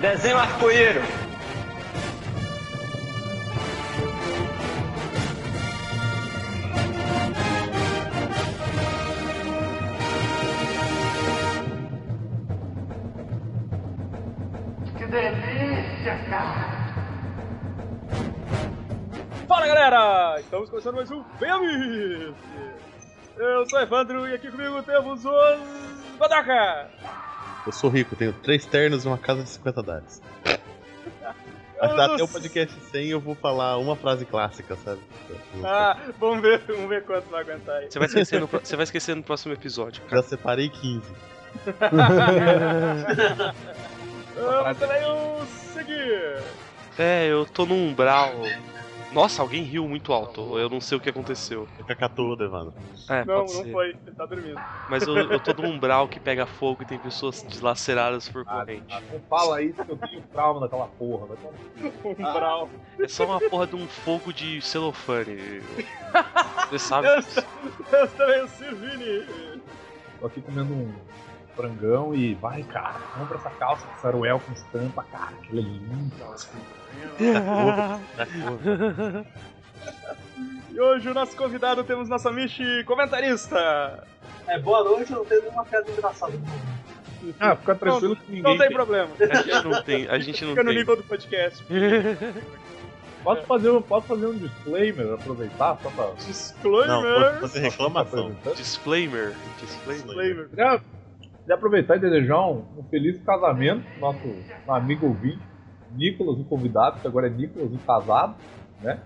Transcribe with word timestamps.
Desenho 0.00 0.36
arco-íro. 0.36 1.00
Que 14.96 15.06
delícia, 15.06 16.18
cara! 16.28 16.74
Fala 19.48 19.66
galera! 19.66 20.40
Estamos 20.40 20.70
começando 20.70 20.96
mais 20.96 21.10
um 21.10 21.22
Bem 21.40 21.50
Amigos! 21.50 22.34
Eu 23.36 23.68
sou 23.68 23.80
Evandro 23.80 24.28
e 24.28 24.34
aqui 24.34 24.50
comigo 24.50 24.82
temos 24.82 25.24
o 25.24 25.32
Godaka! 26.18 26.90
Eu 27.66 27.72
sou 27.72 27.90
rico, 27.90 28.14
tenho 28.14 28.32
três 28.32 28.64
ternos 28.66 29.04
e 29.04 29.08
uma 29.08 29.18
casa 29.18 29.42
de 29.42 29.48
50 29.50 29.80
andares. 29.80 30.22
Até 31.80 32.22
o 32.22 32.28
podcast 32.28 32.74
100 32.92 33.08
eu 33.08 33.20
vou 33.20 33.34
falar 33.34 33.76
uma 33.78 33.96
frase 33.96 34.24
clássica, 34.24 34.76
sabe? 34.76 35.00
Ah, 35.62 35.98
vamos 36.18 36.40
ver, 36.40 36.60
vamos 36.66 36.88
ver 36.88 37.04
quanto 37.04 37.28
vai 37.28 37.42
aguentar 37.42 37.76
aí. 37.76 37.90
Você 37.90 37.98
vai 37.98 38.08
esquecer 38.08 38.40
no, 38.40 38.46
você 38.46 38.76
vai 38.76 38.84
esquecer 38.84 39.14
no 39.16 39.22
próximo 39.22 39.52
episódio, 39.52 40.02
Já 40.04 40.08
cara. 40.08 40.22
separei 40.22 40.70
15. 40.70 41.02
Vamos 44.34 44.78
também 44.78 45.04
o 45.04 45.44
seguir! 45.72 46.42
É, 46.98 47.26
eu 47.26 47.44
tô 47.44 47.66
no 47.66 47.74
umbral. 47.74 48.32
Nossa, 49.14 49.40
alguém 49.42 49.62
riu 49.62 49.88
muito 49.88 50.12
alto. 50.12 50.58
Eu 50.58 50.68
não 50.68 50.80
sei 50.80 50.98
o 50.98 51.00
que 51.00 51.08
aconteceu. 51.08 51.66
Fica 51.86 52.06
a 52.06 52.08
toda, 52.08 52.44
Evandro. 52.44 52.74
É, 53.08 53.24
Não, 53.24 53.44
pode 53.44 53.54
não 53.54 53.62
ser. 53.62 53.72
foi, 53.72 53.86
ele 54.06 54.16
tá 54.16 54.26
dormindo. 54.26 54.60
Mas 54.88 55.06
eu, 55.06 55.16
eu 55.16 55.38
tô 55.40 55.62
no 55.62 55.68
umbral 55.68 56.08
que 56.08 56.18
pega 56.18 56.44
fogo 56.46 56.82
e 56.82 56.86
tem 56.86 56.98
pessoas 56.98 57.44
dilaceradas 57.48 58.28
por 58.28 58.44
corrente. 58.44 58.94
Não 59.12 59.20
fala 59.28 59.62
isso 59.62 59.84
que 59.84 59.90
eu 59.92 59.96
tenho 59.96 60.22
trauma 60.32 60.60
daquela 60.60 60.86
porra. 60.88 61.26
Vai 61.26 61.36
tomar 61.36 61.52
no 61.52 61.92
cu. 61.92 62.08
Um 62.24 62.32
brau. 62.32 62.70
É 62.98 63.08
só 63.08 63.24
uma 63.24 63.40
porra 63.40 63.66
de 63.66 63.76
um 63.76 63.86
fogo 63.86 64.32
de 64.32 64.60
celofane. 64.60 65.60
Você 66.68 66.78
sabe 66.78 67.08
Eu, 67.08 67.16
disso. 67.20 67.40
eu 67.92 68.08
também 68.08 68.42
o 68.42 68.48
Silvini! 68.48 69.26
Tô 70.20 70.26
aqui 70.26 70.40
comendo 70.40 70.72
um 70.72 70.92
frangão 71.56 72.14
e 72.14 72.34
vai, 72.34 72.62
cara, 72.62 72.98
compra 73.18 73.36
essa 73.38 73.50
calça 73.50 73.86
de 73.86 74.00
saruel 74.00 74.40
com 74.40 74.52
estampa, 74.52 75.04
cara, 75.04 75.32
aquilo 75.42 75.60
é 75.60 75.62
lindo. 75.62 76.12
Da 78.16 78.26
cor. 78.26 79.24
E 80.72 80.80
hoje 80.80 81.08
o 81.08 81.14
nosso 81.14 81.36
convidado 81.36 81.84
temos 81.84 82.08
nossa 82.08 82.30
Michi 82.32 82.82
comentarista! 82.84 84.04
É, 84.46 84.58
boa 84.58 84.82
noite, 84.84 85.12
eu 85.12 85.18
não 85.18 85.24
tenho 85.24 85.42
nenhuma 85.42 85.64
piada 85.64 85.90
engraçada. 85.90 86.32
Ah, 87.40 87.56
fica 87.56 87.74
tranquilo 87.74 88.16
que 88.16 88.32
ninguém. 88.32 88.42
Não 88.42 88.58
tem 88.58 88.70
problema, 88.70 89.08
A 89.18 89.36
gente 89.42 89.64
não 89.64 89.82
tem. 89.82 90.08
A 90.08 90.18
gente 90.18 90.44
não 90.44 90.50
fica 90.50 90.62
no 90.62 90.68
tem. 90.70 90.78
nível 90.78 90.96
do 90.96 91.02
podcast. 91.04 91.64
Posso 93.24 93.40
fazer, 93.46 93.70
um- 93.70 93.80
posso 93.80 94.06
fazer 94.06 94.26
um 94.26 94.36
disclaimer, 94.36 95.14
aproveitar 95.14 95.78
só 95.82 95.88
pra. 95.88 96.04
Não, 96.08 96.14
Disclaimer! 96.16 97.14
pode 97.24 97.40
fazer 97.40 97.60
reclamação. 97.60 98.36
Disclaimer. 98.54 99.32
Disclaimer. 99.58 100.04
Disclaimer. 100.04 100.48
Queria, 100.50 100.82
queria 101.44 101.54
aproveitar 101.56 101.96
e 101.96 102.00
desejar 102.00 102.40
um, 102.48 102.64
um 102.78 102.82
feliz 102.90 103.20
casamento 103.22 103.84
nosso 104.00 104.18
amigo 104.68 105.06
ouvinte, 105.06 105.38
Nicolas, 105.92 106.38
o 106.40 106.44
convidado, 106.44 107.00
que 107.00 107.06
agora 107.06 107.26
é 107.28 107.30
Nicolas, 107.30 107.72
o 107.72 107.78
casado, 107.78 108.34
né? 108.80 108.98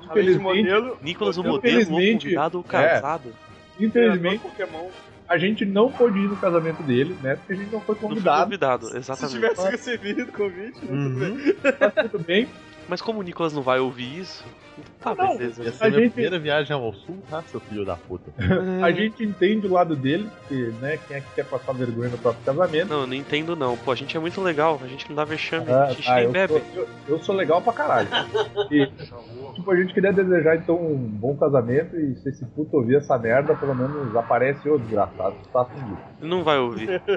De 0.00 0.06
Infelizmente, 0.06 0.62
modelo, 0.62 0.98
Nicolas, 1.02 1.36
o 1.36 1.44
modelo, 1.44 1.82
o 1.82 1.86
convidado, 1.86 2.58
o 2.58 2.60
é. 2.60 2.64
casado. 2.64 3.32
infelizmente, 3.78 4.38
Pokémon. 4.38 4.88
a 5.28 5.36
gente 5.38 5.64
não 5.66 5.92
pôde 5.92 6.18
ir 6.18 6.28
no 6.28 6.36
casamento 6.36 6.82
dele, 6.82 7.16
né? 7.22 7.36
Porque 7.36 7.52
a 7.52 7.56
gente 7.56 7.70
não 7.72 7.80
foi 7.80 7.94
Não 7.94 8.00
fui 8.00 8.08
convidado. 8.08 8.44
convidado, 8.44 8.86
Se 8.86 8.96
exatamente. 8.96 9.34
tivesse 9.34 9.68
recebido 9.70 10.22
o 10.22 10.32
convite, 10.32 10.78
né, 10.84 10.88
tudo 10.88 11.18
bem. 11.18 11.30
Uhum. 11.30 11.54
Mas 11.80 12.10
tudo 12.10 12.18
bem. 12.24 12.48
Mas 12.88 13.00
como 13.02 13.20
o 13.20 13.22
Nicolas 13.22 13.52
não 13.52 13.62
vai 13.62 13.78
ouvir 13.78 14.18
isso, 14.18 14.44
tá, 15.00 15.14
Não, 15.14 15.36
beleza. 15.36 15.62
Ia 15.64 15.72
ser 15.72 15.84
A 15.84 15.88
minha 15.88 16.00
gente- 16.02 16.12
primeira 16.12 16.38
viagem 16.38 16.74
ao 16.74 16.92
sul, 16.92 17.18
tá, 17.30 17.42
seu 17.42 17.60
filho 17.60 17.84
da 17.84 17.96
puta? 17.96 18.30
A 18.84 18.90
gente 18.90 19.22
entende 19.24 19.66
o 19.66 19.72
lado 19.72 19.94
dele, 19.96 20.28
que, 20.48 20.54
né, 20.80 20.98
quem 21.06 21.16
é 21.16 21.20
que 21.20 21.26
quer 21.34 21.44
passar 21.44 21.72
vergonha 21.72 22.08
no 22.10 22.18
próprio 22.18 22.44
casamento. 22.44 22.88
Não, 22.88 23.00
eu 23.02 23.06
não 23.06 23.14
entendo 23.14 23.54
não. 23.56 23.76
Pô, 23.76 23.92
a 23.92 23.94
gente 23.94 24.16
é 24.16 24.20
muito 24.20 24.40
legal, 24.40 24.80
a 24.82 24.86
gente 24.86 25.08
não 25.08 25.16
dá 25.16 25.24
vexame, 25.24 25.70
Ah, 25.70 25.84
a 25.84 25.92
gente 25.92 26.06
tá, 26.06 26.14
nem 26.16 26.24
eu, 26.24 26.32
bebe. 26.32 26.52
sou, 26.52 26.62
eu, 26.74 26.88
eu 27.08 27.18
sou 27.20 27.34
legal 27.34 27.60
pra 27.62 27.72
caralho. 27.72 28.08
E, 28.70 28.86
tipo, 29.54 29.70
a 29.70 29.76
gente 29.76 29.92
queria 29.94 30.12
desejar 30.12 30.56
então 30.56 30.76
um 30.76 30.96
bom 30.96 31.36
casamento 31.36 31.96
e 31.96 32.16
se 32.16 32.28
esse 32.28 32.44
puto 32.46 32.76
ouvir 32.76 32.96
essa 32.96 33.16
merda, 33.18 33.54
pelo 33.54 33.74
menos 33.74 34.14
aparece 34.16 34.68
o 34.68 34.78
desgraçado 34.78 35.34
que 35.42 35.48
tá. 35.48 35.66
Ele 36.20 36.28
não 36.30 36.42
vai 36.44 36.58
ouvir. 36.58 37.00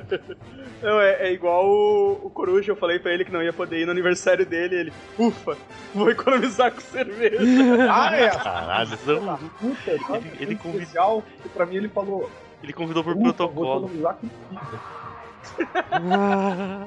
Não, 0.82 1.00
é, 1.00 1.30
é 1.30 1.32
igual 1.32 1.66
o, 1.66 2.20
o 2.26 2.30
Coruja, 2.30 2.70
eu 2.74 2.76
falei 2.76 3.00
pra 3.00 3.14
ele 3.14 3.24
que 3.24 3.32
não 3.32 3.42
ia 3.42 3.54
poder 3.54 3.80
ir 3.80 3.86
no 3.86 3.92
aniversário 3.94 4.46
dele, 4.46 4.76
ele, 4.76 4.94
ufa, 5.18 5.56
vou 5.96 6.12
economizar 6.12 6.74
com 6.74 6.82
cerveja. 6.82 7.38
Ah, 7.90 8.14
é! 8.16 8.30
Caralho, 8.30 8.90
Não, 9.06 9.38
Puta, 9.38 9.97
sabe, 10.08 10.28
Ele- 10.30 10.38
ele 10.44 10.56
convida- 10.56 10.84
especial, 10.84 11.24
que 11.41 11.50
pra 11.50 11.66
mim 11.66 11.75
ele 11.78 11.90
falou, 11.90 12.30
ele 12.62 12.74
convidou 12.74 13.03
por 13.03 13.16
protocolo. 13.16 13.90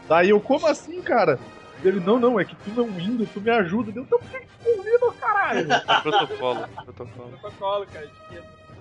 Daí 0.08 0.30
eu, 0.30 0.40
como 0.40 0.66
assim, 0.66 1.00
cara? 1.02 1.38
Ele, 1.84 2.00
não, 2.00 2.18
não, 2.18 2.40
é 2.40 2.44
que 2.44 2.56
tu 2.56 2.70
não 2.70 2.88
indo, 2.98 3.26
tu 3.26 3.40
me 3.40 3.50
ajuda. 3.50 3.92
Deu, 3.92 4.02
então 4.02 4.18
por 4.18 4.28
que 4.30 4.46
tu 4.46 4.76
convida, 4.76 5.12
caralho? 5.20 5.68
protocolo, 6.02 6.68
protocolo. 6.84 7.28
Protocolo, 7.40 7.86
cara. 7.92 8.08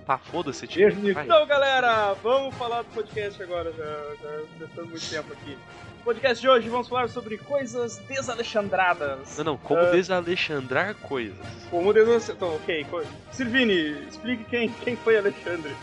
Tá, 0.06 0.18
foda-se, 0.20 0.68
tipo. 0.68 1.14
Vai. 1.14 1.26
Então, 1.26 1.46
galera, 1.48 2.14
vamos 2.24 2.54
falar 2.56 2.84
do 2.84 2.90
podcast 2.94 3.42
agora, 3.42 3.72
já, 3.74 3.84
já 4.22 4.42
gastamos 4.60 4.92
muito 4.92 5.10
tempo 5.10 5.34
aqui. 5.34 5.58
No 6.06 6.14
podcast 6.14 6.40
de 6.40 6.48
hoje 6.48 6.70
vamos 6.70 6.88
falar 6.88 7.10
sobre 7.10 7.36
coisas 7.36 7.98
desalexandradas. 8.08 9.40
Não, 9.40 9.44
não, 9.44 9.58
como 9.58 9.80
Ah. 9.82 9.90
desalexandrar 9.90 10.94
coisas. 10.96 11.36
Como 11.72 11.92
desalexandradas. 11.92 12.30
Então, 12.36 12.56
ok. 12.58 12.86
co- 12.86 13.02
Silvini, 13.32 14.08
explique 14.08 14.44
quem, 14.44 14.70
quem 14.70 14.96
foi 14.98 15.18
Alexandre. 15.18 15.76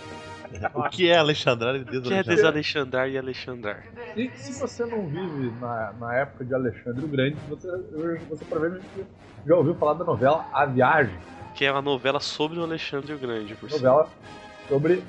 o 0.74 0.88
que 0.90 1.10
é 1.10 1.16
Alexandrar 1.18 1.74
e 1.74 1.80
O 1.80 1.84
que 1.84 1.88
é 1.88 2.00
Desalexandrar? 2.00 2.36
desalexandrar 2.36 3.08
e 3.08 3.18
alexandrar? 3.18 3.82
E 4.16 4.30
se 4.36 4.60
você 4.60 4.84
não 4.86 5.08
vive 5.08 5.50
na, 5.60 5.92
na 5.98 6.14
época 6.14 6.44
de 6.44 6.54
Alexandre 6.54 7.04
o 7.04 7.08
Grande, 7.08 7.36
você, 7.48 7.68
você 8.28 8.44
provavelmente 8.44 8.86
já 9.44 9.56
ouviu 9.56 9.74
falar 9.74 9.94
da 9.94 10.04
novela 10.04 10.46
A 10.52 10.64
Viagem. 10.66 11.16
Que 11.56 11.64
é 11.64 11.72
uma 11.72 11.82
novela 11.82 12.20
sobre 12.20 12.60
o 12.60 12.62
Alexandre 12.62 13.12
o 13.12 13.18
Grande, 13.18 13.56
por 13.56 13.68
novela 13.68 14.08
sobre 14.68 15.02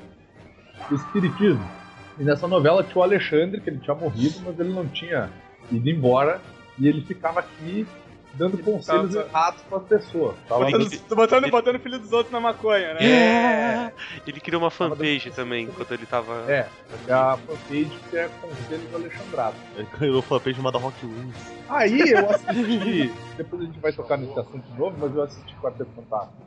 o 0.90 0.94
espiritismo. 0.96 1.83
E 2.18 2.22
nessa 2.24 2.46
novela 2.46 2.82
tinha 2.82 2.98
o 2.98 3.02
Alexandre, 3.02 3.60
que 3.60 3.68
ele 3.70 3.78
tinha 3.78 3.94
morrido, 3.94 4.40
mas 4.44 4.58
ele 4.58 4.72
não 4.72 4.86
tinha 4.86 5.30
ido 5.70 5.88
embora. 5.90 6.40
E 6.78 6.88
ele 6.88 7.02
ficava 7.02 7.40
aqui 7.40 7.86
dando 8.34 8.58
conselhos 8.58 9.14
tava- 9.14 9.26
errados 9.28 9.62
para 9.62 9.78
as 9.78 9.84
pessoas. 9.84 10.34
Tava 10.48 10.64
Ele- 10.68 10.72
Botando, 10.84 11.00
tô 11.08 11.14
botando, 11.16 11.50
botando 11.50 11.76
o 11.76 11.78
filho 11.78 11.98
dos 12.00 12.12
outros 12.12 12.32
na 12.32 12.40
maconha, 12.40 12.94
né? 12.94 13.04
É. 13.04 13.92
Ele 14.26 14.40
criou 14.40 14.60
uma 14.62 14.70
fanpage 14.72 15.30
também, 15.30 15.66
enquanto 15.66 15.92
ele 15.92 16.04
tava. 16.04 16.44
É, 16.50 16.66
a 17.08 17.36
fanpage 17.36 17.92
que 18.10 18.16
é 18.16 18.28
Conselhos 18.40 18.92
Alexandrados. 18.94 19.60
Ele 19.76 19.88
ganhou 19.98 20.16
uma 20.16 20.22
fanpage 20.22 20.56
chamada 20.56 20.78
Rock 20.78 21.06
Wings. 21.06 21.52
Aí 21.68 22.10
eu 22.10 22.28
assisti, 22.30 23.12
depois 23.36 23.62
a 23.62 23.64
gente 23.66 23.78
vai 23.78 23.92
tocar 23.92 24.16
nesse 24.18 24.38
assunto 24.38 24.62
de 24.68 24.78
novo, 24.78 24.96
mas 24.98 25.14
eu 25.14 25.22
assisti 25.22 25.54
Quarteto 25.56 25.90
Fantástico 25.94 26.44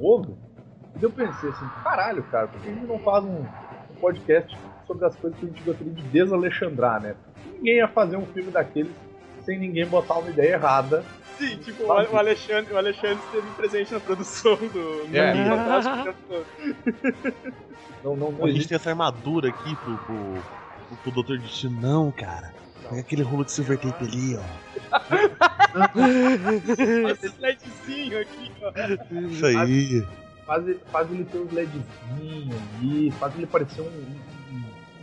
novo, 0.00 0.36
e 1.00 1.02
eu 1.04 1.10
pensei 1.10 1.50
assim, 1.50 1.68
caralho, 1.84 2.22
cara, 2.24 2.48
por 2.48 2.60
que 2.60 2.68
a 2.68 2.72
gente 2.72 2.86
não 2.86 2.98
faz 2.98 3.24
um, 3.24 3.42
um 3.42 3.94
podcast 4.00 4.56
sobre 4.86 5.06
as 5.06 5.16
coisas 5.16 5.38
que 5.38 5.46
a 5.46 5.48
gente 5.48 5.62
gostaria 5.62 5.92
de 5.92 6.02
desalexandrar, 6.02 7.00
né? 7.00 7.14
Ninguém 7.56 7.76
ia 7.76 7.88
fazer 7.88 8.16
um 8.16 8.26
filme 8.26 8.50
daqueles 8.50 8.92
sem 9.44 9.58
ninguém 9.58 9.86
botar 9.86 10.18
uma 10.18 10.30
ideia 10.30 10.54
errada. 10.54 11.04
Sim, 11.38 11.56
tipo, 11.56 11.84
o 11.84 11.86
o 11.86 12.16
Alexandre, 12.16 12.72
o 12.72 12.78
Alexandre 12.78 13.18
esteve 13.26 13.48
presente 13.56 13.92
na 13.92 14.00
produção 14.00 14.56
do 14.56 15.16
É. 15.16 15.34
Não, 18.02 18.16
não, 18.16 18.32
não 18.32 18.46
A 18.46 18.50
gente 18.50 18.66
tem 18.66 18.74
essa 18.74 18.90
armadura 18.90 19.48
aqui 19.48 19.76
pro, 19.76 19.96
pro, 19.98 20.42
pro, 20.88 20.96
pro 20.96 21.12
Doutor 21.12 21.38
Destino. 21.38 21.80
Não, 21.80 22.10
cara. 22.10 22.52
Pega 22.88 23.00
aquele 23.00 23.22
rolo 23.22 23.44
de 23.44 23.52
silver 23.52 23.78
tape 23.78 24.04
ali, 24.04 24.36
ó. 24.36 24.42
Esse 27.12 27.26
slidezinho 27.26 28.20
aqui, 28.20 28.50
ó. 28.60 28.72
Isso 29.30 29.46
aí. 29.46 30.04
Faz, 30.44 30.64
faz 30.90 31.08
ele 31.12 31.24
ter 31.24 31.38
uns 31.38 31.52
LEDzinhos 31.52 32.56
ali, 32.78 33.12
faz 33.12 33.36
ele 33.36 33.46
parecer 33.46 33.82
um, 33.82 34.16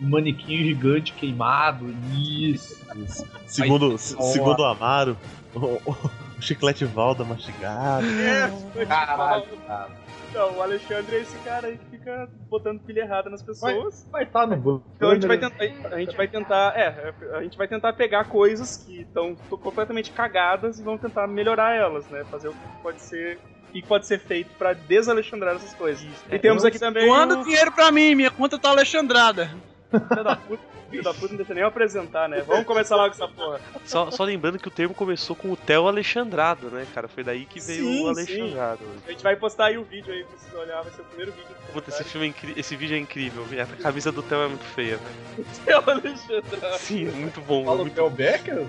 um, 0.02 0.10
manequim 0.10 0.58
gigante 0.64 1.14
queimado. 1.14 1.86
Isso. 2.14 2.80
Isso. 2.96 3.26
Segundo, 3.46 3.92
Aí, 3.92 3.98
segundo 3.98 4.60
o 4.60 4.66
Amaro, 4.66 5.18
o, 5.56 6.10
chiclete 6.42 6.86
Valda 6.86 7.24
mastigado. 7.24 8.06
É, 8.08 8.48
foi 8.74 8.86
Caralho, 8.86 9.46
cara. 9.68 9.90
Então, 10.30 10.58
o 10.58 10.62
Alexandre 10.62 11.16
é 11.16 11.22
esse 11.22 11.36
cara 11.40 11.68
aí 11.68 11.78
que 11.80 11.98
fica 11.98 12.30
botando 12.48 12.80
pilha 12.82 13.02
errada 13.02 13.32
nas 13.32 13.42
pessoas. 13.42 14.08
Vai 14.12 14.26
estar 14.26 14.46
no 14.46 14.56
banco. 14.58 14.86
Então 14.96 15.10
a 15.10 15.16
gente 15.16 15.26
vai 15.26 15.40
tentar, 15.40 15.64
a 15.92 15.98
gente 16.00 16.16
vai 16.16 16.28
tentar, 16.28 16.74
é, 16.78 17.14
a 17.34 17.42
gente 17.42 17.58
vai 17.58 17.68
tentar 17.68 17.94
pegar 17.94 18.26
coisas 18.26 18.78
que 18.78 19.02
estão 19.02 19.36
completamente 19.36 20.12
cagadas 20.12 20.80
e 20.80 20.84
vamos 20.84 21.02
tentar 21.02 21.26
melhorar 21.28 21.74
elas, 21.76 22.08
né? 22.10 22.24
Fazer 22.30 22.50
o 22.50 22.52
que 22.54 22.60
pode 22.84 23.02
ser, 23.02 23.40
o 23.70 23.72
que 23.72 23.82
pode 23.82 24.06
ser 24.06 24.20
feito 24.20 24.52
pra 24.56 24.74
desalexandrar 24.74 25.56
essas 25.56 25.74
coisas. 25.74 26.06
E 26.32 26.38
temos 26.38 26.64
aqui 26.64 26.78
também 26.78 27.08
Doando 27.08 27.40
o- 27.40 27.44
dinheiro 27.44 27.72
pra 27.72 27.92
mim, 27.92 28.14
minha 28.14 28.30
conta 28.30 28.60
tá 28.60 28.70
alexandrada. 28.70 29.50
Filho 29.90 30.24
da 30.24 30.36
puta, 30.36 30.64
filho 30.90 31.04
da 31.04 31.14
puta 31.14 31.28
não 31.30 31.38
deixa 31.38 31.54
nem 31.54 31.64
eu 31.64 31.68
apresentar, 31.68 32.30
né? 32.30 32.42
Vamos 32.42 32.66
começar 32.66 32.96
logo 32.96 33.14
essa 33.14 33.28
porra. 33.28 33.60
Só, 33.86 34.12
só 34.12 34.24
lembrando 34.24 34.60
que 34.60 34.68
o 34.68 34.72
termo 34.72 34.94
começou 34.94 35.36
com 35.36 35.52
o 35.52 35.58
Theo 35.58 35.88
Alexandrado, 35.88 36.70
né, 36.70 36.86
cara? 36.94 37.08
Foi 37.08 37.24
daí 37.24 37.46
que 37.46 37.60
veio 37.60 37.86
Sim, 37.86 37.90
o 37.90 37.98
sim. 37.98 38.10
Alexandrado. 38.10 38.80
A 39.08 39.12
gente 39.12 39.24
vai 39.24 39.36
postar 39.36 39.66
aí 39.66 39.78
o 39.78 39.84
vídeo 39.84 40.14
aí 40.14 40.24
pra 40.24 40.38
vocês 40.38 40.54
olharem, 40.54 40.84
vai 40.84 40.94
ser 40.94 41.02
o 41.02 41.06
primeiro 41.06 41.32
vídeo. 41.32 41.56
Puta, 41.74 41.90
esse 41.90 42.04
filme 42.04 42.28
é 42.28 42.30
incri... 42.30 42.54
esse 42.56 42.76
vídeo 42.76 42.96
é 42.96 43.00
incrível. 43.00 43.46
A 43.62 43.82
camisa 43.82 44.12
do 44.12 44.22
Theo 44.22 44.42
é 44.42 44.48
muito 44.48 44.66
feia, 44.66 44.98
velho. 44.98 45.48
Theo 45.66 45.84
Alexandre. 45.88 46.78
Sim, 46.78 47.06
muito 47.06 47.42
bom. 47.42 47.66
Fala 47.66 47.78
o 47.78 47.82
muito... 47.82 47.96
Theo 47.96 48.10
Becker? 48.10 48.68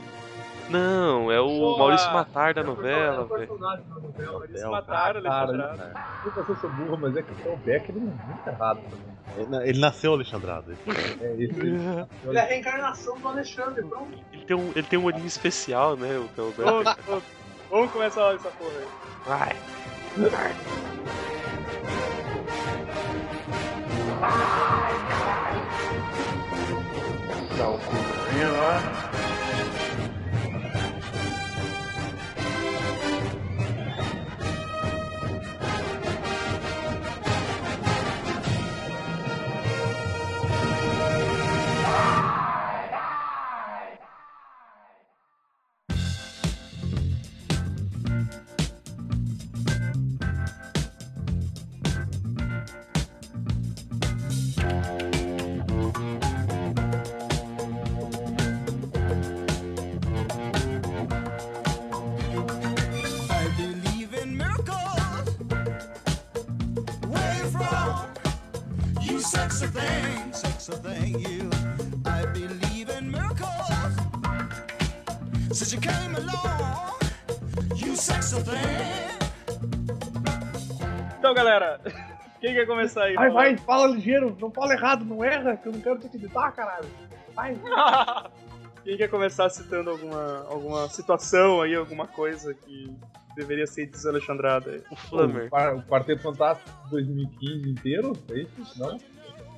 Não, 0.70 1.30
é 1.32 1.40
o. 1.40 1.76
Maurício 1.78 2.12
Matar 2.12 2.54
da 2.54 2.60
É 2.60 2.64
novela, 2.64 3.22
o 3.22 3.26
velho. 3.28 3.58
Theo, 4.52 4.70
mataram 4.70 5.22
Cara, 5.22 5.52
Alexandre. 5.52 5.92
desculpa 6.24 6.44
se 6.44 6.50
eu 6.50 6.56
sou 6.56 6.70
burro, 6.70 6.98
mas 7.00 7.16
é 7.16 7.22
que 7.22 7.48
o 7.48 7.56
Becker 7.58 7.96
ele 7.96 7.98
é 7.98 8.26
muito 8.26 8.46
errado 8.48 8.80
também. 8.82 9.10
Ele, 9.60 9.68
ele 9.70 9.78
nasceu 9.80 10.12
Alexandrado. 10.12 10.72
É 11.20 11.34
esse. 11.38 11.60
Ele 12.26 12.36
é 12.36 12.40
a 12.40 12.44
reencarnação 12.44 13.16
do 13.18 13.28
Alexandre, 13.28 13.82
pronto. 13.84 14.18
Ele 14.32 14.44
tem 14.44 14.56
um, 14.56 14.70
ele 14.74 14.82
tem 14.82 14.98
um 14.98 15.04
olhinho 15.04 15.26
especial, 15.26 15.96
né, 15.96 16.18
o 16.18 16.26
Theo 16.34 16.46
Becker. 16.50 16.64
Vamos, 16.64 16.96
vamos- 17.06 17.24
vamos 17.70 17.90
começar 17.92 18.20
logo 18.22 18.36
essa 18.36 18.50
porra 18.50 18.70
aí. 18.76 18.86
Vai. 20.30 20.50
I 28.32 29.09
came 75.90 76.16
along, 76.16 76.98
you 77.76 77.96
sexy 77.96 78.42
thing. 78.42 79.10
Então, 81.18 81.34
galera, 81.34 81.80
quem 82.40 82.54
quer 82.54 82.66
começar 82.66 83.04
aí? 83.04 83.14
Vai, 83.14 83.30
vai, 83.30 83.56
fala 83.56 83.86
ligeiro, 83.88 84.36
não 84.40 84.50
fala 84.50 84.72
errado, 84.72 85.04
não 85.04 85.22
erra, 85.22 85.56
que 85.56 85.68
eu 85.68 85.72
não 85.72 85.80
quero 85.80 85.98
te 85.98 86.06
acreditar, 86.06 86.50
caralho. 86.52 86.88
Vai. 87.34 87.56
Quem 88.82 88.96
quer 88.96 89.08
começar 89.08 89.50
citando 89.50 89.90
alguma, 89.90 90.46
alguma 90.48 90.88
situação 90.88 91.60
aí, 91.60 91.74
alguma 91.74 92.06
coisa 92.06 92.54
que 92.54 92.90
deveria 93.36 93.66
ser 93.66 93.84
desalexandrada 93.86 94.70
aí? 94.70 94.82
O 94.90 94.94
O, 94.94 94.96
Flammer. 94.96 95.50
O 95.76 95.82
Quarteto 95.82 96.22
Fantástico 96.22 96.70
2015 96.90 97.70
inteiro, 97.70 98.12
é 98.30 98.38
isso? 98.38 98.80
Não? 98.80 98.98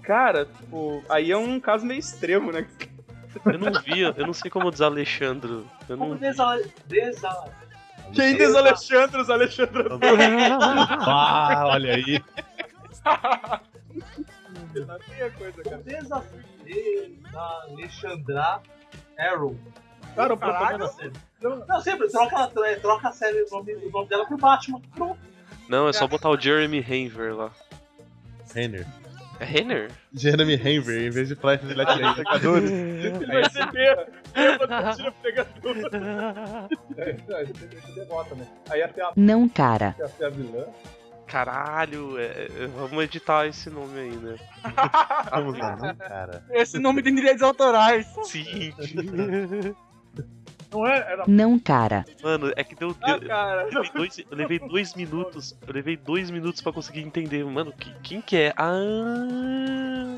Cara, 0.02 0.46
tipo, 0.46 1.04
aí 1.08 1.30
é 1.30 1.36
um 1.36 1.60
caso 1.60 1.86
meio 1.86 2.00
extremo, 2.00 2.50
né? 2.50 2.66
Eu 3.44 3.58
não 3.58 3.80
vi, 3.80 4.00
eu 4.00 4.26
não 4.26 4.32
sei 4.32 4.50
como 4.50 4.70
desalexandro. 4.70 5.66
Eu 5.88 5.96
não 5.96 6.08
Como. 6.08 6.18
Quem 8.14 8.36
desalexandra 8.36 9.22
os 9.22 9.30
Alexandre? 9.30 9.84
Ah, 11.00 11.64
olha 11.66 11.94
aí. 11.94 12.22
Tem 14.72 15.22
a 15.22 15.30
coisa, 15.30 15.62
cara. 15.62 15.78
Desafio 15.78 17.18
Alexandra 17.34 18.60
Arrow. 19.18 19.56
Cara, 20.14 20.34
o 20.34 20.36
Caralho. 20.36 20.78
problema 20.78 20.88
série. 20.92 21.12
Não, 21.40 21.80
sempre, 21.80 22.08
troca, 22.08 22.52
é, 22.66 22.76
troca 22.76 23.08
a 23.08 23.12
série, 23.12 23.42
o 23.42 23.50
nome, 23.50 23.74
o 23.74 23.90
nome 23.90 24.08
dela 24.08 24.26
por 24.26 24.38
Batman. 24.38 24.80
Pronto. 24.94 25.18
Não, 25.68 25.88
é 25.88 25.92
só 25.92 26.06
botar 26.06 26.28
o 26.28 26.38
Jeremy 26.38 26.80
Renver 26.80 27.34
lá. 27.34 27.50
Renner. 28.54 28.86
É 29.40 29.44
Renner? 29.44 29.90
Jeremy 30.12 30.54
Renver, 30.56 31.02
em 31.06 31.10
vez 31.10 31.28
de 31.28 31.34
Flash, 31.34 31.60
ele 31.64 31.82
atira 31.82 32.14
pegadores. 32.14 32.70
Ele 32.72 33.26
vai 33.26 33.50
ser 33.50 33.72
meia. 33.72 34.06
Meia 34.34 34.94
tira 34.94 35.12
pegador. 35.22 35.76
Não, 39.16 39.48
cara. 39.48 39.96
até 40.00 40.26
a 40.26 40.28
vilã. 40.28 40.64
Caralho, 41.26 42.18
é- 42.18 42.46
é- 42.46 42.66
vamos 42.76 43.04
editar 43.04 43.46
esse 43.46 43.70
nome 43.70 43.98
aí, 43.98 44.16
né? 44.16 44.36
Vamos 45.30 45.58
lá, 45.58 45.76
não, 45.76 45.94
cara. 45.96 46.44
Esse 46.50 46.78
nome 46.78 47.02
tem 47.02 47.14
direitos 47.14 47.42
autorais. 47.42 48.06
Sim. 48.24 48.72
Não 50.72 50.86
é? 50.86 50.96
Era 50.98 51.24
Não, 51.28 51.58
cara. 51.58 52.04
Mano, 52.22 52.52
é 52.56 52.64
que 52.64 52.74
deu. 52.74 52.96
Ah, 53.02 53.18
deu- 53.18 53.28
cara. 53.28 53.62
eu, 53.70 53.80
levei 53.82 53.90
dois, 53.94 54.18
eu 54.18 54.36
levei 54.36 54.58
dois 54.58 54.94
minutos. 54.94 55.56
Eu 55.66 55.74
levei 55.74 55.96
dois 55.96 56.30
minutos 56.30 56.60
pra 56.62 56.72
conseguir 56.72 57.00
entender. 57.02 57.44
Mano, 57.44 57.72
que- 57.72 57.92
quem 58.02 58.20
que 58.22 58.36
é? 58.36 58.54
Ah. 58.56 60.16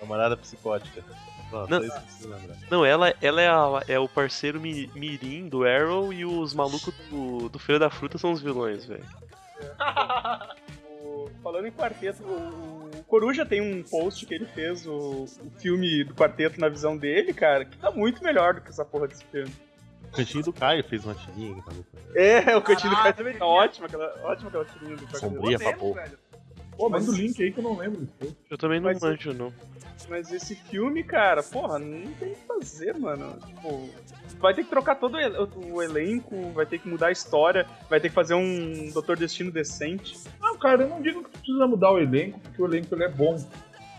Camarada 0.00 0.36
psicótica. 0.36 1.02
Não. 1.52 1.78
lembrar. 1.78 2.56
Não, 2.70 2.84
ela, 2.84 3.14
ela 3.22 3.40
é, 3.40 3.48
a- 3.48 3.82
é 3.88 3.98
o 3.98 4.08
parceiro 4.08 4.60
mi- 4.60 4.90
mirim 4.94 5.48
do 5.48 5.64
Arrow 5.64 6.12
e 6.12 6.24
os 6.24 6.52
malucos 6.52 6.92
do, 7.08 7.48
do 7.48 7.58
Feira 7.58 7.78
da 7.78 7.88
Fruta 7.90 8.18
são 8.18 8.32
os 8.32 8.42
vilões, 8.42 8.84
velho. 8.84 9.04
Falando 11.42 11.66
em 11.66 11.72
quarteto, 11.72 12.22
o 12.24 12.76
o 12.96 13.04
Coruja 13.08 13.46
tem 13.46 13.60
um 13.60 13.82
post 13.84 14.26
que 14.26 14.34
ele 14.34 14.46
fez, 14.46 14.84
o, 14.86 15.24
o 15.24 15.50
filme 15.58 16.02
do 16.02 16.12
quarteto 16.14 16.58
na 16.60 16.68
visão 16.68 16.96
dele, 16.96 17.32
cara, 17.32 17.64
que 17.64 17.76
tá 17.78 17.88
muito 17.90 18.22
melhor 18.24 18.54
do 18.54 18.60
que 18.62 18.70
essa 18.70 18.84
porra 18.84 19.06
desse 19.06 19.24
filme. 19.26 19.52
O 20.16 20.24
cantinho 20.24 20.44
do 20.44 20.52
Caio 20.52 20.82
fez 20.84 21.04
uma 21.04 21.14
tirinha 21.14 21.54
que 21.54 21.62
tá 21.62 21.72
É, 22.14 22.56
o 22.56 22.62
cantinho 22.62 22.90
do 22.90 22.96
Caraca, 22.96 23.02
cara 23.02 23.12
também 23.12 23.34
tá 23.38 23.44
ótima, 23.46 23.86
aquela, 23.86 24.14
ótima 24.24 24.48
aquela 24.48 24.64
tirinha 24.64 24.96
do 24.96 25.02
quarteto. 25.02 25.18
sombria 25.18 25.58
pra 25.58 25.72
porra. 25.76 26.04
Pô, 26.76 26.88
manda 26.90 27.10
o 27.10 27.14
link 27.14 27.42
aí 27.42 27.52
que 27.52 27.58
eu 27.58 27.64
não 27.64 27.76
lembro. 27.76 28.06
Eu 28.50 28.58
também 28.58 28.78
não 28.80 28.90
Mas- 28.90 29.00
manjo, 29.00 29.32
não. 29.32 29.52
Mas 30.10 30.30
esse 30.30 30.54
filme, 30.54 31.02
cara, 31.02 31.42
porra, 31.42 31.78
não 31.78 32.12
tem 32.12 32.32
o 32.32 32.34
que 32.34 32.46
fazer, 32.46 32.94
mano. 32.98 33.38
Tipo, 33.46 33.88
vai 34.38 34.52
ter 34.54 34.62
que 34.64 34.68
trocar 34.70 34.94
todo 34.96 35.14
o 35.14 35.18
el- 35.18 35.48
o 35.72 35.82
elenco, 35.82 36.50
vai 36.52 36.66
ter 36.66 36.78
que 36.78 36.86
mudar 36.88 37.06
a 37.08 37.12
história, 37.12 37.66
vai 37.88 37.98
ter 37.98 38.10
que 38.10 38.14
fazer 38.14 38.34
um 38.34 38.90
Doutor 38.92 39.16
Destino 39.16 39.50
decente. 39.50 40.18
Não, 40.40 40.56
cara, 40.58 40.82
eu 40.82 40.88
não 40.90 41.00
digo 41.00 41.24
que 41.24 41.30
precisa 41.30 41.66
mudar 41.66 41.92
o 41.92 41.98
elenco, 41.98 42.38
porque 42.40 42.60
o 42.62 42.66
elenco 42.66 42.94
ele 42.94 43.04
é 43.04 43.08
bom. 43.08 43.36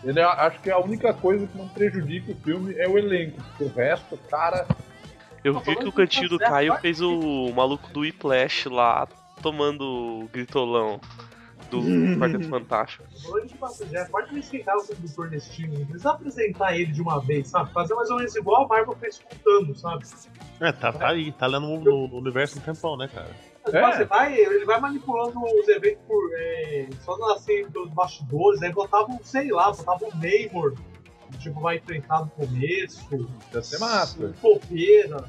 Ele 0.04 0.20
é- 0.20 0.22
acho 0.24 0.60
que 0.60 0.70
a 0.70 0.78
única 0.78 1.12
coisa 1.12 1.46
que 1.48 1.58
não 1.58 1.68
prejudica 1.68 2.30
o 2.30 2.36
filme 2.36 2.74
é 2.78 2.88
o 2.88 2.96
elenco, 2.96 3.42
porque 3.42 3.64
o 3.64 3.68
resto, 3.68 4.16
cara. 4.30 4.64
Eu 5.44 5.58
vi 5.60 5.76
que 5.76 5.86
o 5.88 5.92
cantinho 5.92 6.28
do 6.28 6.38
Caio 6.38 6.74
fez 6.78 7.00
o 7.00 7.52
maluco 7.54 7.88
do 7.92 8.00
Whiplash 8.00 8.68
lá, 8.68 9.06
tomando 9.42 9.82
o 10.24 10.28
gritolão 10.32 11.00
do 11.70 11.80
Quarteto 12.18 12.48
Fantástico. 12.48 13.04
Já 13.92 14.04
pode 14.06 14.32
me 14.32 14.40
explicar 14.40 14.74
o 14.76 14.82
do 14.82 14.96
Nordestino. 15.16 15.78
Não 15.78 15.86
precisa 15.86 16.10
apresentar 16.10 16.74
ele 16.76 16.92
de 16.92 17.00
uma 17.02 17.20
vez, 17.20 17.48
sabe? 17.48 17.72
Fazer 17.72 17.94
mais 17.94 18.10
ou 18.10 18.16
menos 18.16 18.34
igual 18.36 18.64
a 18.64 18.68
Marvel 18.68 18.96
fez 18.96 19.18
com 19.20 19.34
o 19.34 19.38
Thanos, 19.38 19.80
sabe? 19.80 20.04
É, 20.60 20.72
tá, 20.72 20.92
tá 20.92 21.08
aí, 21.10 21.30
tá 21.32 21.46
lá 21.46 21.60
no, 21.60 21.78
no- 21.80 22.08
no 22.08 22.18
universo 22.18 22.58
um 22.58 22.62
tempão, 22.62 22.96
né, 22.96 23.08
cara? 23.08 23.30
É. 23.70 23.92
Você 23.92 24.04
vai, 24.06 24.34
ele 24.34 24.64
vai 24.64 24.80
manipulando 24.80 25.38
os 25.44 25.68
eventos 25.68 26.00
por, 26.06 26.30
é, 26.38 26.88
só 27.04 27.12
assim, 27.34 27.68
pelos 27.70 27.90
bastidores, 27.90 28.62
aí 28.62 28.72
botava 28.72 29.10
um, 29.12 29.18
sei 29.22 29.50
lá, 29.50 29.70
botava 29.70 30.06
um 30.06 30.10
Namor, 30.14 30.74
tipo, 31.38 31.60
vai 31.60 31.76
enfrentar 31.76 32.20
no 32.20 32.30
começo, 32.30 33.06
Ia 33.54 33.62
ser 33.62 33.78
massa. 33.78 34.26
um 34.26 34.32
Topeira, 34.32 35.24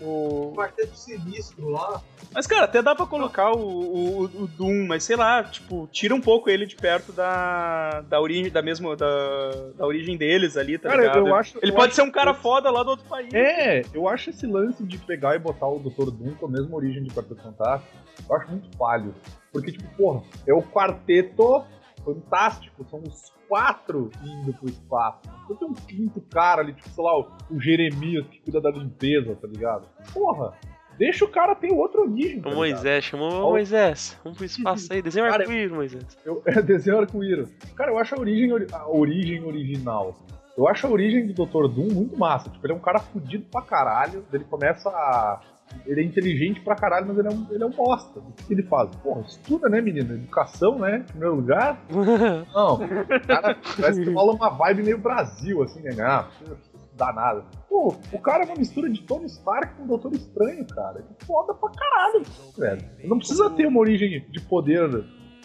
um 0.00 0.06
O... 0.06 0.52
quarteto 0.54 0.96
sinistro 0.96 1.68
lá. 1.68 2.00
Mas, 2.32 2.46
cara, 2.46 2.64
até 2.64 2.80
dá 2.80 2.94
pra 2.94 3.06
colocar 3.06 3.50
o, 3.52 3.58
o, 3.60 4.22
o 4.24 4.46
Doom, 4.46 4.86
mas 4.86 5.02
sei 5.02 5.16
lá, 5.16 5.42
tipo, 5.42 5.88
tira 5.90 6.14
um 6.14 6.20
pouco 6.20 6.48
ele 6.48 6.64
de 6.64 6.76
perto 6.76 7.12
da, 7.12 8.02
da 8.02 8.20
origem, 8.20 8.50
da 8.52 8.62
mesma, 8.62 8.94
da, 8.96 9.50
da 9.76 9.84
origem 9.84 10.16
deles 10.16 10.56
ali, 10.56 10.78
tá 10.78 10.88
Cara, 10.90 11.02
ligado? 11.02 11.26
eu 11.26 11.34
acho. 11.34 11.58
Ele 11.60 11.72
eu 11.72 11.74
pode 11.76 11.88
acho 11.88 11.96
ser 11.96 12.02
um 12.02 12.10
cara 12.10 12.32
que- 12.32 12.40
foda 12.40 12.70
lá 12.70 12.82
do 12.84 12.90
outro 12.90 13.04
país. 13.06 13.34
É, 13.34 13.82
eu 13.92 14.08
acho 14.08 14.30
esse 14.30 14.46
lance 14.46 14.82
de 14.84 14.96
pegar 14.98 15.34
e 15.34 15.38
botar 15.40 15.66
o 15.66 15.80
Dr. 15.80 16.10
Doom 16.12 16.34
com 16.36 16.46
a 16.46 16.50
mesma 16.50 16.76
origem 16.76 17.02
de 17.02 17.10
Quarteto 17.10 17.42
Fantástico, 17.42 17.92
eu 18.28 18.36
acho 18.36 18.48
muito 18.50 18.76
falho. 18.76 19.12
Porque, 19.52 19.72
tipo, 19.72 19.88
porra, 19.96 20.22
é 20.46 20.54
o 20.54 20.62
quarteto 20.62 21.64
fantástico, 22.04 22.84
são 22.88 23.00
os 23.00 23.32
quatro 23.48 24.10
indo 24.24 24.52
pro 24.54 24.68
espaço. 24.68 25.20
Então 25.44 25.56
tem 25.56 25.68
um 25.68 25.74
quinto 25.74 26.20
cara 26.32 26.62
ali, 26.62 26.72
tipo, 26.72 26.88
sei 26.88 27.04
lá, 27.04 27.18
o, 27.18 27.28
o 27.50 27.60
Jeremias 27.60 28.26
que 28.28 28.40
cuida 28.40 28.60
da 28.60 28.70
limpeza, 28.70 29.34
tá 29.36 29.48
ligado? 29.48 29.86
Porra, 30.12 30.52
deixa 30.98 31.24
o 31.24 31.28
cara 31.28 31.54
ter 31.54 31.72
outra 31.72 32.00
origem. 32.02 32.40
Tá 32.40 32.50
O? 32.50 32.54
Moisés, 32.54 33.04
chamou 33.04 33.48
o 33.48 33.50
Moisés. 33.50 34.18
Vamos 34.22 34.36
pro 34.38 34.44
espaço 34.46 34.92
aí, 34.92 35.02
desenho 35.02 35.26
Cara, 35.28 35.42
arco-íris, 35.42 35.72
Moisés. 35.72 36.18
Eu, 36.24 36.42
é 36.46 36.62
desenho 36.62 36.98
arco-íris. 36.98 37.52
Cara, 37.74 37.90
eu 37.90 37.98
acho 37.98 38.14
a 38.14 38.18
origem, 38.20 38.52
ori- 38.52 38.66
a 38.72 38.88
origem 38.88 39.44
original 39.44 40.14
Eu 40.56 40.68
acho 40.68 40.86
a 40.86 40.90
origem 40.90 41.26
do 41.26 41.46
Dr. 41.46 41.68
Doom 41.68 41.92
muito 41.92 42.16
massa. 42.18 42.50
Tipo, 42.50 42.66
ele 42.66 42.74
é 42.74 42.76
um 42.76 42.80
cara 42.80 42.98
fudido 43.00 43.46
pra 43.50 43.62
caralho. 43.62 44.24
Ele 44.32 44.44
começa 44.44 44.88
a. 44.90 45.40
Ele 45.86 46.00
é 46.00 46.04
inteligente 46.04 46.60
pra 46.60 46.74
caralho, 46.74 47.06
mas 47.06 47.18
ele 47.18 47.28
é 47.28 47.30
um, 47.30 47.46
ele 47.50 47.62
é 47.62 47.66
um 47.66 47.70
bosta. 47.70 48.20
O 48.20 48.32
que 48.32 48.52
ele 48.52 48.62
faz? 48.64 48.94
Porra, 48.96 49.22
estuda, 49.22 49.68
né, 49.68 49.80
menina? 49.80 50.14
Educação, 50.14 50.78
né? 50.78 50.98
Em 50.98 51.02
primeiro 51.04 51.34
lugar. 51.36 51.80
Não, 52.54 52.74
o 52.74 53.26
cara 53.26 53.56
parece 53.80 54.02
que 54.02 54.10
rola 54.10 54.32
uma 54.32 54.50
vibe 54.50 54.82
meio 54.82 54.98
Brasil, 54.98 55.62
assim, 55.62 55.82
né? 55.82 55.94
Ah, 56.00 56.28
estudar 56.74 57.12
nada. 57.14 57.44
Pô, 57.68 57.94
o 58.12 58.18
cara 58.18 58.44
é 58.44 58.46
uma 58.46 58.56
mistura 58.56 58.90
de 58.90 59.02
Tony 59.02 59.26
Stark 59.26 59.74
com 59.74 59.84
o 59.84 59.86
Doutor 59.86 60.12
Estranho, 60.12 60.66
cara. 60.66 61.00
É 61.00 61.24
foda 61.24 61.54
pra 61.54 61.70
caralho, 61.70 62.22
velho. 62.56 62.84
Não 63.04 63.18
precisa 63.18 63.48
ter 63.50 63.66
uma 63.66 63.80
origem 63.80 64.24
de 64.28 64.40
poder 64.40 65.04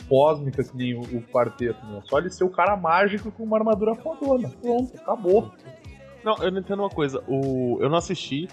cósmica 0.10 0.64
que 0.64 0.76
nem 0.76 0.94
o, 0.94 1.02
o 1.02 1.22
quarteto, 1.24 1.84
né? 1.88 2.02
Só 2.06 2.20
ele 2.20 2.30
ser 2.30 2.44
o 2.44 2.50
cara 2.50 2.76
mágico 2.76 3.32
com 3.32 3.44
uma 3.44 3.58
armadura 3.58 3.96
fodona. 3.96 4.50
Pronto, 4.62 4.96
acabou. 4.98 5.52
Não, 6.24 6.36
eu 6.38 6.52
não 6.52 6.60
entendo 6.60 6.80
uma 6.80 6.90
coisa. 6.90 7.24
O... 7.28 7.78
Eu 7.80 7.90
não 7.90 7.98
assisti, 7.98 8.48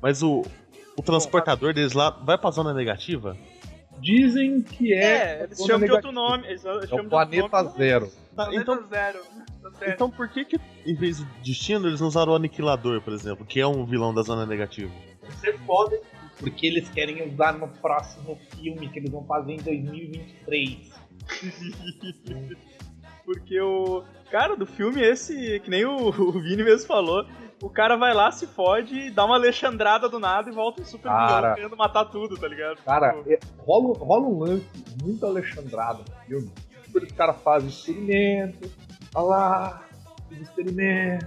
mas 0.00 0.22
o, 0.22 0.42
o 0.96 1.02
transportador 1.02 1.72
deles 1.74 1.92
lá 1.92 2.10
vai 2.10 2.36
pra 2.38 2.50
zona 2.50 2.72
negativa? 2.74 3.36
Dizem 4.00 4.62
que 4.62 4.92
é. 4.92 5.40
É, 5.40 5.44
eles 5.44 5.58
chamam 5.64 5.86
de 5.86 5.92
outro 5.92 6.10
nome. 6.12 6.46
Eles 6.46 6.64
É 6.64 6.94
o 6.94 7.08
planeta 7.08 7.62
nome. 7.62 7.76
zero. 7.76 8.06
Tá, 8.34 8.44
Planeta 8.46 8.62
então, 8.62 8.88
zero. 8.88 9.18
Tá 9.62 9.70
certo. 9.78 9.92
então 9.94 10.10
por 10.10 10.28
que 10.28 10.44
que, 10.44 10.58
em 10.84 10.94
vez 10.94 11.18
de 11.18 11.24
destino, 11.44 11.86
eles 11.86 12.00
não 12.00 12.08
usaram 12.08 12.32
o 12.32 12.34
Aniquilador, 12.34 13.00
por 13.02 13.12
exemplo, 13.12 13.44
que 13.46 13.60
é 13.60 13.66
um 13.66 13.84
vilão 13.84 14.12
da 14.12 14.22
zona 14.22 14.44
negativa? 14.44 14.90
Você 15.22 15.52
pode. 15.66 16.00
Porque 16.38 16.66
eles 16.66 16.88
querem 16.88 17.22
usar 17.32 17.52
no 17.52 17.68
próximo 17.68 18.36
filme 18.56 18.88
que 18.88 18.98
eles 18.98 19.10
vão 19.12 19.24
fazer 19.24 19.52
em 19.52 19.58
2023. 19.58 20.90
Porque 23.24 23.60
o. 23.60 24.02
Cara, 24.30 24.56
do 24.56 24.66
filme 24.66 25.00
esse, 25.02 25.60
que 25.60 25.70
nem 25.70 25.84
o, 25.84 26.08
o 26.08 26.32
Vini 26.40 26.64
mesmo 26.64 26.86
falou, 26.86 27.24
o 27.62 27.70
cara 27.70 27.96
vai 27.96 28.12
lá, 28.12 28.30
se 28.32 28.46
fode, 28.46 29.10
dá 29.10 29.24
uma 29.24 29.36
alexandrada 29.36 30.08
do 30.08 30.18
nada 30.18 30.50
e 30.50 30.52
volta 30.52 30.82
um 30.82 30.84
super 30.84 31.08
Cara. 31.08 31.40
vilão 31.40 31.54
querendo 31.54 31.76
matar 31.76 32.04
tudo, 32.06 32.36
tá 32.36 32.48
ligado? 32.48 32.78
Cara, 32.84 33.12
Tipo, 33.14 33.32
é- 33.32 33.38
rola, 33.64 33.98
rola 33.98 34.26
um 34.26 34.38
lance 34.40 34.66
muito 35.02 35.24
alexandrado 35.24 36.04
no 36.08 36.16
filme. 36.26 36.52
Os 36.94 37.12
caras 37.12 37.36
fazem 37.42 37.68
experimento. 37.68 38.70
Olha 39.14 39.24
lá, 39.26 39.82
fiz 40.28 40.40
experimento. 40.42 41.26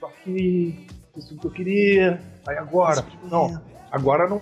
Tô 0.00 0.06
aqui, 0.06 0.86
fiz 1.14 1.28
tudo 1.28 1.40
que 1.42 1.46
eu 1.46 1.50
queria. 1.52 2.20
Aí 2.48 2.56
agora. 2.56 3.04
Não, 3.24 3.60
agora 3.90 4.28
não. 4.28 4.40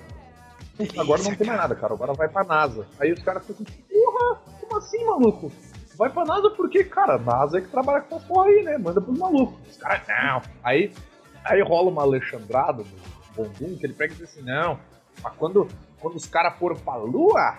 Agora 0.98 1.22
não 1.22 1.34
tem 1.34 1.46
mais 1.46 1.60
nada, 1.60 1.74
cara. 1.74 1.92
Agora 1.94 2.12
vai 2.14 2.28
pra 2.28 2.44
NASA. 2.44 2.86
Aí 2.98 3.12
os 3.12 3.22
caras 3.22 3.46
ficam 3.46 3.64
assim, 3.68 3.82
porra, 3.82 4.40
como 4.60 4.76
assim, 4.78 5.04
maluco? 5.04 5.52
Vai 5.96 6.10
pra 6.10 6.24
NASA 6.24 6.50
porque, 6.50 6.82
cara, 6.82 7.18
NASA 7.18 7.58
é 7.58 7.60
que 7.60 7.68
trabalha 7.68 8.00
com 8.00 8.16
essa 8.16 8.26
porra 8.26 8.46
aí, 8.48 8.62
né? 8.64 8.76
Manda 8.78 9.00
pros 9.00 9.16
malucos. 9.18 9.54
Os 9.70 9.76
caras, 9.76 10.02
não. 10.08 10.42
Aí, 10.64 10.92
aí 11.44 11.60
rola 11.62 11.90
uma 11.90 12.02
alexandrada 12.02 12.82
do 12.82 12.90
Bondum 13.36 13.76
que 13.76 13.86
ele 13.86 13.92
pega 13.94 14.12
e 14.14 14.16
diz 14.16 14.30
assim, 14.30 14.42
não, 14.42 14.78
mas 15.22 15.32
quando, 15.36 15.68
quando 16.00 16.16
os 16.16 16.26
caras 16.26 16.56
foram 16.58 16.76
pra 16.76 16.96
Lua, 16.96 17.56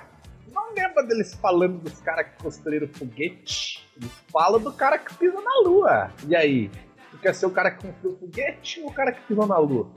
não 0.52 0.74
lembra 0.74 1.04
deles 1.04 1.34
falando 1.36 1.80
dos 1.80 2.00
caras 2.02 2.28
que 2.28 2.44
construíram 2.44 2.88
foguete. 2.88 3.86
Eles 3.98 4.12
falam 4.32 4.60
do 4.60 4.72
cara 4.74 4.98
que 4.98 5.14
pisa 5.16 5.40
na 5.42 5.62
Lua. 5.70 6.12
E 6.28 6.36
aí? 6.36 6.70
Tu 7.12 7.18
quer 7.18 7.34
ser 7.34 7.46
o 7.46 7.52
cara 7.52 7.72
que 7.72 7.86
construiu 7.88 8.16
o 8.16 8.20
foguete 8.20 8.82
ou 8.82 8.90
o 8.90 8.94
cara 8.94 9.12
que 9.12 9.22
pisou 9.22 9.48
na 9.48 9.58
Lua? 9.58 9.88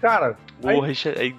Cara, 0.00 0.36
Porra, 0.60 0.88
aí 0.88 1.34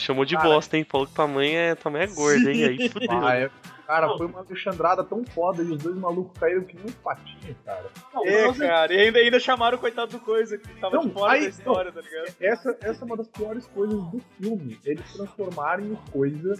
chamou 0.00 0.24
de 0.24 0.34
Cara. 0.36 0.48
bosta, 0.48 0.76
hein? 0.76 0.84
Falou 0.88 1.06
que 1.06 1.14
tua 1.14 1.26
mãe 1.26 1.56
é, 1.56 1.74
tua 1.74 1.90
mãe 1.90 2.02
é 2.02 2.06
gorda, 2.06 2.52
hein? 2.52 2.64
Aí 2.64 2.88
fudeu. 2.88 3.08
ah, 3.10 3.34
é- 3.34 3.50
cara, 3.90 4.16
foi 4.16 4.26
uma 4.26 4.40
alexandrada 4.40 5.02
tão 5.04 5.24
foda 5.24 5.62
e 5.62 5.70
os 5.72 5.82
dois 5.82 5.96
malucos 5.96 6.38
caíram 6.38 6.62
que 6.64 6.76
nem 6.76 6.86
um 6.86 6.92
patinho, 7.02 7.56
cara. 7.64 7.90
Não, 8.14 8.24
É, 8.24 8.46
mas, 8.46 8.58
cara, 8.58 8.92
e 8.94 9.00
ainda, 9.00 9.18
ainda 9.18 9.40
chamaram 9.40 9.76
o 9.78 9.80
coitado 9.80 10.12
do 10.12 10.20
coisa 10.20 10.56
que 10.58 10.68
tava 10.80 10.96
Não, 10.96 11.06
de 11.06 11.12
fora 11.12 11.32
aí- 11.32 11.42
da 11.42 11.48
história, 11.48 11.92
tá 11.92 12.00
ligado? 12.00 12.34
essa, 12.40 12.78
essa 12.82 13.02
é 13.02 13.04
uma 13.04 13.16
das 13.16 13.28
piores 13.28 13.66
coisas 13.66 13.98
do 14.10 14.20
filme. 14.38 14.78
Eles 14.84 15.12
transformarem 15.12 15.92
o 15.92 15.96
coisa 16.12 16.54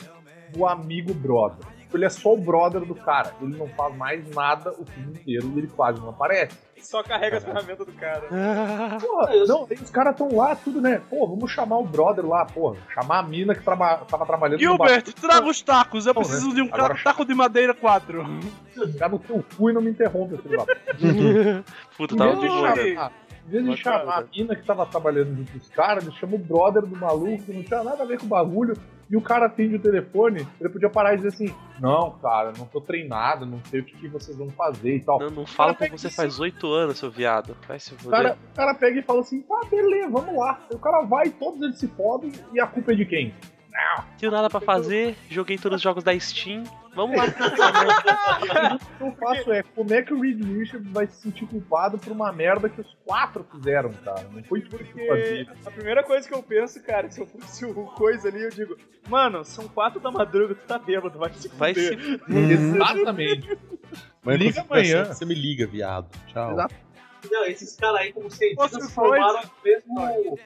do 0.52 0.66
amigo 0.66 1.14
brother. 1.14 1.64
Tipo, 1.90 1.96
Ele 1.96 2.04
é 2.04 2.08
só 2.10 2.32
o 2.32 2.36
brother 2.36 2.82
do 2.82 2.94
cara. 2.94 3.34
Ele 3.42 3.56
não 3.58 3.66
faz 3.70 3.96
mais 3.96 4.30
nada 4.30 4.70
o 4.78 4.86
filme 4.86 5.10
inteiro 5.12 5.52
ele 5.56 5.66
quase 5.66 6.00
não 6.00 6.10
aparece. 6.10 6.56
Só 6.80 7.02
carrega 7.02 7.36
as 7.38 7.44
ferramentas 7.44 7.84
do 7.86 7.92
cara. 7.92 8.22
Porra, 9.00 9.32
não, 9.46 9.64
os 9.64 9.90
caras 9.90 10.12
estão 10.12 10.34
lá, 10.34 10.54
tudo, 10.56 10.80
né? 10.80 11.02
Pô, 11.10 11.26
vamos 11.26 11.50
chamar 11.50 11.78
o 11.78 11.84
brother 11.84 12.24
lá, 12.24 12.46
porra. 12.46 12.76
Chamar 12.94 13.18
a 13.18 13.22
mina 13.22 13.54
que 13.54 13.62
traba 13.62 13.98
tava 14.08 14.24
trabalhando 14.24 14.60
no 14.60 14.66
Gilbert, 14.66 15.02
traga 15.12 15.46
os 15.46 15.60
tacos. 15.60 16.06
Eu 16.06 16.14
Não, 16.14 16.22
preciso 16.22 16.48
né? 16.48 16.54
de 16.54 16.62
um 16.62 16.68
Agora- 16.72 16.96
taco 17.02 17.24
de 17.24 17.34
madeira 17.34 17.74
4. 17.74 18.24
Ficar 18.92 19.08
no 19.10 19.18
teu 19.18 19.44
cu 19.56 19.68
e 19.68 19.72
não 19.74 19.82
me 19.82 19.90
interrompe, 19.90 20.38
filho 20.38 20.56
da 20.56 20.64
Puta, 21.96 22.14
Em 22.14 22.16
tava 22.16 22.36
de 22.36 22.48
boa. 22.48 23.12
Em 23.58 23.62
vez 23.64 23.76
de 23.78 23.84
Bacana. 23.84 23.98
chamar 24.00 24.18
a 24.20 24.24
mina 24.34 24.56
que 24.56 24.64
tava 24.64 24.86
trabalhando 24.86 25.36
junto 25.36 25.52
com 25.52 25.58
os 25.58 25.68
caras, 25.70 26.06
ele 26.06 26.16
chama 26.16 26.36
o 26.36 26.38
brother 26.38 26.82
do 26.86 26.96
maluco 26.96 27.42
que 27.44 27.52
não 27.52 27.62
tinha 27.62 27.82
nada 27.82 28.02
a 28.02 28.06
ver 28.06 28.18
com 28.18 28.26
o 28.26 28.28
bagulho. 28.28 28.74
E 29.10 29.16
o 29.16 29.20
cara 29.20 29.46
atende 29.46 29.74
o 29.74 29.78
telefone, 29.80 30.46
ele 30.60 30.68
podia 30.68 30.88
parar 30.88 31.14
e 31.14 31.16
dizer 31.16 31.28
assim: 31.30 31.52
Não, 31.80 32.12
cara, 32.22 32.52
não 32.56 32.64
tô 32.64 32.80
treinado, 32.80 33.44
não 33.44 33.60
sei 33.64 33.80
o 33.80 33.84
que, 33.84 33.96
que 33.96 34.06
vocês 34.08 34.36
vão 34.36 34.48
fazer 34.50 34.94
e 34.96 35.00
tal. 35.00 35.18
Não, 35.18 35.30
não 35.30 35.46
fala 35.46 35.74
como 35.74 35.98
você 35.98 36.08
faz 36.08 36.38
oito 36.38 36.72
anos, 36.72 36.96
seu 36.98 37.10
viado. 37.10 37.56
Vai 37.66 37.80
se 37.80 37.92
O 37.92 37.98
fuder. 37.98 38.10
cara, 38.22 38.38
o 38.52 38.54
cara 38.56 38.74
pega 38.74 39.00
e 39.00 39.02
fala 39.02 39.20
assim: 39.20 39.40
Tá, 39.42 39.60
beleza, 39.68 40.08
vamos 40.10 40.36
lá. 40.36 40.60
Aí 40.70 40.76
o 40.76 40.78
cara 40.78 41.02
vai, 41.02 41.28
todos 41.28 41.60
eles 41.60 41.76
se 41.78 41.88
fodem 41.88 42.30
e 42.52 42.60
a 42.60 42.68
culpa 42.68 42.92
é 42.92 42.94
de 42.94 43.04
quem? 43.04 43.34
Não, 43.80 44.04
Tenho 44.18 44.32
nada 44.32 44.50
pra 44.50 44.60
fazer, 44.60 45.16
joguei 45.28 45.56
todos 45.56 45.76
os 45.76 45.82
jogos 45.82 46.04
da 46.04 46.18
Steam. 46.18 46.64
Vamos 46.94 47.16
lá. 47.16 47.24
o 48.78 48.98
que 48.98 49.04
eu 49.04 49.12
faço 49.12 49.52
é: 49.52 49.62
como 49.62 49.94
é 49.94 50.02
que 50.02 50.12
o 50.12 50.20
Reed 50.20 50.42
Richards 50.44 50.90
vai 50.90 51.06
se 51.06 51.22
sentir 51.22 51.46
culpado 51.46 51.98
por 51.98 52.12
uma 52.12 52.32
merda 52.32 52.68
que 52.68 52.80
os 52.80 52.96
quatro 53.04 53.46
fizeram, 53.50 53.90
cara? 54.04 54.28
Não 54.30 54.42
foi 54.42 54.60
dele. 54.60 55.48
a 55.64 55.70
primeira 55.70 56.02
coisa 56.02 56.28
que 56.28 56.34
eu 56.34 56.42
penso, 56.42 56.82
cara, 56.82 57.10
se 57.10 57.20
eu 57.20 57.26
fosse 57.26 57.64
o 57.64 57.72
coisa 57.72 58.28
ali, 58.28 58.42
eu 58.42 58.50
digo, 58.50 58.76
mano, 59.08 59.44
são 59.44 59.66
quatro 59.68 60.00
da 60.00 60.10
madruga, 60.10 60.54
tu 60.54 60.66
tá 60.66 60.78
bêbado, 60.78 61.18
vai 61.18 61.32
se 61.32 61.48
Vai 61.48 61.74
se 61.74 61.96
Exatamente. 62.28 63.56
Mas 64.22 64.38
Liga 64.38 64.60
amanhã. 64.62 65.04
pensa, 65.04 65.14
Você 65.14 65.24
me 65.24 65.34
liga, 65.34 65.66
viado. 65.66 66.10
Tchau. 66.26 66.52
Exato. 66.52 66.74
Não, 67.30 67.44
esses 67.44 67.76
caras 67.76 68.00
aí, 68.00 68.12
como 68.12 68.30
cientistas, 68.30 68.92
formaram 68.92 69.42
no 69.42 69.50
mesmo. 69.64 70.38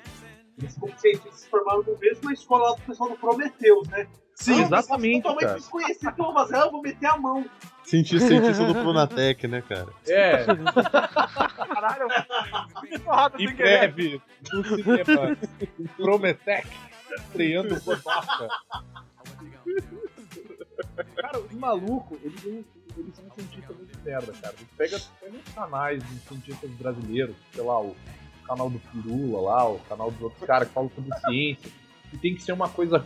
Eles, 0.58 0.76
como 0.78 0.96
cientistas, 0.98 1.40
se 1.40 1.48
formaram 1.48 1.82
no 1.82 1.98
mesmo 1.98 2.30
escola 2.30 2.70
lá 2.70 2.76
do 2.76 2.82
pessoal 2.82 3.10
do 3.10 3.16
Prometheus, 3.16 3.88
né? 3.88 4.06
Sim, 4.34 4.56
Não, 4.56 4.62
exatamente, 4.64 5.22
Totalmente 5.22 5.46
cara. 5.46 5.58
desconhecido, 5.58 6.12
pô, 6.16 6.32
mas 6.32 6.52
ah, 6.52 6.58
eu 6.58 6.70
vou 6.72 6.82
meter 6.82 7.06
a 7.06 7.16
mão. 7.16 7.44
Cientista, 7.84 8.26
cientista 8.26 8.64
do 8.66 8.74
Prunatec, 8.74 9.46
né, 9.46 9.62
cara? 9.62 9.88
É, 10.08 10.44
Caralho, 11.74 12.08
porrada 13.04 13.36
em 13.42 13.54
breve, 13.54 14.22
no 14.52 14.64
cinema 14.64 15.36
Prometec, 15.96 16.66
estreando 17.16 17.80
por. 17.82 18.02
Cara, 21.16 21.38
os 21.38 21.52
malucos, 21.52 22.18
eles, 22.22 22.44
eles 22.96 23.14
são 23.14 23.30
cientistas 23.34 23.76
muito 23.76 23.98
merda, 24.04 24.32
cara. 24.40 24.54
Eles 24.56 24.68
pegam, 24.76 25.00
pegam 25.20 25.40
os 25.46 25.54
canais 25.54 26.02
de 26.02 26.18
cientistas 26.20 26.70
brasileiros, 26.70 27.36
sei 27.52 27.62
lá, 27.62 27.80
o 27.80 27.94
canal 28.46 28.70
do 28.70 28.78
Pirula 28.78 29.40
lá, 29.40 29.68
o 29.68 29.78
canal 29.80 30.10
dos 30.10 30.22
outros 30.22 30.46
caras 30.46 30.68
que 30.68 30.74
falam 30.74 30.90
sobre 30.94 31.18
ciência, 31.20 31.70
e 32.12 32.18
tem 32.18 32.34
que 32.34 32.42
ser 32.42 32.52
uma 32.52 32.68
coisa 32.68 33.04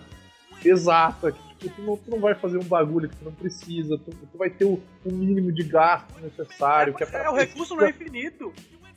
exata, 0.65 1.33
que 1.33 1.69
tipo, 1.69 1.75
tu 1.77 1.83
não, 1.83 1.97
tu 1.97 2.11
não 2.11 2.21
vai 2.21 2.35
fazer 2.35 2.59
um 2.59 2.65
bagulho 2.65 3.09
que 3.09 3.17
tu 3.17 3.25
não 3.25 3.33
precisa, 3.33 3.97
tu, 3.99 4.11
tu 4.11 4.39
vai 4.39 4.51
ter 4.51 4.65
o, 4.65 4.81
o 5.05 5.13
mínimo 5.13 5.53
de 5.53 5.63
gasto 5.63 6.21
necessário, 6.21 6.95
que 6.95 7.03
é, 7.03 7.07
pra 7.07 7.25
É, 7.25 7.31
o 7.31 7.35
recurso 7.35 7.75
não 7.75 7.85
é 7.85 7.91
infinito. 7.91 8.53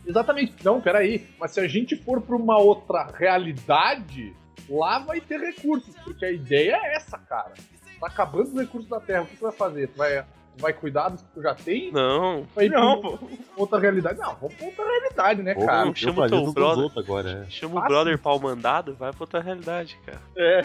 Exatamente. 0.05 0.55
Não, 0.63 0.81
peraí. 0.81 1.27
Mas 1.39 1.51
se 1.51 1.59
a 1.59 1.67
gente 1.67 1.95
for 1.95 2.21
pra 2.21 2.35
uma 2.35 2.57
outra 2.57 3.07
realidade, 3.13 4.35
lá 4.69 4.99
vai 4.99 5.21
ter 5.21 5.39
recursos. 5.39 5.95
Porque 6.03 6.25
a 6.25 6.31
ideia 6.31 6.75
é 6.75 6.95
essa, 6.95 7.17
cara. 7.17 7.53
Tá 7.99 8.07
acabando 8.07 8.47
os 8.47 8.53
recursos 8.53 8.89
da 8.89 8.99
Terra. 8.99 9.23
O 9.23 9.27
que 9.27 9.37
tu 9.37 9.43
vai 9.43 9.51
fazer? 9.51 9.87
Tu 9.89 9.97
vai, 9.97 10.25
vai 10.57 10.73
cuidar 10.73 11.09
dos 11.09 11.21
que 11.21 11.27
tu 11.33 11.41
já 11.41 11.55
tem? 11.55 11.91
Não, 11.91 12.45
Vai 12.55 12.69
pra 12.69 12.79
Não, 12.79 13.01
pô. 13.01 13.19
outra 13.57 13.79
realidade? 13.79 14.19
Não, 14.19 14.35
vamos 14.35 14.55
pra 14.55 14.65
outra 14.67 14.85
realidade, 14.85 15.41
né, 15.43 15.55
cara? 15.55 15.81
não 15.81 15.87
eu 15.87 15.95
chama 15.95 16.25
o 16.25 16.29
teu 16.29 16.51
brother. 16.53 16.91
agora, 16.97 17.45
é. 17.47 17.49
chama 17.49 17.75
o 17.75 17.79
Ah, 17.79 17.87
brother 17.87 18.17
pau 18.19 18.39
mandado, 18.39 18.93
vai 18.95 19.11
pra 19.11 19.23
outra 19.23 19.39
realidade, 19.41 19.97
cara. 20.05 20.21
É, 20.37 20.61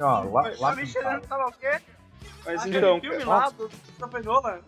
Ó, 0.00 0.22
lá, 0.24 0.52
lá 0.58 0.76
tava 1.28 1.46
o 1.48 1.52
quê? 1.52 1.80
mas 2.44 2.60
Aquele 2.62 2.78
então, 2.78 3.00
filme 3.00 3.16
cara. 3.18 3.28
lá 3.28 3.50
do 3.50 3.68
Christopher 3.68 4.24
Nolan. 4.24 4.58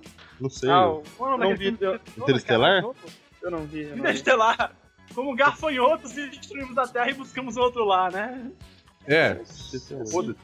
Não 0.41 0.51
sei. 0.51 0.71
Ah, 0.71 0.83
eu- 0.83 1.03
é 1.19 1.23
não 1.23 1.39
daquele 1.39 1.71
vi, 1.71 1.77
eu, 1.85 2.01
Interestelar? 2.19 2.83
cara? 2.83 2.95
eu 3.43 3.51
não 3.51 3.65
vi. 3.65 3.83
Eu 3.83 3.91
não 3.91 3.95
vi. 3.95 3.99
Interestelar. 4.01 4.73
Como 5.15 5.35
gafanhotos 5.37 6.17
e 6.17 6.27
destruímos 6.29 6.77
a 6.79 6.87
Terra 6.89 7.11
e 7.11 7.15
buscamos 7.15 7.57
outro 7.57 7.85
lá, 7.85 8.11
né? 8.11 8.51
É, 9.07 9.17
é 9.33 9.37
foda-se. 10.11 10.39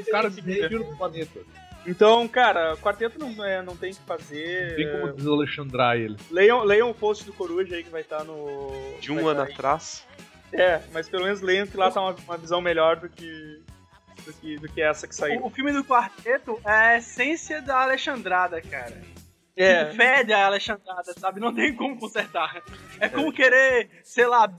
Os 0.00 0.06
caras 0.06 0.34
desistiram 0.34 0.90
do 0.90 0.96
planeta. 0.96 1.40
Então, 1.86 2.26
cara, 2.26 2.76
quarteto 2.76 3.18
não, 3.18 3.44
é, 3.44 3.62
não 3.62 3.76
tem 3.76 3.92
o 3.92 3.94
que 3.94 4.02
fazer. 4.02 4.76
Tem 4.76 4.90
como 4.90 5.12
desalexandrar 5.12 5.96
ele. 5.96 6.16
Leiam, 6.30 6.62
leiam 6.62 6.90
o 6.90 6.94
post 6.94 7.24
do 7.24 7.32
Coruja 7.32 7.76
aí 7.76 7.84
que 7.84 7.90
vai 7.90 8.00
estar 8.00 8.24
no. 8.24 8.70
De 9.00 9.12
um 9.12 9.26
ano 9.28 9.44
tá 9.44 9.52
atrás. 9.52 10.06
É, 10.52 10.80
mas 10.92 11.08
pelo 11.08 11.24
menos 11.24 11.40
leiam 11.40 11.66
que 11.66 11.76
lá 11.76 11.90
tá 11.90 12.00
uma, 12.00 12.14
uma 12.26 12.36
visão 12.38 12.60
melhor 12.60 12.96
do 12.96 13.08
que. 13.08 13.62
Do 14.24 14.32
que, 14.32 14.56
do 14.56 14.68
que 14.68 14.80
essa 14.80 15.06
que 15.06 15.14
saiu. 15.14 15.42
O, 15.42 15.46
o 15.48 15.50
filme 15.50 15.72
do 15.72 15.84
quarteto 15.84 16.58
é 16.64 16.70
a 16.70 16.96
essência 16.96 17.60
da 17.60 17.82
Alexandrada, 17.82 18.62
cara. 18.62 19.02
É. 19.56 19.86
Fede 19.92 20.32
a 20.32 20.46
Alexandrada, 20.46 21.12
sabe? 21.18 21.40
Não 21.40 21.54
tem 21.54 21.74
como 21.74 21.98
consertar. 21.98 22.62
É 22.98 23.08
como 23.08 23.32
querer, 23.32 23.90
sei 24.02 24.26
lá, 24.26 24.52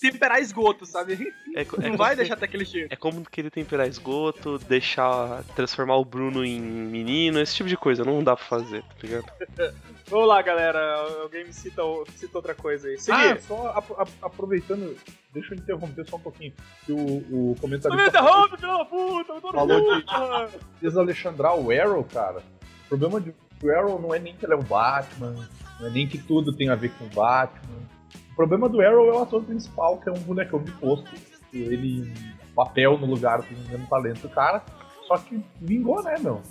temperar 0.00 0.40
esgoto, 0.40 0.84
sabe? 0.86 1.32
É, 1.54 1.62
é 1.62 1.88
Não 1.88 1.96
vai 1.96 2.10
que- 2.10 2.16
deixar 2.16 2.36
daquele 2.36 2.64
jeito. 2.64 2.92
É 2.92 2.96
como 2.96 3.24
querer 3.24 3.50
temperar 3.50 3.86
esgoto, 3.88 4.58
deixar. 4.58 5.42
transformar 5.54 5.96
o 5.96 6.04
Bruno 6.04 6.44
em 6.44 6.60
menino, 6.60 7.40
esse 7.40 7.54
tipo 7.54 7.68
de 7.68 7.76
coisa. 7.76 8.04
Não 8.04 8.22
dá 8.22 8.34
pra 8.36 8.44
fazer, 8.44 8.82
tá 8.82 8.94
ligado? 9.02 9.24
Vamos 10.08 10.28
lá, 10.28 10.42
galera. 10.42 10.78
Alguém 11.22 11.44
me 11.46 11.52
cita, 11.52 11.82
cita 12.16 12.36
outra 12.38 12.54
coisa 12.54 12.88
aí. 12.88 12.94
Ah, 12.94 12.98
Seguir. 12.98 13.40
só 13.42 13.68
apro- 13.68 13.96
ap- 13.98 14.10
aproveitando, 14.22 14.96
deixa 15.32 15.54
eu 15.54 15.58
interromper 15.58 16.06
só 16.08 16.16
um 16.16 16.20
pouquinho. 16.20 16.52
Que 16.84 16.92
o, 16.92 16.96
o 16.98 17.24
Não 17.30 17.48
me 17.54 17.56
comentarista 17.60 18.08
interrompe, 18.08 18.56
filho 18.58 18.68
da 18.78 18.84
puta! 18.84 19.32
eu 19.32 19.40
tô 19.40 19.46
no 19.48 19.52
Falou 19.54 19.96
de- 19.96 20.04
cara. 20.04 20.50
desalexandrar 20.82 21.54
o 21.56 21.70
Arrow, 21.70 22.04
cara. 22.04 22.42
O 22.84 22.88
problema 22.88 23.20
de 23.20 23.34
o 23.62 23.70
Arrow 23.70 23.98
não 24.00 24.14
é 24.14 24.18
nem 24.18 24.34
que 24.36 24.44
ele 24.44 24.52
é 24.52 24.56
o 24.56 24.62
Batman, 24.62 25.48
não 25.80 25.86
é 25.86 25.90
nem 25.90 26.06
que 26.06 26.18
tudo 26.18 26.52
tem 26.52 26.68
a 26.68 26.74
ver 26.74 26.90
com 26.98 27.06
o 27.06 27.08
Batman. 27.08 27.83
O 28.34 28.36
problema 28.36 28.68
do 28.68 28.80
Arrow 28.80 29.08
é 29.08 29.12
o 29.12 29.22
ator 29.22 29.44
principal, 29.44 29.98
que 29.98 30.08
é 30.08 30.12
um 30.12 30.18
bonecão 30.18 30.60
de 30.60 30.72
posto. 30.72 31.08
Ele, 31.52 32.12
papel 32.52 32.98
no 32.98 33.06
lugar, 33.06 33.42
tem 33.44 33.56
o 33.56 33.68
mesmo 33.68 33.86
talento, 33.86 34.28
cara. 34.28 34.60
Só 35.06 35.16
que 35.18 35.40
vingou, 35.60 36.02
né, 36.02 36.16
meu? 36.18 36.42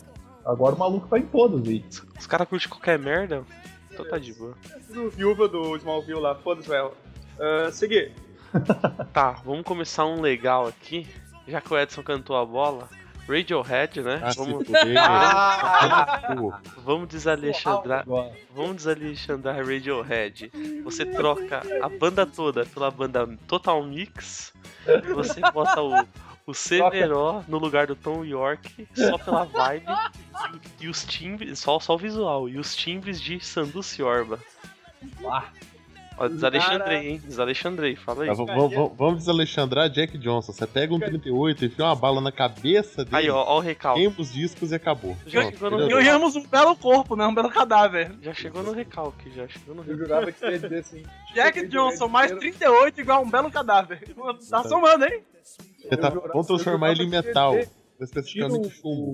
Agora 0.45 0.75
o 0.75 0.79
maluco 0.79 1.09
tá 1.09 1.19
em 1.19 1.25
todas 1.25 1.67
aí. 1.67 1.83
Os 2.17 2.25
caras 2.25 2.47
curtem 2.47 2.69
qualquer 2.69 2.97
merda, 2.97 3.43
então 3.91 4.07
tá 4.07 4.17
de 4.17 4.33
boa. 4.33 4.55
Do 4.93 5.09
viúva 5.09 5.49
do 5.49 5.75
Smallville 5.75 6.21
lá, 6.21 6.35
foda-se, 6.35 6.69
velho. 6.69 6.93
Ah, 7.37 7.69
seguir. 7.69 8.13
Tá, 9.11 9.31
vamos 9.43 9.63
começar 9.63 10.05
um 10.05 10.21
legal 10.21 10.65
aqui. 10.65 11.05
Já 11.45 11.59
que 11.59 11.73
o 11.73 11.77
Edson 11.77 12.01
cantou 12.01 12.37
a 12.37 12.45
bola. 12.45 12.87
Radiohead, 13.27 14.01
né? 14.01 14.19
Ah, 14.21 14.31
vamos. 14.35 14.63
Pô, 16.35 16.53
vamos 16.83 17.07
desalexandrar. 17.07 18.05
Vamos 18.53 18.75
desalexandrar 18.77 19.65
Radiohead. 19.65 20.51
Você 20.83 21.05
troca 21.05 21.61
a 21.81 21.89
banda 21.89 22.25
toda 22.25 22.65
pela 22.65 22.91
banda 22.91 23.27
Total 23.47 23.81
Mix. 23.83 24.53
Você 25.13 25.39
bota 25.53 25.81
o, 25.81 26.05
o 26.45 26.53
Severo 26.53 27.43
no 27.47 27.57
lugar 27.57 27.87
do 27.87 27.95
Tom 27.95 28.25
York, 28.25 28.87
só 28.93 29.17
pela 29.17 29.45
vibe. 29.45 29.85
E, 30.79 30.85
e 30.85 30.87
os 30.89 31.05
timbres, 31.05 31.59
só, 31.59 31.79
só 31.79 31.95
o 31.95 31.97
visual. 31.97 32.49
E 32.49 32.57
os 32.57 32.75
timbres 32.75 33.21
de 33.21 33.39
Sandu 33.39 33.81
Ciorba. 33.81 34.39
Ó, 36.23 36.27
desalexandrei, 36.27 37.07
hein? 37.09 37.21
Desalexandrei, 37.25 37.95
fala 37.95 38.23
aí. 38.23 38.27
Tá, 38.27 38.33
v- 38.35 38.45
v- 38.45 38.67
v- 38.75 38.91
vamos 38.97 39.19
desalexandrar 39.19 39.89
Jack 39.89 40.17
Johnson. 40.17 40.51
Você 40.53 40.65
pega 40.67 40.93
um 40.93 40.99
38, 40.99 41.65
enfia 41.65 41.85
uma 41.85 41.95
bala 41.95 42.21
na 42.21 42.31
cabeça 42.31 43.03
dele, 43.03 43.15
Aí, 43.17 43.29
ó, 43.29 43.43
ó 43.43 43.57
o 43.57 43.59
recalque. 43.59 43.99
queima 43.99 44.15
os 44.17 44.31
discos 44.33 44.71
e 44.71 44.75
acabou. 44.75 45.15
Já 45.25 45.41
Pronto, 45.41 45.53
chegou 45.57 45.71
no-. 45.71 45.87
Ganhamos 45.89 46.35
um 46.35 46.45
belo 46.47 46.75
corpo, 46.75 47.15
né? 47.15 47.25
Um 47.25 47.33
belo 47.35 47.49
cadáver. 47.49 48.11
Já 48.21 48.33
chegou 48.33 48.63
no 48.63 48.71
recalque, 48.71 49.29
já 49.31 49.47
chegou 49.47 49.75
no 49.75 49.81
Eu 49.81 49.85
recalque. 49.87 50.03
jurava 50.03 50.31
que 50.31 50.39
você 50.39 50.45
ia 50.51 50.59
dizer 50.59 50.79
assim. 50.79 51.03
Jack 51.33 51.67
Johnson 51.67 52.07
mais 52.07 52.31
38 52.31 53.01
igual 53.01 53.23
um 53.23 53.29
belo 53.29 53.51
cadáver. 53.51 54.01
Tá 54.49 54.63
somando, 54.63 55.05
hein? 55.05 55.21
Você 55.81 55.97
tá- 55.97 56.09
Eu 56.09 56.21
vamos 56.29 56.47
transformar 56.47 56.87
eu 56.87 56.93
ele 56.93 57.03
em 57.03 57.09
metal. 57.09 57.55
Especificamente 57.99 58.69
chumbo. 58.69 59.11
o 59.11 59.13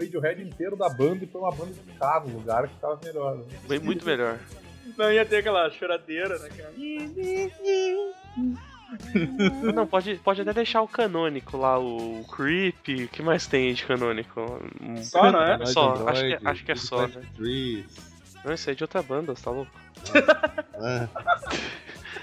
Radiohead 0.00 0.42
inteiro 0.42 0.76
da 0.76 0.88
banda 0.90 1.24
e 1.24 1.26
põe 1.26 1.40
uma 1.40 1.50
banda 1.50 1.72
de 1.72 1.92
cá 1.98 2.22
no 2.26 2.34
lugar 2.34 2.68
que 2.68 2.74
tava 2.78 3.00
melhor. 3.02 3.36
né? 3.38 3.44
Bem, 3.68 3.78
muito 3.78 4.04
melhor. 4.04 4.38
Não 4.98 5.12
ia 5.12 5.24
ter 5.24 5.36
aquela 5.36 5.70
choradeira, 5.70 6.36
né, 6.40 6.48
cara? 6.48 6.72
Não, 9.74 9.86
pode, 9.86 10.16
pode 10.16 10.40
até 10.40 10.52
deixar 10.52 10.82
o 10.82 10.88
canônico 10.88 11.56
lá, 11.56 11.78
o 11.78 12.24
Creep. 12.34 13.04
O 13.04 13.08
que 13.08 13.22
mais 13.22 13.46
tem 13.46 13.72
de 13.74 13.84
canônico? 13.84 14.60
Só, 15.02 15.30
não 15.30 15.42
é? 15.42 15.66
Só, 15.66 15.90
Android, 15.94 16.08
acho 16.10 16.24
que, 16.24 16.48
acho 16.48 16.64
que 16.64 16.72
é 16.72 16.74
só, 16.74 17.06
né? 17.06 17.22
Não, 18.44 18.54
isso 18.54 18.70
aí 18.70 18.72
é 18.72 18.76
de 18.76 18.84
outra 18.84 19.02
banda, 19.02 19.34
você 19.34 19.44
tá 19.44 19.50
louco? 19.50 19.70
É. 20.74 21.08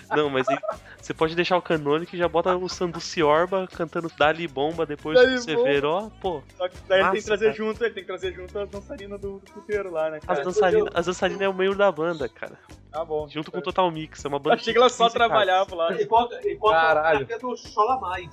Não, 0.10 0.30
mas 0.30 0.48
aí 0.48 0.58
você 1.00 1.14
pode 1.14 1.36
deixar 1.36 1.58
o 1.58 1.62
canônico 1.62 2.16
e 2.16 2.20
já 2.20 2.28
bota 2.28 2.56
o 2.56 2.68
Sandu 2.68 3.00
Ciorba 3.00 3.68
cantando 3.68 4.12
Dali 4.18 4.48
Bomba 4.48 4.86
depois 4.86 5.18
Dali 5.18 5.36
do 5.36 5.42
Severo. 5.42 6.12
Pô, 6.22 6.42
Só 6.58 6.68
que 6.68 6.78
daí 6.88 7.02
ele 7.02 7.12
tem 7.12 7.20
que 7.22 7.26
trazer 7.26 7.46
cara. 7.46 7.58
junto, 7.58 7.84
ele 7.84 7.94
tem 7.94 8.04
que 8.04 8.08
trazer 8.08 8.34
junto 8.34 8.60
as 8.60 8.70
dançarinas 8.70 9.20
do, 9.20 9.40
do 9.40 9.52
puteiro 9.52 9.92
lá, 9.92 10.10
né, 10.10 10.18
as 10.18 10.26
cara? 10.26 10.44
dançarinas 10.44 10.92
as 10.94 11.06
dançarina 11.06 11.44
é 11.44 11.50
o 11.50 11.54
meio 11.54 11.76
da 11.76 11.92
banda, 11.92 12.28
cara. 12.28 12.58
Tá 12.92 13.04
bom. 13.04 13.28
Junto 13.28 13.52
com 13.52 13.58
o 13.58 13.62
Total 13.62 13.90
Mix, 13.92 14.24
é 14.24 14.28
uma 14.28 14.40
banda. 14.40 14.56
Achei 14.56 14.72
que 14.74 14.80
elas 14.80 14.94
só 14.94 15.08
de 15.08 15.14
15 15.14 15.20
caras. 15.20 15.36
trabalhavam 15.46 15.78
lá. 15.78 16.02
Enquanto, 16.02 16.48
enquanto 16.48 16.74
Caralho. 16.74 17.28
a 17.30 17.38
do 17.38 17.58
Chola 17.58 18.00
Mais. 18.00 18.30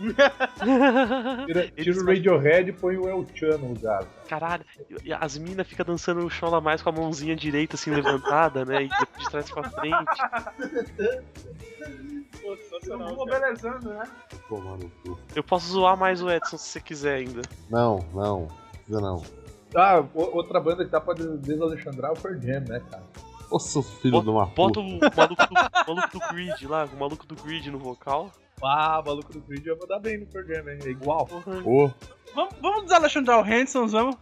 Tira, 1.46 1.68
tira 1.70 2.00
o 2.00 2.06
Radiohead 2.06 2.70
e 2.70 2.72
põe 2.72 2.96
o 2.96 3.08
El 3.08 3.26
Chan 3.34 3.58
no 3.58 3.68
lugar. 3.74 4.04
Caralho, 4.28 4.64
e 5.04 5.12
as 5.12 5.36
minas 5.36 5.66
ficam 5.66 5.84
dançando 5.84 6.24
o 6.24 6.30
Chola 6.30 6.60
Mais 6.60 6.80
com 6.82 6.88
a 6.88 6.92
mãozinha 6.92 7.36
direita 7.36 7.76
assim 7.76 7.90
levantada, 7.90 8.64
né? 8.64 8.84
E 8.84 8.88
de 8.88 9.30
trás 9.30 9.50
pra 9.50 9.68
frente. 9.70 10.20
Pô, 12.40 12.56
sensacional, 12.56 13.24
belezando, 13.26 13.90
né? 13.90 14.08
Cu. 14.48 15.18
Eu 15.34 15.44
posso 15.44 15.66
zoar 15.70 15.96
mais 15.96 16.22
o 16.22 16.30
Edson 16.30 16.56
se 16.56 16.68
você 16.68 16.80
quiser 16.80 17.16
ainda. 17.16 17.42
Não, 17.68 17.98
não. 18.14 18.48
Precisa 18.72 19.00
não. 19.00 19.22
Ah, 19.74 20.02
outra 20.14 20.60
banda 20.60 20.84
que 20.84 20.90
dá 20.90 21.00
pra 21.00 21.14
des- 21.14 21.38
desalexandrar 21.40 22.10
é 22.10 22.14
o 22.14 22.20
Pearl 22.20 22.40
Jam, 22.40 22.60
né, 22.60 22.80
cara? 22.90 23.02
Seu 23.58 23.82
filho 23.82 24.22
de 24.22 24.28
uma 24.30 24.46
Bota 24.46 24.80
puta. 24.80 24.80
o 24.80 25.16
maluco 25.16 25.46
do, 25.46 25.54
maluco 25.88 26.08
do 26.18 26.20
Grid 26.32 26.66
lá, 26.68 26.84
o 26.92 26.96
maluco 26.96 27.26
do 27.26 27.34
Grid 27.36 27.68
no 27.70 27.78
vocal. 27.78 28.30
Ah, 28.62 29.02
maluco 29.04 29.32
do 29.32 29.40
Creed 29.42 29.64
vai 29.64 29.76
mandar 29.76 29.98
bem 30.00 30.18
no 30.18 30.26
hein? 30.70 30.78
É 30.84 30.88
igual. 30.88 31.26
Porra. 31.26 31.62
Ô, 31.64 31.90
Vamos, 32.34 32.54
vamos 32.60 32.82
desalexandrar 32.84 33.40
o 33.40 33.44
Hansons, 33.44 33.92
vamos? 33.92 34.16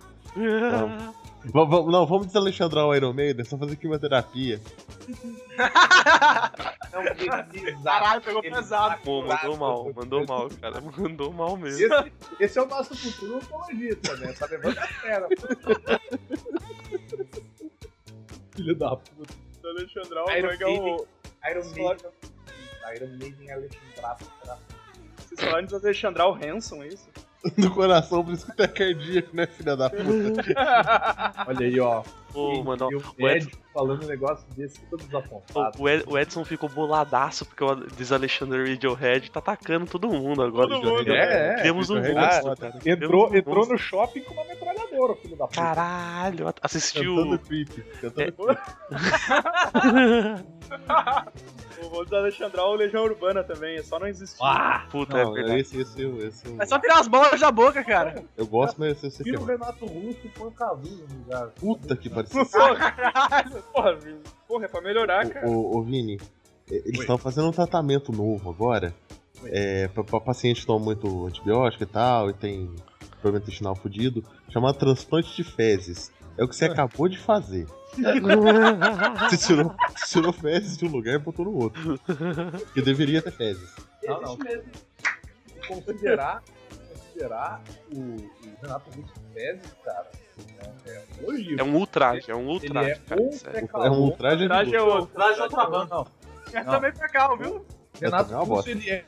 va- 1.52 1.64
va- 1.64 1.82
não, 1.90 2.06
vamos 2.06 2.26
desalexandrar 2.28 2.86
o 2.86 2.94
Iron 2.94 3.12
Maiden, 3.12 3.44
só 3.44 3.58
fazer 3.58 3.76
quimioterapia. 3.76 4.60
É 6.90 7.02
pesado. 7.44 7.84
Caralho, 7.84 8.20
pegou 8.22 8.42
pesado. 8.42 9.02
Pô, 9.02 9.22
mandou 9.22 9.56
mal, 9.56 9.92
mandou 9.94 10.26
mal, 10.26 10.48
cara. 10.60 10.80
Mandou 10.80 11.32
mal 11.32 11.56
mesmo. 11.56 11.84
Esse, 11.94 12.12
esse 12.40 12.58
é 12.58 12.62
o 12.62 12.66
nosso 12.66 12.96
futuro 12.96 13.36
oncologista, 13.36 14.16
né? 14.16 14.32
Tá 14.32 14.46
levando 14.46 14.78
a 14.78 14.86
fera. 14.86 15.28
Filho 18.56 18.74
da 18.76 18.96
puta. 18.96 19.34
Alexandral, 19.64 20.30
Iron 20.36 20.48
pegar 20.48 20.68
o... 20.68 20.82
Maiden. 20.82 21.06
Iron 21.50 21.64
Maiden. 21.74 22.10
Iron 22.94 23.08
Maiden 23.18 23.50
Alexandrado. 23.52 24.24
Vocês 25.16 25.40
falaram 25.40 25.66
de 25.66 25.74
Alexandral 25.74 26.34
Hanson, 26.42 26.82
é 26.82 26.88
isso? 26.88 27.08
No 27.56 27.70
coração, 27.72 28.24
por 28.24 28.34
isso 28.34 28.44
que 28.46 28.56
tá 28.56 28.66
cardíaco, 28.66 29.34
né, 29.34 29.46
filha 29.46 29.76
da 29.76 29.88
puta? 29.88 30.42
Olha 31.46 31.66
aí, 31.66 31.78
ó. 31.78 32.02
Pô, 32.32 32.62
mano, 32.64 32.88
E 32.90 32.96
o 32.96 33.02
o 33.20 33.28
Ed 33.28 33.48
falando 33.72 34.04
um 34.04 34.08
negócio 34.08 34.44
desse, 34.56 34.80
todo 34.90 35.04
desapontado. 35.04 35.80
o 35.80 35.88
Ed- 35.88 36.04
o 36.08 36.18
Edson 36.18 36.44
ficou 36.44 36.68
boladaço 36.68 37.46
porque 37.46 37.62
o 37.62 37.74
Desalexandre 37.76 38.68
Radiohead 38.72 39.30
tá 39.30 39.38
atacando 39.38 39.86
todo 39.86 40.08
mundo 40.08 40.42
agora. 40.42 40.68
Todo 40.68 40.84
mundo, 40.84 41.12
É, 41.12 41.60
é. 41.60 41.62
Temos 41.62 41.88
um 41.90 41.94
monstro, 42.02 42.56
cara. 42.56 42.78
Entrou, 42.84 43.30
um 43.30 43.34
entrou 43.36 43.54
monstro. 43.56 43.72
no 43.74 43.78
shopping 43.78 44.20
com 44.22 44.34
uma 44.34 44.44
metralhadora, 44.44 44.67
filho 45.16 45.36
da 45.36 45.46
puta. 45.46 45.60
Caralho, 45.60 46.52
assistiu. 46.62 47.16
Cantando 47.16 47.38
creep. 47.38 47.70
Cantando 48.00 48.32
creep. 48.32 48.58
Pô, 51.80 51.88
Vou 51.90 52.04
desalexandrar 52.04 52.66
o 52.66 52.74
Legião 52.74 53.04
Urbana 53.04 53.42
também, 53.44 53.76
é 53.78 53.82
só 53.82 53.98
não 53.98 54.06
existir. 54.06 54.38
Ah, 54.42 54.86
Puta, 54.90 55.16
é 55.18 55.24
Não, 55.24 55.32
verdade. 55.32 55.60
esse, 55.60 55.80
esse, 55.80 56.02
esse, 56.02 56.46
esse 56.48 56.60
É 56.60 56.66
só 56.66 56.78
tirar 56.78 56.98
as 57.00 57.08
bolas 57.08 57.40
da 57.40 57.50
boca, 57.50 57.82
cara. 57.84 58.24
eu 58.36 58.46
gosto, 58.46 58.76
mas 58.78 59.02
esse, 59.02 59.22
aqui 59.22 59.30
tira 59.30 59.36
é 59.38 59.40
o 59.40 59.44
Renato 59.44 59.86
Russo 59.86 60.18
e 60.24 60.28
põe 60.28 60.48
o 60.48 60.52
Cazuza 60.52 61.06
no 61.08 61.18
lugar. 61.20 61.48
puta 61.50 61.96
que 61.96 62.10
pariu. 62.10 62.28
Porra, 62.30 62.90
caralho. 62.92 63.62
Porra, 63.72 63.94
Vini. 63.96 64.20
Porra, 64.46 64.64
é 64.64 64.68
pra 64.68 64.80
melhorar, 64.80 65.28
cara. 65.28 65.48
Ô, 65.48 65.80
Vini, 65.82 66.18
é, 66.70 66.74
eles 66.74 67.00
estão 67.00 67.16
fazendo 67.16 67.48
um 67.48 67.52
tratamento 67.52 68.12
novo 68.12 68.50
agora. 68.50 68.92
Oi. 69.42 69.50
É, 69.52 69.88
pra, 69.88 70.02
pra 70.02 70.20
paciente 70.20 70.60
que 70.62 70.66
toma 70.66 70.84
muito 70.84 71.26
antibiótico 71.26 71.84
e 71.84 71.86
tal, 71.86 72.28
e 72.28 72.34
tem 72.34 72.74
problema 73.22 73.42
intestinal 73.42 73.74
fudido, 73.76 74.24
chamado 74.48 74.78
transplante 74.78 75.34
de 75.36 75.44
fezes. 75.44 76.10
É 76.36 76.44
o 76.44 76.48
que 76.48 76.54
você 76.56 76.66
acabou 76.66 77.08
de 77.08 77.18
fazer. 77.18 77.66
Você 79.28 79.36
tirou, 79.38 79.74
você 79.96 80.06
tirou 80.06 80.32
fezes 80.32 80.76
de 80.76 80.84
um 80.84 80.88
lugar 80.90 81.14
e 81.14 81.18
botou 81.18 81.44
no 81.46 81.54
outro. 81.56 81.98
Que 82.72 82.80
deveria 82.82 83.20
ter 83.20 83.32
fezes. 83.32 83.74
Não, 84.04 84.20
não. 84.20 84.38
Considerar, 85.66 86.42
considerar 86.92 87.62
o, 87.92 87.98
o 87.98 88.30
Renato 88.62 88.90
Russo 88.90 89.14
Fezes, 89.34 89.72
cara, 89.84 90.06
é, 90.86 90.94
é 90.94 91.02
um. 91.26 91.58
É 91.58 91.62
um 91.64 91.76
ultraje, 91.76 92.30
é 92.30 92.34
um 92.36 92.40
Ele 92.42 92.50
ultraje, 92.68 92.90
é 92.90 92.94
cara. 93.08 93.22
um 93.22 93.32
sério. 93.32 93.68
É 93.72 93.90
um 93.90 93.98
ultraje 94.00 94.42
de 94.42 94.48
Traje 94.48 94.76
é 94.76 94.80
luta. 94.80 94.94
outro. 94.94 95.14
Traz 95.14 95.38
outra 95.40 95.66
banda. 95.66 95.94
Não, 95.94 96.06
É 96.52 96.64
também 96.64 96.92
cá, 96.92 97.34
viu? 97.34 97.66
Renato 98.00 98.32
é 98.32 98.36
Russo, 98.36 98.70
ele 98.70 98.90
é, 98.90 99.04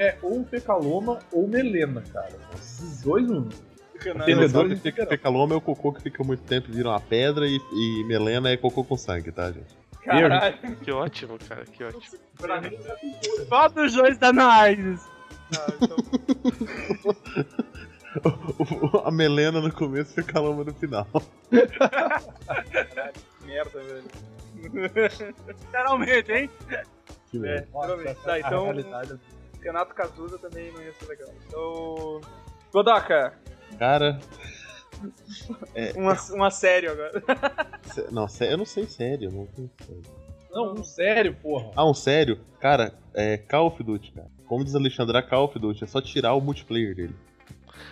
é 0.00 0.18
ou 0.22 0.44
Fecaloma 0.44 1.20
ou 1.30 1.46
Melena, 1.46 2.02
cara. 2.12 2.34
Esses 2.54 3.02
dois, 3.02 3.30
um. 3.30 3.48
Renato. 4.04 4.24
Quem 4.24 4.34
não 4.34 4.42
Entendedor 4.42 4.62
sabe 4.68 4.74
de 4.76 4.80
que 4.80 4.90
geral. 4.92 5.08
Fecaloma 5.08 5.54
é 5.54 5.56
o 5.58 5.60
cocô 5.60 5.92
que 5.92 6.02
fica 6.02 6.22
muito 6.24 6.42
tempo 6.44 6.68
e 6.70 6.72
vira 6.74 6.88
uma 6.88 7.00
pedra 7.00 7.46
e, 7.46 7.56
e 7.72 8.04
melena 8.04 8.50
é 8.50 8.56
cocô 8.56 8.82
com 8.84 8.96
sangue, 8.96 9.30
tá, 9.32 9.50
gente? 9.52 9.76
Caralho. 10.04 10.76
Que 10.82 10.90
ótimo, 10.92 11.38
cara, 11.48 11.64
que 11.66 11.84
ótimo. 11.84 12.18
Pra 12.38 12.60
mim, 12.60 12.70
é. 12.74 13.44
Qual 13.46 13.68
dos 13.70 13.92
dois 13.92 14.16
tá 14.18 14.32
na 14.32 14.46
AIDS? 14.52 15.02
Ah, 15.58 15.66
então, 15.82 15.96
O- 18.92 18.98
A 19.06 19.10
melena 19.10 19.60
no 19.60 19.72
começo 19.72 20.18
e 20.18 20.22
a 20.22 20.24
caloma 20.24 20.64
no 20.64 20.72
final. 20.74 21.06
Merda, 23.44 23.80
velho. 23.82 24.04
Literalmente, 25.46 26.32
hein? 26.32 26.50
Que 27.30 27.36
É, 27.36 27.40
merda. 27.40 27.66
literalmente. 27.66 28.20
Tá, 28.22 28.38
então, 28.38 28.64
realidade 28.64 29.18
Renato 29.62 29.94
Cazuza 29.94 30.38
também 30.38 30.72
não 30.72 30.82
ia 30.82 30.92
ser 30.94 31.06
legal. 31.06 31.28
Então. 31.46 32.20
Godoka, 32.72 33.34
Cara, 33.78 34.18
uma, 35.96 36.16
uma 36.32 36.50
série 36.50 36.88
agora. 36.88 37.22
não, 38.10 38.28
sé- 38.28 38.52
eu 38.52 38.58
não 38.58 38.64
sei 38.64 38.86
sério, 38.86 39.30
não 39.30 39.46
sei 39.54 39.70
sério. 39.86 40.02
Não, 40.50 40.72
um 40.74 40.82
sério, 40.84 41.34
porra. 41.34 41.70
Ah, 41.76 41.84
um 41.88 41.94
sério? 41.94 42.40
Cara, 42.58 42.94
é 43.14 43.36
Call 43.36 43.66
of 43.66 43.82
Duty, 43.82 44.12
cara. 44.12 44.28
Como 44.46 44.64
diz 44.64 44.74
Alexandre, 44.74 45.22
Call 45.22 45.44
of 45.44 45.58
Duty 45.58 45.84
é 45.84 45.86
só 45.86 46.00
tirar 46.00 46.34
o 46.34 46.40
multiplayer 46.40 46.94
dele. 46.94 47.14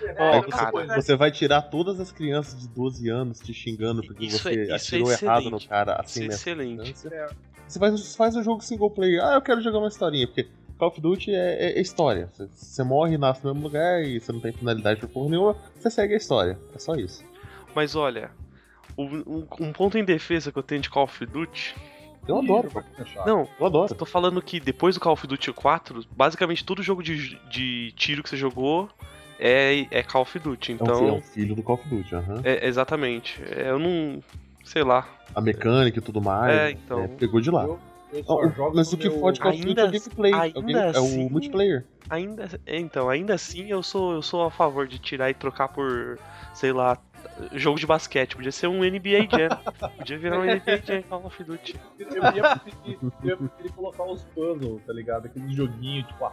Aí 0.02 0.38
Ó, 0.38 0.42
você, 0.42 0.50
cara, 0.50 0.94
você 1.00 1.16
vai 1.16 1.30
tirar 1.30 1.62
todas 1.62 2.00
as 2.00 2.10
crianças 2.10 2.58
de 2.60 2.68
12 2.68 3.08
anos 3.08 3.38
te 3.40 3.52
xingando 3.52 4.02
porque 4.02 4.24
Isso 4.26 4.38
você 4.38 4.50
é- 4.50 4.62
isso 4.62 4.72
é 4.72 4.74
atirou 4.76 5.12
errado 5.12 5.50
no 5.50 5.60
cara 5.66 5.92
isso 5.92 6.00
assim 6.18 6.24
é 6.24 6.28
nessa 6.28 6.36
excelente. 6.50 6.94
Você 7.66 7.78
faz, 7.78 7.92
você 8.00 8.16
faz 8.16 8.36
um 8.36 8.42
jogo 8.42 8.62
single 8.62 8.90
player. 8.90 9.22
Ah, 9.24 9.34
eu 9.34 9.42
quero 9.42 9.60
jogar 9.60 9.78
uma 9.78 9.88
historinha, 9.88 10.26
porque 10.26 10.48
Call 10.78 10.88
of 10.88 11.00
Duty 11.00 11.30
é, 11.34 11.66
é- 11.70 11.78
é 11.78 11.80
história. 11.80 12.28
Você, 12.52 12.82
morre, 12.84 13.16
nasce 13.16 13.44
no 13.44 13.52
mesmo 13.52 13.66
lugar 13.66 14.02
e 14.04 14.20
você 14.20 14.32
não 14.32 14.40
tem 14.40 14.52
finalidade 14.52 15.00
por 15.00 15.08
porra 15.08 15.30
nenhuma, 15.30 15.56
você 15.78 15.90
segue 15.90 16.14
a 16.14 16.16
história. 16.16 16.58
É 16.74 16.78
só 16.78 16.94
isso. 16.94 17.24
Mas 17.74 17.94
olha, 17.96 18.30
um, 18.96 19.44
um 19.60 19.72
ponto 19.72 19.98
em 19.98 20.04
defesa 20.04 20.50
que 20.52 20.58
eu 20.58 20.62
tenho 20.62 20.80
de 20.80 20.90
Call 20.90 21.04
of 21.04 21.26
Duty. 21.26 21.74
Eu 22.28 22.38
adoro. 22.38 22.68
Não, 23.24 23.48
eu 23.60 23.66
adoro. 23.66 23.92
eu 23.92 23.96
tô 23.96 24.04
falando 24.04 24.42
que 24.42 24.58
depois 24.58 24.94
do 24.96 25.00
Call 25.00 25.12
of 25.12 25.26
Duty 25.26 25.52
4, 25.52 26.04
basicamente 26.10 26.64
todo 26.64 26.82
jogo 26.82 27.02
de, 27.02 27.36
de 27.48 27.92
tiro 27.96 28.22
que 28.22 28.28
você 28.28 28.36
jogou 28.36 28.88
é, 29.38 29.86
é 29.90 30.02
Call 30.02 30.22
of 30.22 30.38
Duty. 30.38 30.72
É 30.72 30.74
Então. 30.74 31.08
é 31.08 31.12
um 31.12 31.22
filho 31.22 31.54
do 31.54 31.62
Call 31.62 31.76
of 31.76 31.88
Duty, 31.88 32.14
aham. 32.16 32.40
É, 32.42 32.66
exatamente. 32.66 33.40
É, 33.44 33.70
eu 33.70 33.78
não. 33.78 34.22
Sei 34.64 34.82
lá. 34.82 35.06
A 35.34 35.40
mecânica 35.40 35.98
e 36.00 36.02
tudo 36.02 36.20
mais. 36.20 36.52
É, 36.58 36.70
então. 36.72 37.00
é, 37.04 37.06
pegou 37.08 37.40
de 37.40 37.50
lá. 37.50 37.62
Eu, 37.64 37.78
eu 38.18 38.22
Não, 38.22 38.26
só 38.26 38.40
o- 38.40 38.48
jogo 38.50 38.72
mas 38.76 38.92
o 38.92 38.96
que 38.96 39.11
fode 39.11 39.40
Call 39.40 39.52
of 39.52 39.61
Duty 39.61 39.81
é 39.81 39.83
o 39.83 39.87
Ainda- 39.87 39.98
gameplay. 39.98 40.33
É 40.33 40.37
o, 40.37 40.40
ainda 40.40 40.61
game- 40.61 40.72
é 40.74 40.87
o 40.87 40.88
assim- 41.05 41.29
multiplayer. 41.29 41.85
Ainda, 42.09 42.48
então, 42.66 43.09
ainda 43.09 43.35
assim 43.35 43.68
eu 43.68 43.83
sou, 43.83 44.12
eu 44.14 44.22
sou 44.22 44.44
a 44.44 44.50
favor 44.50 44.87
de 44.87 44.98
tirar 44.98 45.29
e 45.31 45.35
trocar 45.35 45.68
por, 45.68 46.18
sei 46.55 46.72
lá, 46.72 46.96
jogo 47.52 47.79
de 47.81 47.87
basquete. 47.87 48.37
Podia 48.37 48.52
ser 48.52 48.68
um 48.68 48.85
NBA 48.85 49.26
Jam. 49.29 49.48
Podia 49.96 50.16
virar 50.18 50.38
um 50.38 50.44
NBA 50.44 50.76
Jam 50.87 51.02
Call 51.02 51.26
of 51.26 51.42
Duty. 51.44 51.74
Eu 51.98 52.07
ia 52.35 52.57
preferir, 52.59 52.98
eu 53.02 53.29
ia 53.29 53.37
preferir 53.37 53.72
colocar 53.72 54.05
os 54.05 54.22
puzzles, 54.22 54.81
tá 54.87 54.92
ligado? 54.92 55.26
Aqueles 55.26 55.52
joguinhos, 55.52 56.07
tipo, 56.07 56.24
ah, 56.26 56.33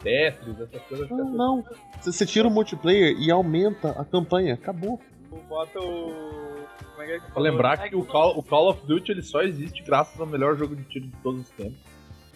Tetris, 0.00 0.60
essas 0.60 0.82
coisas. 0.82 1.10
Não, 1.10 1.28
não. 1.30 1.64
Você 2.00 2.12
você 2.12 2.24
tira 2.24 2.46
o 2.46 2.50
multiplayer 2.50 3.16
e 3.18 3.30
aumenta 3.32 3.90
a 3.90 4.04
campanha. 4.04 4.54
Acabou. 4.54 5.00
Bota 5.48 5.80
o. 5.80 6.53
Como 6.90 7.02
é 7.02 7.06
que 7.06 7.12
é 7.12 7.18
Pra 7.20 7.28
falou? 7.30 7.50
lembrar 7.50 7.76
que 7.88 7.96
o 7.96 8.04
Call, 8.04 8.38
o 8.38 8.42
Call 8.42 8.70
of 8.70 8.86
Duty 8.86 9.10
ele 9.12 9.22
só 9.22 9.42
existe 9.42 9.82
graças 9.82 10.18
ao 10.20 10.26
melhor 10.26 10.56
jogo 10.56 10.74
de 10.76 10.84
tiro 10.84 11.06
de 11.06 11.16
todos 11.22 11.40
os 11.42 11.50
tempos, 11.50 11.78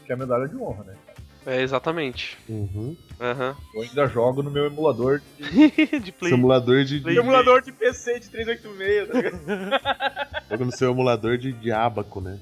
que 0.05 0.13
é 0.13 0.15
a 0.15 0.19
medalha 0.19 0.49
de 0.49 0.57
honra, 0.57 0.85
né? 0.85 0.95
É, 1.47 1.63
exatamente. 1.63 2.37
Uhum. 2.49 2.95
Aham. 3.21 3.57
Eu 3.75 3.83
ainda 3.83 4.07
jogo 4.07 4.43
no 4.43 4.51
meu 4.51 4.67
emulador. 4.67 5.23
de 5.39 6.13
play. 6.13 6.31
Simulador 6.31 6.85
de. 6.85 7.01
de 7.01 7.17
Emulador 7.19 7.63
de 7.63 7.73
PC 7.73 8.21
de 8.21 8.29
386, 8.29 9.09
tá 9.09 9.15
ligado? 9.15 10.41
joga 10.51 10.65
no 10.67 10.73
seu 10.73 10.91
emulador 10.91 11.39
de, 11.39 11.53
de 11.53 11.73
abaco, 11.73 12.21
né? 12.21 12.39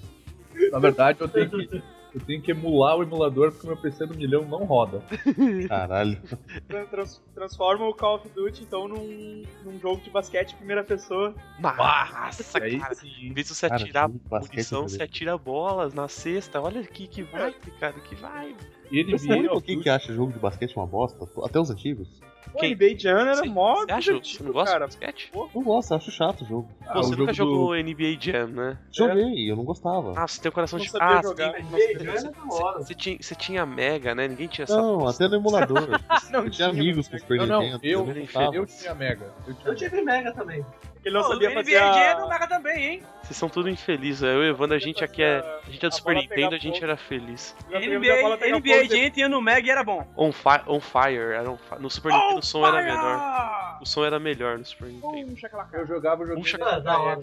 Na 0.72 0.78
verdade, 0.80 1.18
eu 1.20 1.28
tenho 1.28 1.48
que, 1.50 1.82
eu 2.16 2.20
tenho 2.24 2.40
que 2.40 2.50
emular 2.50 2.96
o 2.96 3.02
emulador 3.02 3.52
porque 3.52 3.66
o 3.66 3.68
meu 3.68 3.76
PC 3.76 4.06
do 4.06 4.16
milhão 4.16 4.42
não 4.46 4.64
roda. 4.64 5.02
Caralho. 5.68 6.18
Tran- 6.66 6.86
trans- 6.86 7.22
transforma 7.34 7.86
o 7.86 7.92
Call 7.94 8.16
of 8.16 8.28
Duty 8.30 8.62
então 8.62 8.88
num, 8.88 9.42
num 9.62 9.78
jogo 9.78 10.00
de 10.00 10.08
basquete 10.08 10.52
em 10.52 10.56
primeira 10.56 10.82
pessoa. 10.82 11.34
Nossa, 11.60 12.58
cara. 12.58 12.94
Em 13.04 13.32
vez 13.34 13.48
de 13.48 13.54
você 13.54 13.66
atirar 13.66 14.08
munição, 14.08 14.84
é 14.84 14.88
você 14.88 15.02
atira 15.02 15.36
bolas 15.36 15.92
na 15.92 16.08
cesta. 16.08 16.58
Olha 16.60 16.80
aqui 16.80 17.06
que 17.06 17.22
vibe, 17.22 17.70
cara, 17.78 18.00
que 18.00 18.14
vibe. 18.14 18.56
E 18.90 19.18
sou 19.18 19.28
o 19.28 19.32
NBA, 19.32 19.38
único 19.40 19.58
aqui 19.58 19.76
que 19.76 19.88
acha 19.90 20.12
jogo 20.14 20.32
de 20.32 20.38
basquete 20.38 20.74
uma 20.74 20.86
bosta, 20.86 21.28
até 21.44 21.60
os 21.60 21.70
antigos. 21.70 22.08
Quem? 22.56 22.70
NBA 22.74 22.98
Jam 22.98 23.18
era 23.20 23.34
Você- 23.36 23.48
mó 23.48 23.74
Você 23.76 23.92
acha? 23.92 24.00
Você 24.00 24.12
divertido, 24.12 24.44
não 24.44 24.52
gosta 24.52 24.72
cara. 24.72 24.86
de 24.86 24.96
basquete? 24.98 25.30
Não 25.54 25.62
gosto, 25.62 25.94
acho 25.94 26.10
chato 26.10 26.42
o 26.42 26.46
jogo. 26.46 26.68
Ah, 26.86 26.92
Pô, 26.94 26.98
o 26.98 27.02
você 27.04 27.16
nunca 27.16 27.32
jogo 27.32 27.50
jogou 27.52 27.74
NBA 27.76 28.16
Jam, 28.20 28.46
né? 28.48 28.78
Joguei, 28.92 29.50
eu 29.50 29.56
não 29.56 29.64
gostava. 29.64 30.14
Ah, 30.16 30.26
você 30.26 30.40
tem 30.40 30.48
o 30.48 30.52
coração 30.52 30.78
Não 30.78 30.84
de. 30.84 30.90
sabia 30.90 31.06
Ah, 31.18 31.22
você 31.22 31.28
jogar. 31.28 31.52
tem- 31.52 31.62
Não 31.62 31.70
você- 31.70 32.30
você-. 32.30 32.78
Você 32.78 32.94
tinha, 32.94 33.16
você 33.20 33.34
tinha 33.34 33.66
Mega, 33.66 34.14
né? 34.14 34.28
Ninguém 34.28 34.48
tinha 34.48 34.64
essa. 34.64 34.76
Não, 34.76 35.06
até 35.06 35.28
no 35.28 35.36
emulador. 35.36 35.88
Não 36.30 36.44
eu 36.44 36.50
tinha 36.50 36.68
amigos 36.68 37.08
com 37.08 37.18
Super 37.18 37.38
Não, 37.38 37.46
não, 37.46 37.62
eu, 37.62 37.78
eu- 37.82 38.52
eu 38.52 38.66
tinha 38.66 38.94
Mega. 38.94 39.32
Eu 39.46 39.54
tinha 39.54 39.68
Eu 39.70 39.74
tive 39.74 40.02
Mega 40.02 40.32
também. 40.32 40.64
Ele 41.06 41.14
não 41.14 41.22
Pô, 41.22 41.28
sabia 41.28 41.52
fazer 41.52 41.70
NBA 41.78 41.92
Jam 41.92 41.98
é 42.02 42.12
a... 42.12 42.26
Mega 42.26 42.46
também, 42.48 42.84
hein? 42.84 43.02
Vocês 43.22 43.36
são 43.36 43.48
tudo 43.48 43.68
infelizes. 43.70 44.22
Eu 44.22 44.42
e 44.42 44.48
o 44.48 44.50
Evandro, 44.50 44.74
a 44.74 44.78
gente 44.80 45.04
aqui 45.04 45.22
é. 45.22 45.38
A 45.38 45.70
gente 45.70 45.86
é 45.86 45.88
do 45.88 45.92
A 45.92 45.96
Super 45.96 46.16
Nintendo, 46.16 46.54
a 46.56 46.58
gente 46.58 46.82
era 46.82 46.96
feliz. 46.96 47.54
A 47.72 47.78
NBA, 47.78 48.58
NBA 48.58 48.84
Jam 48.88 49.10
tinha 49.10 49.28
no 49.28 49.40
Mega 49.40 49.68
e 49.68 49.70
era 49.70 49.84
bom. 49.84 50.04
On, 50.16 50.32
fi 50.32 50.60
on 50.66 50.80
Fire, 50.80 51.32
era 51.32 51.48
on 51.48 51.56
fi- 51.56 51.78
no 51.78 51.88
Super 51.88 52.10
Nintendo 52.12 52.38
o 52.40 52.42
som 52.42 52.66
era 52.66 52.82
melhor. 52.82 53.78
O 53.80 53.86
som 53.86 54.04
era 54.04 54.18
melhor 54.18 54.58
no 54.58 54.64
Super 54.64 54.88
Nintendo. 54.88 55.32
Um 55.32 55.36
chacalaca. 55.36 55.76
Eu 55.78 55.86
jogava 55.86 56.24
o 56.24 56.26
joguinho 56.26 56.58
da 56.58 56.78
da 56.80 56.98
hora. 56.98 57.20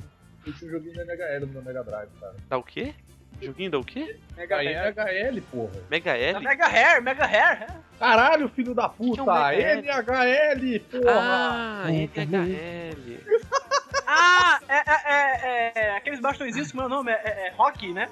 Eu 0.47 0.53
tinha 0.53 0.69
um 0.69 0.73
joguinho 0.73 0.95
da 0.95 1.03
NHL 1.13 1.39
no 1.41 1.47
meu 1.47 1.61
Mega 1.61 1.83
Drive, 1.83 2.09
cara. 2.21 2.35
Dá 2.49 2.57
o 2.57 2.63
quê? 2.63 2.93
Joguinho 3.41 3.71
dá 3.71 3.79
o 3.79 3.83
quê? 3.83 4.17
Mega 4.37 4.55
Aí 4.57 4.67
Hair. 4.73 4.93
NHL, 4.97 5.41
porra. 5.51 5.73
Mega 5.89 6.11
Da 6.13 6.17
L? 6.17 6.39
Mega 6.39 6.67
Hair, 6.67 7.01
Mega 7.01 7.25
Hair. 7.25 7.67
Caralho, 8.03 8.49
filho 8.49 8.73
da 8.75 8.89
que 8.89 9.01
é 9.03 9.05
um 9.05 9.15
puta! 9.15 9.53
NHL, 9.55 10.79
porra! 10.91 11.83
Ah, 11.83 11.85
MHL. 11.89 13.19
Ah, 14.05 14.59
é, 14.67 14.83
é, 14.89 15.11
é, 15.13 15.71
é, 15.75 15.97
aqueles 15.97 16.19
bastõezinhos, 16.19 16.73
é 16.75 16.77
o 16.77 16.89
nome? 16.89 17.09
É, 17.11 17.15
é, 17.23 17.47
é 17.47 17.53
Rock, 17.55 17.91
né? 17.93 18.09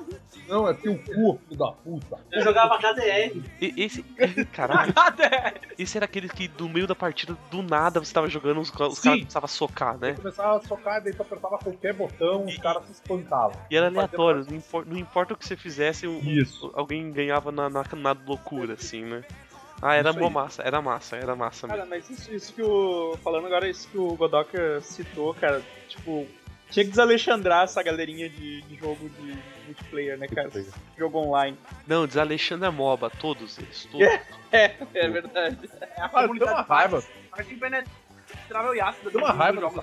Não, 0.48 0.68
é 0.68 0.74
teu 0.74 0.98
filho 0.98 1.38
da 1.52 1.72
puta. 1.74 2.18
Eu 2.32 2.42
jogava 2.44 2.78
KDR. 2.78 3.44
E- 3.60 3.74
Esse. 3.78 4.02
Caralho. 4.54 4.94
Esse 5.78 5.98
era 5.98 6.06
aquele 6.06 6.30
que 6.30 6.48
do 6.48 6.70
meio 6.70 6.88
da 6.88 6.96
partida, 6.96 7.38
do 7.52 7.62
nada, 7.62 8.00
você 8.00 8.14
tava 8.14 8.30
jogando, 8.30 8.62
os, 8.62 8.70
os 8.70 8.76
caras 8.76 9.00
começavam 9.20 9.46
a 9.46 9.50
socar, 9.50 9.98
né? 9.98 10.12
Eu 10.12 10.16
começava 10.16 10.58
a 10.58 10.62
socar, 10.62 11.04
daí 11.04 11.14
tu 11.14 11.22
apertava 11.24 11.58
qualquer 11.58 11.94
botão, 11.94 12.46
os 12.46 12.54
E- 12.56 12.60
caras 12.60 12.86
se 12.86 12.94
espancavam. 12.94 13.60
E 13.70 13.76
era 13.76 13.88
aleatório, 13.88 14.46
não 14.50 14.56
impor- 14.58 14.86
não 14.88 14.98
importa 14.98 15.34
o 15.34 15.38
que 15.38 15.46
você 15.46 15.58
fizesse, 15.58 16.08
um- 16.08 16.20
Isso. 16.20 16.72
alguém 16.74 17.12
ganhava 17.12 17.52
na, 17.52 17.70
na, 17.70 17.84
na 17.96 18.12
loucura, 18.26 18.74
assim, 18.76 19.04
né? 19.04 19.24
Ah, 19.82 19.96
era 19.96 20.12
aí. 20.12 20.30
massa, 20.30 20.62
era 20.62 20.82
massa, 20.82 21.16
era 21.16 21.36
massa 21.36 21.68
mesmo. 21.68 21.78
Cara, 21.78 21.90
mas 21.90 22.10
isso, 22.10 22.34
isso 22.34 22.54
que 22.54 22.62
o. 22.62 23.18
Falando 23.24 23.48
agora, 23.48 23.68
isso 23.68 23.88
que 23.90 23.98
o 23.98 24.16
Godoka 24.16 24.80
citou, 24.82 25.34
cara, 25.34 25.62
tipo. 25.88 26.28
Tinha 26.70 26.86
que 26.86 26.92
desalexandrar 26.92 27.66
essa 27.66 27.84
galerinha 27.84 28.30
de, 28.30 28.62
de 28.62 28.76
jogo 28.78 29.10
de 29.10 29.38
multiplayer, 29.66 30.18
né, 30.18 30.28
cara? 30.28 30.44
Multiplayer. 30.44 30.74
Jogo 30.98 31.18
online. 31.20 31.58
Não, 31.86 32.08
Desalexandre 32.08 32.70
Moba, 32.70 33.10
todos 33.10 33.58
eles, 33.58 33.86
todos. 33.92 34.08
É, 34.52 34.76
é 34.94 35.10
verdade. 35.10 35.70
É 35.82 36.02
a 36.02 36.08
Cara, 36.08 36.28
tem 36.30 36.42
uma 36.44 36.62
raiva, 36.62 37.04
A 37.34 37.42
gente 37.42 37.56
penetrava 37.56 38.70
o 38.70 38.76
tem 39.12 39.22
uma 39.22 39.34
raiva 39.34 39.62
dessa. 39.62 39.82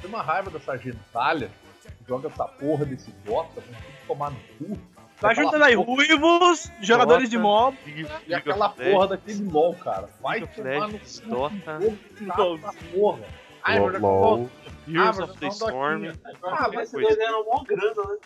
Tem 0.00 0.08
uma 0.08 0.22
raiva 0.22 0.50
dessa 0.50 0.76
gentalha 0.78 1.50
que 1.82 2.08
joga 2.08 2.28
essa 2.28 2.44
porra 2.44 2.86
desse 2.86 3.12
vão 3.26 3.40
tudo 3.60 4.06
tomar 4.06 4.30
no 4.30 4.40
cu. 4.58 4.78
Vai 5.20 5.32
Aquela 5.32 5.46
juntando 5.46 5.64
aí 5.64 5.74
ruivos, 5.74 6.70
jogadores 6.80 7.28
de 7.28 7.36
mob. 7.38 7.76
League, 7.86 8.06
E 8.26 8.34
aquela 8.34 8.70
porra 8.70 9.08
daquele 9.08 9.44
LOL, 9.50 9.74
cara. 9.74 10.08
Vai 10.22 10.40
tomar 10.46 10.88
no. 10.88 11.00
Dota. 12.36 12.74
porra. 12.94 13.18
Ai, 13.62 13.78
LOL. 13.98 14.48
Heroes 14.88 15.18
Ah, 15.20 15.24
of 15.24 15.38
the 15.38 15.46
Storm. 15.48 16.02
doquinha. 16.04 16.20
Ah, 16.42 16.68
mas 16.72 16.80
esses 16.80 16.90
coisa. 16.92 17.08
dois 17.08 17.18
ganham 17.18 17.44
mó 17.44 17.62
grana, 17.62 18.02
né? 18.08 18.16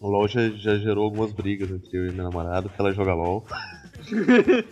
O 0.00 0.08
LOL 0.08 0.28
já, 0.28 0.50
já 0.50 0.76
gerou 0.76 1.04
algumas 1.04 1.32
brigas 1.32 1.70
entre 1.70 1.96
eu 1.96 2.06
e 2.06 2.10
minha 2.10 2.24
namorada, 2.24 2.68
porque 2.68 2.80
ela 2.82 2.92
joga 2.92 3.14
LOL. 3.14 3.44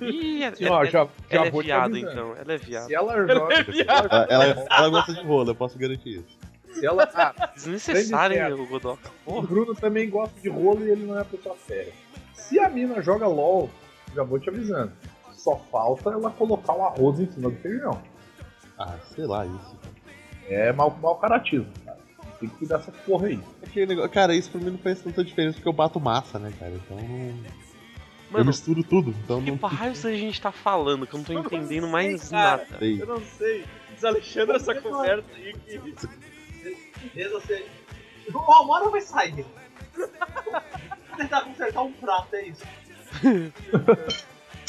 Ih, 0.02 0.42
ela, 0.61 0.76
ó, 0.76 0.85
já, 0.85 0.90
já 0.90 1.08
ela 1.30 1.46
é 1.46 1.50
viado, 1.50 1.96
então. 1.96 2.37
Ela 2.37 2.52
é 2.52 2.58
viado. 2.58 2.87
Se 2.87 2.94
ela 2.94 3.26
joga. 3.26 3.54
Ela, 3.88 4.26
ela, 4.28 4.66
ela 4.70 4.88
gosta 4.90 5.14
de 5.14 5.22
rolo, 5.22 5.50
eu 5.50 5.54
posso 5.54 5.78
garantir 5.78 6.18
isso. 6.18 6.38
Se 6.72 6.87
ela. 6.87 7.08
Ah, 7.14 7.50
Desnecessário, 7.54 8.37
hein, 8.37 8.52
o 8.52 8.66
Godoka. 8.66 9.11
o 9.26 9.32
Porra. 9.32 9.46
Bruno 9.46 9.74
também 9.74 10.08
gosta 10.08 10.38
de 10.40 10.48
rolo 10.48 10.85
e 10.85 10.90
ele 10.90 11.04
não 11.06 11.14
é 11.14 11.18
uma 11.18 11.24
pessoa 11.24 11.56
séria. 11.66 11.92
Se 12.35 12.58
a 12.58 12.68
mina 12.68 13.00
joga 13.02 13.26
LOL, 13.26 13.70
já 14.14 14.22
vou 14.22 14.38
te 14.38 14.48
avisando. 14.48 14.92
Só 15.32 15.56
falta 15.70 16.11
ela 16.11 16.30
colocar 16.30 16.74
o 16.74 16.82
arroz 16.85 17.18
em 17.20 17.30
cima 17.30 17.50
do 17.50 17.56
feijão. 17.56 18.00
Ah, 18.78 18.96
sei 19.14 19.26
lá, 19.26 19.44
isso. 19.46 19.76
É 20.48 20.72
mau, 20.72 20.90
mau 21.00 21.16
caratismo, 21.16 21.66
cara. 21.85 21.98
Tem 22.40 22.48
que 22.48 22.56
cuidar 22.56 22.78
dessa 22.78 22.90
porra 22.92 23.26
aí. 23.28 23.40
Aquele 23.62 23.87
negócio, 23.87 24.11
cara, 24.11 24.35
isso 24.35 24.50
pra 24.50 24.61
mim 24.61 24.70
não 24.72 24.78
faz 24.78 25.00
tanta 25.00 25.22
diferença 25.24 25.54
porque 25.54 25.68
eu 25.68 25.72
bato 25.72 26.00
massa, 26.00 26.38
né, 26.38 26.52
cara? 26.58 26.72
Então 26.72 26.96
não. 26.96 27.04
eu 27.28 27.35
Mano, 28.30 28.46
misturo 28.46 28.82
tudo, 28.82 29.14
então 29.24 29.42
que 29.42 29.50
não. 29.50 29.56
raios 29.68 30.04
a 30.04 30.11
gente 30.12 30.40
tá 30.40 30.50
falando 30.50 31.06
que 31.06 31.14
eu 31.14 31.18
não 31.18 31.24
tô 31.24 31.32
Eu 31.32 31.38
não 31.38 31.46
entendendo 31.46 31.82
sei, 31.85 31.92
mais 31.92 32.28
cara. 32.30 32.66
nada. 32.70 32.85
Eu 32.85 33.06
não 33.06 33.20
sei. 33.20 33.64
Desalexandra 33.94 34.56
essa 34.56 34.74
conversa 34.74 35.24
aí 35.37 35.52
que. 35.54 35.78
Beleza, 37.15 37.35
você. 37.41 37.67
Uma 38.33 38.73
hora 38.73 38.88
vai 38.91 39.01
sair. 39.01 39.45
Vou 39.95 41.17
tentar 41.17 41.43
consertar 41.43 41.83
um 41.83 41.93
prato, 41.93 42.35
é 42.35 42.47
isso. 42.47 42.65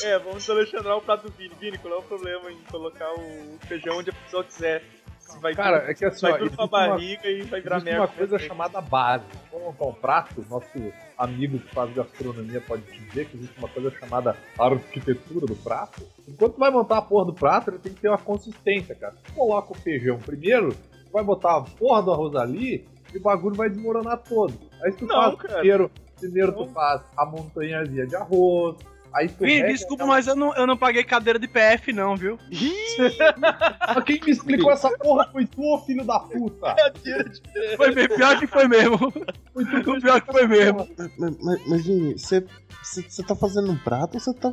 É, 0.03 0.19
vamos 0.19 0.37
desalexandrar 0.39 0.97
o 0.97 1.01
prato 1.01 1.29
do 1.29 1.37
Vini. 1.37 1.53
Vini, 1.59 1.77
qual 1.77 1.93
é 1.93 1.97
o 1.97 2.03
problema 2.03 2.51
em 2.51 2.57
colocar 2.69 3.09
o 3.13 3.57
feijão 3.67 3.97
onde 3.97 4.09
a 4.09 4.13
pessoa 4.13 4.43
quiser? 4.43 4.83
Se 5.19 5.39
vai 5.39 5.55
Cara, 5.55 5.79
tudo, 5.79 5.91
é 5.91 5.93
que 5.93 6.05
assim, 6.05 6.21
vai 6.21 6.31
ó, 6.33 6.37
tudo 6.37 6.51
pra 6.51 6.63
existe 6.65 6.75
uma- 6.75 6.89
barriga 6.89 7.27
e 7.29 7.41
vai 7.43 7.61
virar 7.61 7.75
Existe 7.77 7.85
merda. 7.91 8.01
uma 8.01 8.07
coisa 8.09 8.39
chamada 8.39 8.81
base. 8.81 9.23
Vamos 9.51 9.67
montar 9.67 9.85
um 9.85 9.93
prato, 9.93 10.45
nosso 10.49 10.93
amigo 11.17 11.59
que 11.59 11.73
faz 11.73 11.93
gastronomia 11.95 12.59
pode 12.59 12.81
te 12.83 12.99
dizer 12.99 13.27
que 13.29 13.37
existe 13.37 13.57
uma 13.57 13.69
coisa 13.69 13.89
chamada 13.91 14.35
arquitetura 14.59 15.45
do 15.45 15.55
prato. 15.55 16.05
Enquanto 16.27 16.53
tu 16.55 16.59
vai 16.59 16.69
montar 16.71 16.97
a 16.97 17.01
porra 17.01 17.25
do 17.27 17.33
prato, 17.33 17.69
ele 17.69 17.79
tem 17.79 17.93
que 17.93 18.01
ter 18.01 18.09
uma 18.09 18.17
consistência, 18.17 18.93
cara. 18.95 19.15
Tu 19.23 19.31
coloca 19.33 19.71
o 19.71 19.75
feijão 19.75 20.19
primeiro, 20.19 20.75
vai 21.13 21.23
botar 21.23 21.57
a 21.57 21.61
porra 21.61 22.01
do 22.01 22.11
arroz 22.11 22.35
ali 22.35 22.85
e 23.13 23.17
o 23.17 23.21
bagulho 23.21 23.55
vai 23.55 23.69
desmoronar 23.69 24.17
todo. 24.17 24.53
Aí 24.83 24.91
tu 24.91 25.05
Não, 25.05 25.15
faz 25.15 25.35
cara. 25.35 25.53
primeiro, 25.55 25.91
primeiro 26.19 26.51
tu 26.53 26.65
faz 26.67 27.01
a 27.15 27.25
montanhazinha 27.25 28.07
de 28.07 28.15
arroz, 28.15 28.75
aí 29.13 29.29
tu 29.29 29.43
Vini, 29.45 29.57
rega 29.61 29.67
desculpa, 29.73 30.03
aquela- 30.03 30.15
mas 30.17 30.27
eu 30.27 30.35
não, 30.35 30.55
eu 30.55 30.65
não 30.65 30.75
paguei 30.75 31.03
cadeira 31.03 31.37
de 31.37 31.47
PF, 31.47 31.93
não, 31.93 32.15
viu? 32.17 32.37
Quem 34.05 34.19
me 34.21 34.31
explicou 34.31 34.71
essa 34.71 34.89
porra 34.97 35.29
foi 35.31 35.45
tu, 35.45 35.77
filho 35.85 36.03
da 36.03 36.19
puta! 36.19 36.75
Foi 37.77 37.91
mesmo, 37.93 38.15
pior 38.15 38.39
que 38.39 38.47
foi 38.47 38.67
mesmo. 38.67 38.97
Foi 39.53 39.65
tu 39.83 40.01
pior 40.01 40.21
que 40.21 40.31
foi 40.31 40.47
mesmo. 40.47 40.87
Mas, 40.97 41.37
mas, 41.39 41.67
mas 41.67 41.85
Vini, 41.85 42.17
você 42.17 42.45
você 42.83 43.23
tá 43.23 43.35
fazendo 43.35 43.71
um 43.71 43.77
prato 43.77 44.15
ou 44.15 44.19
você 44.19 44.33
tá 44.33 44.51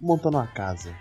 montando 0.00 0.36
uma 0.36 0.46
casa? 0.46 0.94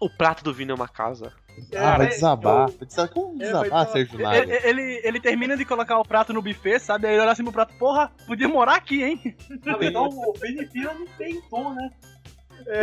O 0.00 0.08
prato 0.10 0.42
do 0.42 0.52
Vini 0.52 0.72
é 0.72 0.74
uma 0.74 0.88
casa. 0.88 1.32
Ah, 1.76 1.96
vai 1.98 2.06
é, 2.06 2.10
desabar. 2.10 2.68
Vai 2.68 2.86
desabar. 2.86 3.12
Como 3.12 3.42
É, 3.42 3.46
desabar, 3.46 3.88
Sérgio 3.88 4.14
Ele, 4.16 4.22
Naga? 4.22 4.68
ele, 4.68 5.00
ele 5.04 5.20
termina 5.20 5.56
de 5.56 5.64
colocar 5.64 5.98
o 5.98 6.04
prato 6.04 6.32
no 6.32 6.42
buffet, 6.42 6.78
sabe? 6.78 7.06
Aí 7.06 7.14
ele 7.14 7.22
olha 7.22 7.32
assim 7.32 7.44
pro 7.44 7.52
prato, 7.52 7.74
porra, 7.78 8.10
podia 8.26 8.48
morar 8.48 8.76
aqui, 8.76 9.02
hein? 9.02 9.36
Na 9.64 9.76
verdade, 9.76 10.14
o 10.14 10.32
Benefira 10.38 10.94
não 10.94 11.06
tem 11.06 11.40
tom, 11.50 11.74
né? 11.74 11.90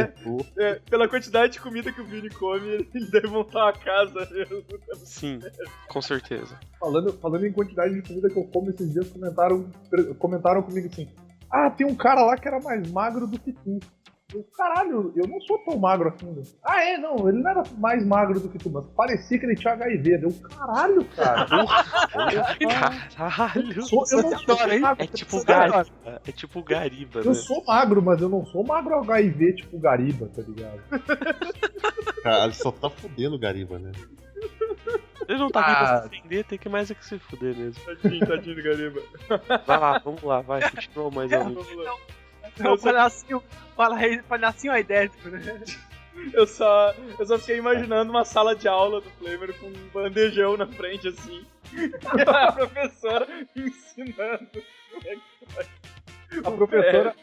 Tipo, 0.07 0.45
É, 0.57 0.75
pela 0.89 1.07
quantidade 1.07 1.53
de 1.53 1.59
comida 1.59 1.91
que 1.91 2.01
o 2.01 2.05
Vini 2.05 2.29
come, 2.31 2.87
ele 2.93 3.11
deve 3.11 3.27
montar 3.27 3.65
uma 3.65 3.73
casa 3.73 4.27
mesmo. 4.31 4.63
Sim, 5.05 5.39
com 5.87 6.01
certeza. 6.01 6.59
Falando, 6.79 7.13
falando 7.13 7.45
em 7.45 7.51
quantidade 7.51 7.93
de 7.93 8.01
comida 8.01 8.29
que 8.29 8.37
eu 8.37 8.43
como 8.45 8.69
esses 8.71 8.91
dias, 8.91 9.07
comentaram, 9.09 9.69
comentaram 10.17 10.63
comigo 10.63 10.87
assim: 10.87 11.07
Ah, 11.51 11.69
tem 11.69 11.85
um 11.85 11.95
cara 11.95 12.23
lá 12.23 12.35
que 12.35 12.47
era 12.47 12.59
mais 12.59 12.89
magro 12.91 13.27
do 13.27 13.39
que 13.39 13.53
tu. 13.53 13.79
Eu, 14.33 14.43
caralho, 14.57 15.13
eu 15.15 15.25
não 15.25 15.39
sou 15.39 15.57
tão 15.59 15.77
magro 15.79 16.09
assim. 16.09 16.25
né? 16.29 16.43
Ah, 16.61 16.83
é, 16.83 16.97
não, 16.97 17.29
ele 17.29 17.39
não 17.41 17.49
era 17.49 17.63
mais 17.77 18.05
magro 18.05 18.37
do 18.41 18.49
que 18.49 18.57
tu, 18.57 18.69
mas 18.69 18.83
parecia 18.95 19.39
que 19.39 19.45
ele 19.45 19.55
tinha 19.55 19.73
HIV. 19.73 20.17
Deu 20.17 20.33
caralho, 20.49 21.05
cara. 21.15 21.45
Caralho. 23.15 23.71
Eu, 23.73 23.81
sou, 23.83 24.03
eu 24.11 24.21
não 24.23 24.37
sou 24.37 24.55
Adora, 24.55 24.79
magro. 24.79 25.03
É 25.03 25.07
tipo 25.07 25.45
Gariba. 25.45 25.85
É 26.25 26.31
tipo 26.33 26.61
Gariba, 26.63 27.19
Eu 27.21 27.25
né? 27.29 27.33
sou 27.35 27.63
magro, 27.63 28.01
mas 28.01 28.21
eu 28.21 28.27
não 28.27 28.45
sou 28.45 28.65
magro 28.65 28.95
HIV 28.95 29.53
tipo 29.55 29.79
Gariba, 29.79 30.27
tá 30.35 30.41
ligado? 30.41 30.81
cara, 32.21 32.51
só 32.51 32.71
tá 32.71 32.89
fudendo 32.89 33.35
o 33.35 33.39
Gariba, 33.39 33.79
né? 33.79 33.91
Ele 35.27 35.39
não 35.39 35.49
tá 35.49 35.59
aqui 35.61 35.71
pra 35.71 35.93
Ah. 35.99 36.01
se 36.03 36.09
defender, 36.09 36.43
tem 36.45 36.57
que 36.59 36.69
mais 36.69 36.91
é 36.91 36.93
que 36.95 37.05
se 37.05 37.17
fuder 37.19 37.55
mesmo. 37.55 37.81
Tadinho, 37.85 38.27
tadinho 38.27 38.55
do 38.57 38.63
Gariba. 38.63 39.01
Vai 39.65 39.77
lá, 39.79 39.99
vamos 39.99 40.21
lá, 40.23 40.41
vai, 40.41 40.69
continua 40.69 41.11
mais 41.11 41.31
amigo. 41.33 41.61
Vamos 41.63 42.16
É 42.59 42.69
o 42.69 42.77
palhacinho, 42.77 43.43
fala 43.75 43.97
aí, 43.97 44.21
palhacinho 44.23 44.73
aidético, 44.73 45.29
né? 45.29 45.63
Eu 46.33 46.47
só, 46.47 46.93
eu 47.19 47.25
só 47.27 47.37
fiquei 47.37 47.57
imaginando 47.57 48.09
uma 48.09 48.25
sala 48.25 48.55
de 48.55 48.67
aula 48.67 49.01
do 49.01 49.09
Flamer 49.11 49.53
com 49.59 49.67
um 49.67 49.89
bandejão 49.93 50.57
na 50.57 50.65
frente, 50.65 51.07
assim. 51.07 51.45
E 51.73 51.91
a 52.27 52.51
professora 52.51 53.27
ensinando. 53.55 54.47
A 56.43 56.51
professora, 56.51 57.15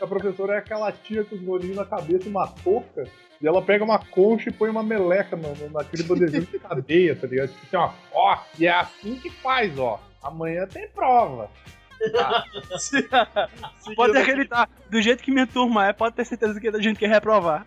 a 0.00 0.06
professora 0.06 0.54
é 0.54 0.58
aquela 0.58 0.92
tia 0.92 1.24
com 1.24 1.34
os 1.34 1.44
rolinhos 1.44 1.76
na 1.76 1.84
cabeça 1.84 2.26
e 2.26 2.30
uma 2.30 2.46
touca. 2.46 3.04
E 3.40 3.46
ela 3.46 3.60
pega 3.60 3.84
uma 3.84 3.98
concha 3.98 4.48
e 4.48 4.52
põe 4.52 4.70
uma 4.70 4.82
meleca 4.82 5.36
no, 5.36 5.54
no- 5.56 5.70
naquele 5.70 6.04
bandejão 6.04 6.40
de 6.40 6.58
cadeia, 6.58 7.14
tá 7.16 7.26
ligado? 7.26 7.48
Tipo 7.48 7.66
assim, 7.66 7.76
ó, 7.76 7.90
ó, 8.12 8.38
e 8.58 8.66
é 8.66 8.72
assim 8.72 9.16
que 9.16 9.28
faz, 9.28 9.78
ó. 9.78 10.00
Amanhã 10.22 10.66
tem 10.66 10.88
prova. 10.88 11.50
Pode 13.96 14.12
Seguindo- 14.12 14.16
acreditar, 14.18 14.68
do 14.90 15.00
jeito 15.02 15.22
que 15.22 15.30
minha 15.30 15.46
turma 15.46 15.86
é, 15.86 15.92
pode 15.92 16.14
ter 16.16 16.24
certeza 16.24 16.58
que 16.60 16.68
a 16.68 16.80
gente 16.80 16.98
quer 16.98 17.08
reprovar. 17.08 17.64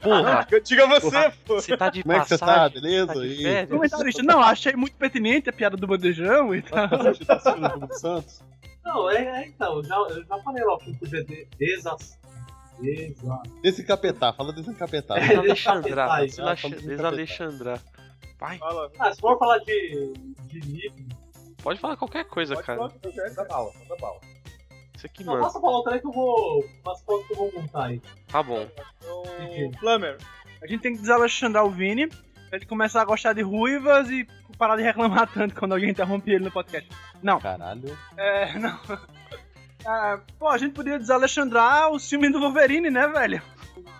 Porra, 0.00 0.44
Diga 0.64 0.86
você, 0.88 1.10
Porra. 1.10 1.32
pô. 1.46 1.54
você 1.54 1.76
tá 1.76 1.88
de 1.90 2.02
Como 2.02 2.12
é 2.14 2.20
que 2.20 2.28
você 2.28 2.38
tá? 2.38 2.46
passagem? 2.46 2.80
Beleza? 2.82 3.06
Tá 3.14 3.20
de 3.20 3.26
E- 3.28 3.42
férias? 3.42 3.70
Comentarista, 3.70 4.22
não, 4.24 4.40
achei 4.40 4.72
muito 4.74 4.96
pertinente 4.96 5.48
a 5.48 5.52
piada 5.52 5.76
do 5.76 5.86
bandejão 5.86 6.52
e 6.54 6.62
tal. 6.62 6.88
Você 6.88 7.24
tá 7.24 7.76
do 7.76 7.94
Santos? 7.98 8.42
Não, 8.84 9.08
é, 9.10 9.42
é 9.42 9.46
então, 9.46 9.76
eu 9.76 9.84
já, 9.84 9.94
eu 9.94 10.24
já 10.24 10.38
falei 10.42 10.64
lá 10.64 10.76
que 10.78 10.92
podia. 10.94 11.24
Desencapetar, 13.62 14.34
fala 14.34 14.52
desencapetar. 14.52 15.18
É. 15.18 15.28
Desalexandrar, 15.28 16.10
Aí, 16.10 16.26
desalaxe- 16.26 16.68
Vai, 18.42 18.58
Fala. 18.58 18.90
Ah, 18.98 19.12
se 19.14 19.20
for 19.20 19.38
falar 19.38 19.58
de, 19.58 20.12
de 20.46 20.60
nível, 20.68 21.06
pode 21.62 21.78
falar 21.78 21.96
qualquer 21.96 22.24
coisa, 22.24 22.54
Pode 22.54 22.66
cara. 22.66 22.78
falar, 22.78 22.90
qualquer- 22.90 23.28
manda 23.28 23.44
bala, 23.44 23.72
manda 23.78 23.96
bala. 24.00 24.20
Isso 24.96 25.06
aqui, 25.06 25.24
não, 25.24 25.32
mano. 25.34 25.44
passa 25.44 25.60
pra 25.60 25.70
outra 25.70 25.94
aí 25.94 26.00
que 26.00 26.06
eu 26.06 26.12
vou. 26.12 26.64
Passa 26.84 27.04
pra 27.04 27.18
que 27.24 27.32
eu 27.32 27.36
vou 27.36 27.52
montar 27.52 27.84
aí. 27.86 28.02
Tá 28.28 28.42
bom. 28.42 28.68
Então, 28.98 29.80
Flamer. 29.80 30.16
A 30.62 30.66
gente 30.66 30.80
tem 30.80 30.92
que 30.94 31.00
desalexandrar 31.00 31.64
o 31.64 31.70
Vini, 31.70 32.06
pra 32.08 32.56
ele 32.58 32.66
começar 32.66 33.02
a 33.02 33.04
gostar 33.04 33.32
de 33.32 33.42
ruivas 33.42 34.08
e 34.10 34.26
parar 34.58 34.76
de 34.76 34.82
reclamar 34.82 35.26
tanto 35.34 35.54
quando 35.54 35.72
alguém 35.72 35.90
interrompe 35.90 36.30
ele 36.30 36.44
no 36.44 36.50
podcast. 36.52 36.88
Não, 37.22 37.40
Caralho. 37.40 37.96
é, 38.16 38.54
não. 38.58 38.78
Ah, 39.86 40.20
pô, 40.38 40.48
a 40.48 40.58
gente 40.58 40.72
podia 40.74 40.98
desalexandrar 40.98 41.90
o 41.90 41.98
filme 41.98 42.30
do 42.30 42.38
Wolverine, 42.38 42.90
né, 42.90 43.08
velho? 43.08 43.42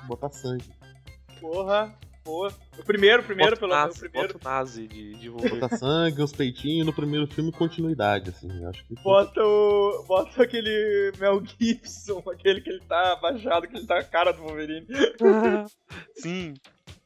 Botar 0.04 0.30
sangue. 0.30 0.70
Porra. 1.40 1.92
Porra. 2.22 2.54
O 2.78 2.82
primeiro, 2.84 3.22
o 3.22 3.24
primeiro, 3.24 3.50
Bota 3.50 3.60
pelo 3.68 3.80
menos. 3.80 3.98
primeiro. 3.98 4.32
bota 4.34 4.48
o 4.48 4.50
nazi 4.50 4.88
de, 4.88 5.14
de. 5.14 5.28
Botar 5.60 5.76
sangue, 5.76 6.22
os 6.22 6.32
peitinhos 6.32 6.86
no 6.86 6.92
primeiro 6.92 7.26
filme 7.26 7.52
continuidade, 7.52 8.30
assim. 8.30 8.64
Acho 8.66 8.84
que. 8.86 8.94
Bota 9.02 9.42
o. 9.44 10.04
Bota 10.08 10.42
aquele 10.42 11.12
Mel 11.18 11.42
Gibson, 11.44 12.22
aquele 12.32 12.60
que 12.60 12.70
ele 12.70 12.80
tá 12.80 13.12
abaixado, 13.12 13.68
que 13.68 13.76
ele 13.76 13.86
tá 13.86 13.98
a 13.98 14.04
cara 14.04 14.32
do 14.32 14.42
Wolverine. 14.42 14.86
Sim. 16.16 16.54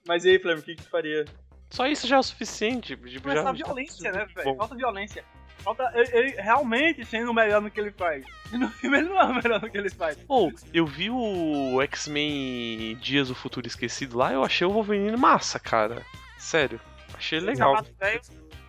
Mas 0.06 0.24
e 0.24 0.30
aí, 0.30 0.38
Flamengo, 0.38 0.62
o 0.62 0.64
que, 0.64 0.76
que 0.76 0.82
tu 0.84 0.88
faria? 0.90 1.24
Só 1.70 1.86
isso 1.86 2.06
já 2.06 2.16
é 2.16 2.18
o 2.20 2.22
suficiente. 2.22 2.96
Tipo, 2.96 3.28
já, 3.30 3.48
a 3.48 3.52
violência, 3.52 4.12
já- 4.12 4.18
né, 4.18 4.26
velho? 4.34 4.56
Falta 4.56 4.76
violência. 4.76 5.24
Falta 5.66 5.90
ele, 5.96 6.16
ele 6.16 6.40
realmente 6.40 7.04
sendo 7.04 7.32
o 7.32 7.34
melhor 7.34 7.60
no 7.60 7.68
que 7.68 7.80
ele 7.80 7.90
faz. 7.90 8.24
E 8.52 8.56
no 8.56 8.68
filme 8.68 8.98
ele 8.98 9.08
não 9.08 9.20
é 9.20 9.24
o 9.24 9.34
melhor 9.34 9.60
no 9.60 9.68
que 9.68 9.76
ele 9.76 9.90
faz. 9.90 10.16
Pô, 10.18 10.52
eu 10.72 10.86
vi 10.86 11.10
o 11.10 11.82
X-Men 11.82 12.94
Dias 12.98 13.26
do 13.26 13.34
Futuro 13.34 13.66
Esquecido 13.66 14.16
lá, 14.16 14.32
eu 14.32 14.44
achei 14.44 14.64
o 14.64 14.70
Wolverine 14.70 15.16
massa, 15.16 15.58
cara. 15.58 16.06
Sério. 16.38 16.80
Achei 17.12 17.40
legal. 17.40 17.74
Sapato 17.74 17.92
velho, 17.98 18.20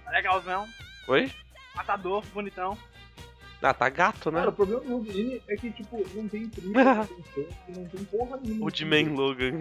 legalzão, 0.10 0.68
Oi? 1.08 1.32
matador, 1.76 2.24
bonitão. 2.34 2.76
Ah, 3.62 3.76
tá 3.76 3.90
gato, 3.90 4.32
né? 4.32 4.40
Cara, 4.40 4.50
o 4.50 4.54
problema 4.54 4.82
do 4.82 4.90
Wolverine 4.90 5.42
é 5.48 5.56
que, 5.56 5.70
tipo, 5.70 6.04
não 6.16 6.28
tem 6.28 6.50
trilha, 6.50 6.74
não 6.96 7.06
tem 7.06 7.24
sangue, 7.26 7.80
não 7.80 7.86
tem 7.86 8.06
porra 8.06 8.40
nenhuma. 8.42 8.66
O 8.66 8.72
de 8.72 8.86
Man 8.86 9.14
Logan. 9.14 9.52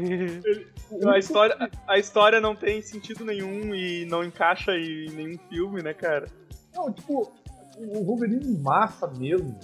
A 1.12 1.18
história, 1.18 1.70
a 1.86 1.98
história 1.98 2.40
não 2.40 2.56
tem 2.56 2.80
sentido 2.80 3.26
nenhum 3.26 3.74
e 3.74 4.06
não 4.06 4.24
encaixa 4.24 4.74
em 4.74 5.10
nenhum 5.10 5.38
filme, 5.50 5.82
né, 5.82 5.92
cara? 5.92 6.28
Não, 6.76 6.92
tipo, 6.92 7.32
o 7.78 8.04
Wolverine 8.04 8.58
massa 8.58 9.06
mesmo, 9.06 9.58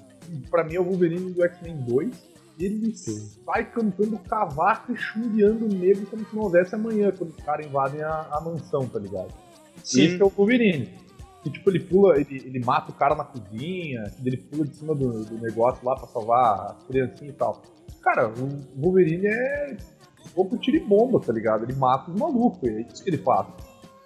pra 0.51 0.65
mim 0.65 0.77
é 0.77 0.81
o 0.81 0.85
Wolverine 0.85 1.33
do 1.33 1.45
X-Men 1.45 1.77
2. 1.77 2.33
Ele 2.59 2.95
vai 3.45 3.65
cantando 3.71 4.19
cavaco 4.19 4.93
e 4.93 4.97
chumbeando 4.97 5.69
negro 5.69 6.07
como 6.07 6.25
se 6.25 6.35
não 6.35 6.43
houvesse 6.45 6.75
amanhã, 6.75 7.13
quando 7.13 7.31
os 7.31 7.45
caras 7.45 7.67
invadem 7.67 8.03
a, 8.03 8.29
a 8.31 8.41
mansão, 8.41 8.87
tá 8.87 8.99
ligado? 8.99 9.33
Esse 10.07 10.21
é 10.21 10.25
o 10.25 10.29
Wolverine. 10.29 10.89
Que, 11.43 11.51
tipo, 11.51 11.71
ele 11.71 11.81
pula, 11.81 12.21
ele, 12.21 12.37
ele 12.37 12.65
mata 12.65 12.93
o 12.93 12.95
cara 12.95 13.15
na 13.17 13.25
cozinha, 13.25 14.05
ele 14.25 14.37
pula 14.37 14.65
de 14.65 14.77
cima 14.77 14.95
do, 14.95 15.25
do 15.25 15.39
negócio 15.39 15.85
lá 15.85 15.97
pra 15.97 16.07
salvar 16.07 16.71
as 16.71 16.85
criancinhas 16.85 17.35
e 17.35 17.37
tal. 17.37 17.63
Cara, 18.01 18.29
o 18.29 18.81
Wolverine 18.81 19.27
é 19.27 19.77
pouco 20.35 20.57
tiro 20.57 20.77
e 20.77 20.81
bomba, 20.81 21.21
tá 21.21 21.33
ligado? 21.33 21.65
Ele 21.65 21.75
mata 21.75 22.11
os 22.11 22.17
malucos, 22.17 22.69
é 22.69 22.83
isso 22.83 23.03
que 23.03 23.11
ele 23.11 23.19
faz. 23.19 23.47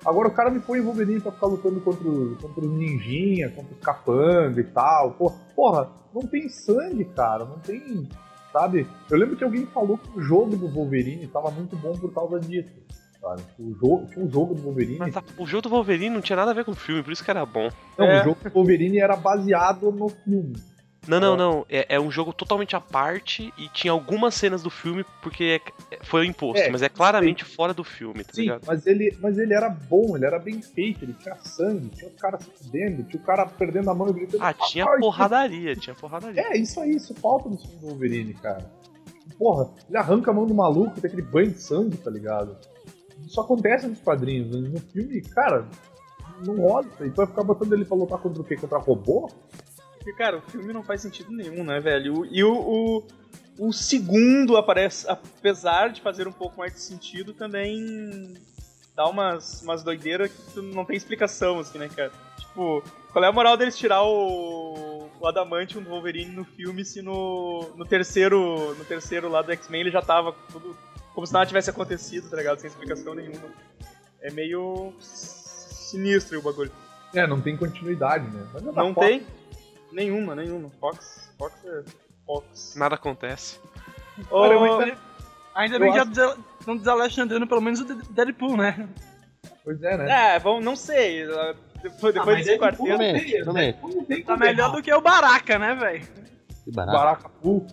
Agora 0.06 0.28
o 0.28 0.32
cara 0.32 0.50
me 0.50 0.60
põe 0.60 0.78
em 0.78 0.82
Wolverine 0.82 1.20
pra 1.20 1.32
ficar 1.32 1.46
lutando 1.48 1.80
contra, 1.80 2.08
o- 2.08 2.36
contra 2.40 2.64
os 2.64 2.70
ninjinha, 2.70 3.50
contra 3.50 3.74
os 3.74 3.80
capanga 3.80 4.60
e 4.60 4.64
tal. 4.64 5.10
Porra, 5.12 5.34
porra, 5.54 5.90
não 6.14 6.22
tem 6.22 6.48
sangue, 6.48 7.04
cara, 7.06 7.44
não 7.44 7.58
tem. 7.58 8.08
Sabe? 8.52 8.86
Eu 9.10 9.18
lembro 9.18 9.36
que 9.36 9.44
alguém 9.44 9.66
falou 9.66 9.98
que 9.98 10.18
o 10.18 10.22
jogo 10.22 10.56
do 10.56 10.68
Wolverine 10.68 11.26
tava 11.26 11.50
muito 11.50 11.76
bom 11.76 11.92
por 11.98 12.12
causa 12.14 12.38
disso. 12.40 12.72
Sabe? 13.20 13.42
O 13.58 13.74
jogo, 13.74 14.06
tinha 14.06 14.24
um 14.24 14.30
jogo 14.30 14.54
do 14.54 14.62
Wolverine. 14.62 14.98
Mas 15.00 15.12
tá- 15.12 15.22
o 15.36 15.46
jogo 15.46 15.62
do 15.62 15.68
Wolverine 15.70 16.14
não 16.14 16.20
tinha 16.20 16.36
nada 16.36 16.52
a 16.52 16.54
ver 16.54 16.64
com 16.64 16.70
o 16.70 16.76
filme, 16.76 17.02
por 17.02 17.12
isso 17.12 17.24
que 17.24 17.30
era 17.30 17.44
bom. 17.44 17.68
Não, 17.98 18.06
É. 18.06 18.20
o 18.20 18.24
jogo 18.24 18.38
do 18.44 18.50
Wolverine 18.50 18.98
era 19.00 19.16
baseado 19.16 19.90
no 19.90 20.08
filme. 20.08 20.54
Não, 21.08 21.20
não, 21.20 21.36
não. 21.36 21.66
É, 21.68 21.96
é 21.96 22.00
um 22.00 22.10
jogo 22.10 22.32
totalmente 22.32 22.74
à 22.76 22.80
parte 22.80 23.52
e 23.58 23.68
tinha 23.68 23.92
algumas 23.92 24.34
cenas 24.34 24.62
do 24.62 24.70
filme 24.70 25.04
porque 25.22 25.60
é- 25.90 25.98
foi 26.02 26.26
imposto, 26.26 26.62
É, 26.64 26.70
mas 26.70 26.82
é 26.82 26.88
claramente 26.88 27.44
fora 27.44 27.72
do 27.72 27.84
filme, 27.84 28.24
tá 28.24 28.32
Sim, 28.34 28.42
ligado? 28.42 28.62
mas 28.66 28.86
ele, 28.86 29.16
mas 29.20 29.38
ele 29.38 29.54
era 29.54 29.68
bom, 29.70 30.16
ele 30.16 30.26
era 30.26 30.38
bem 30.38 30.60
feito, 30.60 31.04
ele 31.04 31.14
tinha 31.14 31.36
sangue, 31.36 31.88
tinha 31.90 32.10
os 32.10 32.16
caras 32.16 32.42
se 32.44 32.50
fudendo, 32.64 33.02
tinha 33.04 33.22
o 33.22 33.24
cara 33.24 33.46
perdendo 33.46 33.90
a 33.90 33.94
mão 33.94 34.08
e 34.08 34.12
gritando. 34.12 34.42
Ah, 34.42 34.52
tinha 34.52 34.84
"Ai, 34.84 34.98
porradaria, 34.98 35.76
tinha 35.76 35.94
porradaria. 35.94 36.40
É, 36.42 36.56
isso 36.56 36.80
aí, 36.80 36.96
isso 36.96 37.14
falta 37.14 37.48
no 37.48 37.56
filme 37.58 37.76
do 37.76 37.86
Wolverine, 37.88 38.34
cara. 38.34 38.70
Porra, 39.38 39.70
ele 39.88 39.98
arranca 39.98 40.30
a 40.30 40.34
mão 40.34 40.46
do 40.46 40.54
maluco, 40.54 41.00
tem 41.00 41.08
aquele 41.08 41.22
banho 41.22 41.50
de 41.50 41.60
sangue, 41.60 41.96
tá 41.96 42.10
ligado? 42.10 42.56
Isso 43.26 43.40
acontece 43.40 43.86
nos 43.86 44.00
quadrinhos, 44.00 44.50
né? 44.50 44.68
no 44.68 44.80
filme, 44.80 45.20
cara, 45.22 45.66
não 46.44 46.78
aí. 46.78 47.10
Tu 47.10 47.16
vai 47.16 47.26
ficar 47.26 47.42
botando 47.42 47.72
ele 47.72 47.84
pra 47.84 47.96
lutar 47.96 48.18
contra 48.18 48.40
o 48.40 48.44
quê? 48.44 48.56
Contra 48.56 48.78
robô? 48.78 49.28
Porque, 50.06 50.12
cara, 50.18 50.36
o 50.36 50.40
filme 50.40 50.72
não 50.72 50.84
faz 50.84 51.00
sentido 51.00 51.32
nenhum, 51.32 51.64
né, 51.64 51.80
velho? 51.80 52.24
E 52.30 52.44
o, 52.44 52.54
o, 52.54 53.06
o 53.58 53.72
segundo 53.72 54.56
aparece, 54.56 55.04
apesar 55.08 55.88
de 55.90 56.00
fazer 56.00 56.28
um 56.28 56.32
pouco 56.32 56.58
mais 56.58 56.72
de 56.72 56.80
sentido, 56.80 57.34
também 57.34 58.34
dá 58.94 59.08
umas, 59.08 59.62
umas 59.62 59.82
doideiras 59.82 60.30
que 60.30 60.60
não 60.60 60.84
tem 60.84 60.96
explicação, 60.96 61.58
assim, 61.58 61.76
né, 61.78 61.88
cara? 61.88 62.12
Tipo, 62.38 62.84
qual 63.12 63.24
é 63.24 63.26
a 63.26 63.32
moral 63.32 63.56
deles 63.56 63.76
tirar 63.76 64.04
o, 64.04 65.10
o 65.18 65.26
Adamantium 65.26 65.82
do 65.82 65.90
Wolverine 65.90 66.30
no 66.30 66.44
filme 66.44 66.84
se 66.84 67.02
no, 67.02 67.74
no 67.76 67.84
terceiro 67.84 68.76
no 68.78 68.84
terceiro 68.84 69.28
lá 69.28 69.42
do 69.42 69.50
X-Men 69.50 69.80
ele 69.80 69.90
já 69.90 70.02
tava 70.02 70.32
tudo 70.52 70.76
como 71.14 71.26
se 71.26 71.32
nada 71.32 71.46
tivesse 71.46 71.68
acontecido, 71.68 72.30
tá 72.30 72.36
ligado? 72.36 72.60
Sem 72.60 72.68
explicação 72.70 73.12
nenhuma. 73.12 73.48
É 74.20 74.30
meio 74.30 74.92
sinistro 75.00 76.38
o 76.38 76.42
bagulho. 76.42 76.70
É, 77.12 77.26
não 77.26 77.40
tem 77.40 77.56
continuidade, 77.56 78.24
né? 78.30 78.46
É 78.54 78.60
Não 78.60 78.94
Fox. 78.94 79.06
tem 79.08 79.26
nenhuma, 79.92 80.34
nenhuma. 80.34 80.70
Fox, 80.80 81.30
Fox 81.38 81.54
é 81.64 81.82
Fox. 82.26 82.74
Nada 82.76 82.94
acontece. 82.96 83.58
Ô, 84.30 84.42
Cara, 84.42 84.54
eu 84.54 84.96
ainda- 85.54 85.78
bem 85.78 85.90
que 85.92 85.96
já 85.98 86.02
acho- 86.04 86.40
estão 86.60 86.76
desalexandrando 86.76 87.46
pelo 87.46 87.60
menos 87.60 87.80
o 87.80 87.84
De- 87.84 88.12
Deadpool, 88.12 88.56
né? 88.56 88.88
Pois 89.64 89.82
é, 89.82 89.96
né? 89.96 90.34
É, 90.34 90.38
vamos, 90.38 90.64
não 90.64 90.76
sei. 90.76 91.26
Depois, 91.26 91.38
Ah, 91.38 91.52
depois 91.82 92.26
mas 92.26 92.36
desse 92.38 92.50
é 92.52 92.58
quarteto. 92.58 92.84
Também, 92.88 93.44
também. 93.44 94.22
Tá 94.24 94.36
melhor 94.36 94.72
do 94.72 94.82
que 94.82 94.92
o 94.92 95.00
Baraka, 95.00 95.58
né, 95.58 95.74
velho? 95.74 96.06
Que 96.64 96.72
barato. 96.72 96.98
Baraka 96.98 97.28
Full. 97.42 97.66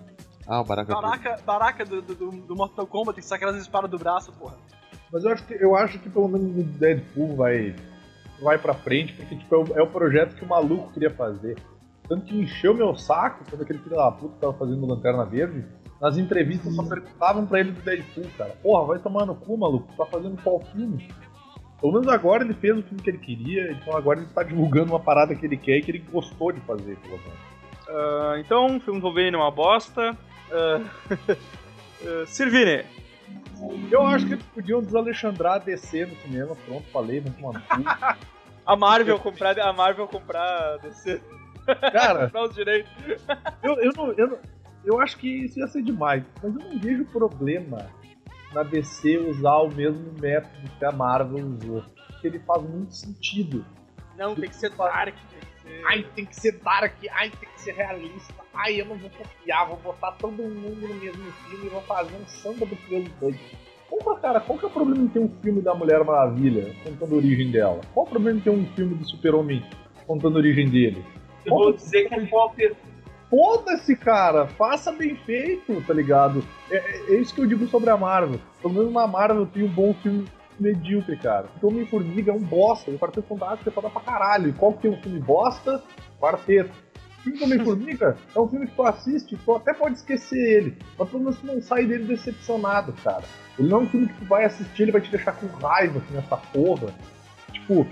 Ah, 0.47 0.61
o 0.61 0.63
Baraka. 0.63 0.93
Baraka, 0.93 1.39
Baraka 1.45 1.85
do, 1.85 2.01
do, 2.01 2.13
do 2.31 2.55
Mortal 2.55 2.85
Kombat, 2.85 3.19
que 3.19 3.25
sai 3.25 3.37
aquelas 3.37 3.55
espadas 3.57 3.89
do 3.89 3.97
braço, 3.97 4.31
porra. 4.33 4.57
Mas 5.11 5.23
eu 5.23 5.31
acho 5.31 5.45
que, 5.45 5.53
eu 5.53 5.75
acho 5.75 5.99
que 5.99 6.09
pelo 6.09 6.27
menos 6.27 6.57
o 6.57 6.63
Deadpool 6.63 7.35
vai, 7.35 7.75
vai 8.41 8.57
pra 8.57 8.73
frente, 8.73 9.13
porque 9.13 9.35
tipo, 9.37 9.55
é, 9.55 9.57
o, 9.57 9.77
é 9.79 9.81
o 9.81 9.87
projeto 9.87 10.35
que 10.35 10.43
o 10.43 10.47
maluco 10.47 10.91
queria 10.91 11.09
fazer. 11.11 11.57
Tanto 12.07 12.25
que 12.25 12.35
encheu 12.35 12.73
meu 12.73 12.95
saco 12.95 13.43
quando 13.49 13.61
aquele 13.61 13.79
filho 13.79 13.95
da 13.95 14.11
puta 14.11 14.35
tava 14.39 14.53
fazendo 14.53 14.85
Lanterna 14.85 15.25
Verde. 15.25 15.65
Nas 16.01 16.17
entrevistas 16.17 16.75
só 16.75 16.83
perguntavam 16.83 17.45
pra 17.45 17.61
ele 17.61 17.71
do 17.71 17.81
Deadpool, 17.81 18.25
cara. 18.37 18.57
Porra, 18.61 18.87
vai 18.87 18.99
tomar 18.99 19.25
no 19.25 19.35
cu, 19.35 19.57
maluco. 19.57 19.87
Tá 19.95 20.05
fazendo 20.05 20.41
qual 20.43 20.59
filme? 20.59 21.07
Pelo 21.79 21.93
menos 21.93 22.07
agora 22.07 22.43
ele 22.43 22.53
fez 22.53 22.77
o 22.77 22.83
filme 22.83 23.01
que 23.01 23.09
ele 23.09 23.17
queria, 23.17 23.71
então 23.71 23.95
agora 23.95 24.19
ele 24.19 24.29
tá 24.29 24.43
divulgando 24.43 24.91
uma 24.91 24.99
parada 24.99 25.35
que 25.35 25.45
ele 25.45 25.57
quer 25.57 25.77
e 25.77 25.81
que 25.81 25.91
ele 25.91 25.99
gostou 25.99 26.51
de 26.51 26.59
fazer, 26.61 26.97
pelo 26.97 27.17
menos. 27.17 27.39
Ah, 27.87 28.35
então, 28.39 28.77
o 28.77 28.79
filme 28.79 28.99
do 28.99 29.03
Wolverine 29.03 29.35
é 29.35 29.39
uma 29.39 29.51
bosta. 29.51 30.17
Ah, 30.51 30.81
ah, 32.05 32.25
Sirvine. 32.25 32.85
Eu 33.91 34.05
acho 34.05 34.25
que 34.25 34.33
eles 34.33 34.45
podiam 34.45 34.81
desalexandrar 34.81 35.63
DC 35.63 36.05
no 36.05 36.15
cinema, 36.17 36.55
pronto, 36.65 36.83
falei, 36.91 37.21
vamos 37.21 37.37
tomar 37.37 37.53
no 37.53 37.61
cu. 37.61 38.23
A 38.65 38.77
Marvel 38.77 39.19
comprar, 39.19 39.59
a 39.59 39.73
Marvel 39.73 40.07
comprar 40.07 40.77
DC, 40.77 41.21
Cara, 41.65 42.31
os 42.43 42.55
direitos. 42.55 42.91
Eu, 43.61 43.75
eu, 43.75 43.91
não, 43.95 44.11
eu, 44.13 44.27
não- 44.27 44.39
eu 44.85 45.01
acho 45.01 45.17
que 45.17 45.45
isso 45.45 45.59
ia 45.59 45.67
ser 45.67 45.81
demais, 45.81 46.23
mas 46.41 46.53
eu 46.55 46.59
não 46.59 46.79
vejo 46.79 47.05
problema 47.05 47.87
na 48.53 48.63
DC 48.63 49.17
usar 49.17 49.57
o 49.57 49.69
mesmo 49.73 50.13
método 50.19 50.69
que 50.77 50.85
a 50.85 50.91
Marvel 50.91 51.45
usou. 51.45 51.83
Porque 52.07 52.27
ele 52.27 52.39
faz 52.39 52.61
muito 52.63 52.93
sentido. 52.93 53.65
Não, 54.17 54.35
tem 54.35 54.49
que 54.49 54.55
ser 54.55 54.69
Dark. 54.71 55.15
Tem 55.15 55.39
que 55.41 55.61
ser... 55.63 55.85
Ai, 55.87 56.05
tem 56.15 56.25
que 56.25 56.35
ser 56.35 56.51
dark, 56.59 56.93
ai, 57.11 57.29
tem 57.29 57.49
que 57.49 57.61
ser 57.61 57.71
realista, 57.73 58.33
ai, 58.53 58.81
eu 58.81 58.85
não 58.85 58.97
vou 58.97 59.09
copiar, 59.09 59.65
vou 59.65 59.77
botar 59.77 60.11
todo 60.11 60.33
mundo 60.43 60.87
no 60.87 60.93
mesmo 60.95 61.23
filme 61.31 61.65
e 61.67 61.69
vou 61.69 61.81
fazer 61.83 62.13
um 62.15 62.27
samba 62.27 62.65
do 62.65 62.75
Criolo 62.75 63.07
doido. 63.21 63.39
Porra, 63.89 64.19
cara, 64.19 64.39
qual 64.41 64.59
que 64.59 64.65
é 64.65 64.67
o 64.67 64.71
problema 64.71 65.01
em 65.03 65.07
ter 65.07 65.19
um 65.19 65.29
filme 65.41 65.61
da 65.61 65.73
Mulher 65.73 66.03
Maravilha 66.03 66.75
contando 66.83 67.13
a 67.13 67.17
origem 67.17 67.49
dela? 67.49 67.79
Qual 67.93 68.05
o 68.05 68.09
problema 68.09 68.37
em 68.39 68.41
ter 68.41 68.49
um 68.49 68.65
filme 68.75 68.95
do 68.95 69.05
Super-Homem 69.07 69.63
contando 70.05 70.35
a 70.35 70.39
origem 70.39 70.69
dele? 70.69 71.03
Eu 71.45 71.51
vou 71.55 71.73
dizer 71.73 72.07
que 72.07 72.15
é 72.15 72.25
pop. 72.25 72.75
Foda-se, 73.29 73.95
cara. 73.95 74.47
Faça 74.47 74.91
bem 74.91 75.15
feito, 75.25 75.81
tá 75.87 75.93
ligado? 75.93 76.43
É, 76.69 76.77
é- 76.77 77.05
é 77.09 77.15
isso 77.19 77.33
que 77.33 77.41
eu 77.41 77.47
digo 77.47 77.67
sobre 77.67 77.89
a 77.89 77.97
Marvel. 77.97 78.39
Pelo 78.61 78.73
menos 78.73 78.93
na 78.93 79.07
Marvel 79.07 79.45
tem 79.47 79.63
um 79.63 79.67
bom 79.69 79.93
filme 79.95 80.25
medíocre, 80.59 81.17
cara. 81.17 81.47
Então 81.57 81.69
Homem-Formiga 81.69 82.31
é 82.31 82.35
um 82.35 82.39
bosta. 82.39 82.91
O 82.91 82.99
Quarteto 82.99 83.27
Fantástico 83.27 83.69
é 83.69 83.71
foda 83.73 83.89
pra 83.89 84.01
caralho. 84.01 84.49
E 84.49 84.53
qual 84.53 84.73
que 84.73 84.83
tem 84.83 84.91
um 84.91 85.01
filme 85.01 85.19
bosta? 85.19 85.81
Quarteto. 86.19 86.71
O 87.17 87.21
filme 87.23 87.39
do 87.39 87.45
Homem-Formiga 87.45 88.17
é 88.35 88.39
um 88.39 88.47
filme 88.47 88.67
que 88.67 88.75
tu 88.75 88.83
assiste, 88.83 89.35
tu 89.37 89.55
até 89.55 89.73
pode 89.73 89.95
esquecer 89.95 90.37
ele. 90.57 90.77
Mas 90.99 91.09
pelo 91.09 91.23
menos 91.23 91.39
tu 91.39 91.47
não 91.47 91.59
sai 91.61 91.85
dele 91.85 92.03
decepcionado, 92.03 92.93
cara. 93.03 93.23
Ele 93.57 93.67
não 93.69 93.79
é 93.79 93.81
um 93.81 93.89
filme 93.89 94.07
que 94.07 94.13
tu 94.13 94.25
vai 94.25 94.45
assistir, 94.45 94.83
ele 94.83 94.91
vai 94.91 95.01
te 95.01 95.09
deixar 95.09 95.31
com 95.31 95.47
raiva 95.47 95.97
assim, 95.99 96.13
nessa 96.13 96.37
porra. 96.37 96.93
Tipo, 97.51 97.87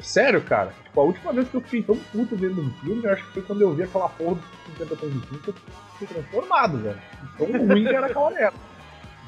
sério, 0.00 0.42
cara. 0.42 0.72
Tipo, 0.84 1.00
a 1.00 1.04
última 1.04 1.32
vez 1.32 1.48
que 1.48 1.56
eu 1.56 1.60
fiquei 1.60 1.82
tão 1.82 1.96
puto 1.96 2.36
vendo 2.36 2.60
um 2.60 2.70
filme, 2.74 3.04
eu 3.04 3.12
acho 3.12 3.24
que 3.26 3.32
foi 3.34 3.42
quando 3.42 3.60
eu 3.62 3.74
vi 3.74 3.82
aquela 3.82 4.08
porra 4.08 4.34
dos 4.36 4.44
50 4.78 4.96
tons 4.96 5.12
de 5.12 5.26
cinza, 5.26 5.54
eu 6.00 6.06
transformado, 6.06 6.78
velho. 6.78 6.98
Tão 7.36 7.46
ruim 7.46 7.84
que 7.84 7.94
era 7.94 8.06
aquela 8.06 8.40
época. 8.40 8.64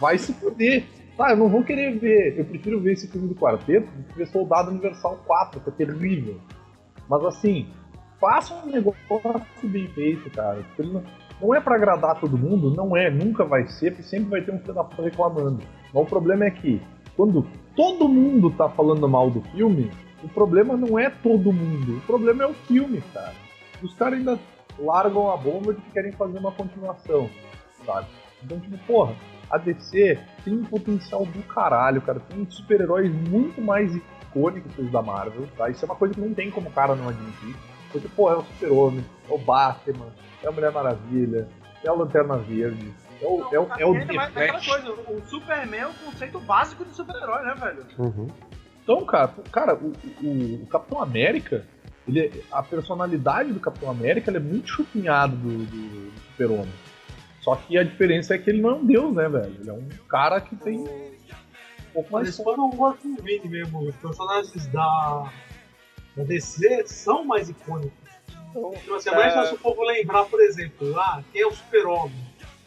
Vai 0.01 0.19
se 0.19 0.33
fuder. 0.35 0.85
Tá, 1.17 1.31
eu 1.31 1.37
não 1.37 1.49
vou 1.49 1.63
querer 1.63 1.99
ver. 1.99 2.39
Eu 2.39 2.45
prefiro 2.45 2.81
ver 2.81 2.93
esse 2.93 3.07
filme 3.09 3.29
do 3.29 3.35
quarteto 3.35 3.87
do 3.91 4.05
que 4.05 4.19
ver 4.19 4.27
Soldado 4.29 4.71
Universal 4.71 5.23
4, 5.27 5.61
que 5.61 5.69
é 5.69 5.73
terrível. 5.73 6.41
Mas 7.09 7.25
assim, 7.25 7.69
faça 8.19 8.55
um 8.55 8.71
negócio 8.71 8.97
bem 9.65 9.87
feito, 9.89 10.31
cara. 10.31 10.65
Não 11.41 11.55
é 11.55 11.61
pra 11.61 11.75
agradar 11.75 12.21
todo 12.21 12.39
mundo, 12.39 12.71
não 12.71 12.97
é, 12.97 13.11
nunca 13.11 13.45
vai 13.45 13.67
ser, 13.67 13.91
porque 13.91 14.05
sempre 14.05 14.31
vai 14.31 14.43
ter 14.43 14.53
um 14.53 14.61
filho 14.61 14.75
da 14.75 14.85
puta 14.85 15.03
reclamando. 15.03 15.59
Mas 15.93 16.03
o 16.03 16.07
problema 16.07 16.45
é 16.45 16.51
que, 16.51 16.81
quando 17.17 17.47
todo 17.75 18.09
mundo 18.09 18.51
tá 18.51 18.69
falando 18.69 19.09
mal 19.09 19.29
do 19.29 19.43
filme, 19.51 19.91
o 20.23 20.29
problema 20.29 20.77
não 20.77 20.99
é 20.99 21.11
todo 21.11 21.53
mundo, 21.53 21.99
o 21.99 22.01
problema 22.03 22.45
é 22.45 22.47
o 22.47 22.55
filme, 22.55 23.03
cara. 23.13 23.35
Os 23.83 23.95
caras 23.95 24.19
ainda 24.19 24.39
largam 24.79 25.31
a 25.31 25.37
bomba 25.37 25.75
de 25.75 25.81
que 25.81 25.91
querem 25.91 26.13
fazer 26.13 26.39
uma 26.39 26.53
continuação, 26.53 27.29
sabe? 27.85 28.07
Então, 28.43 28.59
tipo, 28.61 28.79
porra, 28.87 29.15
a 29.51 29.59
DC 29.59 30.19
tem 30.45 30.55
um 30.55 30.65
potencial 30.65 31.25
do 31.27 31.43
caralho, 31.43 32.01
cara. 32.01 32.21
Tem 32.21 32.47
super-heróis 32.49 33.13
muito 33.29 33.61
mais 33.61 33.95
icônicos 33.95 34.75
que 34.75 34.83
os 34.83 34.91
da 34.91 35.03
Marvel, 35.03 35.47
tá? 35.57 35.69
Isso 35.69 35.85
é 35.85 35.87
uma 35.87 35.97
coisa 35.97 36.15
que 36.15 36.21
não 36.21 36.33
tem 36.33 36.51
como 36.51 36.69
o 36.69 36.73
cara 36.73 36.95
não 36.95 37.09
admitir. 37.09 37.55
Porque, 37.91 38.09
pô, 38.09 38.31
é 38.33 38.37
o 38.37 38.43
Super-Homem, 38.43 39.05
é 39.29 39.35
o 39.35 39.39
Batman, 39.39 40.07
é 40.43 40.49
a 40.49 40.53
Mulher 40.53 40.73
Maravilha, 40.73 41.49
é 41.85 41.89
a 41.89 41.93
Lanterna 41.93 42.39
Verde, 42.39 42.93
é 43.21 43.27
o, 43.27 43.49
é 43.53 43.61
o, 43.61 43.69
é 43.79 43.87
o 43.87 43.93
Ainda 43.93 44.07
The 44.07 44.13
mais 44.15 44.37
aquela 44.37 44.61
Flash. 44.61 44.67
coisa, 44.67 44.93
o 45.11 45.21
Superman 45.27 45.81
é 45.81 45.87
o 45.87 45.95
conceito 45.95 46.41
básico 46.41 46.85
de 46.85 46.93
super-herói, 46.93 47.45
né, 47.45 47.55
velho? 47.55 47.87
Uhum. 47.99 48.29
Então, 48.83 49.05
cara, 49.05 49.33
cara, 49.51 49.75
o, 49.77 49.93
o- 50.23 50.63
o 50.63 50.67
Capitão 50.67 51.01
América, 51.03 51.65
ele 52.07 52.21
é- 52.21 52.31
a 52.51 52.63
personalidade 52.63 53.53
do 53.53 53.61
Capitão 53.61 53.91
América 53.91 54.31
é 54.31 54.39
muito 54.41 54.69
chupinhada 54.69 55.35
do, 55.37 55.59
do, 55.65 56.11
do 56.11 56.13
Super-Homem. 56.33 56.73
Só 57.41 57.57
que 57.57 57.77
a 57.77 57.83
diferença 57.85 58.35
é 58.35 58.39
que 58.39 58.51
ele 58.51 58.61
não 58.61 58.71
é 58.71 58.75
um 58.75 58.85
deus, 58.85 59.15
né, 59.15 59.29
velho? 59.29 59.57
Ele 59.61 59.71
é 59.71 59.73
um 59.73 59.89
cara 60.09 60.41
que 60.41 60.55
tem 60.57 60.79
um 60.79 61.13
pouco 61.93 62.13
mais 62.13 62.27
Mas 62.29 62.37
quando 62.37 62.69
o 62.73 62.77
Joaquim 62.77 63.17
Vini 63.17 63.49
mesmo, 63.49 63.81
os 63.89 63.97
personagens 63.97 64.67
da, 64.69 65.33
da 66.17 66.23
DC 66.25 66.85
são 66.87 67.25
mais 67.25 67.49
icônicos. 67.49 67.93
Então, 68.51 68.71
Tipo 68.73 68.95
assim, 68.95 69.09
é 69.11 69.15
mais 69.15 69.35
fácil 69.35 69.55
o 69.57 69.59
povo 69.59 69.83
lembrar, 69.83 70.25
por 70.27 70.41
exemplo, 70.41 70.99
ah, 71.01 71.23
quem 71.33 71.43
é 71.43 71.47
o 71.47 71.53
Super-Homem? 71.53 72.15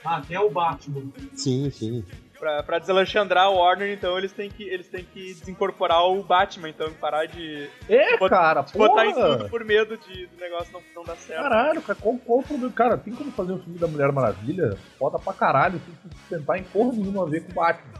Ah, 0.03 0.21
quem 0.25 0.35
é 0.35 0.39
o 0.39 0.49
Batman? 0.49 1.03
Sim, 1.33 1.69
sim. 1.69 2.03
Pra, 2.45 2.61
pra 2.61 2.77
desalexandrar 2.77 3.49
o 3.49 3.55
Warner, 3.55 3.91
então, 3.91 4.15
eles 4.19 4.31
têm, 4.31 4.51
que, 4.51 4.61
eles 4.61 4.87
têm 4.87 5.03
que 5.03 5.33
desincorporar 5.33 6.05
o 6.05 6.21
Batman, 6.21 6.69
então, 6.69 6.85
e 6.87 6.91
parar 6.91 7.25
de 7.25 7.67
É, 7.89 8.17
Bot- 8.19 8.29
cara, 8.29 8.61
botar 8.71 9.07
em 9.07 9.13
porra! 9.15 9.37
tudo 9.39 9.49
por 9.49 9.65
medo 9.65 9.97
de, 9.97 10.27
do 10.27 10.37
negócio 10.39 10.71
não, 10.71 10.79
não 10.95 11.03
dar 11.03 11.15
certo. 11.15 11.41
Caralho, 11.41 11.81
cara, 11.81 11.97
qual, 11.99 12.15
qual 12.19 12.39
o 12.41 12.43
problema? 12.43 12.71
Cara, 12.71 12.97
tem 12.99 13.15
como 13.15 13.31
fazer 13.31 13.51
um 13.53 13.57
filme 13.57 13.79
da 13.79 13.87
Mulher 13.87 14.11
Maravilha? 14.11 14.77
Foda 14.99 15.17
pra 15.17 15.33
caralho, 15.33 15.79
tem 15.79 15.95
que 16.11 16.29
tentar 16.29 16.59
em 16.59 16.63
porra 16.65 16.91
nenhuma 16.95 17.23
a 17.23 17.25
ver 17.27 17.41
com 17.45 17.51
o 17.51 17.55
Batman, 17.55 17.93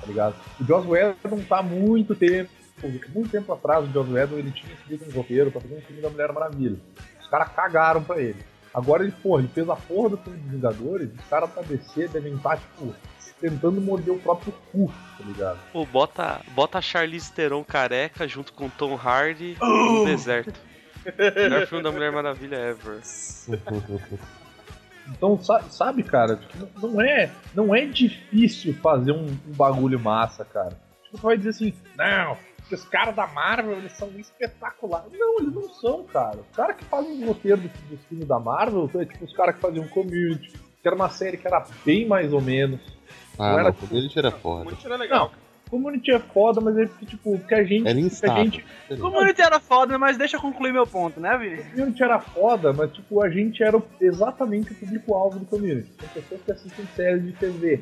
tá 0.00 0.06
ligado? 0.06 0.34
O 0.58 0.64
Joss 0.64 0.88
Whedon 0.88 1.42
tá 1.46 1.58
há 1.58 1.62
muito 1.62 2.14
tempo, 2.14 2.50
muito 3.14 3.28
tempo 3.30 3.52
atrás, 3.52 3.84
o 3.84 3.92
Joss 3.92 4.10
Whedon, 4.10 4.36
ele 4.38 4.50
tinha 4.50 4.72
escrito 4.72 5.10
um 5.10 5.12
roteiro 5.12 5.50
pra 5.50 5.60
fazer 5.60 5.74
um 5.74 5.82
filme 5.82 6.00
da 6.00 6.08
Mulher 6.08 6.32
Maravilha. 6.32 6.78
Os 7.20 7.28
caras 7.28 7.50
cagaram 7.52 8.02
pra 8.02 8.18
ele. 8.18 8.42
Agora 8.72 9.02
ele, 9.02 9.12
porra, 9.22 9.42
ele 9.42 9.48
fez 9.52 9.68
a 9.68 9.76
porra 9.76 10.08
do 10.10 10.16
filme 10.16 10.38
dos 10.38 10.50
Vingadores, 10.52 11.10
os 11.12 11.24
caras 11.28 11.52
da 11.54 11.60
DC 11.60 12.08
devem 12.08 12.34
estar, 12.36 12.56
tipo, 12.56 12.94
tentando 13.40 13.80
morder 13.80 14.14
o 14.14 14.18
próprio 14.18 14.52
cu, 14.70 14.92
tá 15.18 15.24
ligado? 15.24 15.58
Pô, 15.72 15.84
bota, 15.86 16.40
bota 16.54 16.78
a 16.78 16.82
Charlize 16.82 17.32
Theron 17.32 17.64
careca 17.64 18.28
junto 18.28 18.52
com 18.52 18.68
Tom 18.68 18.94
Hardy 18.96 19.56
no 19.60 20.04
deserto. 20.04 20.52
Melhor 21.34 21.66
filme 21.66 21.82
da 21.82 21.90
Mulher 21.90 22.12
Maravilha 22.12 22.56
ever. 22.56 23.00
Então, 25.08 25.42
sa- 25.42 25.62
sabe, 25.62 26.02
cara, 26.04 26.36
tipo, 26.36 26.86
não 26.86 27.00
é, 27.00 27.30
não 27.54 27.74
é 27.74 27.84
difícil 27.84 28.74
fazer 28.74 29.12
um, 29.12 29.26
um 29.26 29.52
bagulho 29.54 29.98
massa, 29.98 30.44
cara. 30.44 30.78
Tipo, 31.02 31.16
tu 31.18 31.22
vai 31.22 31.36
dizer 31.36 31.50
assim, 31.50 31.74
não, 31.96 32.36
porque 32.58 32.74
os 32.76 32.84
caras 32.84 33.16
da 33.16 33.26
Marvel, 33.26 33.72
eles 33.78 33.90
são 33.92 34.08
espetaculares. 34.16 35.10
Não, 35.18 35.40
eles 35.40 35.52
não 35.52 35.68
são, 35.70 36.04
cara. 36.04 36.36
Os 36.38 36.56
caras 36.56 36.76
que 36.76 36.84
fazem 36.84 37.24
o 37.24 37.26
roteiro 37.26 37.60
dos, 37.60 37.72
dos 37.90 38.04
filmes 38.06 38.28
da 38.28 38.38
Marvel, 38.38 38.88
é 38.94 39.04
tipo 39.04 39.24
os 39.24 39.32
caras 39.32 39.56
que 39.56 39.60
faziam 39.60 39.88
Community, 39.88 40.52
que 40.82 40.88
era 40.88 40.94
uma 40.96 41.10
série 41.10 41.36
que 41.36 41.46
era 41.46 41.64
bem 41.84 42.06
mais 42.06 42.32
ou 42.32 42.40
menos. 42.40 42.80
Ah, 43.38 43.52
Não 43.52 43.58
era 43.60 43.62
não, 43.64 43.70
o 43.70 43.74
Community 43.74 44.18
era 44.18 44.30
foda. 44.30 44.70
Era 44.84 44.96
legal. 44.96 45.32
Community 45.70 46.10
é 46.10 46.18
foda, 46.18 46.60
mas 46.60 46.76
é 46.76 46.86
porque, 46.86 47.06
tipo, 47.06 47.38
que 47.46 47.54
a 47.54 47.62
gente... 47.62 47.86
Era 47.86 47.94
que 47.94 48.02
a 48.02 48.06
instável. 48.06 48.44
gente 48.44 48.64
Community 49.00 49.40
era 49.40 49.60
foda, 49.60 49.96
mas 49.98 50.18
deixa 50.18 50.36
eu 50.36 50.40
concluir 50.40 50.72
meu 50.72 50.84
ponto, 50.84 51.20
né, 51.20 51.38
Vini? 51.38 51.62
Community 51.62 52.02
era 52.02 52.18
foda, 52.18 52.72
mas 52.72 52.92
tipo, 52.92 53.22
a 53.22 53.30
gente 53.30 53.62
era 53.62 53.80
exatamente 54.00 54.72
o 54.72 54.74
público-alvo 54.74 55.38
do 55.38 55.46
Community. 55.46 55.88
São 56.00 56.08
pessoas 56.08 56.40
que 56.42 56.50
assistem 56.52 56.86
séries 56.96 57.24
de 57.24 57.32
TV. 57.34 57.80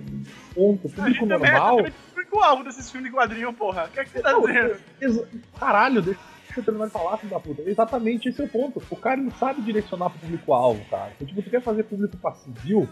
Ponto. 0.54 0.86
O 0.86 0.90
A 0.90 0.94
público 0.94 1.08
gente 1.08 1.28
também 1.28 1.48
é 1.50 1.52
normal. 1.54 1.74
exatamente 1.80 2.08
o 2.30 2.40
alvo 2.40 2.62
desses 2.62 2.90
filmes 2.90 3.10
de 3.10 3.16
quadrinho, 3.16 3.52
porra. 3.54 3.84
O 3.84 3.88
que 3.88 4.00
é 4.00 4.04
que 4.04 4.10
você 4.10 4.20
tá 4.20 4.32
Não, 4.32 4.42
dizendo? 4.42 4.76
Caralho, 5.58 6.02
deixa 6.02 6.20
eu 6.56 6.62
terminar 6.64 6.86
de 6.86 6.92
falar, 6.92 7.16
filho 7.18 7.30
da 7.30 7.40
puta. 7.40 7.62
Exatamente 7.62 8.28
esse 8.28 8.40
é 8.40 8.44
o 8.44 8.48
ponto. 8.48 8.82
O 8.90 8.96
cara 8.96 9.16
não 9.16 9.30
sabe 9.32 9.62
direcionar 9.62 10.10
pro 10.10 10.18
público-alvo, 10.20 10.84
cara. 10.90 11.12
Então, 11.16 11.26
tipo, 11.26 11.42
tu 11.42 11.50
quer 11.50 11.62
fazer 11.62 11.82
público 11.84 12.16
pra 12.16 12.32
civil, 12.34 12.88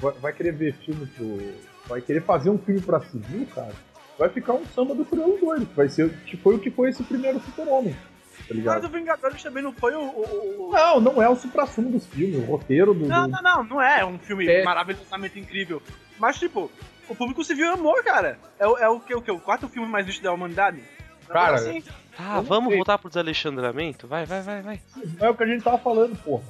vai, 0.00 0.12
vai 0.14 0.32
querer 0.32 0.52
ver 0.52 0.74
filme 0.84 1.06
pro. 1.06 1.38
Vai 1.86 2.00
querer 2.00 2.22
fazer 2.22 2.48
um 2.50 2.58
filme 2.58 2.80
pra 2.80 3.00
civil, 3.00 3.46
cara. 3.54 3.72
Vai 4.18 4.28
ficar 4.28 4.54
um 4.54 4.64
samba 4.66 4.94
do 4.94 5.04
Crioulo 5.04 5.38
doido. 5.38 5.66
que 5.66 5.74
Vai 5.74 5.88
ser, 5.88 6.08
que 6.24 6.36
foi 6.36 6.54
o 6.54 6.58
que 6.58 6.70
foi 6.70 6.88
esse 6.90 7.02
primeiro 7.02 7.40
super-homem. 7.40 7.92
Tá 7.92 8.00
Mas 8.48 8.56
ligado? 8.58 8.84
o 8.84 8.88
Vingadores 8.88 9.42
também 9.42 9.62
não 9.62 9.72
foi 9.72 9.94
o. 9.94 10.00
o- 10.00 10.68
o- 10.68 10.72
Não, 10.72 11.00
não 11.00 11.22
é 11.22 11.28
o 11.28 11.36
supra-sumo 11.36 11.90
dos 11.90 12.06
filmes. 12.06 12.36
O 12.36 12.42
roteiro 12.42 12.92
do. 12.94 13.06
Não, 13.06 13.26
não, 13.28 13.42
não, 13.42 13.64
não 13.64 13.82
é 13.82 14.04
um 14.04 14.18
filme 14.18 14.46
É. 14.48 14.62
maravilhosamente 14.64 15.38
incrível. 15.38 15.80
Mas, 16.18 16.38
tipo, 16.38 16.70
o 17.08 17.14
público 17.14 17.44
civil 17.44 17.70
amou, 17.72 17.94
cara. 18.02 18.38
É, 18.58 18.66
o- 18.66 18.78
é 18.78 18.88
o 18.88 19.00
que? 19.00 19.14
O, 19.14 19.20
que? 19.22 19.30
o 19.30 19.38
quarto 19.38 19.68
filme 19.68 19.88
mais 19.88 20.06
visto 20.06 20.22
da 20.22 20.32
humanidade? 20.32 20.82
Cara, 21.28 21.54
assim, 21.56 21.82
Ah, 22.18 22.40
vamos 22.40 22.68
sei. 22.68 22.76
voltar 22.76 22.98
pro 22.98 23.08
desalexandramento? 23.08 24.06
Vai, 24.06 24.24
vai, 24.24 24.42
vai, 24.42 24.62
vai. 24.62 24.80
É 25.20 25.28
o 25.28 25.34
que 25.34 25.42
a 25.42 25.46
gente 25.46 25.62
tava 25.62 25.78
falando, 25.78 26.16
porra. 26.22 26.42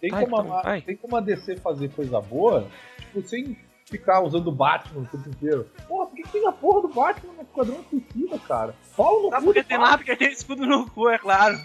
Tem, 0.00 0.10
Vai, 0.10 0.26
como, 0.26 0.42
então, 0.42 0.58
a, 0.58 0.80
tem 0.80 0.96
como 0.96 1.16
a 1.16 1.20
DC 1.20 1.58
fazer 1.58 1.88
coisa 1.90 2.20
boa, 2.20 2.66
tipo, 2.98 3.22
sem 3.22 3.56
ficar 3.84 4.20
usando 4.20 4.48
o 4.48 4.52
Batman 4.52 5.02
o 5.02 5.06
tempo 5.06 5.28
inteiro. 5.28 5.68
Porra, 5.86 6.06
por 6.06 6.16
que 6.16 6.28
tem 6.28 6.44
a 6.44 6.50
porra 6.50 6.82
do 6.82 6.88
Batman 6.88 7.34
no 7.34 7.42
Esquadrão 7.42 7.84
Suicida, 7.88 8.38
cara? 8.40 8.74
Pau 8.96 9.22
no 9.22 9.30
Sabe 9.30 9.40
cu 9.40 9.44
porque 9.46 9.62
tem 9.62 9.78
lá? 9.78 9.96
Porque 9.96 10.16
tem 10.16 10.32
escudo 10.32 10.66
no 10.66 10.90
cu, 10.90 11.08
é 11.08 11.18
claro. 11.18 11.56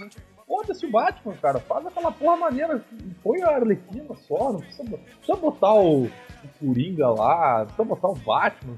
Foda-se 0.45 0.85
o 0.85 0.91
Batman, 0.91 1.33
cara. 1.41 1.59
Faz 1.59 1.85
aquela 1.87 2.11
porra 2.11 2.37
maneira. 2.37 2.85
Põe 3.23 3.41
a 3.41 3.55
Arlequina 3.55 4.15
só. 4.27 4.53
Não 4.53 4.59
precisa, 4.59 4.83
não 4.83 4.97
precisa 4.99 5.35
botar 5.35 5.73
o, 5.73 6.03
o 6.05 6.11
Coringa 6.59 7.09
lá. 7.09 7.59
Não 7.59 7.65
precisa 7.65 7.83
botar 7.83 8.07
o 8.07 8.15
Batman. 8.15 8.77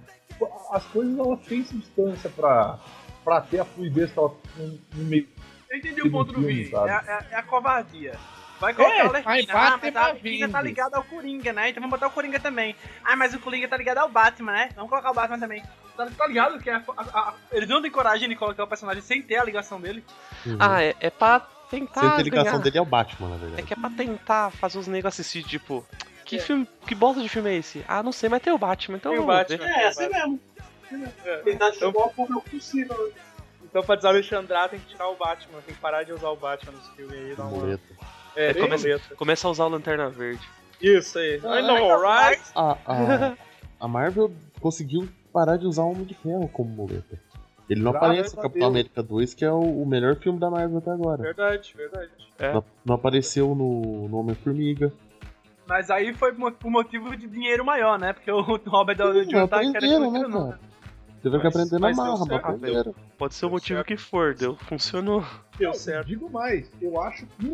As 0.72 0.86
coisas 0.86 1.20
elas 1.20 1.40
têm 1.42 1.66
substância 1.66 2.30
pra, 2.30 2.80
pra 3.24 3.42
ter 3.42 3.60
a 3.60 3.66
fluidez 3.66 4.12
que 4.12 4.20
elas 4.20 4.32
no, 4.58 4.80
no 4.94 5.04
meio. 5.06 5.28
Eu 5.70 5.78
entendi 5.78 6.02
o 6.02 6.12
ponto 6.12 6.34
do 6.34 6.42
Vini. 6.42 6.72
É, 6.74 7.12
é- 7.12 7.26
é 7.32 7.36
a 7.36 7.44
covardia. 7.44 8.14
Vai 8.60 8.74
colocar 8.74 8.94
É, 8.94 9.04
o 9.04 9.08
Arlequina. 9.08 9.24
vai, 9.24 9.42
Ah, 9.50 9.80
mas 9.82 9.96
a 9.96 10.50
tá 10.50 10.62
ligada 10.62 10.98
ao 10.98 11.04
Coringa, 11.04 11.54
né? 11.54 11.70
Então 11.70 11.80
vamos 11.82 11.92
botar 11.98 12.08
o 12.08 12.12
Coringa 12.12 12.40
também. 12.40 12.76
Ah, 13.06 13.16
mas 13.16 13.34
o 13.34 13.40
Coringa 13.40 13.68
tá 13.70 13.78
ligado 13.78 14.00
ao 14.00 14.10
Batman, 14.10 14.52
né? 14.52 14.70
Vamos 14.76 14.90
colocar 14.90 15.12
o 15.12 15.14
Batman 15.14 15.40
também. 15.40 15.64
Tá, 15.96 16.06
tá 16.18 16.28
ligado 16.28 16.60
que 16.60 16.70
a- 16.70 16.84
a- 16.98 17.02
a- 17.20 17.34
eles 17.52 17.70
não 17.70 17.82
têm 17.82 17.90
coragem 17.92 18.28
de 18.28 18.36
colocar 18.36 18.64
o 18.64 18.68
personagem 18.68 19.02
sem 19.02 19.22
ter 19.22 19.38
a 19.38 19.44
ligação 19.46 19.80
dele. 19.80 20.04
Uhum. 20.46 20.58
Ah, 20.60 20.84
é, 20.84 20.94
é 21.00 21.10
pra 21.10 21.40
tentar. 21.70 22.02
Sempre 22.02 22.20
a 22.22 22.24
ligação 22.24 22.52
ganhar. 22.54 22.64
dele 22.64 22.78
é 22.80 22.82
o 22.82 22.86
Batman, 22.86 23.30
na 23.30 23.36
É 23.36 23.38
verdade. 23.40 23.64
que 23.64 23.74
é 23.74 23.78
pra 23.78 23.90
tentar 23.92 24.52
fazer 24.52 24.78
os 24.80 24.88
negros 24.88 25.14
assistir, 25.14 25.44
tipo. 25.44 25.86
Que 26.26 26.36
É. 26.36 26.40
filme. 26.40 26.68
Que 26.86 26.94
bosta 26.94 27.22
de 27.22 27.30
filme 27.30 27.50
é 27.50 27.56
esse? 27.56 27.84
Ah, 27.88 28.04
não 28.04 28.12
sei, 28.12 28.28
mas 28.30 28.42
tem 28.42 28.52
o 28.54 28.58
Batman, 28.58 28.98
então 28.98 29.12
Tem 29.14 29.20
o 29.22 29.26
vamos 29.26 29.42
Batman. 29.42 29.58
ver. 29.66 29.72
É, 29.72 29.88
assim 29.88 30.10
mesmo. 30.10 30.40
É. 31.26 31.38
Tentar 31.38 31.72
o 31.82 32.10
público 32.10 32.50
possível. 32.50 32.98
né? 33.08 33.14
Então 33.64 33.84
pra 33.84 33.96
desalexandrar 33.96 34.70
tem 34.70 34.80
que 34.80 34.88
tirar 34.88 35.08
o 35.10 35.16
Batman, 35.16 35.60
tem 35.66 35.76
que 35.76 35.82
parar 35.82 36.04
de 36.04 36.12
usar 36.12 36.30
o 36.30 36.36
Batman 36.36 36.72
nos 36.74 36.88
filmes 36.90 37.16
aí. 37.16 37.36
Dar 37.36 37.46
uma... 37.46 37.80
É, 38.36 38.50
É, 38.50 38.54
começa-. 38.54 39.16
Começa 39.16 39.48
a 39.48 39.52
usar 39.52 39.66
o 39.66 39.70
Lanterna 39.70 40.10
Verde. 40.10 40.48
Isso 40.82 41.20
aí. 41.20 41.38
I 41.38 41.62
know, 41.62 42.02
right? 42.02 42.42
A, 42.56 42.72
a, 42.86 43.36
a 43.80 43.88
Marvel 43.88 44.32
conseguiu 44.60 45.08
parar 45.32 45.58
de 45.58 45.68
usar 45.68 45.84
o 45.84 45.92
Homem 45.92 46.06
de 46.06 46.16
Ferro 46.16 46.48
como 46.50 46.70
muleta. 46.70 47.20
Ele 47.70 47.82
não 47.82 47.92
Graças 47.92 48.10
aparece 48.10 48.34
a 48.34 48.38
no 48.38 48.42
Capitão 48.42 48.60
Deus. 48.62 48.72
América 48.72 49.04
2, 49.04 49.34
que 49.36 49.46
é 49.46 49.52
o, 49.52 49.60
o 49.84 49.86
melhor 49.86 50.16
filme 50.16 50.40
da 50.40 50.50
Marvel 50.50 50.80
até 50.80 50.90
agora. 50.90 51.22
Verdade, 51.22 51.74
verdade. 51.78 52.10
É. 52.40 52.54
Não, 52.54 52.64
não 52.84 52.96
apareceu 52.96 53.54
no, 53.54 54.08
no 54.08 54.18
Homem-Formiga. 54.18 54.92
Mas 55.68 55.92
aí 55.92 56.12
foi 56.16 56.34
por 56.34 56.72
motivo 56.72 57.16
de 57.16 57.28
dinheiro 57.28 57.64
maior, 57.64 58.00
né? 58.00 58.14
Porque 58.14 58.32
o 58.32 58.42
Robert 58.42 58.96
Downey 58.98 59.26
Não, 59.28 59.44
Jr. 59.44 59.48
tá 59.48 59.60
querendo 59.60 60.10
né, 60.12 60.20
que 60.24 60.28
não. 60.28 60.46
cara? 60.48 60.60
Teve 61.22 61.40
que 61.40 61.48
aprender 61.48 61.80
na 61.80 61.92
marra, 61.92 62.26
mas. 62.26 62.96
Pode 63.18 63.34
ser 63.36 63.46
o 63.46 63.50
motivo 63.50 63.78
certo. 63.80 63.88
que 63.88 63.98
for, 63.98 64.34
deu. 64.34 64.56
Funcionou. 64.56 65.22
Deu 65.58 65.70
Eu 65.72 65.74
certo. 65.74 66.08
Digo 66.08 66.30
mais, 66.30 66.72
eu 66.82 67.00
acho 67.02 67.26
que 67.26 67.46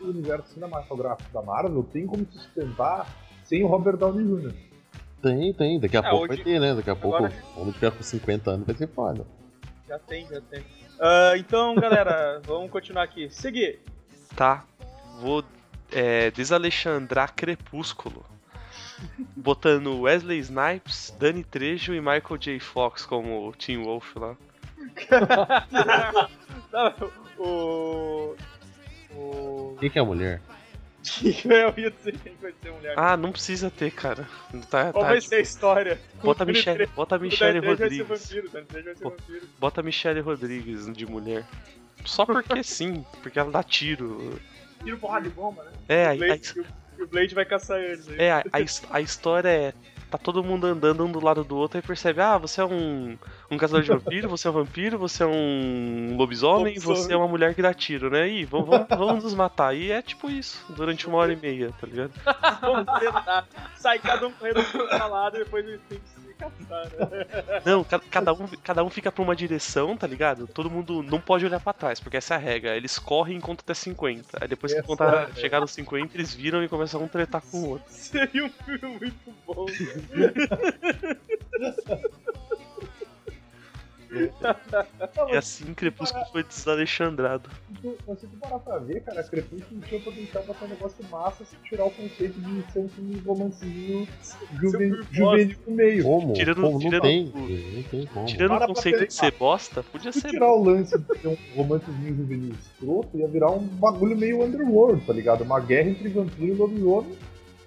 o 0.00 0.06
universo 0.06 0.52
cinematográfico 0.54 1.30
da 1.32 1.40
Marvel 1.42 1.82
tem 1.84 2.06
como 2.06 2.26
se 2.26 2.38
sustentar 2.38 3.06
sem 3.44 3.64
o 3.64 3.66
Robert 3.66 3.96
Downey 3.96 4.24
Jr. 4.26 4.52
Tem, 5.22 5.52
tem. 5.54 5.80
Daqui 5.80 5.96
a 5.96 6.00
É, 6.00 6.10
pouco 6.10 6.24
hoje- 6.26 6.36
vai 6.36 6.44
ter, 6.44 6.60
né? 6.60 6.74
Daqui 6.74 6.90
a 6.90 6.96
pouco 6.96 7.16
Agora- 7.16 7.32
o 7.56 7.60
Homem 7.62 7.72
de 7.72 7.78
Ferro 7.78 7.96
com 7.96 8.02
50 8.02 8.50
anos 8.50 8.66
vai 8.66 8.76
ser 8.76 8.88
foda. 8.88 9.26
Já 9.88 9.98
tem, 9.98 10.26
já 10.28 10.40
tem. 10.42 10.62
Ah, 11.00 11.32
então, 11.36 11.74
galera, 11.76 12.40
vamos 12.46 12.70
continuar 12.70 13.04
aqui. 13.04 13.30
Seguir. 13.30 13.80
Tá. 14.36 14.64
Vou 15.20 15.42
é, 15.90 16.30
desalexandrar 16.30 17.34
Crepúsculo. 17.34 18.22
Botando 19.36 20.00
Wesley 20.00 20.38
Snipes, 20.38 21.14
Danny 21.18 21.44
Trejo 21.44 21.94
e 21.94 22.00
Michael 22.00 22.38
J. 22.38 22.58
Fox 22.58 23.04
como 23.06 23.52
Tim 23.56 23.82
Wolf 23.82 24.16
lá. 24.16 24.36
Não, 26.72 27.10
o. 27.38 28.36
O. 29.14 29.76
Quem 29.80 29.90
que 29.90 29.98
é 29.98 30.02
a 30.02 30.04
mulher? 30.04 30.40
Eu 31.44 31.74
ia 31.76 31.90
dizer 31.90 32.18
quem 32.18 32.34
vai 32.40 32.52
ser 32.62 32.70
mulher. 32.72 32.94
Ah, 32.96 33.16
não 33.16 33.32
precisa 33.32 33.70
ter, 33.70 33.90
cara. 33.90 34.28
Tá, 34.68 34.92
Qual 34.92 35.04
tá, 35.04 35.10
vai 35.10 35.18
tipo, 35.18 35.28
ser 35.30 35.36
a 35.36 35.40
história? 35.40 36.00
bota 36.22 36.44
Michelle, 36.44 36.86
bota 36.86 37.18
Michelle 37.18 37.60
vai 37.60 37.76
ser 37.76 37.82
Rodrigues. 37.84 38.08
vampiro, 38.08 38.50
vai 38.50 38.64
ser 38.64 38.94
vampiro. 38.96 39.48
Bota 39.58 39.80
a 39.80 39.84
Michelle 39.84 40.20
Rodrigues 40.20 40.92
de 40.92 41.06
mulher. 41.06 41.46
Só 42.04 42.26
porque 42.26 42.62
sim, 42.62 43.04
porque 43.22 43.38
ela 43.38 43.50
dá 43.50 43.62
tiro. 43.62 44.38
Tiro 44.84 44.98
porrada 44.98 45.28
de 45.28 45.34
bomba, 45.34 45.64
né? 45.64 45.72
É, 45.88 46.06
O 46.06 46.08
a, 46.08 46.12
a, 46.12 46.16
Blade, 46.16 46.54
e 46.98 47.02
o- 47.02 47.04
e 47.04 47.06
Blade 47.06 47.34
vai 47.34 47.44
caçar 47.44 47.78
eles 47.80 48.08
aí. 48.08 48.16
é, 48.18 48.32
a, 48.32 48.38
a 48.52 48.96
a 48.96 49.00
história 49.00 49.48
é. 49.48 49.72
Tá 50.10 50.16
todo 50.16 50.42
mundo 50.42 50.66
andando 50.66 51.04
um 51.04 51.12
do 51.12 51.22
lado 51.22 51.44
do 51.44 51.54
outro 51.54 51.78
e 51.78 51.82
percebe, 51.82 52.22
ah, 52.22 52.38
você 52.38 52.62
é 52.62 52.64
um, 52.64 53.18
um 53.50 53.58
caçador 53.58 53.82
de 53.82 53.90
vampiro, 53.90 54.26
você 54.26 54.48
é 54.48 54.50
um 54.50 54.54
vampiro, 54.54 54.96
você 54.98 55.22
é 55.22 55.26
um 55.26 56.16
lobisomem, 56.16 56.68
Lobisomem. 56.76 56.96
você 57.02 57.12
é 57.12 57.16
uma 57.18 57.28
mulher 57.28 57.54
que 57.54 57.60
dá 57.60 57.74
tiro, 57.74 58.08
né? 58.08 58.26
Ih, 58.26 58.46
vamos, 58.46 58.68
vamos, 58.70 58.86
vamos 58.88 59.24
nos 59.24 59.34
matar. 59.34 59.76
E 59.76 59.90
é 59.92 60.00
tipo 60.00 60.30
isso, 60.30 60.64
durante 60.70 61.06
uma 61.06 61.18
hora 61.18 61.30
e 61.34 61.36
meia, 61.36 61.74
tá 61.78 61.86
ligado? 61.86 62.10
Vamos 62.62 62.86
tentar. 63.00 63.46
Sai 63.76 63.98
cada 63.98 64.26
um 64.28 64.32
correndo 64.32 64.64
pro 64.72 64.86
lado 65.10 65.36
e 65.36 65.40
depois 65.40 65.66
eles 65.66 65.80
têm 65.90 65.98
que 65.98 66.08
caçar, 66.38 66.86
né? 67.10 67.26
Não, 67.64 67.84
ca- 67.84 68.00
cada 68.10 68.32
um, 68.32 68.46
cada 68.62 68.84
um 68.84 68.90
fica 68.90 69.10
pra 69.10 69.22
uma 69.22 69.34
direção, 69.36 69.96
tá 69.96 70.06
ligado? 70.06 70.46
Todo 70.46 70.70
mundo 70.70 71.02
não 71.02 71.20
pode 71.20 71.44
olhar 71.44 71.60
pra 71.60 71.72
trás, 71.72 72.00
porque 72.00 72.16
essa 72.16 72.34
é 72.34 72.36
a 72.36 72.40
regra. 72.40 72.76
Eles 72.76 72.98
correm 72.98 73.38
e 73.38 73.40
contam 73.40 73.62
até 73.64 73.74
50. 73.74 74.38
Aí 74.40 74.48
depois 74.48 74.72
que 74.72 74.82
contar, 74.82 75.30
é. 75.30 75.34
chegar 75.40 75.60
nos 75.60 75.72
50, 75.72 76.16
eles 76.16 76.34
viram 76.34 76.62
e 76.62 76.68
começam 76.68 77.00
a 77.00 77.04
um 77.04 77.08
tretar 77.08 77.42
com 77.42 77.56
o 77.58 77.68
outro. 77.70 77.92
Seria 77.92 78.44
um 78.44 78.50
filme 78.50 78.98
muito 78.98 79.34
bom. 79.46 79.66
E 84.10 85.36
assim 85.36 85.74
Crepúsculo 85.74 86.24
foi 86.32 86.42
desalexandrado. 86.42 87.48
Mas 88.06 88.18
se 88.20 88.26
tu 88.26 88.36
parar 88.38 88.58
pra 88.58 88.78
ver, 88.78 89.00
cara, 89.02 89.22
Crepúsculo 89.22 89.80
tinha 89.82 90.00
potencial 90.00 90.42
pra 90.44 90.54
ser 90.54 90.64
um 90.64 90.68
negócio 90.68 91.04
massa 91.10 91.44
se 91.44 91.56
tirar 91.68 91.84
o 91.84 91.90
conceito 91.90 92.40
de 92.40 92.72
ser 92.72 92.78
um 92.80 92.88
filme 92.88 93.14
de 93.14 93.20
romancezinho 93.20 94.08
juven, 94.60 94.94
juvenil 95.12 95.56
no 95.66 95.74
meio. 95.74 96.04
Como? 96.04 96.32
Tirando- 96.32 96.60
como? 96.62 96.78
tirando 96.78 97.02
não 97.02 97.08
tem. 97.10 97.32
o- 97.34 97.76
Não 97.76 97.82
tem 97.84 98.06
como. 98.06 98.26
Tirando 98.26 98.48
Para 98.50 98.64
o 98.64 98.74
conceito 98.74 99.06
de 99.06 99.14
ser 99.14 99.32
bosta, 99.32 99.82
podia 99.82 100.12
Se 100.12 100.20
ser 100.20 100.28
tirar 100.30 100.52
o 100.52 100.62
lance 100.62 100.98
de 100.98 101.18
ser 101.20 101.28
um 101.28 101.36
romancezinho 101.56 102.16
juvenil 102.16 102.54
escroto, 102.58 103.16
ia 103.18 103.28
virar 103.28 103.50
um 103.50 103.60
bagulho 103.66 104.16
meio 104.16 104.42
underworld, 104.42 105.04
tá 105.04 105.12
ligado? 105.12 105.42
Uma 105.44 105.60
guerra 105.60 105.90
entre 105.90 106.08
vampiro 106.08 106.54
e 106.54 106.56
lobisomem. 106.56 107.12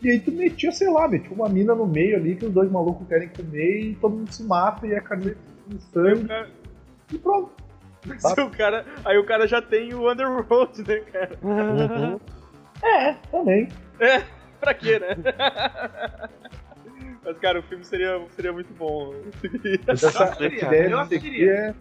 E 0.04 0.10
aí 0.10 0.20
tu 0.20 0.32
metia, 0.32 0.72
sei 0.72 0.90
lá, 0.90 1.08
metia 1.08 1.32
uma 1.32 1.48
mina 1.48 1.76
no 1.76 1.86
meio 1.86 2.16
ali 2.16 2.36
que 2.36 2.46
os 2.48 2.52
dois 2.52 2.72
malucos 2.72 3.08
querem 3.08 3.30
comer 3.30 3.82
e 3.92 3.96
todo 3.96 4.16
mundo 4.16 4.32
se 4.34 4.42
mata 4.44 4.88
e 4.88 4.94
é 4.94 5.00
carne 5.00 5.36
de 5.68 5.82
sangue 5.82 6.28
e 7.12 7.18
pronto. 7.18 7.52
Mas 8.06 8.24
o 8.24 8.50
cara, 8.50 8.86
aí 9.06 9.18
o 9.18 9.26
cara 9.26 9.48
já 9.48 9.62
tem 9.62 9.94
o 9.94 10.10
Underworld, 10.12 10.82
né, 10.88 11.00
cara? 11.12 11.38
Uhum. 11.44 12.20
É, 12.84 13.14
também. 13.32 13.68
É, 14.00 14.24
pra 14.60 14.74
quê, 14.74 14.98
né? 15.00 15.16
Mas, 17.24 17.38
cara, 17.38 17.60
o 17.60 17.64
filme 17.64 17.84
seria, 17.86 18.20
seria 18.32 18.52
muito 18.52 18.74
bom. 18.74 19.14
Essa, 19.88 20.36
ideia 20.44 20.90
eu 20.90 21.04
do 21.04 21.08
Tegui 21.10 21.48
é, 21.48 21.74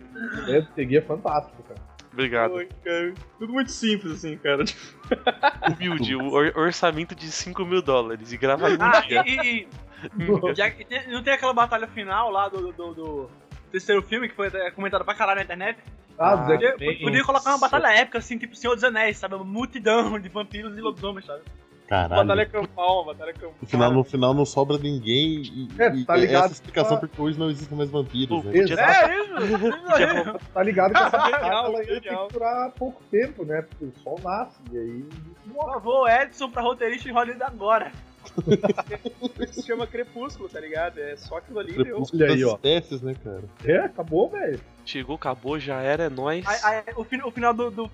Tegui 0.74 0.98
é 0.98 1.00
fantástica, 1.00 1.62
cara. 1.62 1.80
Obrigado. 2.12 2.52
Oi, 2.54 2.68
cara. 2.84 3.14
Tudo 3.38 3.52
muito 3.52 3.70
simples, 3.72 4.12
assim, 4.12 4.36
cara. 4.36 4.64
Humilde, 5.74 6.16
o 6.16 6.32
or- 6.32 6.52
orçamento 6.56 7.14
de 7.14 7.30
5 7.30 7.64
mil 7.64 7.80
dólares 7.80 8.32
e 8.32 8.36
grava 8.36 8.68
em 8.70 8.76
um 8.76 8.82
Ah, 8.82 9.00
dia. 9.00 9.24
e, 9.26 9.30
e- 9.40 9.68
e- 10.18 10.54
já 10.54 10.70
não 11.08 11.22
tem 11.22 11.32
aquela 11.32 11.54
batalha 11.54 11.86
final 11.86 12.30
lá 12.30 12.48
do, 12.48 12.72
do, 12.72 12.94
do 12.94 13.30
terceiro 13.70 14.02
filme 14.02 14.28
que 14.28 14.34
foi 14.34 14.48
até 14.48 14.70
comentado 14.70 15.04
pra 15.04 15.14
caralho 15.14 15.38
na 15.38 15.44
internet? 15.44 15.78
Ah, 16.18 16.36
do 16.36 16.46
Zack 16.48 16.72
Podia, 16.72 16.98
podia 17.00 17.24
colocar 17.24 17.50
uma 17.50 17.58
batalha 17.58 17.88
épica, 17.98 18.18
assim, 18.18 18.36
tipo 18.36 18.54
Senhor 18.54 18.74
dos 18.74 18.84
Anéis, 18.84 19.16
sabe? 19.16 19.34
Uma 19.36 19.44
multidão 19.44 20.18
de 20.20 20.28
vampiros 20.28 20.76
e 20.76 20.80
lobisomens, 20.80 21.24
sabe? 21.24 21.40
Caralho. 21.88 22.22
Batalha 22.22 22.46
campal, 22.46 23.04
batalha 23.04 23.32
campal. 23.32 23.54
No 23.60 23.66
final, 23.66 23.90
no 23.92 24.04
final 24.04 24.32
não 24.34 24.44
sobra 24.44 24.78
ninguém 24.78 25.42
e, 25.42 25.68
É, 25.76 26.04
tá 26.04 26.14
ligado? 26.16 26.44
essa 26.44 26.52
explicação 26.54 26.96
Ah. 26.98 27.00
porque 27.00 27.20
hoje 27.20 27.36
não 27.38 27.50
existem 27.50 27.76
mais 27.76 27.90
vampiros, 27.90 28.44
né? 28.44 28.52
Podia 28.52 28.74
Exato. 28.74 29.10
É 29.10 29.18
isso! 29.18 30.38
Tá 30.54 30.62
ligado 30.62 30.92
que 30.92 30.98
essa 30.98 31.10
batalha 31.18 31.78
ia 31.82 32.00
ter 32.00 32.16
que 32.16 32.32
durar 32.32 32.70
pouco 32.72 33.02
tempo, 33.10 33.44
né? 33.44 33.62
Porque 33.62 33.86
o 33.86 33.92
sol 34.02 34.20
nasce 34.22 34.60
e 34.72 34.78
aí. 34.78 35.04
Por 35.52 35.64
favor, 35.72 36.08
Edson 36.08 36.48
pra 36.50 36.62
roteirista 36.62 37.08
em 37.08 37.12
Hollywood 37.12 37.42
agora. 37.42 37.90
Isso 39.40 39.54
se 39.60 39.66
chama 39.66 39.86
Crepúsculo, 39.86 40.48
tá 40.48 40.60
ligado? 40.60 40.98
É 40.98 41.16
só 41.16 41.38
aquilo 41.38 41.58
ali 41.58 41.72
e 41.72 41.76
deu. 41.76 41.84
Crepúsculo 41.84 42.22
Olha 42.22 42.34
aí, 42.34 42.44
ó. 42.44 42.54
espécies, 42.54 43.02
né, 43.02 43.14
cara? 43.22 43.42
É, 43.64 43.78
acabou, 43.78 44.28
velho. 44.30 44.60
Chegou, 44.84 45.16
acabou, 45.16 45.58
já 45.58 45.80
era, 45.80 46.04
é 46.04 46.08
nóis. 46.10 46.46
Aí- 46.46 46.82
aí, 46.86 46.94
o, 46.96 47.04
fin- 47.04 47.22
o 47.22 47.30
final 47.30 47.52
do, 47.54 47.70
do 47.70 47.90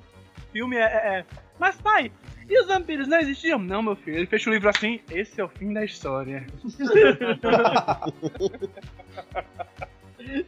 filme 0.53 0.77
é, 0.77 0.81
é- 0.83 1.19
é, 1.19 1.25
Mas 1.59 1.77
pai, 1.77 2.11
e 2.49 2.61
os 2.61 2.67
vampiros 2.69 3.09
não 3.09 3.19
existiam? 3.19 3.59
Não, 3.59 3.83
meu 3.83 3.97
filho. 3.97 4.19
Ele 4.19 4.27
fecha 4.27 4.51
o 4.51 4.53
livro 4.53 4.69
assim, 4.69 5.01
esse 5.11 5.41
é 5.41 5.45
o 5.45 5.49
fim 5.49 5.73
da 5.73 5.85
história. 5.85 6.47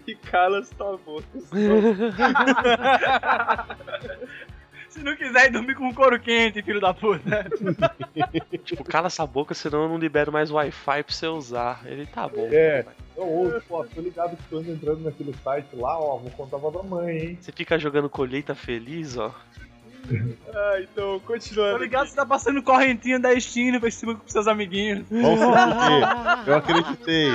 E 0.08 0.14
cala 0.16 0.60
tua 0.76 0.98
boca. 0.98 1.24
Se 4.98 5.04
não 5.04 5.14
quiser 5.14 5.46
ir 5.46 5.50
dormir 5.50 5.76
com 5.76 5.86
um 5.86 5.94
couro 5.94 6.18
quente, 6.18 6.60
filho 6.60 6.80
da 6.80 6.92
puta. 6.92 7.46
Tipo, 8.64 8.82
cala 8.82 9.06
essa 9.06 9.24
boca, 9.24 9.54
senão 9.54 9.84
eu 9.84 9.88
não 9.88 9.96
libero 9.96 10.32
mais 10.32 10.50
Wi-Fi 10.50 11.04
pra 11.04 11.14
você 11.14 11.26
usar. 11.28 11.82
Ele 11.86 12.04
tá 12.04 12.28
bom. 12.28 12.48
É. 12.50 12.84
Ou, 13.16 13.60
pô, 13.68 13.84
tô 13.84 14.00
ligado 14.00 14.36
que 14.36 14.42
tô 14.50 14.60
entrando 14.60 15.04
naquele 15.04 15.32
site 15.42 15.74
lá, 15.74 15.98
ó, 15.98 16.18
vou 16.18 16.30
contar 16.32 16.58
pra 16.58 16.70
tua 16.70 16.82
mãe, 16.82 17.18
hein? 17.18 17.38
Você 17.40 17.52
fica 17.52 17.78
jogando 17.78 18.10
colheita 18.10 18.54
feliz, 18.54 19.16
ó. 19.16 19.32
Ah, 20.54 20.80
então, 20.80 21.18
Tô 21.18 21.26
continuando. 21.26 21.78
ligado 21.78 22.04
que 22.04 22.10
você 22.10 22.16
tá 22.16 22.24
passando 22.26 22.62
correntinha 22.62 23.18
da 23.20 23.38
Steam 23.38 23.72
no 23.72 23.80
Facebook 23.80 24.20
com 24.22 24.28
seus 24.28 24.46
amiguinhos. 24.48 25.04
Vamos 25.10 25.40
eu 26.46 26.56
acreditei. 26.56 27.28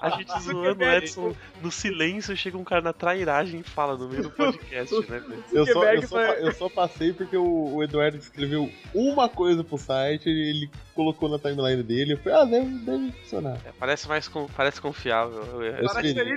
A 0.00 0.10
gente 0.16 0.40
zoando 0.42 0.82
o 0.84 0.88
Edson 0.90 1.34
no 1.62 1.70
silêncio, 1.70 2.36
chega 2.36 2.56
um 2.56 2.64
cara 2.64 2.80
na 2.80 2.92
trairagem 2.92 3.60
e 3.60 3.62
fala 3.62 3.96
no 3.96 4.08
meio 4.08 4.24
do 4.24 4.30
podcast, 4.30 4.94
né? 5.10 5.22
Eu 5.52 5.66
só, 5.66 5.84
eu, 5.84 6.02
só, 6.08 6.16
vai- 6.16 6.42
eu 6.42 6.52
só 6.52 6.68
passei 6.68 7.12
porque 7.12 7.36
o, 7.36 7.74
o 7.74 7.82
Eduardo 7.82 8.16
escreveu 8.16 8.70
uma 8.94 9.28
coisa 9.28 9.62
pro 9.62 9.76
site, 9.78 10.28
ele 10.28 10.70
colocou 10.94 11.28
na 11.28 11.38
timeline 11.38 11.82
dele. 11.82 12.14
Eu 12.14 12.18
falei, 12.18 12.38
ah, 12.38 12.44
deve, 12.44 12.66
deve 12.78 13.12
funcionar. 13.12 13.58
É, 13.64 13.72
parece 13.78 14.08
mais 14.08 14.30
parece 14.56 14.80
confiável. 14.80 15.62
É, 15.62 15.82
Eu 15.82 15.86
Parece 15.92 16.14
sei. 16.14 16.36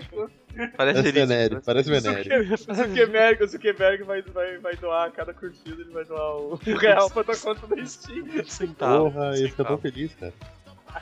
Parece 0.75 1.25
né? 1.25 1.61
parece 1.65 1.89
venéreo. 1.89 2.53
O 2.53 2.73
Zuckerberg, 2.73 3.43
o 3.43 3.47
Zuckerberg 3.47 4.03
vai, 4.03 4.21
vai, 4.21 4.57
vai 4.57 4.75
doar 4.75 5.11
cada 5.11 5.33
curtida, 5.33 5.81
ele 5.81 5.91
vai 5.91 6.05
doar 6.05 6.35
o, 6.37 6.53
o 6.53 6.77
real 6.77 7.09
pra 7.09 7.23
tua 7.23 7.37
conta 7.37 7.67
da 7.67 7.85
Steam. 7.85 8.25
Centavo, 8.45 9.11
Porra, 9.11 9.25
eu 9.37 9.47
fico 9.47 9.57
tão 9.57 9.65
centavo. 9.65 9.77
feliz, 9.81 10.15
cara. 10.15 10.33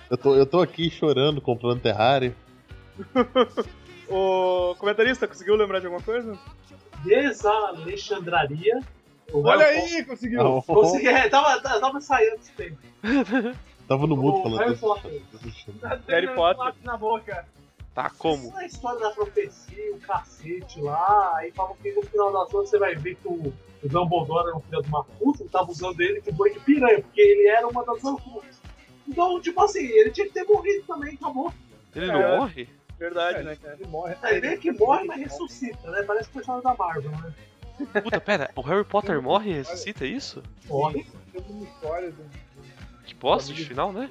Eu 0.10 0.18
tô, 0.18 0.36
eu 0.36 0.46
tô 0.46 0.62
aqui 0.62 0.90
chorando, 0.90 1.42
comprando 1.42 1.82
Terraria. 1.82 2.36
O 4.10 4.74
comentarista, 4.80 5.28
conseguiu 5.28 5.56
lembrar 5.56 5.80
de 5.80 5.86
alguma 5.86 6.02
coisa? 6.02 6.38
Desalexandraria. 7.04 8.80
Olha 9.34 9.66
aí, 9.66 10.06
conseguiu! 10.06 10.42
Ah, 10.42 10.62
Consegui, 10.62 11.08
é, 11.08 11.28
tava, 11.28 11.60
tava 11.60 12.00
saindo 12.00 12.36
esse 12.36 12.52
tempo. 12.54 12.78
Tava 13.86 14.08
no 14.08 14.16
mudo 14.16 14.44
falando 14.44 14.60
Harry 14.60 14.74
isso. 14.74 14.82
Potter. 14.82 15.22
Harry 16.08 16.28
Potter. 16.34 16.74
Na 16.84 16.96
boca. 16.96 17.46
Tá, 17.98 18.12
como? 18.16 18.50
Essa 18.50 18.64
história 18.68 19.00
da 19.00 19.10
profecia, 19.10 19.92
o 19.96 20.00
cacete 20.00 20.80
lá, 20.80 21.34
aí 21.38 21.52
falam 21.52 21.76
que 21.82 21.92
no 21.94 22.04
final 22.04 22.32
das 22.32 22.52
contas 22.52 22.70
você 22.70 22.78
vai 22.78 22.94
ver 22.94 23.16
que 23.16 23.28
o, 23.28 23.34
o 23.34 23.90
Dumbledore 23.90 24.50
era 24.50 24.56
um 24.56 24.60
filho 24.62 24.84
de 24.84 24.88
uma 24.90 25.04
puta, 25.04 25.42
ele 25.42 25.50
tava 25.50 25.72
usando 25.72 26.00
ele 26.00 26.22
de 26.22 26.32
boi 26.32 26.54
de 26.54 26.60
piranha, 26.60 27.02
porque 27.02 27.20
ele 27.20 27.48
era 27.48 27.68
uma 27.68 27.84
das 27.84 28.04
Horcruxes. 28.04 28.62
Então, 29.08 29.42
tipo 29.42 29.60
assim, 29.64 29.84
ele 29.84 30.12
tinha 30.12 30.28
que 30.28 30.34
ter 30.34 30.44
morrido 30.44 30.84
também, 30.86 31.16
acabou. 31.16 31.52
Ele 31.96 32.06
É. 32.06 32.14
não 32.14 32.38
morre? 32.38 32.70
Verdade, 33.00 33.42
né, 33.42 33.56
cara? 33.56 33.74
Ele 33.80 33.90
morre. 33.90 34.16
Aí 34.22 34.40
vem 34.42 34.60
que 34.60 34.72
morre, 34.74 35.04
mas 35.06 35.20
ressuscita, 35.20 35.90
né? 35.90 36.04
Parece 36.04 36.30
personagem 36.30 36.64
da 36.70 36.76
Marvel, 36.76 37.10
né? 37.10 37.34
Puta, 38.04 38.22
pera, 38.22 38.52
o 38.56 38.62
Harry 38.62 38.86
Potter 38.86 39.20
morre 39.24 39.50
e 39.50 39.54
ressuscita, 39.54 40.06
é 40.06 40.10
isso? 40.10 40.44
Morre. 40.68 41.04
Tem 41.34 41.44
uma 41.50 41.64
história 41.66 42.12
de 42.12 42.22
um- 42.22 42.30
Que 43.06 43.16
bosta 43.16 43.52
de 43.52 43.66
final, 43.66 43.92
né? 43.92 44.08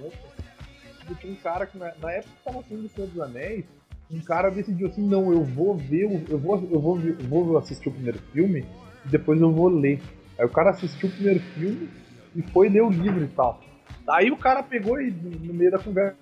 Tinha 1.14 1.32
um 1.32 1.36
cara 1.36 1.66
que 1.66 1.78
na, 1.78 1.92
na 2.00 2.12
época 2.12 2.32
que 2.36 2.44
tava 2.44 2.64
saindo 2.68 2.86
o 2.86 2.88
Senhor 2.88 3.08
dos 3.08 3.20
Anéis, 3.20 3.64
um 4.10 4.20
cara 4.20 4.50
decidiu 4.50 4.88
assim, 4.88 5.06
não, 5.06 5.32
eu 5.32 5.42
vou 5.42 5.76
ver, 5.76 6.02
eu 6.28 6.38
vou, 6.38 6.56
eu 6.70 6.80
vou, 6.80 6.98
eu 7.00 7.16
vou 7.28 7.58
assistir 7.58 7.88
o 7.88 7.92
primeiro 7.92 8.18
filme 8.32 8.64
e 9.04 9.08
depois 9.08 9.40
eu 9.40 9.50
vou 9.52 9.68
ler. 9.68 10.00
Aí 10.38 10.44
o 10.44 10.50
cara 10.50 10.70
assistiu 10.70 11.08
o 11.08 11.12
primeiro 11.12 11.40
filme 11.40 11.88
e 12.34 12.42
foi 12.42 12.68
ler 12.68 12.82
o 12.82 12.90
livro 12.90 13.24
e 13.24 13.28
tal. 13.28 13.60
Aí 14.08 14.30
o 14.30 14.36
cara 14.36 14.62
pegou 14.62 15.00
e 15.00 15.10
no 15.10 15.54
meio 15.54 15.70
da 15.70 15.78
conversa 15.78 16.16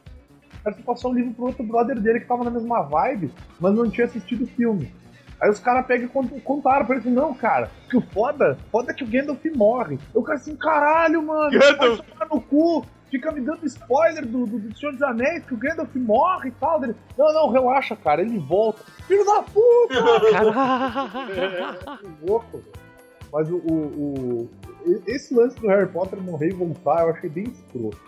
passou 0.85 1.11
o 1.11 1.15
livro 1.15 1.35
pro 1.35 1.47
outro 1.47 1.63
brother 1.65 2.01
dele 2.01 2.21
que 2.21 2.27
tava 2.27 2.45
na 2.45 2.51
mesma 2.51 2.83
vibe, 2.83 3.31
mas 3.61 3.75
não 3.75 3.91
tinha 3.91 4.07
assistido 4.07 4.45
o 4.45 4.47
filme. 4.47 4.91
Aí 5.41 5.51
os 5.51 5.59
caras 5.59 5.85
pegam 5.85 6.07
e 6.07 6.09
cont- 6.09 6.41
contaram 6.43 6.87
pra 6.87 6.97
ele 6.97 7.07
assim, 7.07 7.15
não, 7.15 7.35
cara, 7.35 7.71
que 7.91 7.97
o 7.97 8.01
foda, 8.01 8.57
foda 8.71 8.93
é 8.93 8.95
que 8.95 9.05
o 9.05 9.07
Gandalf 9.07 9.45
morre. 9.55 9.99
Eu 10.15 10.23
cara 10.23 10.39
assim, 10.39 10.57
caralho, 10.57 11.23
mano, 11.23 11.51
Gandalf! 11.51 11.99
vai 11.99 12.07
tomar 12.07 12.35
no 12.35 12.41
cu, 12.41 12.87
fica 13.15 13.31
me 13.31 13.41
dando 13.43 13.65
spoiler 13.67 14.27
do, 14.27 14.45
do, 14.45 14.59
do 14.59 14.77
Senhor 14.77 14.91
dos 14.93 15.03
Anéis, 15.03 15.45
que 15.45 15.55
o 15.55 15.57
Gandalf 15.57 15.95
morre 15.95 16.49
e 16.49 16.53
tal. 16.53 16.81
Não, 16.81 17.33
não, 17.33 17.51
relaxa, 17.53 17.95
cara, 17.95 18.23
ele 18.23 18.39
volta. 18.41 18.83
Filho 19.07 19.25
da 19.25 19.43
puta! 19.43 19.95
Que 22.01 22.27
louco, 22.29 22.59
velho. 22.59 22.65
Mas 23.33 23.49
o, 23.51 23.57
o, 23.57 24.49
o- 24.85 25.01
Esse 25.07 25.33
lance 25.35 25.59
do 25.61 25.69
Harry 25.69 25.89
Potter 25.89 26.21
morrer 26.21 26.49
e 26.49 26.55
voltar, 26.55 27.03
eu 27.05 27.11
achei 27.11 27.31
bem 27.31 27.45
escroto. 27.45 28.01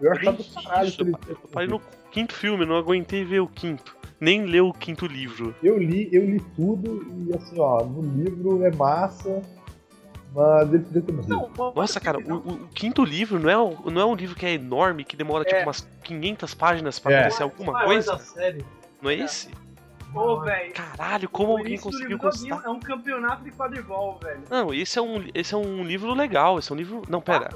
Eu 0.00 0.12
achei 0.12 0.32
do 0.32 0.44
caralho 0.62 0.88
Isso, 0.88 0.96
que 0.96 1.02
ele 1.02 1.16
eu 1.28 1.36
parei 1.52 1.68
no 1.68 1.80
quinto 2.10 2.34
filme, 2.34 2.64
não 2.66 2.76
aguentei 2.76 3.24
ver 3.24 3.40
o 3.40 3.48
quinto. 3.48 3.94
Nem 4.18 4.44
ler 4.46 4.62
o 4.62 4.72
quinto 4.72 5.06
livro. 5.06 5.54
Eu 5.62 5.78
li, 5.78 6.08
eu 6.12 6.24
li 6.24 6.40
tudo 6.54 7.06
e 7.26 7.34
assim, 7.36 7.58
ó, 7.58 7.84
no 7.84 8.00
livro 8.02 8.64
é 8.64 8.74
massa, 8.74 9.42
mas 10.36 10.72
ele 10.74 10.84
podia 10.84 11.02
ter 11.02 11.12
morrido. 11.12 11.50
Nossa, 11.74 11.98
cara, 11.98 12.18
o, 12.18 12.34
o- 12.34 12.68
quinto 12.74 13.02
livro 13.04 13.38
não 13.40 13.48
é, 13.50 13.58
um- 13.58 13.90
não 13.90 14.00
é 14.00 14.04
um 14.04 14.14
livro 14.14 14.36
que 14.36 14.44
é 14.44 14.52
enorme, 14.52 15.02
que 15.04 15.16
demora 15.16 15.44
tipo 15.44 15.56
É. 15.56 15.62
umas 15.64 15.80
500 16.04 16.54
páginas 16.54 16.98
pra 16.98 17.12
É. 17.12 17.20
acontecer 17.20 17.42
alguma 17.42 17.84
coisa? 17.84 18.12
da 18.12 18.18
série. 18.18 18.64
Não 19.00 19.10
é 19.10 19.14
esse? 19.14 19.48
Ô, 20.14 20.40
velho. 20.40 20.72
Caralho, 20.72 21.28
como 21.28 21.52
o 21.54 21.58
alguém 21.58 21.78
conseguiu 21.78 22.16
gostar? 22.18 22.62
É 22.64 22.68
um 22.68 22.80
campeonato 22.80 23.42
de 23.44 23.50
quadribol, 23.50 24.18
velho. 24.22 24.40
Não, 24.48 24.72
esse 24.72 24.98
é 24.98 25.02
um, 25.02 25.24
esse 25.34 25.52
é 25.54 25.56
um 25.56 25.82
livro 25.84 26.14
legal, 26.14 26.58
esse 26.58 26.70
é 26.70 26.74
um 26.74 26.78
livro. 26.78 27.02
Não, 27.08 27.20
pera. 27.20 27.50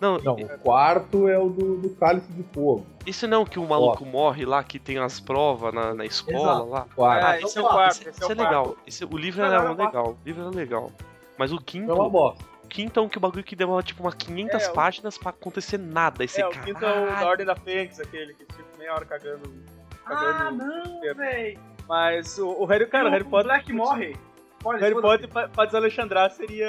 Não, 0.00 0.16
Não, 0.18 0.32
o 0.34 0.48
quarto 0.60 1.28
é 1.28 1.38
o 1.38 1.50
do, 1.50 1.76
do 1.76 1.90
Cálice 1.90 2.32
de 2.32 2.42
Fogo. 2.54 2.86
esse 3.04 3.26
não 3.26 3.44
que 3.44 3.58
o 3.58 3.66
maluco 3.68 4.02
morre 4.06 4.46
lá, 4.46 4.64
que 4.64 4.78
tem 4.78 4.96
as 4.98 5.20
provas 5.20 5.74
na, 5.74 5.92
na 5.94 6.06
escola 6.06 6.38
Exato. 6.52 6.68
lá. 6.70 6.86
Quarto. 6.94 7.26
Ah, 7.26 7.38
esse 7.40 7.58
é 7.58 7.60
o 7.60 7.68
quarto, 7.68 7.92
Esse, 8.00 8.08
esse 8.08 8.22
é 8.22 8.26
o 8.26 8.32
é 8.32 8.34
quarto. 8.34 8.48
legal. 8.48 8.76
Esse, 8.86 9.04
o 9.04 9.16
livro 9.18 9.42
Não, 9.42 9.48
era 9.48 9.62
não, 9.62 9.74
não, 9.74 9.84
legal. 9.84 10.06
O 10.12 10.18
livro 10.24 10.40
era 10.42 10.50
legal. 10.50 10.90
Mas 11.40 11.52
o 11.52 11.58
quinto, 11.58 11.90
É 11.90 11.94
uma 11.94 12.08
bosta. 12.10 12.44
o 12.62 12.68
quinto 12.68 13.00
é 13.00 13.02
um 13.02 13.08
que 13.08 13.16
o 13.16 13.20
bagulho 13.20 13.42
que 13.42 13.56
demora 13.56 13.82
tipo 13.82 14.02
umas 14.02 14.12
500 14.14 14.62
É, 14.62 14.68
o- 14.70 14.72
páginas 14.74 15.16
pra 15.16 15.30
acontecer 15.30 15.78
nada. 15.78 16.26
Você, 16.28 16.42
É, 16.42 16.46
o 16.46 16.50
quinto 16.50 16.84
é 16.84 17.02
o 17.02 17.06
da. 17.06 17.26
Ordem 17.26 17.46
da 17.46 17.56
Fênix, 17.56 17.98
aquele 17.98 18.34
que 18.34 18.44
fica 18.44 18.64
meia 18.78 18.92
hora 18.92 19.06
cagando. 19.06 19.50
Ah, 20.04 20.14
cagando. 20.14 20.64
não, 20.66 21.04
É. 21.04 21.14
velho. 21.14 21.58
Mas 21.88 22.38
o, 22.38 22.46
o 22.50 22.64
Harry, 22.66 22.86
cara, 22.86 23.08
o 23.08 23.10
Harry 23.10 23.24
Potter. 23.24 23.46
Black 23.46 23.72
morre. 23.72 24.16
O 24.62 24.70
Harry. 24.72 24.94
Potter 25.00 25.28
pra, 25.28 25.48
pra 25.48 25.64
desalexandrar 25.64 26.30
seria. 26.30 26.68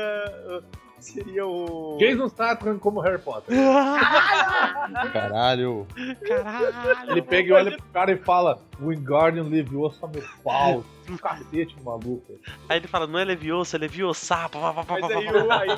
Seria 1.01 1.45
o. 1.45 1.97
Jason 1.99 2.29
Statham 2.29 2.77
como 2.79 2.99
Harry 3.01 3.17
Potter. 3.21 3.53
Caralho. 5.11 5.87
Caralho. 6.27 7.11
Ele 7.11 7.21
pega 7.21 7.49
e 7.49 7.51
olha 7.51 7.71
pro 7.77 7.85
cara 7.91 8.11
e 8.11 8.17
fala: 8.17 8.59
Wingardium 8.79 9.49
Leviosa 9.49 10.07
meu 10.07 10.23
pau. 10.43 10.83
Um 11.09 11.17
cacete 11.17 11.75
maluco. 11.83 12.39
Aí 12.69 12.77
ele 12.77 12.87
fala, 12.87 13.05
não 13.05 13.19
é 13.19 13.25
Leviosa, 13.25 13.75
é 13.75 13.79
Leviosa. 13.79 14.47
pá, 14.47 14.47
pá, 14.73 14.73
pá, 14.85 14.97
Mas 15.01 15.11
aí 15.11 15.27
o, 15.27 15.51
aí 15.51 15.69
o 15.71 15.77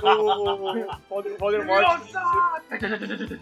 Voldemort- 1.09 1.39
Voldemort. 1.39 2.09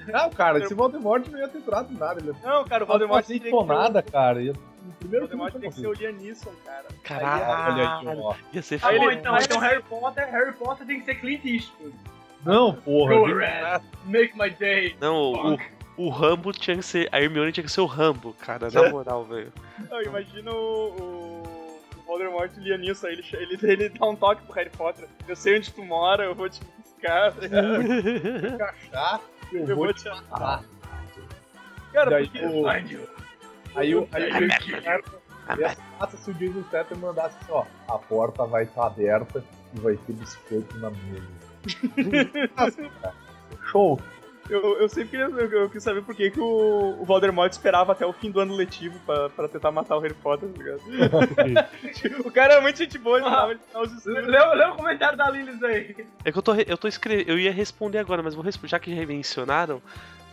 Não, 0.07 0.29
cara, 0.29 0.59
esse 0.59 0.73
Voldemort 0.73 1.27
não 1.29 1.39
ia 1.39 1.47
ter 1.49 1.57
entrado 1.57 1.91
em 1.93 1.97
nada. 1.97 2.21
Ele 2.21 2.31
Não, 2.43 2.63
cara, 2.65 2.83
o 2.85 2.87
não 2.87 2.93
Voldemort 2.93 3.25
tem 3.25 3.39
tem 3.39 3.51
que 3.51 3.57
ser 3.57 3.63
o- 3.63 3.65
nada, 3.67 4.01
cara. 4.01 4.41
Ia- 4.41 4.53
o 4.87 4.91
primeiro 4.93 5.27
filme 5.27 5.41
Voldemort 5.43 5.61
tem 5.61 5.69
que 5.69 5.75
ser 5.79 5.87
o. 5.87 5.93
Liam 5.93 6.13
Neeson, 6.13 6.51
cara. 6.65 6.85
Olha 6.89 6.95
aqui, 7.95 8.05
Caralho. 8.05 8.19
ó. 8.21 8.35
Ia 8.53 8.61
ser 8.61 8.79
Aí 8.83 8.97
bom, 8.99 9.11
ele- 9.11 9.19
então, 9.19 9.37
então 9.37 9.57
Harry 9.59 9.83
Potter, 9.83 10.31
Harry 10.31 10.51
Potter 10.53 10.87
tem 10.87 10.99
que 10.99 11.05
ser 11.05 11.15
Clint 11.15 11.45
Eastwood. 11.45 11.95
Não, 12.43 12.73
porra. 12.73 13.15
Go 13.15 13.25
Red. 13.35 13.81
Make 14.05 14.37
my 14.37 14.49
day. 14.49 14.95
Não, 14.99 15.33
o, 15.55 15.59
o 15.97 16.09
Rambo 16.09 16.51
tinha 16.51 16.75
que 16.77 16.83
ser. 16.83 17.07
A 17.11 17.21
Hermione 17.21 17.51
tinha 17.51 17.63
que 17.63 17.71
ser 17.71 17.81
o 17.81 17.85
Rambo, 17.85 18.33
cara, 18.33 18.69
na 18.71 18.89
moral, 18.89 19.23
velho. 19.25 19.53
Não, 19.89 20.01
imagina 20.01 20.51
o, 20.51 20.55
o, 20.89 21.79
o 21.97 22.01
Voldemort 22.07 22.51
lia 22.57 22.77
nisso, 22.77 23.05
aí 23.05 23.13
ele, 23.13 23.25
ele, 23.33 23.59
ele 23.71 23.89
dá 23.89 24.05
um 24.07 24.15
toque 24.15 24.41
pro 24.43 24.53
Harry 24.55 24.71
Potter. 24.71 25.07
Eu 25.27 25.35
sei 25.35 25.57
onde 25.57 25.71
tu 25.71 25.83
mora, 25.83 26.23
eu 26.23 26.33
vou 26.33 26.49
te 26.49 26.59
buscar. 26.79 27.33
eu, 29.53 29.67
Eu 29.67 29.75
vou 29.75 29.93
te 29.93 30.07
matar. 30.09 30.63
Cara, 31.93 32.17
porque... 32.19 32.39
o- 32.45 32.65
Aí 33.75 33.95
o 33.95 34.07
aí 34.11 34.29
o 34.29 34.47
Jason 34.49 34.79
Statham 34.81 35.21
ia 35.57 35.77
massa 35.99 36.17
se 36.17 36.31
o 36.31 36.33
Jason 36.33 36.63
Statham 36.63 36.97
mandasse 36.97 37.35
assim, 37.41 37.51
ó, 37.51 37.65
a 37.87 37.97
porta 37.97 38.45
vai 38.45 38.63
estar 38.63 38.87
aberta 38.87 39.43
e 39.73 39.79
vai 39.79 39.97
ter 39.97 40.13
biscoito 40.13 40.77
na 40.77 40.89
mesa. 40.89 41.27
Nossa, 42.55 42.89
cara. 43.01 43.15
Show! 43.71 43.99
Eu, 44.49 44.79
eu 44.79 44.89
sempre 44.89 45.11
queria 45.11 45.25
eu, 45.27 45.49
eu 45.49 45.69
quis 45.69 45.81
saber 45.81 46.01
por 46.01 46.13
que, 46.13 46.29
que 46.29 46.39
o, 46.39 46.97
o 46.99 47.05
Voldemort 47.05 47.49
esperava 47.49 47.93
até 47.93 48.05
o 48.05 48.11
fim 48.11 48.29
do 48.29 48.39
ano 48.39 48.53
letivo 48.53 48.99
pra, 49.05 49.29
pra 49.29 49.47
tentar 49.47 49.71
matar 49.71 49.95
o 49.95 49.99
Harry 49.99 50.15
Potter, 50.15 50.49
tá 50.49 50.57
ligado? 50.57 50.81
o 52.27 52.31
cara 52.31 52.55
é 52.55 52.61
muito 52.61 52.77
gente 52.77 52.97
boa, 52.97 53.19
ele 53.19 53.59
os 53.75 53.93
estudos. 53.93 54.27
Lê, 54.27 54.65
o 54.67 54.75
comentário 54.75 55.17
da 55.17 55.29
Lilies 55.29 55.61
aí. 55.63 55.95
É 56.25 56.31
que 56.31 56.37
eu 56.37 56.41
tô, 56.41 56.53
eu 56.55 56.77
tô 56.77 56.87
escrevendo. 56.87 57.29
Eu 57.29 57.39
ia 57.39 57.51
responder 57.51 57.99
agora, 57.99 58.21
mas 58.21 58.33
vou 58.33 58.43
responder. 58.43 58.71
Já 58.71 58.79
que 58.79 58.93
já 58.93 59.05
mencionaram, 59.05 59.81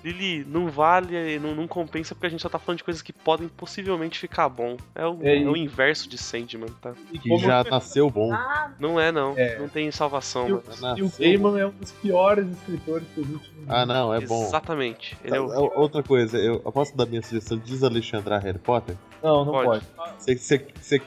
Lili, 0.05 0.45
não 0.49 0.69
vale, 0.69 1.39
não, 1.39 1.55
não 1.55 1.67
compensa 1.67 2.15
porque 2.15 2.27
a 2.29 2.31
gente 2.31 2.41
só 2.41 2.49
tá 2.49 2.59
falando 2.59 2.79
de 2.79 2.85
coisas 2.85 3.03
que 3.03 3.13
podem 3.13 3.49
possivelmente 3.49 4.19
ficar 4.19 4.49
bom. 4.49 4.77
É 4.95 5.07
o, 5.07 5.19
É, 5.23 5.43
é 5.43 5.49
o 5.49 5.57
inverso 5.57 6.09
de 6.09 6.17
Sandman, 6.17 6.71
tá? 6.81 6.95
E 7.13 7.19
Que 7.19 7.29
como 7.29 7.41
já 7.41 7.65
nasceu 7.65 8.09
bom. 8.09 8.33
Ah, 8.33 8.71
Não 8.79 8.99
é, 9.01 9.11
não. 9.11 9.35
É. 9.37 9.59
Não 9.59 9.69
tem 9.69 9.91
salvação, 9.91 10.49
E 10.49 10.53
o- 10.53 10.57
mano. 10.57 10.99
E 10.99 11.03
o 11.03 11.05
Nasceu 11.05 11.13
Gaiman 11.19 11.59
é 11.61 11.67
um 11.67 11.71
dos 11.71 11.91
piores 11.93 12.47
escritores 12.49 13.07
que 13.15 13.21
no 13.21 13.27
mundo. 13.27 13.41
Ah, 13.69 13.85
não, 13.85 14.15
é 14.15 14.21
bom. 14.21 14.45
Exatamente. 14.45 15.17
Ele 15.25 15.35
é 15.35 15.39
É, 15.39 15.41
o... 15.41 15.53
é 15.53 15.59
outra 15.79 16.03
coisa, 16.03 16.39
eu, 16.39 16.61
posso 16.61 16.97
dar 16.97 17.07
minha 17.07 17.23
sugestão 17.23 17.59
de 17.59 17.65
desalexandrar 17.65 18.43
Harry 18.43 18.59
Potter? 18.59 18.97
Não, 19.23 19.45
não 19.45 19.53
Pode. 19.53 19.85
Você, 20.19 21.03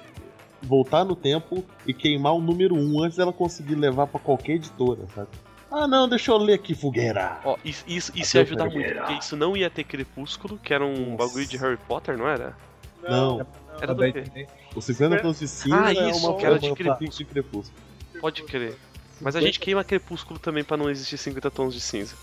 voltar 0.61 1.03
no 1.03 1.15
tempo 1.15 1.63
e 1.87 1.93
queimar 1.93 2.33
o 2.33 2.41
número 2.41 2.75
1 2.75 2.95
um 2.95 3.03
antes 3.03 3.17
dela 3.17 3.33
conseguir 3.33 3.75
levar 3.75 4.07
pra 4.07 4.19
qualquer 4.19 4.53
editora, 4.53 5.01
sabe? 5.15 5.29
Ah, 5.71 5.87
não, 5.87 6.07
deixa 6.07 6.31
eu 6.31 6.37
ler 6.37 6.55
aqui, 6.55 6.75
fogueira. 6.75 7.39
Ó, 7.45 7.57
isso, 7.63 7.83
isso, 7.87 8.11
isso 8.15 8.35
ia 8.37 8.41
o 8.41 8.45
ajudar 8.45 8.65
primeiro. 8.67 8.93
muito, 8.95 9.05
porque 9.07 9.19
isso 9.23 9.35
não 9.37 9.55
ia 9.55 9.69
ter 9.69 9.83
Crepúsculo, 9.85 10.57
que 10.57 10.73
era 10.73 10.85
um 10.85 11.11
Nossa. 11.15 11.27
bagulho 11.27 11.45
de 11.47 11.57
Harry 11.57 11.77
Potter, 11.77 12.17
não 12.17 12.27
era? 12.27 12.55
Não, 13.01 13.47
Era 13.81 13.95
do 13.95 14.11
quê? 14.11 14.47
os 14.75 14.85
50 14.85 15.19
tons 15.21 15.39
de 15.39 15.47
cinza 15.47 15.75
Ah, 15.85 15.91
é 15.93 16.09
isso, 16.09 16.27
uma 16.29 16.37
que 16.37 16.45
era 16.45 16.59
de 16.59 16.71
Crepúsculo. 16.73 17.09
de 17.09 17.25
Crepúsculo. 17.25 17.81
Pode 18.19 18.43
crer. 18.43 18.75
Mas 19.21 19.35
a 19.35 19.41
gente 19.41 19.59
queima 19.59 19.83
Crepúsculo 19.83 20.37
também 20.39 20.63
pra 20.63 20.75
não 20.77 20.89
existir 20.89 21.17
50 21.17 21.49
tons 21.49 21.73
de 21.73 21.79
cinza. 21.81 22.15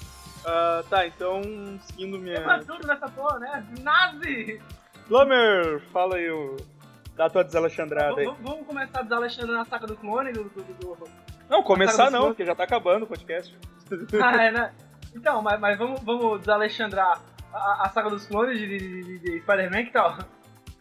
Ah, 0.45 0.85
tá, 0.89 1.07
então, 1.07 1.43
seguindo 1.87 2.19
Queima 2.23 2.49
minha... 2.49 2.65
tudo 2.65 2.87
nessa 2.87 3.09
porra, 3.09 3.39
né? 3.39 3.67
Nazi! 3.81 4.61
Lomer, 5.11 5.81
fala 5.93 6.17
aí 6.17 6.31
o... 6.31 6.57
da 7.17 7.29
tua 7.31 7.43
desalexandrada 7.43 8.21
aí. 8.21 8.31
Vamos 8.43 8.67
começar 8.67 9.03
dos 9.03 9.13
Alexandre 9.13 9.53
na 9.53 9.65
saca 9.65 9.87
do 9.87 9.97
clone, 9.97 10.33
do... 10.33 10.45
do, 10.45 10.63
do- 10.63 10.75
do- 10.97 11.09
Não, 11.49 11.63
começar 11.63 12.11
não, 12.11 12.27
porque 12.29 12.45
já 12.45 12.55
tá 12.55 12.65
acabando 12.65 13.05
o 13.05 13.07
podcast. 13.07 13.57
Ah, 14.23 14.43
é, 14.45 14.51
né? 14.53 14.73
Então, 15.17 15.41
mas, 15.41 15.59
mas 15.59 15.79
vamos, 15.79 16.01
vamos 16.03 16.41
desalexandrar 16.41 17.23
a, 17.53 17.87
a 17.87 17.89
saga 17.89 18.11
dos 18.11 18.27
clones 18.27 18.59
de, 18.59 18.67
de, 18.69 18.79
de- 19.05 19.19
de 19.19 19.41
Spider-Man, 19.41 19.85
que 19.87 19.93
tal? 19.93 20.19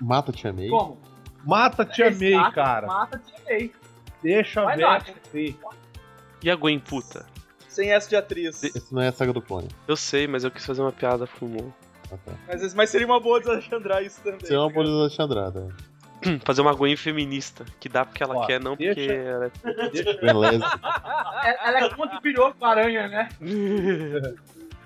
Mata 0.01 0.31
Tia 0.33 0.51
May. 0.51 0.67
Como? 0.67 0.99
Mata 1.45 1.85
Tia 1.85 2.11
May, 2.11 2.33
Exato, 2.33 2.55
cara. 2.55 2.85
Mata, 2.87 3.17
Tia 3.19 3.35
May. 3.45 3.71
Deixa 4.21 4.61
a 4.61 4.65
Vai 4.65 4.77
ser. 5.31 5.55
E 6.43 6.51
a 6.51 6.55
Gwen 6.55 6.79
puta? 6.79 7.25
Sem 7.69 7.91
essa 7.91 8.09
de 8.09 8.15
atriz. 8.17 8.61
Esse 8.63 8.93
não 8.93 9.01
é 9.01 9.07
a 9.07 9.11
saga 9.13 9.31
do 9.31 9.41
clone. 9.41 9.69
Eu 9.87 9.95
sei, 9.95 10.27
mas 10.27 10.43
eu 10.43 10.51
quis 10.51 10.65
fazer 10.65 10.81
uma 10.81 10.91
piada 10.91 11.25
fumou. 11.25 11.73
Ah, 12.11 12.17
tá. 12.25 12.31
Mas, 12.47 12.73
mas 12.73 12.89
seria 12.89 13.07
uma 13.07 13.19
boa 13.19 13.39
desalexandrar 13.39 14.03
isso 14.03 14.21
também. 14.21 14.39
Isso 14.43 14.53
é 14.53 14.59
uma 14.59 14.69
boa 14.69 14.85
desalexandrada. 14.85 15.73
Fazer 16.45 16.61
uma 16.61 16.73
Gwen 16.73 16.95
feminista, 16.95 17.63
que 17.79 17.87
dá 17.87 18.03
porque 18.05 18.23
ela 18.23 18.35
Ó, 18.37 18.45
quer, 18.45 18.59
não 18.59 18.75
deixa- 18.75 18.95
porque 18.95 19.11
ela 19.11 19.45
é 19.45 19.89
Deixa, 19.89 20.13
Bem 20.21 20.33
lésbica. 20.33 20.79
Ela 21.63 21.79
é 21.85 21.89
contra 21.89 22.17
o 22.17 22.21
piroco 22.21 22.65
aranha, 22.65 23.07
né? 23.07 23.29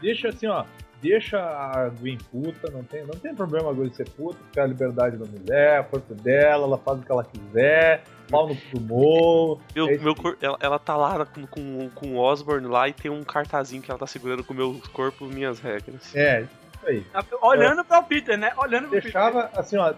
deixa 0.02 0.30
assim, 0.30 0.48
ó. 0.48 0.66
Deixa 1.02 1.40
a 1.40 1.90
Gwen 2.00 2.16
puta, 2.32 2.70
não 2.72 2.84
tem, 2.84 3.02
não 3.02 3.16
tem 3.20 3.34
problema 3.34 3.72
a 3.72 3.74
Gwen 3.74 3.92
ser 3.92 4.08
puta, 4.10 4.38
porque 4.44 4.60
é 4.60 4.64
a 4.64 4.68
liberdade 4.68 5.18
da 5.18 5.26
mulher, 5.26 5.80
a 5.80 5.84
força 5.84 6.14
dela, 6.14 6.66
ela 6.68 6.78
faz 6.78 7.00
o 7.00 7.02
que 7.02 7.12
ela 7.12 7.24
quiser, 7.24 8.04
pau 8.30 8.48
no 8.48 8.56
pulmão. 8.56 9.60
Meu, 9.76 9.90
É 9.90 9.98
meu 9.98 10.14
cor- 10.14 10.38
ela, 10.40 10.58
ela 10.60 10.78
tá 10.78 10.96
lá 10.96 11.26
com, 11.26 11.48
com, 11.48 11.90
com 11.96 12.08
o 12.14 12.18
Osborne 12.20 12.68
lá 12.68 12.88
e 12.88 12.94
tem 12.94 13.10
um 13.10 13.24
cartazinho 13.24 13.82
que 13.82 13.90
ela 13.90 14.00
tá 14.00 14.06
segurando 14.06 14.44
com 14.44 14.54
o 14.54 14.56
meu 14.56 14.80
corpo, 14.94 15.26
minhas 15.26 15.60
regras. 15.60 16.16
É, 16.16 16.42
isso 16.42 16.86
aí. 16.88 17.04
Olhando 17.42 17.84
para 17.84 17.98
o 18.00 18.04
Peter, 18.04 18.38
né? 18.38 18.54
Olhando 18.58 18.90
pro 18.90 19.02
Deixava, 19.02 19.50
assim, 19.56 19.78
ó. 19.78 19.96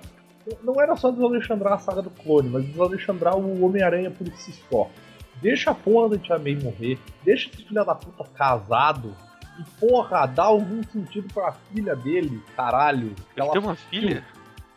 Não 0.63 0.81
era 0.81 0.95
só 0.95 1.09
desalexandrar 1.11 1.73
a 1.73 1.77
saga 1.77 2.01
do 2.01 2.09
clone, 2.09 2.49
mas 2.49 2.65
desalexandrar 2.65 3.35
o 3.37 3.63
Homem-Aranha 3.65 4.11
por 4.11 4.27
si 4.35 4.51
só. 4.69 4.89
Deixa 5.41 5.71
a 5.71 5.75
porra 5.75 6.09
da 6.09 6.17
Tia 6.17 6.37
May 6.39 6.55
morrer, 6.55 6.97
deixa 7.23 7.49
esse 7.49 7.63
filho 7.63 7.83
da 7.85 7.95
puta 7.95 8.23
casado 8.35 9.15
e, 9.59 9.63
porra, 9.79 10.25
dá 10.25 10.43
algum 10.43 10.81
sentido 10.83 11.27
pra 11.33 11.51
filha 11.51 11.95
dele, 11.95 12.41
caralho. 12.55 13.07
Ele 13.07 13.15
Ela, 13.37 13.51
tem 13.51 13.61
uma 13.61 13.75
filha? 13.75 14.25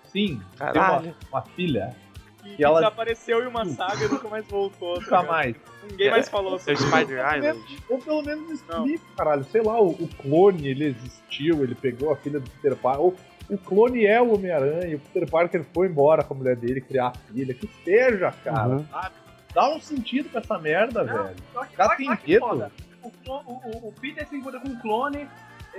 sim, 0.05 0.39
tem 0.39 0.43
Caralho. 0.59 1.15
uma, 1.31 1.41
uma 1.41 1.43
filha. 1.43 1.95
Que, 2.43 2.57
E 2.61 2.65
ela- 2.65 2.79
desapareceu 2.81 3.43
em 3.43 3.47
uma 3.49 3.65
saga 3.65 4.05
e 4.05 4.09
nunca 4.09 4.29
mais 4.29 4.47
voltou. 4.47 4.95
tá 4.95 5.01
Nunca 5.01 5.23
mais. 5.25 5.57
Ninguém 5.91 6.11
mais 6.11 6.29
falou 6.29 6.53
É 6.53 6.57
o 6.57 6.59
sobre 6.61 6.77
Spider 6.77 7.01
Ou 7.01 7.07
pelo 7.07 7.37
Island. 7.37 7.41
menos- 7.41 7.83
Ou 7.91 7.99
pelo 7.99 8.23
menos 8.23 8.51
explica, 8.51 9.05
caralho. 9.17 9.45
Sei 9.45 9.63
lá, 9.63 9.81
o, 9.81 9.89
o 9.91 10.09
clone, 10.23 10.69
ele 10.69 10.85
existiu, 10.87 11.65
ele 11.65 11.75
pegou 11.75 12.13
a 12.13 12.17
filha 12.17 12.39
do 12.39 12.49
Peter 12.51 12.77
Parker. 12.77 13.01
Ou 13.03 13.17
o 13.51 13.59
clone 13.59 14.05
é 14.05 14.21
o 14.21 14.35
Homem-Aranha, 14.35 14.97
o 14.97 15.01
Peter 15.01 15.31
Parker 15.31 15.65
foi 15.75 15.87
embora 15.89 16.23
com 16.25 16.35
a 16.35 16.37
mulher 16.37 16.57
dele 16.57 16.81
criar 16.81 17.09
a 17.09 17.13
filha. 17.13 17.55
Que 17.55 17.69
seja, 17.85 18.33
cara, 18.45 18.69
Uhum. 18.69 18.87
sabe? 18.87 19.15
Dá 19.55 19.69
um 19.75 19.81
sentido 19.81 20.29
pra 20.29 20.41
essa 20.41 20.59
merda, 20.59 21.03
Não, 21.05 21.23
velho. 21.25 21.37
Só 21.53 21.65
que, 21.65 21.77
Já 21.77 21.85
só 21.85 21.91
que- 21.91 21.97
tem 21.97 22.19
medo? 22.27 22.71
O, 23.03 23.09
o, 23.29 23.33
o- 23.35 23.89
o 23.89 23.93
Peter 24.01 24.27
se 24.27 24.37
encontra 24.37 24.61
com 24.61 24.69
o 24.69 24.81
clone, 24.81 25.29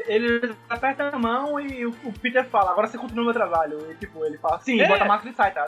ele 0.08 0.56
aperta 0.70 1.10
a 1.10 1.20
mão 1.20 1.60
e 1.60 1.86
o, 1.86 1.90
o 2.04 2.14
Peter 2.14 2.46
fala, 2.46 2.72
agora 2.72 2.88
você 2.88 2.98
continua 2.98 3.24
o 3.24 3.26
meu 3.26 3.34
trabalho. 3.34 3.92
E 3.92 3.96
tipo, 3.96 4.24
ele 4.26 4.38
fala, 4.38 4.60
sim, 4.60 4.80
É. 4.82 4.88
bota 4.88 5.04
a 5.04 5.08
máscara 5.08 5.30
e 5.32 5.36
sai, 5.36 5.52
tá? 5.54 5.68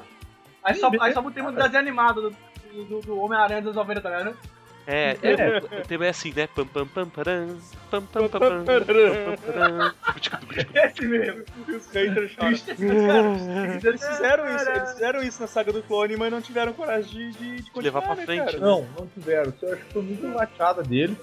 Aí 0.63 0.73
Sim, 0.75 0.81
só, 0.81 0.89
beleza, 0.89 1.07
aí 1.07 1.13
só 1.13 1.21
botamos 1.21 1.53
o 1.53 1.55
desenho 1.55 1.77
animado 1.79 2.21
do, 2.71 2.83
do, 2.85 2.99
do 3.01 3.19
Homem-Aranha 3.19 3.61
dos 3.61 3.75
90, 3.75 4.01
tá 4.01 4.09
ligado? 4.09 4.29
É, 4.29 4.33
É. 4.87 5.17
é, 5.21 5.57
o 5.57 5.87
tema 5.87 6.05
é 6.05 6.09
assim, 6.09 6.33
né? 6.35 6.47
Pam 6.47 6.65
pam 6.65 6.87
pam 6.87 7.09
param, 7.09 7.57
pam 7.91 8.01
pam 8.01 8.27
pam 8.27 8.39
pam, 8.39 8.65
pam 8.65 8.85
pam 8.85 9.37
param. 9.45 9.93
Esse 10.73 11.05
mesmo. 11.05 11.43
E 11.67 11.71
os 11.71 11.87
haters 11.87 12.31
choram. 12.31 12.49
Triste, 12.49 12.75
cara. 12.75 13.79
Eles 13.83 14.07
fizeram 14.07 14.55
isso, 14.55 14.69
eles 14.69 14.91
fizeram 14.91 15.23
isso 15.23 15.41
na 15.41 15.47
saga 15.47 15.71
do 15.71 15.83
clone, 15.83 16.17
mas 16.17 16.31
não 16.31 16.41
tiveram 16.41 16.73
coragem 16.73 17.31
de, 17.31 17.37
de, 17.37 17.55
de 17.57 17.71
continuar, 17.71 17.83
Levar 17.83 18.01
pra 18.01 18.15
né, 18.15 18.25
frente, 18.25 18.45
cara? 18.45 18.59
Não, 18.59 18.87
não 18.97 19.07
tiveram. 19.07 19.49
Isso 19.49 19.65
eu 19.65 19.73
acho 19.73 19.85
que 19.85 19.93
foi 19.93 20.01
muito 20.01 20.27
lachada 20.27 20.83
dele. 20.83 21.17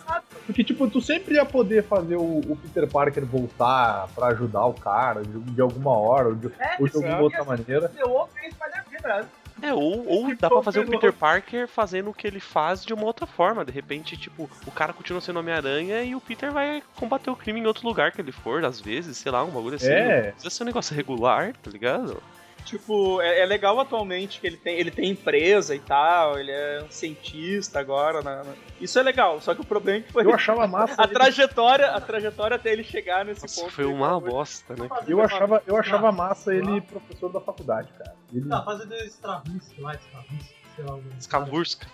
Porque, 0.47 0.63
tipo, 0.63 0.89
tu 0.89 1.01
sempre 1.01 1.35
ia 1.35 1.45
poder 1.45 1.83
fazer 1.83 2.17
o, 2.17 2.39
o 2.39 2.59
Peter 2.63 2.89
Parker 2.89 3.25
voltar 3.25 4.09
pra 4.15 4.29
ajudar 4.29 4.65
o 4.67 4.75
cara 4.75 5.23
de, 5.23 5.39
de 5.39 5.61
alguma 5.61 5.97
hora, 5.99 6.29
ou 6.29 6.35
de, 6.35 6.47
É, 6.59 6.77
ou 6.79 6.89
de 6.89 6.97
alguma 6.97 7.21
outra 7.21 7.45
maneira. 7.45 7.91
Seu 7.95 8.11
ovo 8.11 8.29
tem 8.41 8.51
Spider-Man, 8.51 8.85
tá 9.03 9.09
ligado? 9.09 9.29
É, 9.63 9.73
ou, 9.73 10.07
ou 10.07 10.35
dá 10.37 10.51
pra 10.51 10.63
fazer 10.63 10.81
o 10.81 10.87
Peter 10.87 11.13
Parker 11.13 11.67
fazendo 11.67 12.11
o 12.11 12.15
que 12.15 12.27
ele 12.27 12.41
faz 12.41 12.85
de 12.85 12.93
uma 12.93 13.05
outra 13.05 13.27
forma. 13.27 13.65
De 13.65 13.73
repente, 13.73 14.17
tipo, 14.17 14.51
o 14.67 14.71
cara 14.71 14.93
continua 14.93 15.21
sendo 15.21 15.39
Homem-Aranha 15.39 16.03
e 16.03 16.15
o 16.15 16.21
Peter 16.21 16.53
vai 16.53 16.83
combater 16.95 17.31
o 17.31 17.37
crime 17.37 17.61
em 17.61 17.67
outro 17.67 17.87
lugar 17.87 18.13
que 18.13 18.21
ele 18.21 18.33
for, 18.33 18.65
às 18.65 18.81
vezes, 18.81 19.17
sei 19.17 19.33
lá, 19.33 19.43
um 19.43 19.51
bagulho 19.51 19.77
assim. 19.77 19.89
É. 19.89 20.27
Não 20.27 20.33
precisa 20.33 20.51
ser 20.51 20.63
um 20.63 20.67
negócio 20.67 20.95
regular, 20.95 21.55
tá 21.63 21.71
ligado? 21.71 22.23
Tipo, 22.67 23.23
é, 23.23 23.41
é 23.43 23.47
legal 23.47 23.79
atualmente 23.79 24.41
que 24.41 24.47
ele 24.49 24.57
tem, 24.57 24.77
ele 24.77 24.91
tem 24.91 25.11
empresa 25.11 25.73
e 25.73 25.79
tal, 25.79 26.37
ele 26.37 26.51
é 26.51 26.83
um 26.85 26.91
cientista 26.91 27.79
agora. 27.79 28.21
na- 28.23 28.43
Isso 28.81 28.99
é 28.99 29.03
legal, 29.05 29.41
só 29.41 29.55
que 29.55 29.61
o 29.61 29.65
problema 29.65 30.01
é 30.01 30.03
que 30.03 30.13
foi 30.13 30.25
Eu 30.25 30.35
achava 30.35 30.67
massa. 30.69 31.01
a 31.01 31.05
ele- 31.05 31.15
trajetória, 31.15 31.87
a 31.93 32.01
trajetória 32.01 32.57
até 32.57 32.73
ele 32.73 32.83
chegar 32.83 33.25
nesse 33.25 33.43
Nossa, 33.43 33.61
ponto. 33.61 33.73
foi 33.73 33.85
uma 33.85 34.21
foi- 34.21 34.31
bosta, 34.31 34.75
né? 34.75 34.89
Eu 35.07 35.21
achava, 35.23 35.63
eu 35.65 35.77
achava 35.77 36.11
massa 36.11 36.53
ele 36.55 36.81
professor 36.81 37.29
da 37.33 37.41
faculdade, 37.41 37.89
cara. 37.97 38.15
Ele, 38.35 38.49
Tá 38.49 38.63
fazendo 38.65 38.95
Stravinsky 39.05 39.81
lá, 39.81 39.95
Stravinsky, 39.95 40.55
sei 40.75 40.85
lá. 40.85 40.93
algum- 40.93 41.19
Skavurska. 41.19 41.87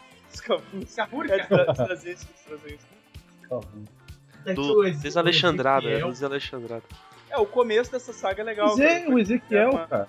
É. 4.45 4.51
É 4.51 4.55
Do 4.55 4.83
Desalexandrada, 4.91 5.99
do 6.01 6.09
Desalexandrada. 6.09 6.83
É, 7.31 7.37
o 7.39 7.47
começo 7.47 7.93
dessa 7.93 8.13
saga 8.13 8.43
é 8.43 8.45
legal. 8.45 8.79
É, 8.81 9.01
cara. 9.01 9.11
o 9.15 9.19
Ezequiel, 9.19 9.71
Uma- 9.71 9.87
cara. 9.87 10.09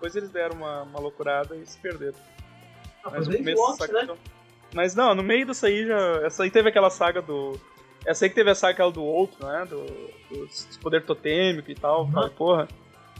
Depois 0.00 0.16
eles 0.16 0.30
deram 0.30 0.56
uma, 0.56 0.84
uma 0.84 0.98
loucurada 0.98 1.54
e 1.54 1.66
se 1.66 1.76
perderam. 1.78 2.16
Ah, 3.04 3.10
Mas 3.12 3.28
né? 3.28 4.16
Mas 4.74 4.94
não, 4.94 5.14
no 5.14 5.22
meio 5.22 5.44
disso 5.44 5.66
aí 5.66 5.86
já. 5.86 6.22
Essa 6.24 6.42
aí 6.42 6.50
teve 6.50 6.70
aquela 6.70 6.88
saga 6.88 7.20
do. 7.20 7.60
Essa 8.06 8.24
aí 8.24 8.30
que 8.30 8.34
teve 8.34 8.48
a 8.48 8.54
saga 8.54 8.72
aquela 8.72 8.90
do 8.90 9.04
outro, 9.04 9.46
né? 9.46 9.66
Do, 9.66 9.84
dos 10.30 10.78
poder 10.78 11.04
totêmico 11.04 11.70
e 11.70 11.74
tal. 11.74 12.04
Uhum. 12.04 12.12
Falei, 12.12 12.30
porra. 12.30 12.68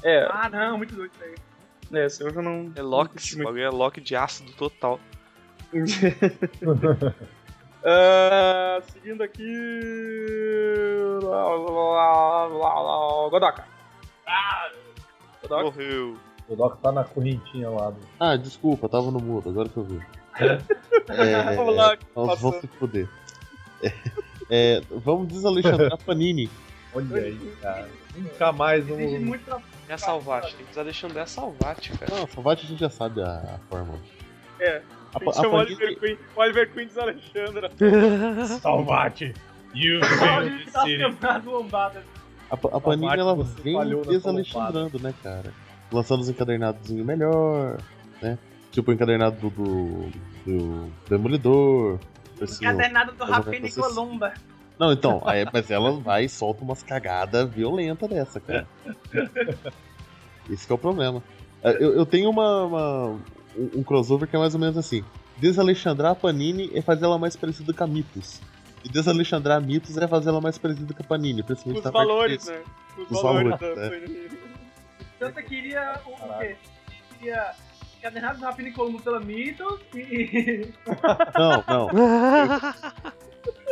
É, 0.03 0.27
Ah, 0.31 0.49
não, 0.49 0.79
muito 0.79 0.95
doido 0.95 1.13
isso 1.13 1.23
aí. 1.23 1.35
é, 2.01 2.07
esse 2.07 2.23
eu 2.23 2.31
já 2.33 2.41
não. 2.41 2.73
É 2.75 2.81
Loki, 2.81 3.19
esse 3.19 3.37
bagulho 3.37 3.63
é 3.63 3.69
Loki 3.69 4.01
de 4.01 4.17
ácido 4.17 4.53
total. 4.53 4.99
Ah, 7.83 8.83
seguindo 8.93 9.23
aqui. 9.23 9.43
Godoka. 13.31 13.65
Godoka. 15.43 15.63
Morreu. 15.63 16.15
O 16.51 16.57
Doc 16.57 16.79
tá 16.83 16.91
na 16.93 17.05
correntinha 17.05 17.71
lá. 17.71 17.91
Do... 17.91 17.97
Ah, 18.19 18.37
desculpa, 18.37 18.89
tava 18.89 19.11
no 19.11 19.21
mudo, 19.21 19.49
agora 19.51 19.69
que 19.69 19.77
eu 19.79 19.85
vi. 19.85 20.01
É, 21.09 21.57
Vamos 21.57 21.75
lá, 21.77 21.97
nós 22.15 22.41
vamos 22.41 22.61
se 22.61 22.67
fuder. 22.69 23.09
É, 23.83 23.93
é, 24.51 24.83
vamos 24.91 25.29
desalexandrar 25.29 25.93
a 25.93 25.97
Panini. 26.05 26.49
Olha 26.95 27.17
aí, 27.17 27.57
cara. 27.61 27.89
Nunca 28.17 28.53
mais 28.53 28.89
um. 28.91 29.01
Exige 29.01 29.19
muito 29.25 29.45
trabalho. 29.45 29.65
É 29.89 29.93
a 29.95 29.99
Salvati, 29.99 30.55
tem 30.55 30.67
que 30.67 30.73
usar 30.73 30.81
Alexandre 30.83 31.19
a 31.19 31.27
Salvati, 31.27 31.93
cara. 31.99 32.15
Não, 32.15 32.27
Salvati 32.29 32.65
a 32.65 32.69
gente 32.69 32.79
já 32.81 32.91
sabe 32.91 33.21
a, 33.23 33.27
a 33.27 33.59
fórmula. 33.69 33.99
É. 34.61 34.83
A, 35.13 35.17
A 35.17 35.17
a 35.17 35.21
Panini, 35.21 35.47
Oliver 35.57 35.99
Queen, 35.99 36.19
o 36.37 36.41
Oliver 36.41 36.73
Queen 36.73 36.87
diz 36.87 36.99
Alexandra. 36.99 37.71
Salvate! 38.61 39.35
You 39.75 40.01
tá 40.73 40.85
quebrado 40.85 41.51
lombada. 41.51 42.05
a, 42.51 42.57
Pa- 42.57 42.77
a 42.77 42.81
Panini 42.81 43.17
Salvati, 43.17 43.71
ela 43.73 43.85
vem 43.87 44.03
desalexandrando, 44.03 44.99
né, 45.01 45.13
cara? 45.23 45.53
Lançando 45.93 46.21
os 46.21 46.29
encadernados 46.29 46.89
melhor, 46.91 47.79
né? 48.23 48.39
Tipo 48.71 48.91
o 48.91 48.95
encadernado 48.95 49.37
do, 49.41 49.51
do, 49.51 50.11
do 50.47 50.93
Demolidor. 51.09 51.99
esse- 52.41 52.63
Encadernado 52.65 53.13
do 53.13 53.25
Rapini 53.25 53.67
assim. 53.69 53.81
Columba. 53.81 54.33
Não, 54.79 54.93
então, 54.93 55.21
aí, 55.27 55.45
mas 55.53 55.71
ela 55.71 55.93
vai 55.93 56.25
e 56.25 56.29
solta 56.29 56.63
umas 56.63 56.83
cagadas 56.83 57.51
violentas 57.51 58.09
dessa, 58.09 58.41
cara. 58.41 58.67
Esse 60.49 60.67
que 60.67 60.73
é 60.73 60.75
o 60.75 60.79
problema. 60.79 61.23
É, 61.63 61.73
Eu, 61.83 61.93
eu 61.95 62.07
tenho 62.07 62.31
uma, 62.31 62.65
uma- 62.65 63.19
um, 63.77 63.83
crossover 63.83 64.29
que 64.29 64.35
é 64.37 64.39
mais 64.39 64.55
ou 64.55 64.61
menos 64.61 64.77
assim. 64.79 65.05
Desalexandrar 65.37 66.13
a 66.13 66.15
Panini 66.15 66.71
é 66.75 66.81
fazer 66.83 67.05
ela 67.05 67.19
mais 67.19 67.37
parecida 67.37 67.73
com 67.73 67.85
a 67.85 67.87
Mitos. 67.87 68.41
E 68.85 68.89
desalexandrar 68.89 69.59
a 69.59 69.61
Mitos 69.61 69.97
é 69.99 70.09
fazer 70.09 70.31
ela 70.31 70.41
mais 70.41 70.57
parecida 70.57 70.95
com 70.95 71.03
a 71.03 71.07
Panini, 71.07 71.43
principalmente 71.43 71.85
Os 71.85 71.93
valores, 71.93 72.47
né? 72.47 72.63
Os, 72.99 73.11
Os 73.11 73.23
valores, 73.23 73.51
valores, 73.61 73.77
da 73.77 73.87
é. 73.87 74.50
Tanto 75.21 75.43
queria 75.43 76.01
o, 76.07 76.13
o 76.13 76.39
quê? 76.39 76.57
Queria 77.19 77.55
encadernado 77.99 78.39
do 78.39 78.45
Rapini 78.47 78.73
Columba 78.73 79.03
pela 79.03 79.21
Mitos 79.21 79.79
e. 79.95 80.73
Não, 81.37 81.65
não. 81.69 81.89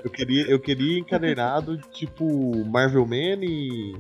Eu 0.05 0.11
queria, 0.11 0.47
eu 0.47 0.61
queria 0.61 0.99
encadernado 0.99 1.79
tipo 1.79 2.65
Marvel 2.67 3.07
Man 3.07 3.43
e. 3.43 3.95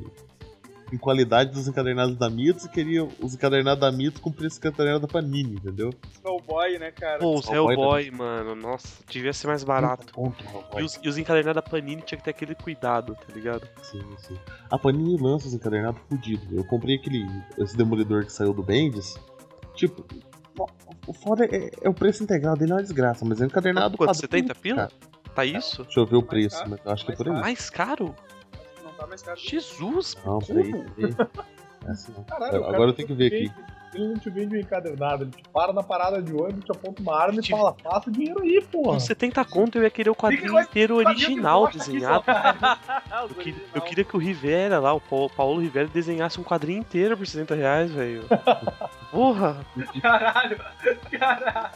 Em 0.90 0.96
qualidade 0.96 1.50
dos 1.52 1.68
encadernados 1.68 2.16
da 2.16 2.30
Mitos 2.30 2.64
e 2.64 2.68
queria 2.70 3.04
os 3.04 3.34
encadernados 3.34 3.80
da 3.80 3.92
Mitos 3.92 4.20
com 4.22 4.32
preço 4.32 4.56
encadernado 4.58 5.00
da 5.00 5.06
Panini, 5.06 5.56
entendeu? 5.56 5.90
Hellboy, 6.24 6.78
né, 6.78 6.90
cara? 6.90 7.18
Pô, 7.18 7.34
os 7.38 7.46
Hellboy 7.48 7.74
Hellboy, 7.74 8.10
mano, 8.10 8.54
nossa, 8.54 8.88
devia 9.06 9.32
ser 9.34 9.48
mais 9.48 9.62
barato. 9.62 10.12
Ponto, 10.14 10.42
E 10.78 10.82
os, 10.82 10.98
e 11.02 11.08
os 11.08 11.18
encadernados 11.18 11.62
da 11.62 11.70
Panini 11.70 12.00
tinha 12.00 12.16
que 12.18 12.24
ter 12.24 12.30
aquele 12.30 12.54
cuidado, 12.54 13.14
tá 13.14 13.32
ligado? 13.34 13.68
Sim, 13.82 14.00
sim. 14.16 14.34
A 14.70 14.78
Panini 14.78 15.16
lança 15.20 15.46
os 15.46 15.52
encadernados 15.54 16.00
fudidos. 16.08 16.50
Eu 16.50 16.64
comprei 16.64 16.96
aquele. 16.96 17.26
Esse 17.58 17.76
demolidor 17.76 18.24
que 18.24 18.32
saiu 18.32 18.54
do 18.54 18.62
Bendis. 18.62 19.18
Tipo. 19.74 20.06
o- 21.06 21.12
foda 21.12 21.44
é, 21.44 21.70
é 21.82 21.88
o 21.88 21.94
preço 21.94 22.22
integral 22.22 22.56
dele 22.56 22.72
é 22.72 22.74
uma 22.76 22.82
desgraça, 22.82 23.24
mas 23.26 23.40
é 23.40 23.44
um 23.44 23.46
encadernado. 23.46 23.96
Quanto? 23.98 24.08
padrão, 24.08 24.20
70 24.20 24.54
pila? 24.54 24.76
cara. 24.88 24.92
Tá 25.34 25.44
isso? 25.44 25.84
Deixa 25.84 26.00
eu 26.00 26.06
ver 26.06 26.16
o 26.16 26.22
preço, 26.22 26.64
mas 26.66 26.80
eu 26.84 26.90
acho 26.92 27.04
que 27.06 27.12
é 27.12 27.14
por 27.14 27.28
aí. 27.28 27.40
Mais 27.40 27.70
caro? 27.70 28.14
Tá 28.98 29.06
mais 29.06 29.22
caro. 29.22 29.38
Jesus! 29.38 30.16
Não, 30.24 30.38
peraí. 30.40 30.72
É 31.86 31.90
assim. 31.90 32.12
Caralho, 32.26 32.64
Agora 32.64 32.90
eu 32.90 32.92
tenho 32.92 33.08
que 33.08 33.14
ver 33.14 33.26
aqui. 33.26 33.52
Ele 33.94 34.08
não 34.08 34.18
te 34.18 34.28
vende 34.28 34.54
um 34.54 34.60
encadernado, 34.60 35.24
ele 35.24 35.30
te 35.30 35.42
para 35.48 35.72
na 35.72 35.82
parada 35.82 36.20
de 36.22 36.30
ônibus, 36.34 36.62
te 36.62 36.70
aponta 36.72 37.00
uma 37.00 37.18
arma 37.18 37.38
e 37.38 37.42
Te- 37.42 37.50
fala, 37.52 37.72
passa 37.72 38.10
o 38.10 38.12
dinheiro 38.12 38.42
aí, 38.42 38.62
porra. 38.70 38.92
Com 38.92 39.00
70 39.00 39.42
conto 39.46 39.78
eu 39.78 39.82
ia 39.82 39.88
querer 39.88 40.10
o 40.10 40.14
quadrinho 40.14 40.58
esse 40.58 40.68
inteiro 40.68 40.98
que 40.98 41.06
original 41.06 41.68
desenhado. 41.68 42.22
Eu, 43.22 43.28
que- 43.34 43.56
eu 43.74 43.80
queria 43.80 44.04
que 44.04 44.14
o 44.14 44.18
Rivera 44.20 44.78
lá, 44.78 44.92
o 44.92 45.00
Paulo, 45.00 45.30
Paulo 45.30 45.60
Rivera, 45.60 45.88
desenhasse 45.88 46.38
um 46.38 46.44
quadrinho 46.44 46.80
inteiro 46.80 47.16
por 47.16 47.26
60 47.26 47.54
reais, 47.54 47.90
velho. 47.90 48.24
Porra! 49.10 49.64
Caralho, 50.02 50.60
caralho. 51.10 51.70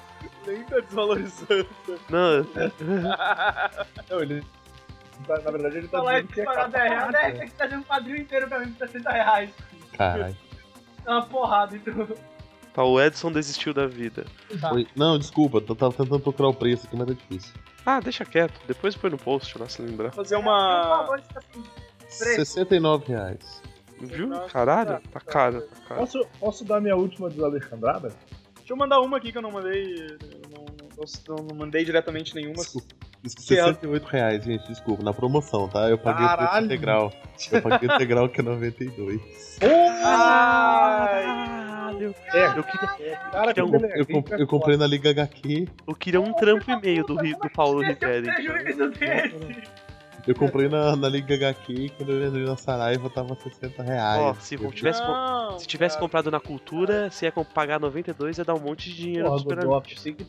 Nem 0.46 0.62
tá 0.64 0.80
desvalorizando. 0.80 1.66
Não, 2.10 2.46
Não, 4.10 4.20
ele. 4.20 4.44
Tá- 5.22 5.40
Na 5.40 5.50
verdade, 5.50 5.78
ele 5.78 5.88
tá 5.88 5.98
Falar 5.98 6.20
dizendo 6.20 6.32
que 6.34 6.40
é 6.40 6.44
para 6.44 6.66
10 6.66 6.84
reais, 6.90 7.00
capa 7.00 7.12
10 7.12 7.50
que 7.50 7.56
tá 7.56 7.66
dando 7.66 7.80
um 7.80 7.84
quadrinho 7.84 8.16
inteiro 8.18 8.48
pra 8.48 8.58
mim 8.60 8.72
por 8.72 8.86
60 8.86 9.10
reais. 9.10 9.50
Caralho. 9.96 10.36
É 11.04 11.10
uma 11.10 11.26
porrada 11.26 11.76
e 11.76 11.78
tudo. 11.80 12.16
tá, 12.74 12.84
o 12.84 13.00
Edson 13.00 13.32
desistiu 13.32 13.74
da 13.74 13.86
vida. 13.86 14.24
Foi- 14.60 14.86
Não, 14.96 15.18
desculpa, 15.18 15.58
eu 15.66 15.74
tava 15.76 15.92
tentando 15.92 16.20
procurar 16.20 16.48
o 16.48 16.54
preço 16.54 16.86
aqui, 16.86 16.96
mas 16.96 17.06
tá 17.08 17.14
difícil. 17.14 17.52
Ah, 17.84 18.00
deixa 18.00 18.24
quieto, 18.24 18.60
depois 18.66 18.94
põe 18.96 19.10
no 19.10 19.18
post 19.18 19.58
lá 19.58 19.68
se 19.68 19.82
lembrar. 19.82 20.12
Fazer 20.12 20.36
uma. 20.36 21.06
Preço. 22.18 22.44
69 22.44 23.06
reais. 23.12 23.62
Viu? 24.00 24.30
Caralho, 24.48 24.90
tá, 24.90 25.00
tá 25.12 25.20
tá. 25.20 25.20
caro, 25.20 25.60
tá 25.62 25.76
caro. 25.88 26.00
Posso, 26.00 26.26
posso 26.40 26.64
dar 26.64 26.80
minha 26.80 26.96
última 26.96 27.28
desalexandrada? 27.28 28.08
Deixa 28.56 28.72
eu 28.72 28.76
mandar 28.76 29.00
uma 29.00 29.16
aqui 29.16 29.30
que 29.32 29.38
eu 29.38 29.42
não 29.42 29.50
mandei. 29.52 30.16
Eu 31.28 31.36
Não, 31.36 31.44
não- 31.44 31.56
mandei 31.56 31.84
diretamente 31.84 32.34
nenhuma. 32.34 32.54
Desculpa. 32.56 32.94
Isso, 33.24 33.36
Que 33.36 33.54
é- 33.54 33.62
68 33.64 34.04
reais, 34.06 34.42
gente, 34.44 34.66
desculpa. 34.66 35.02
Na 35.04 35.12
promoção, 35.14 35.68
tá? 35.68 35.88
Eu 35.88 35.96
paguei 35.96 36.24
o 36.24 36.28
preço 36.28 36.44
Caralho. 36.44 36.66
integral. 36.66 37.12
Eu 37.52 37.62
paguei 37.62 37.88
o 37.88 37.94
integral 37.94 38.28
que 38.28 38.40
é 38.40 38.42
92. 38.42 39.58
Ai! 39.62 41.22
Caralho! 41.22 42.14
É, 42.32 42.46
Eu 42.58 42.64
queria, 42.64 43.16
cara, 43.30 43.52
Eu- 43.56 43.66
que 43.66 43.70
beleza. 43.70 43.94
Eu, 43.96 44.06
comp- 44.06 44.32
eu 44.32 44.46
comprei 44.46 44.76
na 44.76 44.86
Liga 44.88 45.10
HQ. 45.10 45.68
eu 45.86 45.94
queria 45.94 46.20
um 46.20 46.32
trampo 46.32 46.68
e 46.68 46.80
meio 46.80 47.04
do, 47.04 47.14
do 47.14 47.50
Paulo 47.54 47.82
Esse 47.84 47.94
Eu 50.26 50.34
comprei 50.36 50.68
na, 50.68 50.94
na 50.94 51.08
Liga 51.08 51.34
HQ 51.34 51.72
e 51.72 51.90
quando 51.90 52.12
eu 52.12 52.28
entrei 52.28 52.44
na 52.44 52.56
Saraiva 52.56 53.10
tava 53.10 53.34
60 53.34 53.82
reais. 53.82 54.20
Ó, 54.22 54.34
se 54.34 54.54
eu 54.54 54.70
tivesse, 54.70 55.00
Não, 55.02 55.58
se 55.58 55.66
tivesse 55.66 55.96
cara. 55.96 56.00
comprado 56.06 56.30
na 56.30 56.38
cultura, 56.38 57.10
se 57.10 57.24
ia 57.24 57.32
pagar 57.32 57.80
92, 57.80 58.38
ia 58.38 58.44
dar 58.44 58.54
um 58.54 58.60
monte 58.60 58.88
de 58.90 58.96
dinheiro 58.96 59.28
Tudo- 59.28 59.42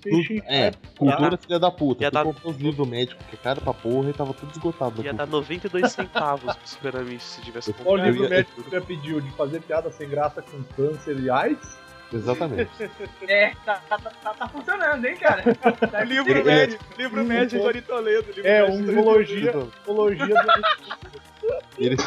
peixe 0.02 0.44
é, 0.48 0.72
cultura 0.98 1.38
filha 1.38 1.60
da 1.60 1.70
puta. 1.70 2.04
Ia 2.04 2.08
Eu 2.08 2.12
dar- 2.12 2.24
comprei 2.24 2.52
os 2.52 2.58
livros 2.58 2.88
médicos, 2.88 3.24
que 3.30 3.36
é 3.36 3.40
caro 3.40 3.62
pra 3.62 3.74
porra 3.74 4.10
e 4.10 4.14
tava 4.14 4.34
tudo 4.34 4.52
esgotado. 4.52 5.04
Ia 5.04 5.14
dar 5.14 5.28
cultura. 5.28 5.42
92 5.42 5.92
centavos 5.92 6.56
pros 6.56 6.76
pirâmides 6.76 7.24
se 7.24 7.42
tivesse 7.42 7.72
Qual 7.74 7.86
comprado. 7.86 8.06
livro 8.08 8.24
Eu 8.26 8.30
ia- 8.30 8.36
médico 8.38 8.64
que 8.64 8.70
você 8.70 8.82
pediu? 8.82 9.22
De 9.22 9.30
fazer 9.32 9.62
piada 9.62 9.92
sem 9.92 10.10
graça 10.10 10.42
com 10.42 10.64
câncer 10.76 11.20
e 11.20 11.30
AIDS? 11.30 11.83
Exatamente. 12.14 12.70
É, 13.28 13.52
tá, 13.66 13.82
tá, 13.90 13.98
tá, 13.98 14.34
tá 14.34 14.48
funcionando, 14.50 15.04
hein, 15.06 15.16
cara? 15.18 15.44
Tá 15.92 16.04
Livro 16.04 16.32
Ele- 16.32 16.44
médico, 16.44 16.84
livro 16.98 17.24
médico 17.24 17.62
de 17.64 17.68
Ari 17.68 17.82
Toledo. 17.82 18.28
livro 18.32 18.48
É, 18.48 18.62
médico 18.62 18.78
um 18.78 18.86
de 18.86 18.92
ufologia, 19.00 19.58
ufologia 19.58 20.26
do... 20.28 21.54
Ele- 21.78 21.98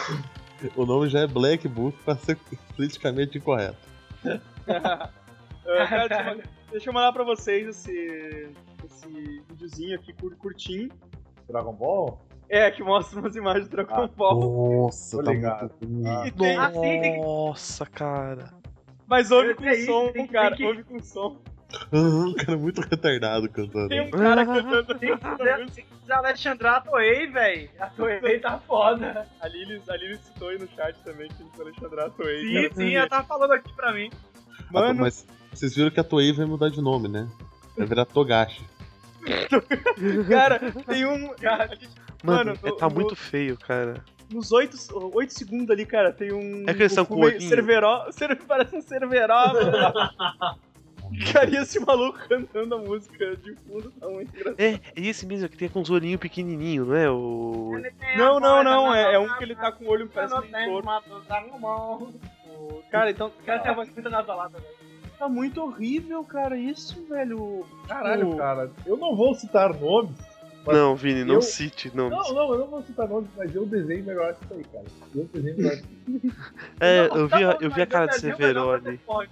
o 0.75 0.87
nome 0.87 1.09
já 1.09 1.21
é 1.21 1.27
Black 1.27 1.67
Book 1.69 1.99
pra 2.05 2.17
ser 2.17 2.39
politicamente 2.75 3.37
incorreto. 3.39 3.77
Cara, 4.65 6.09
deixa, 6.09 6.31
eu, 6.31 6.43
deixa 6.71 6.89
eu 6.91 6.93
mandar 6.95 7.13
pra 7.13 7.25
vocês 7.25 7.67
esse, 7.69 8.49
esse 8.85 9.09
videozinho 9.49 9.97
aqui 9.99 10.13
cur- 10.15 10.37
curtinho. 10.37 10.89
Dragon 11.49 11.73
Ball? 11.73 12.21
É, 12.49 12.71
que 12.71 12.83
mostra 12.83 13.19
umas 13.21 13.35
imagens 13.37 13.69
do 13.69 13.73
Dragon 13.77 14.05
Ah. 14.05 14.09
Ball. 14.09 14.83
Nossa, 14.85 15.23
tá 15.23 15.31
ligado. 15.33 15.71
muito 15.83 16.35
bonito. 16.37 16.61
Ah. 16.61 16.71
Tem- 16.71 17.21
Nossa, 17.21 17.87
cara. 17.87 18.55
Mas 19.07 19.31
ouve 19.31 19.55
com 19.55 19.63
sei, 19.65 19.85
som, 19.87 20.13
tem 20.13 20.27
cara. 20.27 20.49
tem 20.51 20.57
que- 20.59 20.65
Ouve 20.67 20.85
com 20.85 21.03
som. 21.03 21.37
Um 21.93 22.33
cara 22.35 22.57
muito 22.57 22.81
retardado 22.81 23.49
cantando. 23.51 23.89
Tem 23.89 24.01
um 24.01 24.11
cara 24.11 24.47
cantando 24.47 24.95
Tem 24.95 25.17
que 25.17 25.23
fazer 25.23 25.69
Alexandra 26.13 26.77
a 26.77 26.81
Toei, 26.81 27.27
velho. 27.27 27.69
A 27.81 27.87
Toei 27.89 28.39
tá 28.39 28.59
foda. 28.61 29.27
A 29.41 29.49
Lili, 29.49 29.83
a 29.89 29.97
Lili 29.97 30.17
citou 30.17 30.49
aí 30.49 30.59
no 30.59 30.69
chat 30.69 30.97
também 31.05 31.29
que 31.29 31.43
o 31.43 31.63
Alexandre 31.63 32.01
Atoei. 32.01 32.41
Sim, 32.47 32.55
cara. 32.63 32.75
sim, 32.75 32.95
ela 32.95 33.09
tava 33.09 33.27
falando 33.27 33.53
aqui 33.53 33.73
pra 33.75 33.93
mim. 33.93 34.11
Mano, 34.71 34.87
Ah, 34.91 34.95
mas 34.95 35.27
vocês 35.53 35.75
viram 35.75 35.91
que 35.91 35.99
a 36.01 36.05
Toei 36.05 36.33
vai 36.33 36.47
mudar 36.47 36.69
de 36.71 36.81
nome, 36.81 37.09
né? 37.09 37.29
Vai 37.77 37.87
virar 37.87 38.05
Togashi. 38.05 38.63
cara, 40.29 40.61
tem 40.87 41.05
um. 41.05 41.29
Cara, 41.35 41.67
gente- 41.75 41.89
Mano, 42.25 42.53
Mano, 42.53 42.59
é- 42.63 42.71
no- 42.71 42.77
tá 42.77 42.89
no- 42.89 42.95
muito 42.95 43.17
feio, 43.17 43.59
cara. 43.59 44.05
Nos 44.31 44.53
8, 44.53 44.77
oito 45.14 45.33
segundos 45.33 45.70
ali, 45.70 45.87
cara, 45.87 46.12
tem 46.12 46.33
um. 46.33 46.64
É 46.66 46.74
que 46.74 46.83
eles 46.83 46.93
são 46.93 47.05
com 47.05 47.16
meio 47.16 47.35
olhinho. 47.35 47.49
Cerveró, 47.49 48.11
cer- 48.12 48.37
parece 48.47 48.77
um 48.77 48.81
Cerveró. 48.81 49.53
mano. 49.53 49.72
cara, 51.33 51.49
e 51.49 51.57
esse 51.57 51.79
maluco 51.79 52.18
cantando 52.29 52.74
a 52.74 52.79
música 52.79 53.37
de 53.37 53.55
fundo 53.55 53.93
tá 53.93 54.09
muito 54.09 54.35
engraçado. 54.35 54.61
É, 54.61 54.74
é 54.74 54.81
esse 54.97 55.27
mesmo 55.27 55.49
que 55.49 55.57
tem 55.57 55.68
com 55.68 55.81
os 55.81 55.91
olhinhos 55.91 56.20
pequenininhos, 56.20 56.89
não 56.89 56.97
é? 56.97 57.11
O... 57.11 57.81
Não, 58.16 58.41
não, 58.41 58.64
não, 58.64 58.95
é, 58.95 59.14
é 59.14 59.18
um 59.18 59.33
que 59.37 59.45
ele 59.45 59.55
tá 59.55 59.70
com 59.70 59.85
o 59.85 59.89
olho 59.89 60.09
parece 60.12 60.35
um. 60.35 60.41
Dragon 60.41 60.83
Cara, 62.91 63.11
então. 63.11 63.29
O 63.29 63.45
cara 63.45 63.61
tem 63.61 63.70
a 63.70 63.74
voz 63.74 63.89
muito 63.93 64.11
nasalada, 64.11 64.59
velho. 64.59 64.74
tá 65.18 65.29
muito 65.29 65.62
horrível, 65.62 66.24
cara, 66.24 66.57
isso, 66.57 67.05
velho. 67.07 67.64
Caralho, 67.87 68.37
cara. 68.37 68.70
Eu 68.85 68.97
não 68.97 69.14
vou 69.14 69.35
citar 69.35 69.72
nomes. 69.79 70.16
Mas 70.67 70.77
Não, 70.77 70.97
Vini, 70.97 71.25
não 71.25 71.35
eu- 71.35 71.43
cite 71.43 71.95
nomes. 71.95 72.19
Não, 72.19 72.35
não, 72.35 72.53
eu 72.55 72.59
não 72.59 72.67
vou 72.67 72.83
citar 72.83 73.09
nomes, 73.09 73.31
mas 73.37 73.55
eu 73.55 73.64
desenho 73.67 74.05
melhor 74.05 74.35
que 74.35 74.45
isso 74.45 74.55
aí, 74.55 74.64
cara. 74.64 74.85
Eu 75.14 75.29
desenho 75.33 75.57
melhor. 75.57 75.79
É, 76.81 77.09
Não, 77.09 77.17
eu 77.17 77.29
tá 77.29 77.37
vi, 77.39 77.43
eu 77.64 77.71
vi 77.71 77.83
a 77.83 77.87
cara 77.87 78.07
de 78.07 78.12
eu 78.17 78.21
desenho 78.21 78.39
melhor 78.39 78.64
pra 78.64 78.79
Severo 78.81 78.89
ali. 78.89 78.97
ser 78.99 79.05
forte. 79.05 79.31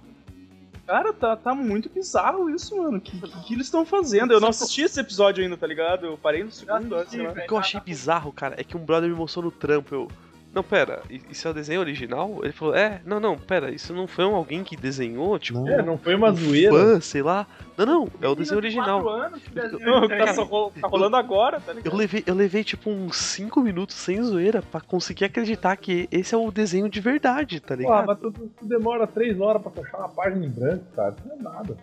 Cara, 0.87 1.13
tá, 1.13 1.35
tá 1.35 1.55
muito 1.55 1.89
bizarro 1.89 2.47
isso, 2.49 2.77
mano. 2.77 2.97
O 2.97 3.01
que, 3.01 3.19
que, 3.19 3.43
que 3.47 3.53
eles 3.55 3.65
estão 3.65 3.83
fazendo? 3.85 4.31
Eu 4.31 4.39
não 4.39 4.49
assisti 4.49 4.83
esse 4.83 4.99
episódio 4.99 5.43
ainda, 5.43 5.57
tá 5.57 5.65
ligado? 5.65 6.05
Eu 6.05 6.15
parei 6.17 6.43
no 6.43 6.51
segundo, 6.51 6.95
assisti, 6.95 7.17
sei 7.17 7.25
lá. 7.25 7.31
O 7.33 7.35
que 7.47 7.51
eu 7.51 7.57
achei 7.57 7.79
bizarro, 7.79 8.31
cara, 8.31 8.55
é 8.59 8.63
que 8.63 8.77
um 8.77 8.85
brother 8.85 9.09
me 9.09 9.15
mostrou 9.15 9.43
no 9.45 9.51
trampo. 9.51 9.95
Eu, 9.95 10.07
não, 10.55 10.63
pera, 10.63 11.03
isso 11.29 11.47
é 11.47 11.51
o 11.51 11.53
desenho 11.53 11.81
original? 11.81 12.39
Ele 12.41 12.53
falou, 12.53 12.73
é, 12.73 13.01
não, 13.05 13.19
não, 13.19 13.37
pera, 13.37 13.69
isso 13.71 13.93
não 13.93 14.07
foi 14.07 14.23
um 14.25 14.33
alguém 14.33 14.63
que 14.63 14.75
desenhou, 14.77 15.37
tipo, 15.37 15.59
Não. 15.59 15.67
É, 15.69 15.83
não 15.83 15.97
foi 15.97 16.15
uma 16.15 16.31
um 16.31 16.35
zoeira. 16.35 16.71
fã, 16.71 16.99
sei 17.01 17.21
lá. 17.21 17.45
Não, 17.77 17.85
não, 17.85 18.07
é 18.21 18.27
o 18.29 18.33
desenho 18.35 18.57
original. 18.57 19.07
Anos, 19.07 19.43
que 19.43 19.49
desenho 19.49 20.07
tá, 20.07 20.33
só 20.33 20.69
tá 20.81 20.87
rolando 20.87 21.17
agora, 21.17 21.59
tá 21.59 21.73
ligado? 21.73 21.91
Eu 21.93 21.97
levei, 21.97 22.23
eu 22.25 22.33
levei 22.33 22.63
tipo 22.63 22.89
uns 22.89 23.17
5 23.17 23.61
minutos 23.61 23.95
sem 23.97 24.23
zoeira 24.23 24.61
pra 24.61 24.79
conseguir 24.79 25.25
acreditar 25.25 25.75
que 25.75 26.07
esse 26.09 26.33
é 26.33 26.37
o 26.37 26.49
desenho 26.49 26.87
de 26.89 27.01
verdade, 27.01 27.59
tá 27.59 27.75
ligado? 27.75 28.05
mas 28.07 28.17
tu, 28.19 28.31
tu- 28.31 28.49
tu 28.57 28.65
demora 28.65 29.05
três 29.05 29.39
horas 29.41 29.61
pra 29.61 29.69
fechar 29.71 29.97
uma 29.97 30.09
página 30.09 30.45
em 30.45 30.49
branco, 30.49 30.85
cara. 30.95 31.13
Isso 31.17 31.27
não 31.27 31.35
é 31.35 31.53
nada. 31.53 31.77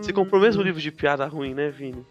Você 0.00 0.12
comprou 0.12 0.40
mesmo 0.40 0.60
o 0.62 0.64
livro 0.64 0.80
de 0.80 0.90
piada 0.90 1.26
ruim, 1.26 1.54
né, 1.54 1.70
Vini? 1.70 2.04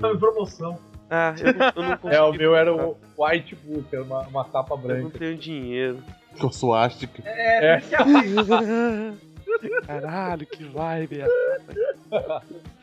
Tá 0.00 0.10
em 0.12 0.18
promoção. 0.18 0.78
Ah, 1.16 1.34
eu 1.38 1.54
não, 1.54 1.72
eu 1.76 1.82
não 1.90 1.96
consegui. 1.98 2.16
É, 2.16 2.22
o 2.22 2.32
meu 2.32 2.56
era 2.56 2.74
o 2.74 2.96
White 3.18 3.54
Book, 3.56 3.86
era 3.94 4.02
uma, 4.02 4.20
uma 4.22 4.44
tapa 4.44 4.74
Eu 4.74 4.78
não 4.78 4.84
branca. 4.86 5.18
tenho 5.18 5.36
dinheiro. 5.36 6.02
Com 6.40 6.50
suástica. 6.50 7.22
É, 7.24 7.74
É. 7.76 7.82
Caralho, 9.86 10.46
que 10.46 10.64
vibe. 10.64 11.20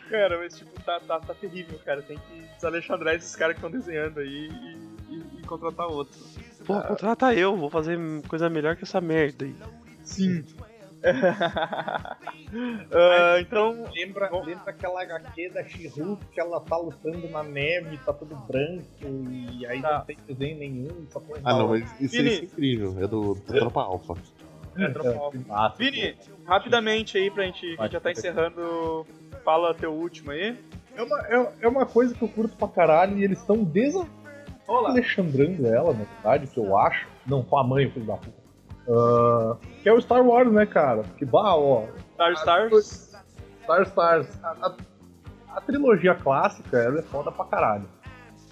Cara, 0.10 0.38
mas 0.40 0.58
tipo, 0.58 0.72
tá, 0.84 1.00
tá, 1.06 1.20
tá 1.20 1.34
terrível, 1.34 1.80
cara. 1.86 2.02
Tem 2.02 2.18
que 2.18 2.42
desalexandrar 2.56 3.16
esses 3.16 3.36
caras 3.36 3.56
que 3.56 3.66
estão 3.66 3.72
desenhando 3.80 4.20
aí 4.20 4.50
e, 5.10 5.16
e- 5.16 5.40
e 5.40 5.42
contratar 5.44 5.88
outro. 5.88 6.20
Pô, 6.66 6.82
contrata 6.82 7.34
eu, 7.34 7.56
vou 7.56 7.70
fazer 7.70 7.98
coisa 8.28 8.50
melhor 8.50 8.76
que 8.76 8.84
essa 8.84 9.00
merda 9.02 9.46
aí. 9.46 9.56
Sim. 10.04 10.44
Ah, 12.94 13.38
então, 13.40 13.86
Lembra, 13.96 14.30
lembra 14.44 14.70
aquela 14.72 15.02
HQ 15.02 15.50
da 15.50 15.64
She-Hulk 15.64 16.26
que 16.34 16.40
ela 16.40 16.60
tá 16.60 16.76
lutando 16.78 17.28
na 17.30 17.42
neve, 17.44 17.98
tá 18.06 18.12
tudo 18.14 18.36
branco 18.36 18.84
e 19.32 19.66
aí 19.66 19.82
Tá. 19.82 19.98
não 20.00 20.06
tem 20.06 20.18
desenho 20.28 20.60
nenhum, 20.60 21.06
só 21.10 21.20
põe 21.22 21.40
Ah, 21.44 21.54
não, 21.54 21.70
mas 21.70 21.84
isso, 22.02 22.16
Vini. 22.16 22.30
é 22.30 22.36
incrível. 22.44 22.96
É 23.00 23.08
do, 23.08 23.34
do 23.36 23.42
Tropa 23.42 23.82
Alpha. 23.82 24.14
é, 24.78 24.88
tropa 24.90 25.32
que 25.32 25.38
massa, 25.48 25.78
Vini, 25.78 26.16
rapidamente 26.46 27.18
aí 27.18 27.32
pra 27.32 27.46
gente, 27.46 27.78
que 27.78 27.88
já 27.90 28.00
tá 28.02 28.12
encerrando, 28.12 29.06
fala 29.46 29.74
teu 29.74 29.94
último 29.94 30.32
aí. 30.32 30.56
É 30.96 31.02
uma, 31.04 31.20
é, 31.28 31.52
é 31.62 31.68
uma 31.70 31.86
coisa 31.86 32.14
que 32.14 32.22
eu 32.22 32.28
curto 32.28 32.56
pra 32.58 32.68
caralho 32.68 33.18
e 33.18 33.24
eles 33.24 33.40
estão 33.40 33.64
desalexandrando 33.64 35.66
ela, 35.68 35.94
na 35.94 36.04
verdade, 36.04 36.48
que 36.48 36.60
eu 36.60 36.78
acho. 36.78 37.08
Não, 37.26 37.42
com 37.44 37.58
a 37.58 37.64
mãe, 37.64 37.90
filho 37.90 38.06
da 38.06 38.18
puta. 38.18 38.41
Que 39.82 39.90
é 39.90 39.94
o 39.94 40.02
Star 40.02 40.26
Wars, 40.26 40.52
né, 40.52 40.66
cara? 40.66 41.04
Que 41.18 41.26
bah, 41.26 41.56
ó. 41.56 41.86
Star 42.14 42.34
Stars. 42.34 43.16
Star 43.64 43.82
Stars. 43.84 44.28
A, 44.44 44.50
a- 44.68 44.76
a 45.56 45.62
trilogia 45.62 46.16
clássica, 46.16 46.78
ela 46.78 47.00
é 47.00 47.02
foda 47.02 47.30
pra 47.32 47.44
caralho. 47.46 47.86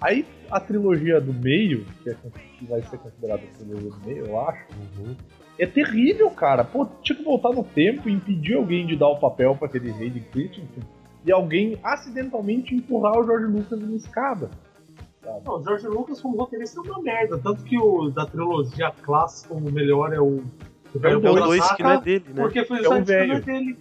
Aí 0.02 0.26
a 0.50 0.60
trilogia 0.60 1.20
do 1.20 1.32
meio, 1.32 1.84
que, 2.02 2.10
é, 2.10 2.14
que 2.58 2.64
vai 2.66 2.82
ser 2.82 2.98
considerada 2.98 3.42
a 3.42 3.56
trilogia 3.58 3.90
do 3.90 4.00
meio, 4.06 4.26
eu 4.26 4.40
acho, 4.40 4.64
Uhum. 4.98 5.16
é 5.58 5.66
terrível, 5.66 6.30
cara. 6.30 6.62
Pô, 6.64 6.86
tinha 7.02 7.16
que 7.16 7.24
voltar 7.24 7.50
no 7.50 7.64
tempo 7.64 8.08
e 8.08 8.12
impedir 8.12 8.54
alguém 8.54 8.86
de 8.86 8.96
dar 8.96 9.08
o 9.08 9.18
papel 9.18 9.54
pra 9.56 9.66
aquele 9.66 9.90
rei 9.92 10.10
de 10.10 10.20
Christensen 10.20 10.82
e 11.24 11.32
alguém 11.32 11.78
acidentalmente 11.82 12.74
empurrar 12.74 13.18
o 13.18 13.24
George 13.24 13.46
Lucas 13.46 13.78
numa 13.78 13.96
escada. 13.96 14.50
Não, 15.22 15.58
o 15.58 15.62
George 15.62 15.86
Lucas 15.86 16.20
como 16.20 16.36
roteirista 16.36 16.80
é 16.80 16.82
uma 16.82 17.02
merda. 17.02 17.38
Tanto 17.38 17.62
que 17.62 17.78
o 17.78 18.10
da 18.10 18.24
trilogia 18.26 18.90
clássica, 19.02 19.52
o 19.54 19.60
melhor 19.60 20.12
é 20.12 20.20
o. 20.20 20.42
O 20.94 20.98
É 21.02 21.08
o 21.08 21.10
É 21.12 21.16
o 21.16 21.20
dois, 21.20 21.44
2 21.44 21.72
que 21.72 21.82
não 21.82 21.90
é 21.92 22.00
dele, 22.00 22.24
né? 22.28 22.42
Porque 22.42 22.64
foi 22.64 22.78
É 22.78 22.80
o 22.80 22.82
justamente 22.84 23.06
velho. 23.06 23.36
o 23.36 23.40
dele. 23.44 23.78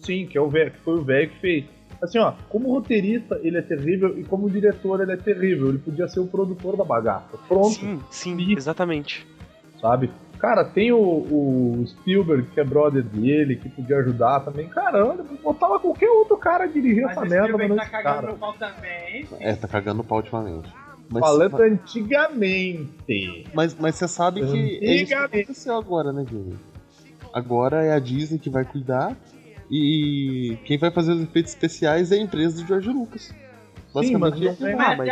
Sim, 0.00 0.26
que 0.26 0.38
é 0.38 0.40
o 0.40 0.48
velho, 0.48 0.70
que 0.70 0.78
foi 0.80 0.94
o 0.94 1.02
velho 1.02 1.30
que 1.30 1.38
fez. 1.40 1.64
Assim, 2.00 2.18
ó, 2.18 2.32
como 2.48 2.72
roteirista 2.72 3.38
ele 3.42 3.58
é 3.58 3.62
terrível 3.62 4.16
e 4.18 4.24
como 4.24 4.48
diretor 4.48 5.00
ele 5.00 5.12
é 5.12 5.16
terrível. 5.16 5.68
Ele 5.68 5.78
podia 5.78 6.06
ser 6.08 6.20
o 6.20 6.26
produtor 6.26 6.76
da 6.76 6.84
bagaça. 6.84 7.36
Pronto, 7.48 7.70
Sim, 7.70 8.00
sim, 8.10 8.36
Sim. 8.38 8.52
exatamente. 8.56 9.26
sabe? 9.80 10.10
Cara, 10.38 10.64
tem 10.64 10.92
o, 10.92 10.98
o 10.98 11.84
Spielberg, 11.86 12.48
que 12.54 12.60
é 12.60 12.64
brother 12.64 13.02
dele, 13.02 13.56
que 13.56 13.68
podia 13.68 13.98
ajudar 13.98 14.40
também. 14.40 14.68
Caramba, 14.68 15.24
botava 15.42 15.78
qualquer 15.80 16.08
outro 16.10 16.36
cara 16.36 16.64
a 16.64 16.66
dirigir 16.68 17.02
Mas 17.02 17.12
essa 17.12 17.20
merda, 17.22 17.36
mas 17.38 17.66
Spielberg 17.66 17.76
tá 17.76 17.86
cagando 17.86 18.14
cara. 18.20 18.32
no 18.32 18.38
pau 18.38 18.52
também. 18.54 19.26
É, 19.40 19.54
tá 19.56 19.66
cagando 19.68 20.00
o 20.02 20.04
pau 20.04 20.18
ultimamente. 20.18 20.68
Mas, 21.10 21.20
Falando 21.24 21.60
antigamente. 21.62 23.44
mas, 23.54 23.74
mas 23.78 23.94
você 23.94 24.06
sabe 24.06 24.40
que 24.46 24.78
é 24.82 24.94
isso 24.96 25.06
que 25.06 25.14
aconteceu 25.14 25.76
agora, 25.76 26.12
né, 26.12 26.24
Jimmy? 26.28 26.56
Agora 27.32 27.82
é 27.84 27.92
a 27.94 27.98
Disney 27.98 28.38
que 28.38 28.50
vai 28.50 28.64
cuidar 28.64 29.16
e 29.70 30.56
quem 30.64 30.78
vai 30.78 30.90
fazer 30.90 31.12
os 31.12 31.22
efeitos 31.22 31.52
especiais 31.52 32.12
é 32.12 32.16
a 32.16 32.18
empresa 32.20 32.60
do 32.60 32.66
George 32.66 32.88
Lucas. 32.90 33.34
Basicamente, 33.94 34.38
mas 34.44 34.58
não 34.60 34.68
é- 34.68 34.72
tem- 34.72 34.80
Ah, 34.80 34.96
Mas 34.96 34.98
mas-. 34.98 35.08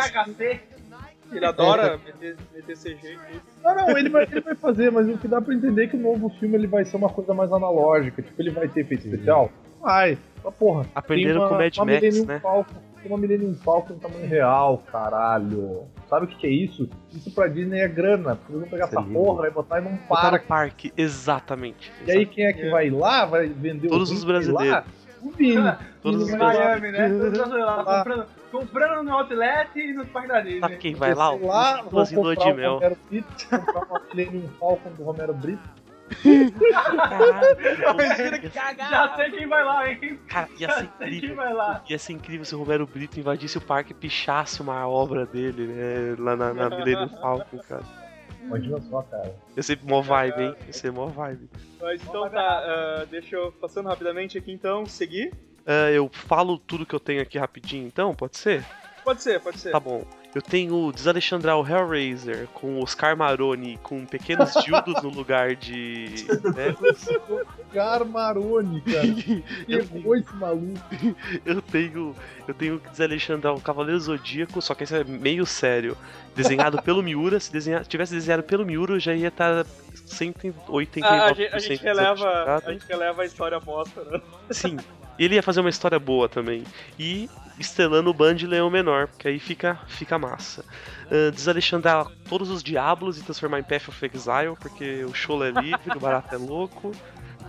Ele 1.33 1.45
adora 1.45 1.99
meter, 2.05 2.37
meter 2.55 2.77
CG 2.77 2.99
e. 3.33 3.41
Não, 3.65 3.75
não, 3.75 3.99
ele 3.99 4.09
vai, 4.09 4.25
ele 4.25 4.41
vai 4.41 4.55
fazer, 4.55 4.91
mas 4.93 5.09
o 5.09 5.19
que 5.19 5.27
dá 5.29 5.41
pra 5.41 5.55
entender 5.55 5.85
é 5.85 5.87
que 5.89 5.97
o 5.97 6.01
novo 6.01 6.29
filme 6.39 6.55
ele 6.57 6.67
vai 6.67 6.85
ser 6.85 6.97
uma 6.97 7.09
coisa 7.09 7.35
mais 7.35 7.53
analógica. 7.53 8.23
Tipo, 8.23 8.41
ele 8.41 8.51
vai 8.51 8.69
ter 8.69 8.81
efeito 8.81 9.07
especial? 9.09 9.51
Vai. 9.81 10.17
Mas, 10.45 10.55
porra, 10.55 10.87
Aprenderam 10.95 11.41
uma, 11.41 11.49
com 11.49 11.55
Mad 11.57 11.77
uma 11.77 11.85
Max, 11.87 12.25
né? 12.25 12.41
Falcon, 12.41 12.75
tem 13.03 13.11
uma 13.13 13.19
Millennium 13.19 13.55
Falcon 13.57 13.95
em 13.95 13.99
tamanho 13.99 14.27
real, 14.29 14.83
caralho. 14.91 15.83
Sabe 16.09 16.27
o 16.27 16.29
que, 16.29 16.37
que 16.37 16.47
é 16.47 16.51
isso? 16.51 16.89
Isso 17.13 17.31
pra 17.35 17.49
Disney 17.49 17.81
é 17.81 17.89
grana. 17.89 18.37
Porque 18.37 18.53
eles 18.53 18.61
vão 18.63 18.71
pegar 18.71 18.87
Isso 18.87 18.97
é 18.97 19.01
essa 19.03 19.11
porra, 19.13 19.41
vai 19.43 19.51
botar 19.51 19.81
num 19.81 19.97
Botar 19.97 20.25
no 20.25 20.31
parque. 20.31 20.47
parque, 20.47 20.93
exatamente. 20.97 21.93
E 22.07 22.11
aí 22.13 22.25
quem 22.27 22.47
é 22.47 22.53
que 22.53 22.71
vai 22.71 22.89
lá? 22.91 23.27
Vai 23.27 23.49
vender 23.49 23.89
Todos 23.89 24.11
o 24.11 24.15
os 24.15 24.25
drink 24.25 24.47
lá? 24.53 24.55
brasileiros. 24.55 25.07
O 25.23 25.31
Vini. 25.31 25.77
Todos 26.03 26.23
os 26.23 26.29
Em 26.31 26.37
lá, 26.39 26.47
Miami, 26.55 26.93
né? 26.93 27.09
Todos 27.09 27.33
os 27.33 27.49
lá, 27.49 27.85
comprando, 27.99 28.27
comprando 28.59 29.03
no 29.03 29.13
outlet 29.13 29.71
e 29.79 29.93
no 29.93 30.07
parque 30.07 30.29
da 30.29 30.41
Disney. 30.41 30.61
Sabe 30.61 30.77
quem 30.79 30.95
vai 30.95 31.15
lá? 31.15 31.31
lá, 31.31 31.83
O 31.85 31.91
vou 31.91 32.07
comprar 32.07 32.35
de 32.35 32.51
o 32.51 32.55
mel. 32.55 32.75
Romero 32.75 32.99
Brito, 33.09 33.49
comprar 33.51 33.85
uma 33.85 34.03
Millennium 34.15 34.49
Falcon 34.59 34.91
do 34.91 35.05
Romero 35.05 35.35
Brito. 35.35 35.87
Caralho, 38.53 38.89
Já 38.91 39.17
sei 39.17 39.31
quem 39.31 39.47
vai 39.47 39.65
lá, 39.65 39.91
hein? 39.91 40.21
Cara, 40.29 40.49
ia 40.59 40.71
ser 40.71 40.85
incrível. 40.85 41.37
vai 41.37 41.53
lá. 41.53 41.83
Ia 41.89 41.99
ser 41.99 42.13
incrível 42.13 42.45
se 42.45 42.55
o 42.55 42.59
Romero 42.59 42.87
Brito 42.87 43.19
invadisse 43.19 43.59
o 43.59 43.61
parque 43.61 43.91
e 43.93 43.95
pichasse 43.95 44.63
uma 44.63 44.87
obra 44.87 45.27
dele, 45.27 45.67
né? 45.67 46.17
Lá 46.19 46.37
na, 46.37 46.55
na 46.55 46.71
Millennium 46.71 47.09
Falcon, 47.09 47.59
cara. 47.69 47.83
Imagina 48.43 48.81
só, 48.83 49.03
cara. 49.03 49.35
Ia 49.57 49.63
ser 49.63 49.79
mó 49.83 50.01
vibe, 50.01 50.43
hein? 50.43 50.55
Ia 50.67 50.73
ser 50.73 50.93
mó 50.93 51.07
vibe. 51.07 51.51
Mas 51.81 52.01
então 52.03 52.31
tá, 52.31 52.41
ah, 52.41 53.05
deixa 53.11 53.35
eu, 53.35 53.51
passando 53.53 53.89
rapidamente 53.89 54.39
aqui 54.39 54.53
então, 54.53 54.87
seguir. 54.87 55.33
Ah, 55.67 55.91
eu 55.91 56.09
falo 56.13 56.59
tudo 56.59 56.87
que 56.87 56.95
eu 56.95 57.01
tenho 57.01 57.21
aqui 57.21 57.39
rapidinho, 57.39 57.87
então, 57.87 58.15
pode 58.15 58.39
ser? 58.39 58.65
Pode 59.05 59.23
ser, 59.23 59.41
pode 59.41 59.59
ser. 59.59 59.71
Tá 59.71 59.81
bom. 59.81 60.05
Eu 60.35 60.43
tenho 60.43 60.93
Desalexandrar 60.93 61.57
o 61.57 61.67
Hellraiser 61.67 62.47
com 62.49 62.79
Oscar 62.83 63.17
Maroni 63.17 63.79
com 63.83 64.05
pequenos 64.05 64.53
dildos 64.63 65.03
no 65.03 65.09
lugar 65.09 65.55
de. 65.57 66.27
né? 66.55 66.77
Garmarone, 67.73 68.83
cara. 68.83 69.07
Pegou 69.91 70.15
esse 70.15 70.35
maluco. 70.35 70.79
Eu 71.43 71.63
tenho. 71.63 72.15
Eu 72.47 72.53
tenho 72.53 72.79
que 72.79 72.91
Desalexandrar 72.91 73.55
o 73.55 73.61
Cavaleiro 73.63 73.99
Zodíaco, 73.99 74.61
só 74.61 74.75
que 74.75 74.85
esse 74.85 74.95
é 74.95 75.05
meio 75.05 75.47
sério. 75.47 75.97
Desenhado 76.35 76.83
pelo 76.83 77.03
Miura. 77.03 77.41
Se 77.41 77.51
desenhar, 77.51 77.87
tivesse 77.87 78.13
desenhado 78.13 78.43
pelo 78.43 78.67
Miura, 78.67 79.01
já 79.01 79.15
ia 79.15 79.29
estar 79.29 79.65
189% 80.07 81.03
Ah, 81.03 81.25
a, 81.25 81.33
gente, 81.33 81.55
a 81.55 81.59
gente 81.59 81.83
releva, 81.83 82.63
a 82.63 82.73
gente 82.73 82.87
releva 82.87 83.23
a 83.23 83.25
história 83.25 83.59
bosta, 83.59 84.05
né? 84.05 84.21
Sim. 84.51 84.77
E 85.19 85.25
ele 85.25 85.35
ia 85.35 85.43
fazer 85.43 85.61
uma 85.61 85.71
história 85.71 85.99
boa 85.99 86.29
também. 86.29 86.65
E 86.99 87.29
estrelando 87.59 88.11
o 88.11 88.15
Band 88.15 88.37
Leão 88.43 88.69
Menor, 88.71 89.09
porque 89.09 89.29
aí 89.29 89.39
fica, 89.39 89.79
fica 89.87 90.19
massa. 90.19 90.65
Uh, 91.07 91.31
desalexandrar 91.33 92.07
todos 92.29 92.51
os 92.51 92.63
diabos 92.63 93.19
e 93.19 93.23
transformar 93.23 93.61
em 93.61 93.63
Path 93.63 93.89
of 93.89 94.11
Exile, 94.13 94.57
porque 94.61 95.05
o 95.05 95.15
show 95.15 95.43
é 95.45 95.51
livre, 95.51 95.97
o 95.97 96.01
barato 96.01 96.35
é 96.35 96.39
louco, 96.39 96.93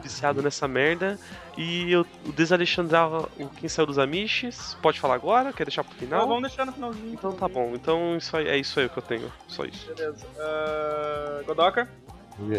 viciado 0.01 0.41
nessa 0.41 0.67
merda. 0.67 1.19
E 1.57 1.91
eu 1.91 2.05
o 2.25 2.31
desalexandrar 2.31 3.09
o 3.09 3.49
Quem 3.57 3.67
Saiu 3.67 3.85
dos 3.85 3.97
Amish. 3.97 4.77
Pode 4.81 4.99
falar 4.99 5.15
agora? 5.15 5.51
Quer 5.51 5.65
deixar 5.65 5.83
pro 5.83 5.93
Não, 5.93 5.99
final? 5.99 6.27
vamos 6.27 6.43
deixar 6.43 6.65
no 6.65 6.71
finalzinho. 6.71 7.13
Então 7.13 7.31
tá 7.33 7.47
bom. 7.47 7.71
Então 7.73 8.15
isso 8.15 8.37
aí, 8.37 8.47
é 8.47 8.57
isso 8.57 8.79
aí 8.79 8.87
que 8.87 8.97
eu 8.97 9.03
tenho. 9.03 9.31
Só 9.47 9.65
isso. 9.65 9.87
Beleza. 9.93 10.25
Ah, 10.39 11.41
Godoka? 11.45 11.89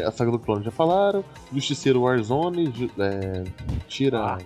A 0.05 0.11
saga 0.11 0.33
do 0.33 0.39
clone 0.41 0.65
já 0.65 0.73
falaram. 0.73 1.25
Justiceiro 1.53 2.03
Warzone, 2.03 2.91
é, 2.99 3.45
tira. 3.87 4.19
Ah. 4.35 4.39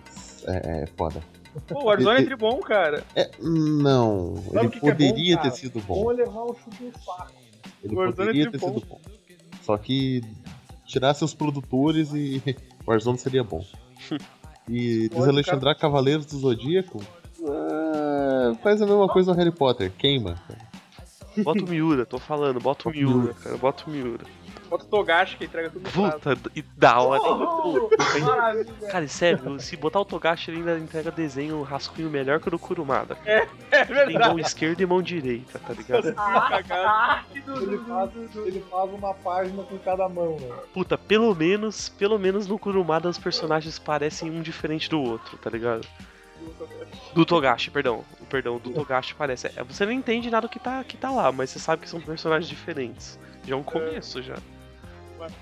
É, 0.47 0.83
é 0.83 0.87
foda. 0.97 1.21
Pô, 1.69 1.81
o 1.81 1.85
Warzone 1.85 2.23
é 2.23 2.25
tribom, 2.25 2.59
cara. 2.61 3.05
É, 3.15 3.31
não, 3.41 4.37
Sabe 4.37 4.59
ele 4.59 4.67
o 4.67 4.71
que 4.71 4.81
que 4.81 4.89
é 4.89 4.93
poderia 4.93 5.37
bom, 5.37 5.43
ter 5.43 5.51
sido 5.53 5.81
Vou 5.81 6.05
bom. 6.05 6.11
levar 6.11 6.43
o 6.43 6.55
chute 6.55 6.85
no 6.85 6.93
saco. 6.93 7.33
Ele 7.85 7.95
Warzone 7.95 8.13
é 8.13 8.17
poderia 8.17 8.51
ter 8.51 8.59
tribom. 8.59 8.75
sido 8.75 8.87
bom. 8.87 9.01
Só 9.63 9.77
que 9.77 10.23
tirar 10.87 11.15
seus 11.15 11.35
produtores 11.35 12.13
e 12.15 12.43
Warzone 12.87 13.19
seria 13.19 13.45
bom. 13.45 13.65
E 14.69 15.09
desalexandrar 15.15 15.79
Cavaleiros 15.79 16.27
do 16.27 16.39
Zodíaco 16.39 17.01
ah, 17.47 18.55
faz 18.63 18.81
a 18.81 18.87
mesma 18.87 19.09
coisa 19.09 19.33
no 19.33 19.39
Harry 19.39 19.53
Potter, 19.53 19.91
queima. 19.93 20.41
Bota 21.39 21.65
o 21.65 21.69
Miura, 21.69 22.05
tô 22.05 22.19
falando, 22.19 22.61
bota 22.61 22.89
o 22.89 22.93
Miura, 22.93 23.33
cara, 23.35 23.57
bota 23.57 23.85
o 23.87 23.91
Miura. 23.91 24.25
Bota 24.73 24.85
o 24.87 24.89
Togashi 24.89 25.37
que 25.37 25.45
entrega 25.45 25.69
tudo. 25.69 25.91
Puta, 25.91 26.35
e 26.57 26.63
da 26.63 26.99
hora. 26.99 27.21
Oh, 27.21 27.91
maravilha. 28.25 28.73
Cara, 28.91 29.07
sério, 29.07 29.61
se 29.61 29.77
botar 29.77 30.01
o 30.01 30.05
Togashi 30.07 30.51
ele 30.51 30.61
ainda 30.61 30.79
entrega 30.79 31.11
desenho, 31.11 31.59
um 31.59 31.63
rascunho 31.63 32.09
melhor 32.09 32.41
que 32.41 32.49
o 32.49 32.51
do 32.53 32.59
Kurumada. 32.59 33.19
É 33.27 33.41
Tem 33.45 33.95
mão 33.95 34.07
verdade. 34.07 34.41
esquerda 34.41 34.83
e 34.83 34.87
mão 34.87 35.03
direita, 35.03 35.59
tá 35.59 35.75
ligado? 35.75 36.15
A 36.17 36.49
Cagado. 36.49 36.89
arte 36.89 37.41
do, 37.43 37.63
Ele 37.63 37.79
faz, 37.85 38.11
ele 38.47 38.65
faz 38.71 38.91
uma 38.95 39.13
página 39.13 39.63
com 39.63 39.79
cada 39.79 40.09
mão, 40.09 40.39
né? 40.41 40.49
Puta, 40.73 40.97
pelo 40.97 41.35
menos, 41.35 41.91
pelo 41.91 42.19
menos 42.19 42.47
no 42.47 42.59
Kurumada 42.59 43.11
os 43.11 43.19
personagens 43.19 43.79
parecem 43.79 44.31
um 44.31 44.41
diferente 44.41 44.89
do 44.89 45.03
outro, 45.03 45.37
tá 45.37 45.51
ligado? 45.51 45.87
Do 47.13 47.27
Togashi, 47.27 47.71
perdão. 47.71 48.07
Perdão, 48.31 48.57
do 48.57 48.71
Togashi 48.71 49.15
parece. 49.15 49.49
É, 49.49 49.63
Você 49.65 49.85
não 49.85 49.93
entende 49.93 50.31
nada 50.31 50.49
que 50.49 50.59
tá, 50.59 50.83
que 50.83 50.97
tá 50.97 51.11
lá, 51.11 51.31
mas 51.31 51.51
você 51.51 51.59
sabe 51.59 51.83
que 51.83 51.91
são 51.91 52.01
personagens 52.01 52.49
diferentes. 52.49 53.21
Já 53.47 53.55
é 53.55 53.59
um 53.59 53.63
começo 53.63 54.23
já. 54.23 54.37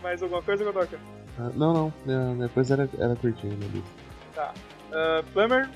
Mais 0.02 0.22
alguma 0.22 0.42
coisa, 0.42 0.64
Godoka? 0.64 0.98
Ah, 1.38 1.50
não, 1.54 1.72
não. 1.72 1.94
Minha, 2.04 2.20
minha 2.34 2.48
coisa 2.48 2.74
era, 2.74 2.88
era 2.98 3.14
curtinha, 3.16 3.54
meu 3.56 3.68
livro. 3.68 3.88
Uh, 4.90 5.22
Plummer? 5.32 5.68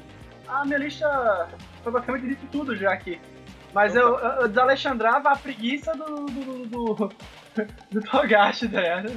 A 0.48 0.64
minha 0.64 0.78
lista 0.78 1.48
foi 1.82 1.92
basicamente 1.92 2.26
dito 2.28 2.46
tudo 2.52 2.76
já 2.76 2.92
aqui. 2.92 3.20
Mas 3.72 3.94
eu, 3.96 4.18
eu, 4.18 4.30
eu 4.42 4.48
desalexandrava 4.48 5.30
a 5.30 5.36
preguiça 5.36 5.92
do. 5.94 6.26
do. 6.26 6.66
do, 6.66 6.94
do, 6.94 7.08
do 7.90 8.00
Togashi, 8.02 8.68
tá 8.68 8.80
ligado? 8.80 9.12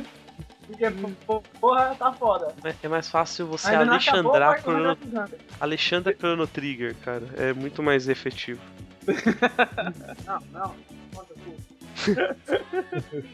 Porque, 0.68 0.86
pô, 1.26 1.42
porra, 1.62 1.96
tá 1.96 2.12
foda. 2.12 2.54
É- 2.64 2.76
É 2.84 2.88
mais 2.88 3.10
fácil 3.10 3.48
você 3.48 3.70
Ainda 3.70 3.96
acabou, 3.96 4.34
alexandrar 4.36 4.50
vai 4.52 4.62
Chrono, 4.62 4.92
Hunter. 4.92 5.40
Alexandra 5.60 6.14
Chrono 6.14 6.48
Trigger, 6.48 6.96
cara. 7.06 7.24
É 7.38 7.54
muito 7.54 7.82
mais 7.82 8.10
efetivo. 8.10 8.62
Não, 10.26 10.40
não. 10.52 10.76
Conta 11.16 11.34
tu. 11.36 11.56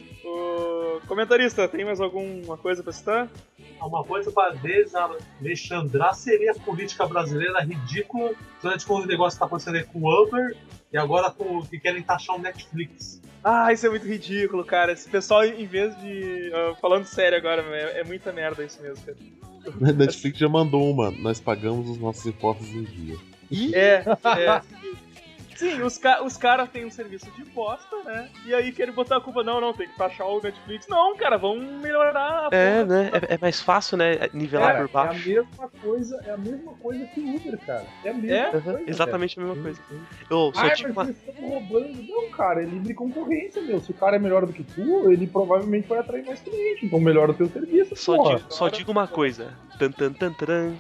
O 0.24 1.02
comentarista, 1.08 1.68
tem 1.68 1.84
mais 1.84 2.00
alguma 2.00 2.58
coisa 2.58 2.82
pra 2.82 2.94
citar? 2.94 3.30
Uma 3.82 4.04
coisa 4.04 4.32
para 4.32 4.56
desalexandrar 4.56 6.16
seria 6.16 6.52
a 6.52 6.56
política 6.56 7.06
brasileira 7.06 7.62
ridícula, 7.62 8.34
durante 8.62 8.86
com 8.86 8.96
o 8.96 9.06
negócio 9.06 9.36
que 9.36 9.40
tá 9.40 9.46
acontecendo 9.46 9.76
aí 9.76 9.84
com 9.84 10.00
o 10.00 10.24
Uber 10.24 10.56
e 10.92 10.98
agora 10.98 11.30
com 11.30 11.58
o 11.58 11.68
que 11.68 11.78
querem 11.78 12.02
taxar 12.02 12.38
o 12.38 12.40
Netflix. 12.40 13.22
Ah, 13.44 13.74
isso 13.74 13.86
é 13.86 13.90
muito 13.90 14.08
ridículo, 14.08 14.64
cara. 14.64 14.94
Esse 14.94 15.10
pessoal, 15.10 15.44
em 15.44 15.66
vez 15.66 15.94
de. 16.00 16.52
ah, 16.54 16.76
falando 16.80 17.06
sério 17.06 17.38
agora, 17.38 17.62
é, 17.76 18.00
é 18.00 18.04
muita 18.06 18.32
merda 18.32 18.64
isso 18.64 18.82
mesmo, 18.82 19.04
cara. 19.06 19.18
A 19.82 19.92
Netflix 19.92 20.38
já 20.38 20.48
mandou 20.48 20.90
uma. 20.90 21.12
Nós 21.12 21.42
pagamos 21.42 21.90
os 21.90 21.98
nossos 21.98 22.26
impostos 22.26 22.70
em 22.70 22.84
dia. 22.84 23.18
É, 23.74 24.04
é. 24.40 24.62
Sim, 25.56 25.82
os, 25.82 25.98
ca 25.98 26.24
os 26.24 26.38
caras 26.38 26.70
têm 26.70 26.86
um 26.86 26.90
serviço 26.92 27.30
de 27.32 27.44
bosta, 27.46 27.96
né? 28.04 28.30
E 28.46 28.54
aí 28.54 28.72
querem 28.72 28.94
botar 28.94 29.18
a 29.18 29.22
culpa, 29.22 29.44
não, 29.44 29.60
não, 29.62 29.74
tem 29.74 29.88
que 29.88 29.96
taxar 29.98 30.28
o 30.28 30.42
Netflix. 30.42 30.88
Não, 30.88 31.16
cara, 31.16 31.38
vamos 31.38 31.64
melhorar 31.82 32.48
a 32.52 32.56
É, 32.56 32.84
né? 32.86 33.12
É, 33.30 33.36
é 33.36 33.38
mais 33.38 33.62
fácil, 33.62 33.98
né? 33.98 34.30
Nivelar 34.34 34.74
Cara, 34.74 34.88
por 34.88 34.98
é 34.98 35.02
a 35.02 35.06
baixo. 35.06 35.30
mesma 35.30 35.70
coisa, 35.82 36.22
é 36.26 36.32
a 36.32 36.38
mesma 36.38 36.74
coisa 36.74 37.06
que 37.08 37.20
o 37.20 37.36
Uber, 37.36 37.60
cara. 37.66 37.86
É 38.04 38.10
a 38.10 38.14
mesma 38.14 38.36
É? 38.38 38.50
coisa. 38.52 38.82
Exatamente 38.88 39.40
a 39.40 39.44
mesma 39.44 39.62
coisa. 39.64 39.82
Eu 40.30 40.52
só 40.54 40.62
Ah, 40.66 40.70
digo 40.74 40.90
mas 40.90 40.98
uma. 40.98 41.04
eles 41.06 41.18
estão 41.28 41.50
roubando. 41.50 42.04
Não, 42.08 42.30
cara, 42.32 42.62
é 42.62 42.66
livre 42.66 42.94
concorrência, 42.94 43.62
meu. 43.62 43.80
Se 43.80 43.92
o 43.92 43.94
cara 43.94 44.16
é 44.16 44.20
melhor 44.20 44.46
do 44.46 44.54
que 44.54 44.64
tu, 44.64 45.12
ele 45.12 45.28
provavelmente 45.28 45.88
vai 45.88 46.00
atrair 46.00 46.26
mais 46.26 46.40
cliente. 46.42 46.86
Então 46.86 47.00
melhora 47.00 47.32
o 47.32 47.34
teu 47.34 47.48
serviço, 47.48 47.96
Só 47.96 48.16
porra. 48.16 48.38
digo, 48.38 48.54
só 48.54 48.70
digo 48.70 48.92
uma 48.92 49.08
coisa. 49.08 49.54
Tan, 49.80 49.92
tan, 49.92 50.14
tan. 50.14 50.34
Tan, 50.34 50.74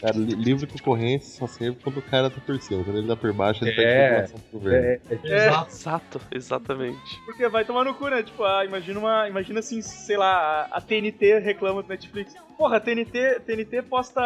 Cara, 0.00 0.16
li- 0.16 0.34
livre 0.34 0.66
concorrência 0.66 1.38
só 1.38 1.46
serve 1.46 1.78
quando 1.82 1.98
o 1.98 2.02
cara 2.02 2.30
tá 2.30 2.40
por 2.44 2.60
cima. 2.60 2.84
Quando 2.84 2.98
ele 2.98 3.08
tá 3.08 3.16
por 3.16 3.32
baixo, 3.32 3.64
ele 3.64 3.72
É. 3.72 3.74
pede 3.74 4.04
informação 4.14 4.40
pro 4.50 4.58
governo. 4.60 4.86
É, 4.86 5.00
é, 5.10 5.18
É. 5.24 5.46
Exato. 5.46 5.70
Exato, 5.74 6.20
exatamente. 6.32 7.20
Porque 7.24 7.48
vai 7.48 7.64
tomar 7.64 7.84
no 7.84 7.94
cu, 7.94 8.08
né? 8.08 8.22
Tipo, 8.22 8.44
ah, 8.44 8.64
imagina 8.64 8.98
uma. 8.98 9.28
Imagina 9.28 9.60
assim, 9.60 9.80
sei 9.82 10.16
lá, 10.16 10.68
a 10.70 10.78
a 10.78 10.80
TNT 10.80 11.38
reclama 11.38 11.82
do 11.82 11.88
Netflix. 11.88 12.34
Porra, 12.58 12.76
a 12.76 12.80
TNT, 12.80 13.40
TNT 13.40 13.82
posta. 13.82 14.22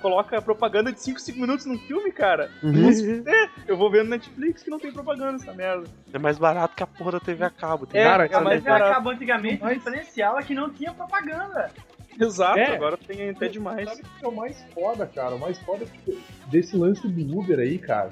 coloca 0.00 0.40
propaganda 0.42 0.92
de 0.92 1.00
5, 1.00 1.18
5 1.20 1.38
minutos 1.40 1.66
num 1.66 1.78
filme, 1.78 2.12
cara. 2.12 2.50
Uhum. 2.62 3.22
É, 3.26 3.48
eu 3.66 3.76
vou 3.76 3.90
ver 3.90 4.04
no 4.04 4.10
Netflix 4.10 4.62
que 4.62 4.70
não 4.70 4.78
tem 4.78 4.92
propaganda 4.92 5.36
essa 5.42 5.52
merda. 5.52 5.84
É 6.12 6.18
mais 6.18 6.38
barato 6.38 6.76
que 6.76 6.82
a 6.82 6.86
porra 6.86 7.12
da 7.12 7.20
TV 7.20 7.44
a 7.44 7.50
cabo. 7.50 7.86
Tem 7.86 8.00
É, 8.00 8.04
Cara, 8.04 8.24
é 8.24 8.28
cara, 8.28 8.44
mais 8.44 8.62
Mas 8.62 8.72
barato. 8.72 8.90
acabou 8.92 9.12
antigamente, 9.12 9.60
o 9.62 9.64
Mas- 9.64 9.78
diferencial 9.78 10.38
é 10.38 10.42
que 10.42 10.54
não 10.54 10.70
tinha 10.70 10.92
propaganda. 10.92 11.70
Exato, 12.26 12.58
É. 12.58 12.74
agora 12.74 12.96
tem 12.96 13.30
até 13.30 13.48
demais. 13.48 13.88
Sabe 13.88 14.02
o 14.02 14.18
que 14.18 14.24
é 14.24 14.28
o 14.28 14.32
mais 14.34 14.64
foda, 14.74 15.06
cara? 15.06 15.34
O 15.34 15.38
mais 15.38 15.58
foda 15.60 15.86
tipo, 15.86 16.16
desse 16.46 16.76
lance 16.76 17.06
do 17.06 17.38
Uber 17.38 17.58
aí, 17.58 17.78
cara. 17.78 18.10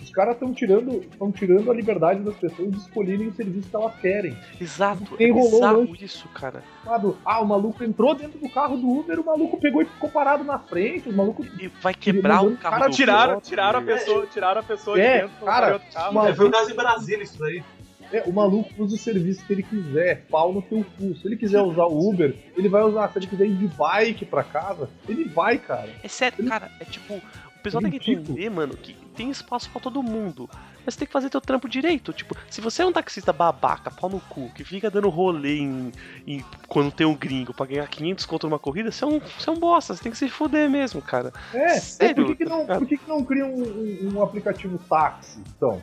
Os 0.00 0.10
caras 0.10 0.34
estão 0.34 0.54
tirando, 0.54 1.00
tão 1.18 1.32
tirando 1.32 1.68
a 1.72 1.74
liberdade 1.74 2.20
das 2.20 2.36
pessoas 2.36 2.70
de 2.70 2.76
escolherem 2.78 3.26
o 3.26 3.34
serviço 3.34 3.68
que 3.68 3.74
elas 3.74 3.96
querem. 3.96 4.38
Exato, 4.60 5.16
é 5.18 5.32
bizarro 5.32 5.92
isso, 6.00 6.28
cara. 6.28 6.62
Sabe? 6.84 7.14
Ah, 7.24 7.40
o 7.40 7.44
maluco 7.44 7.82
entrou 7.82 8.14
dentro 8.14 8.38
do 8.38 8.48
carro 8.48 8.76
do 8.76 8.88
Uber, 8.88 9.18
o 9.18 9.24
maluco 9.26 9.58
pegou 9.60 9.82
e 9.82 9.86
ficou 9.86 10.08
parado 10.08 10.44
na 10.44 10.56
frente, 10.56 11.08
o 11.08 11.12
maluco. 11.12 11.44
E 11.60 11.66
vai 11.82 11.94
quebrar 11.94 12.42
o 12.44 12.56
carro 12.56 12.76
Cara, 12.78 12.88
do 12.88 12.94
Tiraram, 12.94 13.40
tiraram 13.40 13.78
a 13.80 13.82
velho. 13.82 13.98
pessoa, 13.98 14.26
tiraram 14.26 14.60
a 14.60 14.64
pessoa 14.64 15.00
É, 15.00 15.14
de 15.16 15.22
dentro 15.28 15.44
cara, 15.44 15.72
outro 15.72 15.92
carro. 15.92 16.10
uma 16.12 16.28
É, 16.28 16.34
foi 16.34 16.46
o 16.46 16.50
caso 16.52 16.70
em 16.70 16.76
Brasília 16.76 17.24
isso 17.24 17.38
daí. 17.40 17.64
É, 18.12 18.22
o 18.22 18.32
maluco 18.32 18.70
usa 18.78 18.94
o 18.94 18.98
serviço 18.98 19.44
que 19.46 19.52
ele 19.52 19.62
quiser, 19.62 20.24
pau 20.30 20.52
no 20.52 20.62
teu 20.62 20.84
cu. 20.96 21.14
Se 21.16 21.26
ele 21.26 21.36
quiser 21.36 21.60
usar 21.60 21.84
o 21.84 22.08
Uber, 22.08 22.34
ele 22.56 22.68
vai 22.68 22.82
usar. 22.82 23.10
Se 23.12 23.18
ele 23.18 23.26
quiser 23.26 23.46
ir 23.46 23.54
de 23.56 23.66
bike 23.68 24.24
pra 24.24 24.42
casa, 24.42 24.88
ele 25.08 25.24
vai, 25.24 25.58
cara. 25.58 25.90
É 26.02 26.08
sério, 26.08 26.46
cara, 26.46 26.70
é 26.80 26.84
tipo. 26.84 27.14
O 27.14 27.60
pessoal 27.60 27.82
tem 27.82 27.90
que 27.90 28.12
entender, 28.12 28.48
mano, 28.50 28.76
que 28.76 28.94
tem 29.16 29.30
espaço 29.30 29.68
pra 29.70 29.80
todo 29.80 30.00
mundo. 30.02 30.48
Mas 30.86 30.94
você 30.94 31.00
tem 31.00 31.06
que 31.06 31.12
fazer 31.12 31.28
teu 31.28 31.40
trampo 31.40 31.68
direito. 31.68 32.12
Tipo, 32.12 32.34
se 32.48 32.60
você 32.60 32.82
é 32.82 32.86
um 32.86 32.92
taxista 32.92 33.32
babaca, 33.32 33.90
pau 33.90 34.08
no 34.08 34.20
cu, 34.20 34.48
que 34.54 34.64
fica 34.64 34.88
dando 34.88 35.08
rolê 35.10 35.58
em, 35.58 35.92
em- 36.26 36.44
quando 36.68 36.92
tem 36.92 37.04
um 37.06 37.16
gringo 37.16 37.52
pra 37.52 37.66
ganhar 37.66 37.86
500 37.88 38.24
contra 38.26 38.46
uma 38.48 38.60
corrida, 38.60 38.92
você 38.92 39.04
é, 39.04 39.06
um, 39.08 39.18
você 39.18 39.50
é 39.50 39.52
um 39.52 39.58
bosta. 39.58 39.92
Você 39.94 40.02
tem 40.04 40.12
que 40.12 40.16
se 40.16 40.28
fuder 40.30 40.70
mesmo, 40.70 41.02
cara. 41.02 41.32
É, 41.52 41.80
Sério? 41.80 42.26
por 42.26 42.36
que, 42.36 42.44
que 42.44 42.48
não, 42.48 42.64
por 42.64 42.86
que, 42.86 42.96
que 42.96 43.08
não 43.08 43.24
cria 43.24 43.44
um, 43.44 43.60
um- 43.60 44.12
um 44.14 44.22
aplicativo 44.22 44.78
táxi, 44.88 45.40
então? 45.56 45.82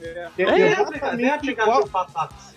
É. 0.00 0.28
É, 0.38 0.42
É, 0.42 0.50
Nem 0.52 0.62
exatamente 0.62 1.26
aplicativo 1.30 1.76
igual. 1.86 1.88
pra 1.88 2.04
táxi. 2.04 2.56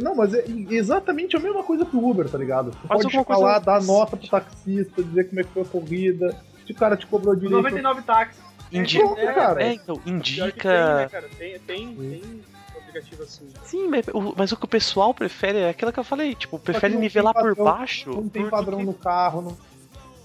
Não, 0.00 0.14
mas 0.14 0.34
é 0.34 0.44
exatamente 0.70 1.36
a 1.36 1.40
mesma 1.40 1.62
coisa 1.64 1.84
que 1.86 1.96
o 1.96 2.08
Uber, 2.10 2.28
tá 2.28 2.36
ligado? 2.38 2.70
Tu 2.70 2.86
pode 2.86 3.16
lá, 3.16 3.24
coisa- 3.24 3.58
dar 3.60 3.82
nota 3.82 4.16
pro 4.16 4.28
taxista, 4.28 5.02
dizer 5.02 5.24
como 5.28 5.40
é 5.40 5.44
que 5.44 5.50
foi 5.50 5.62
a 5.62 5.64
corrida, 5.64 6.36
se 6.66 6.72
o 6.72 6.74
cara 6.74 6.96
te 6.96 7.06
cobrou 7.06 7.34
direito. 7.34 7.56
99 7.56 8.02
táxis. 8.02 8.42
Indi 8.70 8.98
Pronto, 8.98 9.14
cara. 9.16 9.62
é, 9.62 9.72
então, 9.74 9.96
que 9.96 10.02
tem, 10.04 10.12
né, 10.12 10.18
indica. 10.18 11.08
cara? 11.10 11.28
Tem, 11.38 11.58
tem, 11.60 11.94
tem 11.94 12.40
aplicativo 12.76 13.22
assim. 13.22 13.48
Sim, 13.64 13.88
mas 13.88 14.06
o, 14.08 14.34
mas 14.36 14.52
o 14.52 14.56
que 14.56 14.64
o 14.64 14.68
pessoal 14.68 15.14
prefere 15.14 15.58
é 15.58 15.68
aquilo 15.70 15.92
que 15.92 16.00
eu 16.00 16.04
falei, 16.04 16.34
tipo, 16.34 16.58
prefere 16.58 16.96
nivelar 16.96 17.32
por 17.32 17.54
padrão, 17.56 17.64
baixo. 17.64 18.10
Não 18.10 18.28
tem 18.28 18.42
por- 18.42 18.50
padrão 18.50 18.82
no 18.82 18.92
carro, 18.94 19.42
não, 19.42 19.56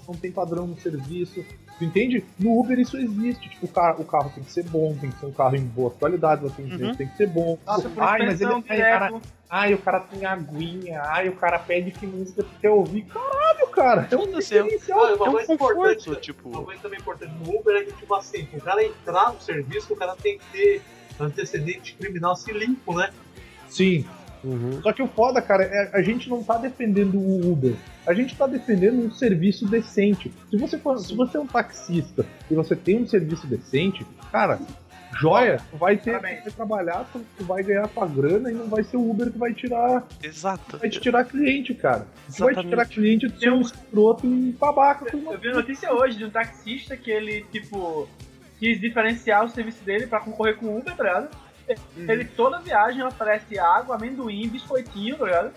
não 0.08 0.16
tem 0.16 0.32
padrão 0.32 0.68
no 0.68 0.78
serviço. 0.80 1.46
Tu 1.80 1.86
entende? 1.86 2.24
No 2.38 2.60
Uber 2.60 2.78
isso 2.78 2.98
existe. 2.98 3.50
Tipo, 3.50 3.66
o 3.66 3.70
carro, 3.70 4.02
o 4.04 4.06
carro 4.06 4.30
tem 4.36 4.44
que 4.44 4.52
ser 4.52 4.64
bom, 4.64 4.94
tem 5.00 5.10
que 5.10 5.18
ser 5.20 5.26
um 5.28 5.32
carro 5.32 5.56
em 5.56 5.62
boa 5.66 5.90
qualidade, 5.90 6.44
o 6.44 6.48
atendimento 6.48 6.90
Uhum. 6.92 6.96
tem 6.96 7.08
que 7.08 7.16
ser 7.16 7.28
bom. 7.28 7.58
Nossa, 7.66 7.90
ai, 7.98 8.26
mas 8.26 8.42
ele 8.42 8.52
ai, 8.68 8.78
cara, 8.78 9.14
ai, 9.50 9.74
o 9.74 9.78
cara 9.78 10.00
tem 10.02 10.26
aguinha, 10.26 11.02
ai, 11.06 11.30
o 11.30 11.36
cara 11.38 11.58
pede 11.58 11.92
que 11.92 12.06
música 12.06 12.44
tu 12.44 12.50
quer 12.60 12.70
ouvir. 12.70 13.04
Caralho, 13.06 13.68
cara. 13.70 14.08
É 14.12 14.16
um 14.18 14.20
é 14.20 14.24
um- 14.26 14.40
diferencial. 14.40 15.08
É 15.08 15.14
uma 15.16 15.30
um 15.30 15.32
coisa 15.32 15.48
conforto, 15.48 15.74
importante, 15.80 16.10
uma 16.10 16.16
tipo. 16.20 16.64
coisa 16.64 16.82
também 16.82 17.00
importante 17.00 17.34
no 17.44 17.58
Uber 17.60 17.76
é 17.78 17.84
que, 17.86 17.94
tipo 17.94 18.14
assim, 18.14 18.46
o 18.54 18.60
cara 18.62 18.84
entrar 18.84 19.32
no 19.34 19.40
serviço, 19.40 19.94
o 19.94 19.96
cara 19.96 20.16
tem 20.18 20.38
que 20.38 20.46
ter 20.52 20.82
antecedente 21.18 21.96
criminal 21.96 22.36
se 22.36 22.52
limpo, 22.52 22.94
né? 22.94 23.10
Sim. 23.70 24.06
Uhum. 24.44 24.82
Só 24.82 24.94
que 24.94 25.02
o 25.02 25.08
foda, 25.08 25.42
cara, 25.42 25.64
é 25.64 25.92
a 25.94 26.02
gente 26.02 26.30
não 26.30 26.44
tá 26.44 26.58
defendendo 26.58 27.16
o 27.18 27.52
Uber. 27.52 27.74
A 28.08 28.14
gente 28.14 28.36
tá 28.36 28.48
defendendo 28.48 29.06
um 29.06 29.12
serviço 29.12 29.68
decente. 29.68 30.32
Se 30.50 30.58
você 30.58 30.78
for, 30.78 30.98
se 31.00 31.14
você 31.16 31.38
é 31.38 31.40
um 31.40 31.48
taxista 31.48 32.26
e 32.50 32.56
você 32.56 32.76
tem 32.76 33.02
um 33.04 33.08
serviço 33.08 33.46
decente, 33.48 34.06
cara, 34.32 34.60
joia, 35.20 35.60
tu 35.70 35.78
vai 35.78 35.98
ter, 35.98 36.12
Parabéns. 36.12 36.44
vai 36.44 36.52
trabalhar, 36.54 37.10
tu, 37.12 37.22
tu 37.38 37.44
vai 37.44 37.62
ganhar 37.64 37.88
tua 37.90 38.08
grana 38.08 38.50
e 38.50 38.54
não 38.54 38.68
vai 38.68 38.84
ser 38.84 38.96
o 38.98 39.10
Uber 39.10 39.30
que 39.32 39.38
vai 39.38 39.54
tirar, 39.54 40.08
Exato. 40.24 40.78
vai 40.78 40.90
te 40.90 41.00
tirar 41.00 41.26
cliente, 41.26 41.74
cara. 41.74 42.08
Tu 42.34 42.40
vai 42.44 42.54
te 42.56 42.62
tirar 42.62 42.84
Exatamente. 42.84 42.94
cliente 42.96 43.28
de 43.28 43.40
ser 43.40 43.52
um 43.52 43.62
escroto 43.62 44.26
e 44.26 44.52
babaca. 44.60 45.06
com 45.12 45.18
uma- 45.18 45.34
Eu 45.34 45.40
vi 45.40 45.52
notícia 45.52 45.94
hoje 45.94 46.18
de 46.18 46.26
um 46.26 46.30
taxista 46.30 46.96
que 46.96 47.12
ele, 47.12 47.46
tipo, 47.52 48.08
quis 48.60 48.80
diferenciar 48.80 49.44
o 49.46 49.50
serviço 49.50 49.84
dele 49.84 50.08
pra 50.08 50.20
concorrer 50.20 50.56
com 50.58 50.68
o 50.68 50.78
Uber, 50.80 50.96
tá 50.96 51.04
ligado? 51.04 51.30
Ele 51.98 52.26
toda 52.26 52.60
viagem 52.60 53.04
oferece 53.04 53.58
água, 53.60 53.96
amendoim, 53.96 54.48
biscoitinho, 54.50 55.18
tá 55.18 55.26
ligado? 55.26 55.52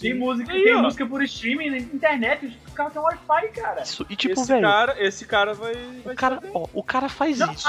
Tem 0.00 0.12
música, 0.12 0.52
Aí, 0.52 0.64
tem 0.64 0.74
ó. 0.76 0.82
música 0.82 1.06
por 1.06 1.22
streaming, 1.22 1.74
internet, 1.78 2.44
os 2.66 2.74
caras 2.74 2.92
têm 2.92 3.00
Wi-Fi, 3.00 3.48
cara. 3.58 3.82
Isso, 3.82 4.04
e 4.10 4.14
tipo, 4.16 4.34
esse, 4.34 4.46
velho, 4.46 4.62
cara, 4.62 5.02
esse 5.02 5.24
cara 5.24 5.54
vai. 5.54 5.72
vai 6.04 6.12
o 6.12 6.16
cara, 6.16 6.42
ó, 6.52 6.66
o 6.74 6.82
cara 6.82 7.08
faz 7.08 7.38
Não, 7.38 7.50
isso. 7.52 7.68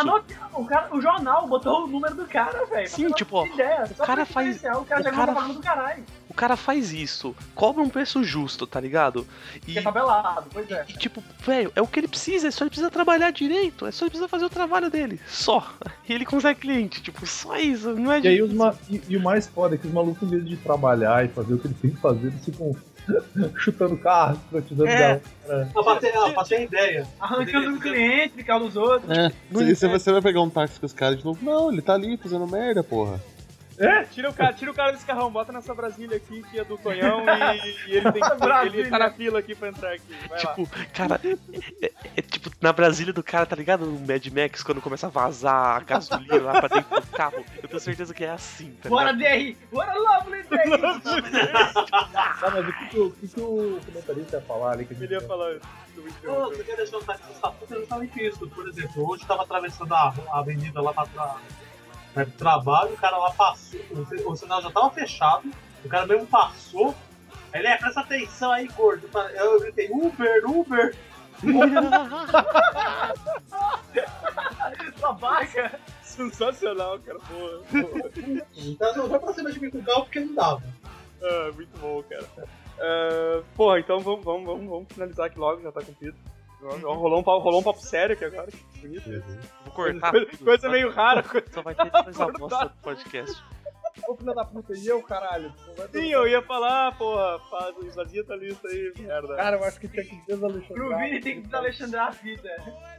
o, 0.53 0.65
cara, 0.65 0.93
o 0.93 0.99
jornal 1.01 1.47
botou 1.47 1.85
o 1.85 1.87
número 1.87 2.15
do 2.15 2.25
cara, 2.25 2.65
velho. 2.65 2.89
Sim, 2.89 3.09
tipo, 3.11 3.37
ó, 3.37 3.45
ideia. 3.45 3.85
Só 3.95 4.03
cara 4.05 4.25
faz- 4.25 4.57
O 4.57 4.83
cara 4.83 5.01
o 5.01 5.11
cara- 5.11 5.33
cara 6.39 6.55
faz 6.55 6.93
isso, 6.93 7.35
cobra 7.53 7.81
um 7.83 7.89
preço 7.89 8.23
justo, 8.23 8.65
tá 8.65 8.79
ligado? 8.79 9.27
E, 9.67 9.77
é 9.77 9.81
tabelado, 9.81 10.47
pois 10.53 10.71
é. 10.71 10.85
e, 10.87 10.93
tipo, 10.93 11.21
velho, 11.45 11.69
é 11.75 11.81
o 11.81 11.87
que 11.87 11.99
ele 11.99 12.07
precisa, 12.07 12.47
é 12.47 12.51
só 12.51 12.63
ele 12.63 12.69
precisa 12.69 12.89
trabalhar 12.89 13.29
direito, 13.31 13.85
é 13.85 13.91
só 13.91 14.05
ele 14.05 14.11
precisa 14.11 14.27
fazer 14.29 14.45
o 14.45 14.49
trabalho 14.49 14.89
dele, 14.89 15.19
só. 15.27 15.67
E 16.09 16.13
ele 16.13 16.25
consegue 16.25 16.61
cliente, 16.61 17.01
tipo, 17.03 17.27
só 17.27 17.55
isso, 17.57 17.93
não 17.93 18.11
é 18.11 18.19
E 18.21 18.27
aí 18.29 18.41
os 18.41 18.51
ma... 18.53 18.73
e, 18.89 18.99
e 19.09 19.17
o 19.17 19.21
mais 19.21 19.45
foda 19.47 19.75
é 19.75 19.77
que 19.77 19.85
os 19.85 19.93
malucos, 19.93 20.23
em 20.27 20.31
vez 20.31 20.45
de 20.47 20.57
trabalhar 20.57 21.23
e 21.23 21.27
fazer 21.27 21.53
o 21.53 21.59
que 21.59 21.67
eles 21.67 21.77
têm 21.79 21.91
que 21.91 21.97
fazer, 22.01 22.27
eles 22.27 22.43
ficam 22.45 22.75
chutando 23.57 23.97
carro, 23.97 24.39
privatizando 24.49 24.87
É. 24.87 24.99
galera. 24.99 25.21
Pra 25.73 25.95
ter, 25.97 26.11
pra 26.33 26.43
ter 26.45 26.63
ideia. 26.63 27.07
Arrancando 27.19 27.71
do 27.73 27.79
cliente, 27.79 28.35
de 28.37 28.43
carro 28.43 28.65
dos 28.65 28.75
outros. 28.75 29.09
É, 29.15 29.31
você- 29.51 29.87
você 29.87 30.11
vai 30.11 30.21
pegar 30.21 30.41
um 30.41 30.49
táxi 30.49 30.79
com 30.79 30.85
os 30.85 30.93
caras 30.93 31.17
de 31.19 31.25
novo. 31.25 31.39
Não, 31.43 31.71
ele 31.71 31.81
tá 31.81 31.93
ali 31.93 32.17
fazendo 32.17 32.47
merda, 32.47 32.83
porra. 32.83 33.19
Tira 34.11 34.29
o, 34.29 34.33
cara, 34.33 34.53
tira 34.53 34.71
o 34.71 34.73
cara 34.73 34.91
desse 34.91 35.05
carrão, 35.05 35.31
bota 35.31 35.53
nessa 35.53 35.73
Brasília 35.73 36.17
aqui, 36.17 36.43
que 36.51 36.59
é 36.59 36.65
do 36.65 36.77
Tonhão, 36.77 37.23
e, 37.25 37.89
e 37.91 37.95
ele, 37.95 38.11
tem 38.11 38.21
que, 38.21 38.29
ele 38.77 38.89
tá 38.89 38.99
na 38.99 39.09
fila 39.11 39.39
aqui 39.39 39.55
pra 39.55 39.69
entrar 39.69 39.93
aqui. 39.93 40.13
Vai 40.27 40.29
lá. 40.29 40.37
Tipo, 40.37 40.69
cara, 40.93 41.21
é, 41.23 41.85
é- 41.85 41.91
é 42.17 42.21
tipo 42.21 42.49
na 42.61 42.73
Brasília 42.73 43.13
do 43.13 43.23
cara, 43.23 43.45
tá 43.45 43.55
ligado? 43.55 43.85
No 43.85 43.99
Mad 44.05 44.25
Max, 44.27 44.63
quando 44.63 44.81
começa 44.81 45.07
a 45.07 45.09
vazar 45.09 45.77
a 45.77 45.79
gasolina 45.79 46.41
lá 46.41 46.59
pra 46.61 46.67
dentro 46.75 46.99
do 46.99 47.07
carro. 47.07 47.45
Eu 47.63 47.69
tenho 47.69 47.79
certeza 47.79 48.13
que 48.13 48.23
é 48.25 48.31
assim, 48.31 48.71
tá 48.81 48.89
Bora? 48.89 49.13
DRI! 49.13 49.57
Bora, 49.71 49.93
Lovely 49.93 50.43
DRI! 50.43 50.69
Tá, 52.39 52.51
mas 52.51 52.67
o 52.67 52.73
que, 52.73 52.85
que, 52.89 52.97
o- 52.99 53.07
o 53.07 53.11
que 53.11 53.27
que 53.27 53.39
o 53.39 53.79
comentarista 53.85 54.37
ia 54.37 54.41
falar 54.41 54.71
ali? 54.73 54.85
Que 54.85 54.93
a 54.93 54.97
gente 54.97 55.05
Ele 55.05 55.13
ia 55.21 55.27
falar 55.27 55.49
eu 55.51 56.07
interromper. 56.07 56.57
você 56.57 56.63
quer 56.63 56.75
deixar 56.77 56.97
o 56.97 57.03
taxista 57.03 57.51
puta 57.51 57.75
justamente 57.79 58.27
isso. 58.27 58.47
Por 58.49 58.67
exemplo, 58.67 59.09
hoje 59.09 59.25
tava 59.25 59.43
atravessando 59.43 59.93
a, 59.93 60.13
a 60.31 60.39
avenida 60.39 60.81
lá 60.81 60.93
pra, 60.93 61.05
pra, 61.05 61.35
do 62.15 62.31
trabalho, 62.31 62.93
o 62.93 62.97
cara 62.97 63.17
lá 63.17 63.31
passou, 63.31 63.79
o, 63.91 64.05
si- 64.05 64.23
o 64.25 64.35
sinal 64.35 64.61
já 64.61 64.71
tava 64.71 64.89
fechado, 64.91 65.49
o 65.83 65.89
cara 65.89 66.05
mesmo 66.05 66.27
passou. 66.27 66.95
Ele 67.53 67.67
é, 67.67 67.77
presta 67.77 68.01
atenção 68.01 68.51
aí, 68.51 68.67
gordo. 68.67 69.09
Eu 69.33 69.59
gritei, 69.59 69.89
Uber, 69.91 70.45
Uber! 70.45 70.95
Babaca! 74.99 75.79
Sensacional, 76.03 76.99
cara. 76.99 77.19
Porra. 77.19 77.81
porra. 77.81 78.11
Então 78.55 78.95
não 78.97 79.09
foi 79.09 79.19
pra 79.19 79.33
cima 79.33 79.51
de 79.51 79.59
mim 79.59 79.69
com 79.69 79.79
o 79.79 79.83
carro 79.83 80.03
porque 80.03 80.19
não 80.19 80.35
dava. 80.35 80.61
Ah, 81.21 81.51
muito 81.55 81.77
bom, 81.79 82.03
cara. 82.03 82.25
Ah, 82.79 83.41
porra, 83.55 83.79
então 83.79 83.99
vamos, 83.99 84.23
vamos, 84.23 84.45
vamos, 84.45 84.69
vamos 84.69 84.87
finalizar 84.93 85.25
aqui 85.27 85.39
logo, 85.39 85.61
já 85.61 85.71
tá 85.71 85.81
cumprido. 85.81 86.17
Rolou 86.61 87.19
um, 87.19 87.23
papo, 87.23 87.39
rolou 87.39 87.59
um 87.61 87.63
papo 87.63 87.79
sério 87.79 88.15
aqui 88.15 88.25
agora. 88.25 88.47
Que 88.51 88.79
bonito. 88.81 89.09
Vou 89.65 89.73
cortar. 89.73 90.11
Coisa, 90.11 90.37
coisa 90.43 90.67
só- 90.67 90.71
meio 90.71 90.91
rara. 90.91 91.23
Só 91.51 91.61
vai 91.61 91.73
ter 91.73 91.85
depois 91.85 92.19
a 92.19 92.27
bosta 92.27 92.65
do 92.65 92.81
podcast. 92.81 93.43
Ô 94.07 94.15
filho 94.15 94.33
da 94.33 94.45
puta, 94.45 94.73
e 94.77 94.87
eu, 94.87 95.01
caralho? 95.01 95.53
Sim, 95.91 96.11
eu 96.11 96.27
ia 96.27 96.41
falar, 96.41 96.95
porra, 96.97 97.39
faz, 97.49 97.75
esvazia 97.83 98.23
tua 98.23 98.35
lista 98.37 98.67
aí, 98.67 98.93
merda. 98.97 99.35
Cara, 99.35 99.57
eu 99.57 99.63
acho 99.63 99.79
que 99.79 99.87
tinha 99.87 100.05
que 100.05 100.15
desalexandrar. 100.27 100.87
Pro 100.87 100.97
Vini 100.97 101.19
tem 101.19 101.35
que 101.35 101.41
desalexandrar 101.47 102.07
a 102.07 102.11
vida. 102.11 102.49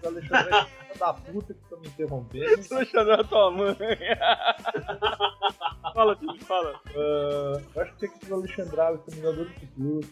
Desalexandrar 0.03 0.67
filho 0.67 0.99
da 0.99 1.13
puta 1.15 1.55
que 1.55 1.61
tá 1.71 1.77
me 1.77 1.87
interrompendo. 1.87 2.57
Deixando 2.69 3.13
a 3.13 3.25
tua 3.25 3.51
mãe. 3.51 3.77
fala, 5.95 6.17
filho, 6.17 6.45
fala. 6.45 6.81
Ah, 6.89 7.61
eu 7.75 7.83
acho 7.83 7.93
que 7.93 7.99
tinha 7.99 8.11
que 8.13 8.19
desalexandrar 8.21 8.93
o 8.93 8.97
Exterminador 8.97 9.45
do 9.47 9.55
Futuro. 9.55 10.09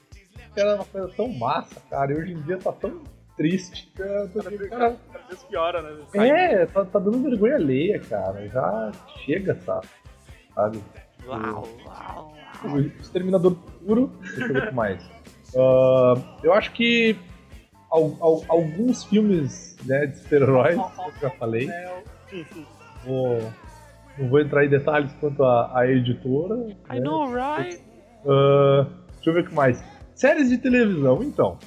Era 0.57 0.75
uma 0.77 0.85
coisa 0.85 1.09
tão 1.17 1.29
massa, 1.29 1.81
cara, 1.91 2.13
e 2.13 2.17
hoje 2.17 2.33
em 2.33 2.41
dia 2.43 2.59
tá 2.59 2.73
tão 2.73 3.03
triste. 3.39 3.91
que 3.97 4.03
tipo, 4.51 4.69
cara, 4.69 4.97
Cada 5.13 5.25
vez 5.27 5.43
piora, 5.45 5.81
né? 5.83 5.97
é, 6.29 6.67
tá, 6.67 6.85
tá 6.85 6.99
dando 6.99 7.23
vergonha 7.23 7.55
alheia, 7.55 7.99
cara. 8.01 8.47
Já 8.49 8.93
chega, 9.25 9.55
sabe? 9.65 9.87
sabe? 10.55 10.83
Uau, 11.27 11.67
uau. 11.87 12.35
O 12.65 12.79
Exterminador 12.81 13.53
do 13.53 13.57
Futuro. 13.61 14.07
Deixa 14.21 14.41
eu 14.43 14.49
ver 14.53 14.63
o 14.65 14.69
que 14.69 14.75
mais. 14.75 15.11
Ah, 15.57 16.15
eu 16.43 16.53
acho 16.53 16.71
que 16.73 17.17
al- 17.91 18.15
al- 18.21 18.45
alguns 18.49 19.03
filmes 19.05 19.79
né, 19.87 20.05
de 20.05 20.19
super-heróis, 20.19 20.77
eu 20.77 21.13
já 21.23 21.31
falei. 21.31 21.71
Vou, 23.03 23.39
não 24.19 24.29
vou 24.29 24.41
entrar 24.41 24.67
em 24.67 24.69
detalhes 24.69 25.11
quanto 25.15 25.43
à, 25.43 25.71
à 25.79 25.87
editora. 25.91 26.55
I 26.91 26.97
né? 26.97 27.01
know, 27.01 27.33
right? 27.33 27.81
Ah, 28.27 28.87
deixa 29.15 29.31
eu 29.31 29.33
ver 29.33 29.41
o 29.45 29.47
que 29.49 29.55
mais. 29.55 29.83
Séries 30.15 30.51
de 30.51 30.59
televisão, 30.59 31.23
então. 31.23 31.59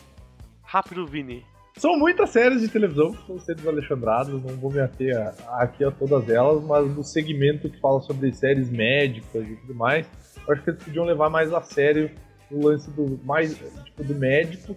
Rápido, 0.61 1.07
Vini. 1.07 1.43
São 1.81 1.97
muitas 1.97 2.29
séries 2.29 2.61
de 2.61 2.67
televisão 2.67 3.11
que 3.11 3.21
estão 3.21 3.39
sendo 3.39 3.67
alexandradas, 3.67 4.39
não 4.43 4.55
vou 4.55 4.71
me 4.71 4.79
ater 4.79 5.17
aqui 5.47 5.83
a 5.83 5.89
todas 5.89 6.29
elas, 6.29 6.63
mas 6.63 6.85
no 6.95 7.03
segmento 7.03 7.67
que 7.67 7.79
fala 7.79 7.99
sobre 8.01 8.31
séries 8.33 8.69
médicas 8.69 9.43
e 9.43 9.55
tudo 9.55 9.73
mais, 9.73 10.05
acho 10.47 10.61
que 10.61 10.69
eles 10.69 10.83
podiam 10.83 11.03
levar 11.05 11.31
mais 11.31 11.51
a 11.51 11.59
sério 11.59 12.11
o 12.51 12.67
lance 12.67 12.87
do 12.91 13.19
mais 13.23 13.57
tipo 13.57 14.03
do 14.03 14.13
médico, 14.13 14.75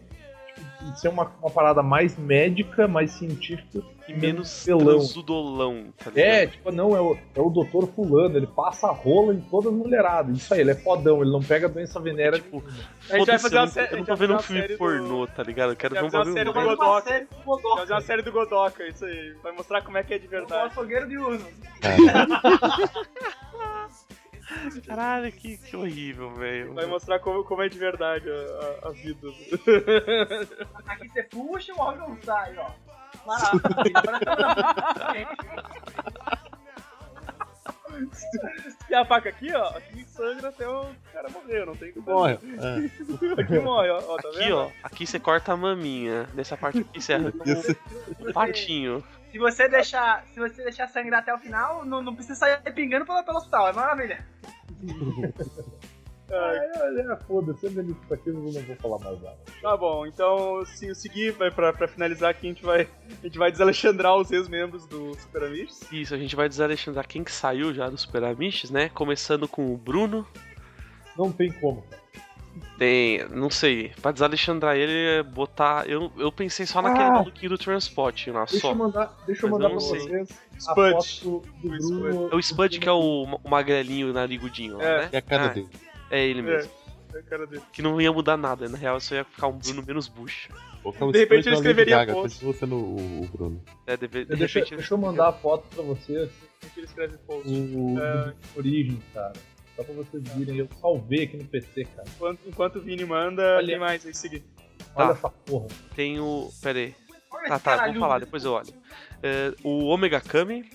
de 0.93 1.01
ser 1.01 1.09
uma, 1.09 1.31
uma 1.41 1.51
parada 1.51 1.83
mais 1.83 2.17
médica, 2.19 2.87
mais 2.89 3.11
científica 3.13 3.81
E 4.09 4.15
menos 4.15 4.65
pelão. 4.65 4.85
transudolão, 4.99 5.87
tá 5.97 6.11
ligado? 6.11 6.27
É, 6.29 6.47
tipo, 6.47 6.71
não, 6.73 6.95
é 6.97 7.01
o, 7.01 7.17
é 7.35 7.41
o 7.41 7.51
doutor 7.51 7.87
fulano, 7.89 8.37
ele 8.37 8.47
passa 8.47 8.89
rola 8.91 9.35
em 9.35 9.41
todas 9.41 9.73
as 9.73 9.79
mulheradas. 9.79 10.37
Isso 10.37 10.53
aí, 10.55 10.61
ele 10.61 10.71
é 10.73 10.75
fodão, 10.75 11.23
ele 11.23 11.31
não 11.31 11.43
pega 11.43 11.69
doença 11.69 11.99
venérea. 12.01 12.39
Tipo, 12.39 12.63
A 13.11 13.17
gente 13.19 13.27
vai 13.27 13.39
fazer 13.39 13.57
eu 13.57 13.61
uma 13.61 13.67
série- 13.69 13.93
Eu 13.95 13.99
não 13.99 14.05
tô 14.05 14.17
vendo 14.17 14.31
um 14.35 14.37
fazer 14.37 14.47
filme 14.47 14.61
série 14.63 14.73
do- 14.75 14.79
pornô, 14.79 15.27
tá 15.27 15.43
ligado? 15.43 15.71
Eu 15.73 15.77
quero 15.77 15.95
ver 15.95 16.05
um 16.05 16.11
fazer 16.11 16.17
uma 16.17 16.25
bagulho 16.25 16.35
série 16.35 16.45
do 16.45 16.53
bom. 16.53 16.61
Mas 16.61 16.69
uma 16.69 16.77
Godoka. 16.77 17.09
série 17.09 17.25
do 17.25 17.31
Vai 17.35 17.45
Godoka. 17.45 17.81
fazer 17.81 17.93
uma 17.93 18.01
série 18.01 18.23
do 18.23 18.33
Godoka, 18.33 18.87
isso 18.89 19.05
aí. 19.05 19.35
Vai 19.43 19.53
mostrar 19.53 19.83
como 19.83 19.99
é 19.99 20.03
que 20.03 20.15
é 20.15 20.19
de 20.19 20.27
O 20.27 20.31
verdade. 20.31 20.75
fogueiro 20.75 21.09
de 21.09 21.17
urno. 21.19 21.45
Caralho, 24.87 25.33
que, 25.33 25.57
que 25.59 25.77
horrível, 25.77 26.31
velho. 26.35 26.75
Vai 26.75 26.87
mostrar 26.87 27.19
como, 27.21 27.45
como 27.45 27.63
é 27.63 27.69
de 27.69 27.79
verdade 27.79 28.29
a, 28.31 28.35
a- 28.35 28.89
a 28.89 28.91
vida. 28.93 29.29
Aqui 30.87 31.09
você 31.09 31.23
puxa 31.25 31.73
e 31.73 31.75
o 31.75 31.79
órgão 31.81 32.19
sai, 32.23 32.55
ó. 32.59 32.71
Maravilha. 33.27 34.03
E 38.91 38.95
a 38.95 39.05
faca 39.05 39.29
aqui, 39.29 39.53
ó, 39.55 39.69
aqui 39.69 40.05
sangra 40.09 40.49
até 40.49 40.69
o 40.69 40.87
cara 41.13 41.29
morrer, 41.31 41.65
não 41.65 41.77
tem 41.77 41.93
como. 41.93 42.07
Morre. 42.11 42.35
É. 42.43 43.39
Aqui 43.41 43.59
morre, 43.61 43.89
ó, 43.91 44.03
ó 44.09 44.17
tá 44.17 44.29
Aqui, 44.31 44.39
vendo? 44.39 44.57
ó. 44.57 44.71
Aqui 44.83 45.07
você 45.07 45.21
corta 45.21 45.53
a 45.53 45.57
maminha. 45.57 46.29
Nessa 46.35 46.57
parte 46.57 46.81
aqui 46.81 47.01
você 47.01 47.13
arranca 47.15 47.39
patinho. 48.33 49.03
Se 49.35 49.39
você 49.41 49.69
deixar, 49.69 50.25
se 50.29 50.39
você 50.39 50.63
deixar 50.63 50.87
sangrar 50.87 51.19
até 51.19 51.35
o 51.35 51.39
final, 51.41 51.85
não, 51.85 52.01
não 52.01 52.15
precisa 52.15 52.37
sair 52.37 52.73
pingando 52.73 53.05
pelo, 53.05 53.21
pelo 53.25 53.39
hospital, 53.39 53.67
é 53.67 53.73
maravilha. 53.73 54.25
Ai, 56.31 56.57
É, 56.57 57.01
é, 57.01 57.17
foda-se, 57.27 57.67
aqui, 57.67 58.29
eu 58.29 58.35
não 58.35 58.53
vou 58.53 58.77
falar 58.77 58.99
mais 59.01 59.21
nada. 59.21 59.37
Tá 59.61 59.77
bom, 59.77 60.07
então 60.07 60.65
se 60.65 60.87
eu 60.87 60.95
seguir, 60.95 61.33
vai 61.33 61.51
pra, 61.51 61.73
pra 61.73 61.89
finalizar 61.89 62.31
aqui, 62.31 62.47
a 62.47 62.51
gente 62.51 62.65
vai, 62.65 62.83
a 62.83 63.27
gente 63.27 63.37
vai 63.37 63.51
desalexandrar 63.51 64.17
os 64.17 64.31
ex-membros 64.31 64.87
do 64.87 65.13
Super 65.19 65.43
Amish. 65.43 65.81
Isso, 65.91 66.15
a 66.15 66.19
gente 66.19 66.37
vai 66.37 66.49
desalexandrar 66.49 67.09
quem 67.09 67.25
que 67.25 67.33
saiu 67.33 67.75
já 67.75 67.91
do 67.91 67.99
Super 67.99 68.23
Amish, 68.23 68.71
né? 68.71 68.89
Começando 68.89 69.49
com 69.49 69.75
o 69.75 69.77
Bruno. 69.77 70.25
Não 71.19 71.33
tem 71.33 71.51
como. 71.51 71.83
cara. 71.83 72.04
Tem, 72.79 73.27
não 73.29 73.51
sei, 73.51 73.93
pra 74.03 74.11
desalexandrar 74.13 74.77
ele, 74.77 74.93
é 74.93 75.23
botar. 75.23 75.89
Eu, 75.89 76.11
eu 76.17 76.31
pensei 76.33 76.67
só 76.67 76.83
naquele 76.83 77.05
Ah. 77.05 77.13
maluquinho 77.13 77.51
do 77.51 77.59
Transport 77.59 78.27
lá, 78.29 78.45
Deixa 78.45 78.61
só. 78.61 78.71
eu 78.71 78.75
mandar, 78.77 79.17
deixa 79.27 79.47
eu 79.47 79.51
mandar 79.51 79.67
eu 79.67 79.71
pra 79.73 79.81
sei. 79.81 80.01
vocês 80.01 80.29
a 80.55 80.59
Spud. 80.59 80.93
foto 80.93 81.29
O 81.63 81.69
Bruno. 81.69 82.29
É 82.33 82.35
o 82.35 82.39
Spud 82.41 82.79
que 82.79 82.89
é 82.89 82.93
o, 82.93 83.25
o 83.43 83.49
magrelinho 83.49 84.13
narigudinho 84.13 84.77
lá, 84.79 84.85
É, 84.85 85.01
né? 85.03 85.09
É 85.13 85.19
a 85.19 85.23
cara 85.23 85.45
Ah, 85.45 85.49
dele. 85.49 85.69
É 86.11 86.27
ele 86.27 86.43
mesmo. 86.43 86.71
É, 87.15 87.19
a 87.19 87.23
cara 87.23 87.47
dele. 87.47 87.63
Que 87.73 87.81
não 87.83 88.01
ia 88.01 88.13
mudar 88.13 88.37
nada, 88.37 88.69
na 88.69 88.77
real 88.77 88.99
só 89.01 89.15
ia 89.15 89.25
ficar 89.25 89.47
um 89.49 89.59
Bruno 89.59 89.83
menos 89.87 90.09
bucha. 90.09 90.51
O 90.83 90.93
De 91.13 91.19
repente 91.19 91.49
ele 91.49 91.57
escreveria 91.57 91.97
Gaga, 91.99 92.13
post. 92.13 92.45
Continua 92.45 92.55
sendo 92.55 92.77
o, 92.77 93.23
o 93.23 93.29
Bruno. 93.33 93.63
É, 93.87 93.97
deve, 93.97 94.25
de 94.27 94.37
Deixa, 94.37 94.59
repente. 94.59 94.77
deixa 94.77 94.93
eu 94.95 94.99
mandar 94.99 95.29
a 95.29 95.33
foto 95.33 95.65
pra 95.75 95.83
vocês. 95.83 96.29
Aqui 96.63 96.81
ele 96.81 96.87
escreve 96.87 97.17
post. 97.19 97.49
O 97.49 97.99
É. 97.99 98.35
Origem, 98.57 99.01
cara. 99.15 99.33
Só 99.77 99.83
pra 99.85 99.95
vocês 99.95 100.23
virem. 100.35 100.57
Eu 100.59 100.69
salvei 100.81 101.25
aqui 101.25 101.37
no 101.37 101.45
PC, 101.45 101.85
cara. 101.85 102.09
Enquanto, 102.15 102.41
enquanto 102.47 102.77
o 102.77 102.81
Vini 102.81 103.05
manda, 103.05 103.57
Olha. 103.57 103.67
tem 103.67 103.79
mais 103.79 104.07
aí 104.07 104.15
seguir. 104.15 104.45
Olha 104.95 105.09
Tá. 105.09 105.13
essa 105.15 105.31
porra. 105.31 105.67
Tem 105.95 106.21
o. 106.21 106.51
Pera 106.63 106.79
aí. 106.79 106.95
Olha 107.31 107.49
Tá, 107.49 107.59
tá, 107.59 107.77
vamos 107.87 107.99
falar, 107.99 108.19
depois 108.21 108.45
eu 108.45 108.53
olho. 108.53 108.73
É, 109.23 109.53
o 109.65 109.87
Omega 109.87 110.21
Kami, 110.21 110.71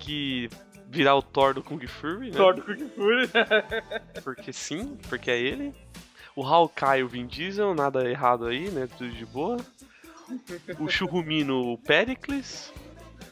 que 0.00 0.48
virar 0.88 1.14
o 1.14 1.22
Thor 1.22 1.54
do 1.54 1.62
Kung 1.62 1.86
Fury, 1.86 2.30
né? 2.30 2.36
Thor 2.36 2.54
do 2.54 2.62
Quick 2.62 2.84
Fury. 2.96 3.28
Porque 4.24 4.52
sim, 4.52 4.96
porque 5.08 5.30
é 5.30 5.38
ele. 5.38 5.72
O 6.34 6.42
Hawkeye, 6.44 7.02
o 7.02 7.08
Vin 7.08 7.26
Diesel, 7.26 7.74
nada 7.74 8.08
errado 8.08 8.46
aí, 8.46 8.70
né? 8.70 8.88
Tudo 8.98 9.10
de 9.10 9.26
boa. 9.26 9.56
O 10.78 10.88
Churrumino, 10.88 11.72
o 11.72 11.78
Pericles. 11.78 12.72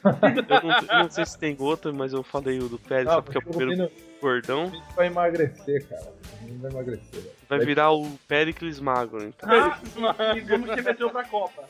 Eu 0.06 0.62
não, 0.62 0.78
eu 0.98 1.02
não 1.04 1.10
sei 1.10 1.26
se 1.26 1.36
tem 1.38 1.56
outro, 1.58 1.92
mas 1.92 2.12
eu 2.12 2.22
falei 2.22 2.58
o 2.60 2.68
do 2.68 2.78
Pericles, 2.78 3.08
Ah, 3.08 3.14
só 3.16 3.22
porque 3.22 3.38
é 3.38 3.40
o 3.40 3.44
primeiro 3.44 3.90
gordão. 4.20 4.72
vai 4.94 5.06
emagrecer, 5.06 5.86
cara. 5.88 6.12
O 6.42 6.58
vai 6.58 6.70
emagrecer. 6.70 7.20
velho. 7.20 7.30
Vai 7.48 7.58
virar 7.60 7.92
o 7.92 8.08
Pericles 8.26 8.80
magro, 8.80 9.22
então. 9.22 9.48
Ah, 9.48 10.36
e 10.36 10.40
vamos 10.40 10.70
te 10.70 10.82
meteu 10.82 11.10
pra 11.10 11.24
Copa. 11.24 11.64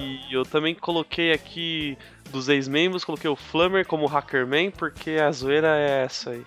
E 0.00 0.34
eu 0.34 0.44
também 0.44 0.74
coloquei 0.74 1.32
aqui 1.32 1.96
dos 2.30 2.48
ex-membros, 2.48 3.04
coloquei 3.04 3.30
o 3.30 3.36
Flammer 3.36 3.86
como 3.86 4.06
Hackerman, 4.06 4.70
porque 4.70 5.12
a 5.12 5.30
zoeira 5.30 5.76
é 5.76 6.04
essa 6.04 6.30
aí. 6.30 6.44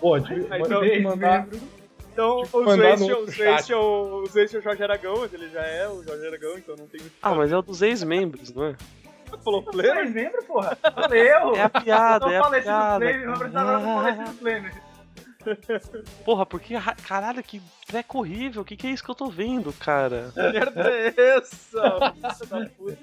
Pô, 0.00 0.18
gente 0.18 0.32
Aí, 0.32 0.44
vai 0.44 0.60
então, 0.60 0.80
que 0.80 0.98
mandar, 1.00 1.46
Então, 2.12 2.42
Tipo, 2.42 2.64
tinham 2.96 3.22
os 3.22 3.38
ex 3.38 4.50
tinham 4.50 4.60
o 4.60 4.62
Jorge 4.62 4.82
Aragão, 4.82 5.16
mas 5.18 5.32
ele 5.32 5.48
já 5.50 5.62
é 5.62 5.88
o 5.88 6.02
Jorge 6.02 6.26
Aragão, 6.26 6.58
então 6.58 6.76
não 6.76 6.86
tem 6.86 7.00
muito. 7.00 7.14
Ah, 7.22 7.34
mas 7.34 7.52
é 7.52 7.56
o 7.56 7.62
dos 7.62 7.82
ex-membros, 7.82 8.52
não 8.54 8.66
é? 8.66 8.76
falou 9.42 9.62
Flamer? 9.62 9.94
Vocês 9.94 10.14
lembram, 10.14 10.44
porra? 10.44 10.78
Valeu! 10.94 11.56
É 11.56 11.62
a 11.62 11.68
piada, 11.68 12.26
Não 12.26 12.32
é 12.32 12.38
a 12.38 12.42
falei 12.42 12.60
do 12.60 12.64
piada. 12.64 13.04
Flamer, 13.04 13.26
não 13.26 13.38
precisava 13.38 13.76
do 14.14 14.32
Flamer. 14.38 14.72
Porra, 16.24 16.44
porque 16.46 16.74
ra- 16.76 16.94
caralho, 16.94 17.42
que 17.42 17.60
treco 17.86 18.18
horrível. 18.18 18.62
O 18.62 18.64
que, 18.64 18.76
que 18.76 18.86
é 18.86 18.90
isso 18.90 19.02
que 19.04 19.10
eu 19.10 19.14
tô 19.14 19.28
vendo, 19.28 19.72
cara? 19.72 20.30
Que 20.34 20.40
merda 20.52 20.90
é 20.90 21.14
essa? 21.36 22.14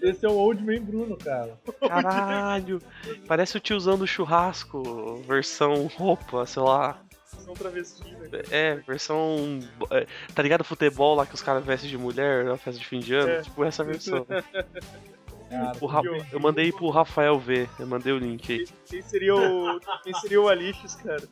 Esse 0.01 0.25
é 0.25 0.29
o 0.29 0.33
Old 0.33 0.63
Man 0.63 0.81
Bruno, 0.83 1.17
cara. 1.17 1.57
Caralho. 1.87 2.81
Parece 3.27 3.57
o 3.57 3.59
tiozão 3.59 3.97
do 3.97 4.07
churrasco, 4.07 5.15
versão 5.27 5.87
roupa, 5.87 6.45
sei 6.45 6.61
lá. 6.63 6.99
São 7.25 7.53
travestis, 7.53 8.05
né? 8.05 8.29
É, 8.51 8.75
versão. 8.75 9.59
é, 9.89 10.05
Tá 10.35 10.43
ligado 10.43 10.61
o 10.61 10.65
futebol 10.65 11.15
lá 11.15 11.25
que 11.25 11.33
os 11.35 11.41
caras 11.41 11.63
vestem 11.65 11.89
de 11.89 11.97
mulher 11.97 12.45
na 12.45 12.57
festa 12.57 12.79
de 12.79 12.85
fim 12.85 12.99
de 12.99 13.15
ano? 13.15 13.29
É. 13.31 13.41
Tipo 13.41 13.63
essa 13.63 13.83
versão. 13.83 14.25
Cara, 14.25 15.71
O 15.81 15.85
Ra- 15.85 16.01
Eu 16.31 16.39
mandei 16.39 16.71
pro 16.71 16.89
Rafael 16.89 17.37
ver, 17.39 17.67
eu 17.79 17.85
mandei 17.87 18.13
o 18.13 18.17
link 18.17 18.51
aí. 18.53 18.67
Quem 18.85 19.01
seria 19.01 19.35
o. 19.35 19.79
Quem 20.03 20.13
seria 20.15 20.39
o 20.41 20.47
Alixis, 20.47 20.95
cara? 20.95 21.23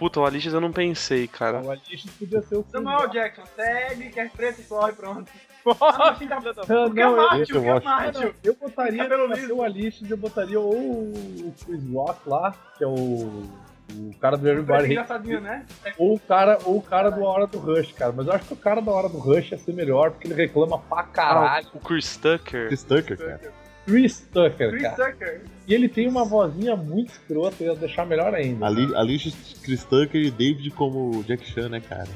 Puta, 0.00 0.18
o 0.18 0.24
Alixis 0.24 0.54
eu 0.54 0.62
não 0.62 0.72
pensei, 0.72 1.28
cara. 1.28 1.60
o 1.60 1.70
Alice 1.70 2.08
podia 2.18 2.40
ser 2.40 2.56
o 2.56 2.64
Samuel 2.72 3.06
Jackson, 3.10 3.42
segue, 3.54 4.08
quer 4.08 4.30
preto 4.30 4.62
e 4.62 4.64
corre, 4.64 4.92
pronto. 4.94 5.30
Da 5.62 6.40
puta. 6.40 6.64
Não, 6.66 6.86
O 6.86 6.98
é 6.98 7.16
macho, 7.16 7.42
o 7.42 8.32
que 8.32 8.48
eu 8.48 8.54
é 8.54 8.56
botaria 8.56 9.06
pra 9.06 9.36
ser 9.36 9.52
o 9.52 9.62
Alice, 9.62 10.10
eu 10.10 10.16
botaria 10.16 10.58
ou 10.58 10.72
o 10.74 11.54
Chris 11.66 11.84
Rock 11.92 12.26
lá, 12.26 12.54
que 12.78 12.82
é 12.82 12.86
o, 12.86 12.92
o 12.94 14.14
cara 14.18 14.38
do 14.38 14.48
Everybody 14.48 14.92
engraçadinho, 14.92 15.42
né? 15.42 15.66
ou 15.98 16.14
o 16.14 16.18
cara, 16.18 16.58
ou 16.64 16.78
o 16.78 16.82
cara 16.82 17.10
do 17.10 17.22
Hora 17.22 17.46
do 17.46 17.58
Rush, 17.58 17.92
cara. 17.92 18.10
Mas 18.10 18.26
eu 18.26 18.32
acho 18.32 18.46
que 18.46 18.54
o 18.54 18.56
cara 18.56 18.80
da 18.80 18.90
Hora 18.90 19.10
do 19.10 19.18
Rush 19.18 19.52
ia 19.52 19.58
ser 19.58 19.74
melhor, 19.74 20.12
porque 20.12 20.28
ele 20.28 20.34
reclama 20.34 20.78
pra 20.78 21.02
caralho. 21.02 21.66
Ah, 21.74 21.76
o 21.76 21.80
Chris 21.80 22.16
Tucker. 22.16 22.68
Chris 22.68 22.82
Tucker, 22.82 23.18
cara. 23.18 23.52
Chris 23.86 24.20
Tucker, 24.32 24.70
Chris 24.70 24.82
cara. 24.82 25.12
Tucker. 25.12 25.42
E 25.66 25.74
ele 25.74 25.88
tem 25.88 26.08
uma 26.08 26.24
vozinha 26.24 26.76
muito 26.76 27.10
escrota, 27.12 27.62
ia 27.62 27.74
deixar 27.74 28.04
melhor 28.06 28.34
ainda. 28.34 28.66
Ali, 28.66 28.94
Alicia 28.96 29.32
Chris 29.62 29.84
Tucker 29.84 30.20
e 30.20 30.30
David 30.30 30.70
como 30.70 31.22
Jack 31.24 31.44
Chan, 31.46 31.68
né, 31.68 31.80
cara? 31.80 32.08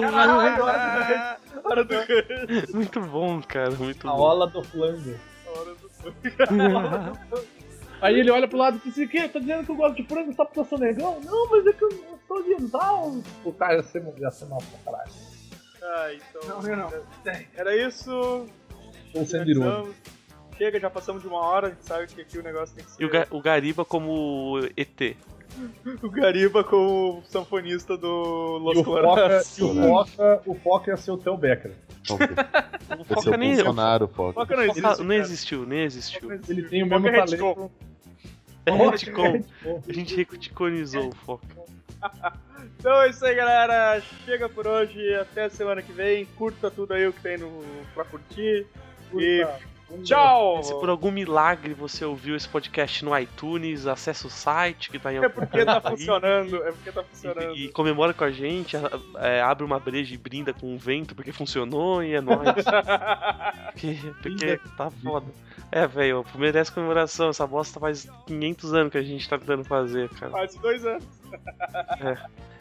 Caralho, 0.00 1.38
hora 1.64 1.84
do 1.84 1.94
Muito 2.74 3.00
bom, 3.00 3.40
cara, 3.42 3.70
muito 3.72 4.08
A 4.08 4.12
bom. 4.12 4.20
ola 4.20 4.46
do 4.46 4.62
flango. 4.62 5.14
hora 5.46 5.74
do 5.74 5.84
Aí 8.02 8.20
ele 8.20 8.30
olha 8.30 8.46
pro 8.46 8.58
lado 8.58 8.76
e 8.76 8.80
diz 8.80 8.98
assim, 8.98 9.08
que? 9.08 9.28
Tá 9.28 9.38
dizendo 9.38 9.64
que 9.64 9.70
eu 9.70 9.76
gosto 9.76 9.96
de 9.96 10.04
frango 10.06 10.34
só 10.34 10.44
porque 10.44 10.60
eu 10.60 10.64
sou 10.66 10.78
negão? 10.78 11.20
Não, 11.24 11.50
mas 11.50 11.66
é 11.66 11.72
que 11.72 11.84
eu 11.84 12.18
sou 12.28 12.36
oriental. 12.36 13.16
O 13.44 13.52
cara 13.52 13.76
ia 13.76 13.82
ser, 13.82 14.04
ia 14.18 14.30
ser 14.30 14.44
mal 14.46 14.58
pra 14.58 14.92
caralho. 14.92 15.12
Ah, 15.82 16.12
então. 16.12 16.48
Não, 16.48 16.68
eu 16.68 16.76
não. 16.76 16.92
Era 17.56 17.76
isso. 17.76 18.46
Ou 19.14 19.24
sendo 19.24 19.50
irônico. 19.50 19.94
Chega, 20.56 20.78
já 20.80 20.90
passamos 20.90 21.22
de 21.22 21.28
uma 21.28 21.40
hora, 21.40 21.66
a 21.68 21.70
gente 21.70 21.84
sabe 21.84 22.06
que 22.06 22.20
aqui 22.20 22.38
o 22.38 22.42
negócio 22.42 22.74
tem 22.74 22.84
que 22.84 22.90
ser. 22.92 23.02
E 23.02 23.06
o, 23.06 23.10
Ga- 23.10 23.26
o 23.30 23.40
Gariba 23.40 23.84
como 23.84 24.58
ET. 24.76 25.16
o 26.02 26.10
Gariba 26.10 26.62
como 26.64 27.22
sanfonista 27.28 27.96
do 27.96 28.58
Los 28.58 28.76
E 28.76 28.80
o 28.80 28.84
Foca, 28.84 29.00
Colorados. 29.02 29.58
o 29.58 29.74
Foca, 29.74 30.42
o 30.46 30.54
Foca 30.54 30.90
ia 30.92 30.96
ser 30.96 31.10
o 31.10 31.18
Theo 31.18 31.36
Becker. 31.36 31.72
O 32.90 33.00
Esse 33.02 33.12
é 33.12 33.14
Foca 33.14 33.30
o 33.30 33.36
nem, 33.38 33.54
Bolsonaro, 33.56 34.08
Foca. 34.08 34.32
Foca 34.34 34.56
não 34.56 34.62
o 34.62 34.66
existe. 34.66 34.82
Foca 34.82 34.98
nem 34.98 35.08
cara. 35.08 35.20
existiu, 35.20 35.66
nem 35.66 35.82
existiu. 35.84 36.32
Ele 36.48 36.62
tem 36.68 36.82
o 36.82 36.88
Foca 36.88 37.00
mesmo 37.00 37.16
é 37.16 37.24
talento. 37.24 37.70
É 38.66 38.72
Foca 38.76 38.90
retcon. 38.90 39.24
é 39.24 39.30
retcon. 39.32 39.82
A 39.88 39.92
gente 39.92 40.14
reticonizou 40.16 41.08
o 41.08 41.14
Foca. 41.14 41.46
Então 42.78 43.00
é 43.02 43.08
isso 43.08 43.24
aí, 43.24 43.34
galera. 43.34 44.02
Chega 44.26 44.46
por 44.48 44.66
hoje. 44.66 45.14
Até 45.14 45.48
semana 45.48 45.80
que 45.80 45.92
vem. 45.92 46.26
Curta 46.36 46.70
tudo 46.70 46.92
aí 46.92 47.06
o 47.06 47.12
que 47.14 47.20
tem 47.22 47.38
no, 47.38 47.62
pra 47.94 48.04
curtir. 48.04 48.66
E 49.14 49.46
tchau! 50.02 50.62
Se 50.62 50.72
por 50.74 50.88
algum 50.88 51.10
milagre 51.10 51.74
você 51.74 52.04
ouviu 52.04 52.34
esse 52.36 52.48
podcast 52.48 53.04
no 53.04 53.16
iTunes, 53.18 53.86
acessa 53.86 54.26
o 54.26 54.30
site 54.30 54.90
que 54.90 54.98
tá 54.98 55.12
em 55.12 55.16
É 55.16 55.18
algum 55.24 55.30
porque 55.30 55.64
tá 55.64 55.80
funcionando. 55.80 56.56
É 56.64 56.72
porque 56.72 56.92
tá 56.92 57.02
funcionando. 57.04 57.54
E, 57.56 57.66
e 57.66 57.68
comemora 57.68 58.12
com 58.12 58.24
a 58.24 58.30
gente, 58.30 58.76
é, 59.16 59.40
abre 59.40 59.64
uma 59.64 59.78
breja 59.78 60.14
e 60.14 60.18
brinda 60.18 60.52
com 60.52 60.72
um 60.74 60.76
vento 60.76 61.14
porque 61.14 61.32
funcionou 61.32 62.02
e 62.02 62.14
é 62.14 62.20
nóis. 62.20 62.40
porque, 63.72 63.98
porque 64.22 64.60
tá 64.76 64.90
foda. 64.90 65.26
É, 65.70 65.86
velho, 65.86 66.24
merece 66.36 66.70
comemoração. 66.70 67.30
Essa 67.30 67.46
bosta 67.46 67.80
faz 67.80 68.08
500 68.26 68.74
anos 68.74 68.92
que 68.92 68.98
a 68.98 69.02
gente 69.02 69.28
tá 69.28 69.38
tentando 69.38 69.64
fazer, 69.64 70.08
cara. 70.10 70.30
Quase 70.30 70.58
dois 70.60 70.84
anos. 70.86 71.04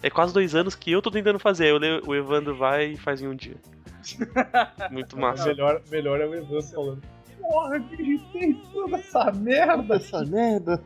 É 0.01 0.09
quase 0.09 0.33
dois 0.33 0.55
anos 0.55 0.75
que 0.75 0.91
eu 0.91 1.01
tô 1.01 1.11
tentando 1.11 1.37
fazer. 1.39 1.73
O 1.73 1.77
Le- 1.77 2.01
o 2.05 2.15
Evandro 2.15 2.55
vai 2.55 2.87
e 2.91 2.97
faz 2.97 3.21
em 3.21 3.27
um 3.27 3.35
dia. 3.35 3.55
Muito 4.91 5.17
massa. 5.17 5.45
Melhor, 5.47 5.81
melhor 5.89 6.19
é 6.19 6.25
o 6.25 6.33
Evandro 6.33 6.61
falando. 6.63 7.01
Porra, 7.43 7.79
digitei 7.79 8.53
toda 8.71 8.97
essa 8.97 9.31
merda. 9.33 9.95
Essa 9.97 10.23
merda. 10.25 10.81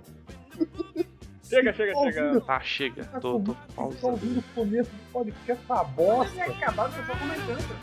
Chega, 1.43 1.71
chega, 1.71 1.93
chega. 2.11 2.41
Tá, 2.41 2.59
chega. 2.59 3.05
Tô, 3.21 3.39
tô 3.39 3.53
Tá 3.53 3.59
pausando. 3.75 4.07
ouvindo 4.07 4.39
o 4.39 4.43
começo 4.55 4.89
do 4.89 5.11
podcast, 5.13 5.51
essa 5.63 5.83
bosta. 5.83 6.33
Tinha 6.33 6.45
acabado, 6.45 6.93
eu 6.97 7.05
só 7.05 7.15
comentando. 7.15 7.77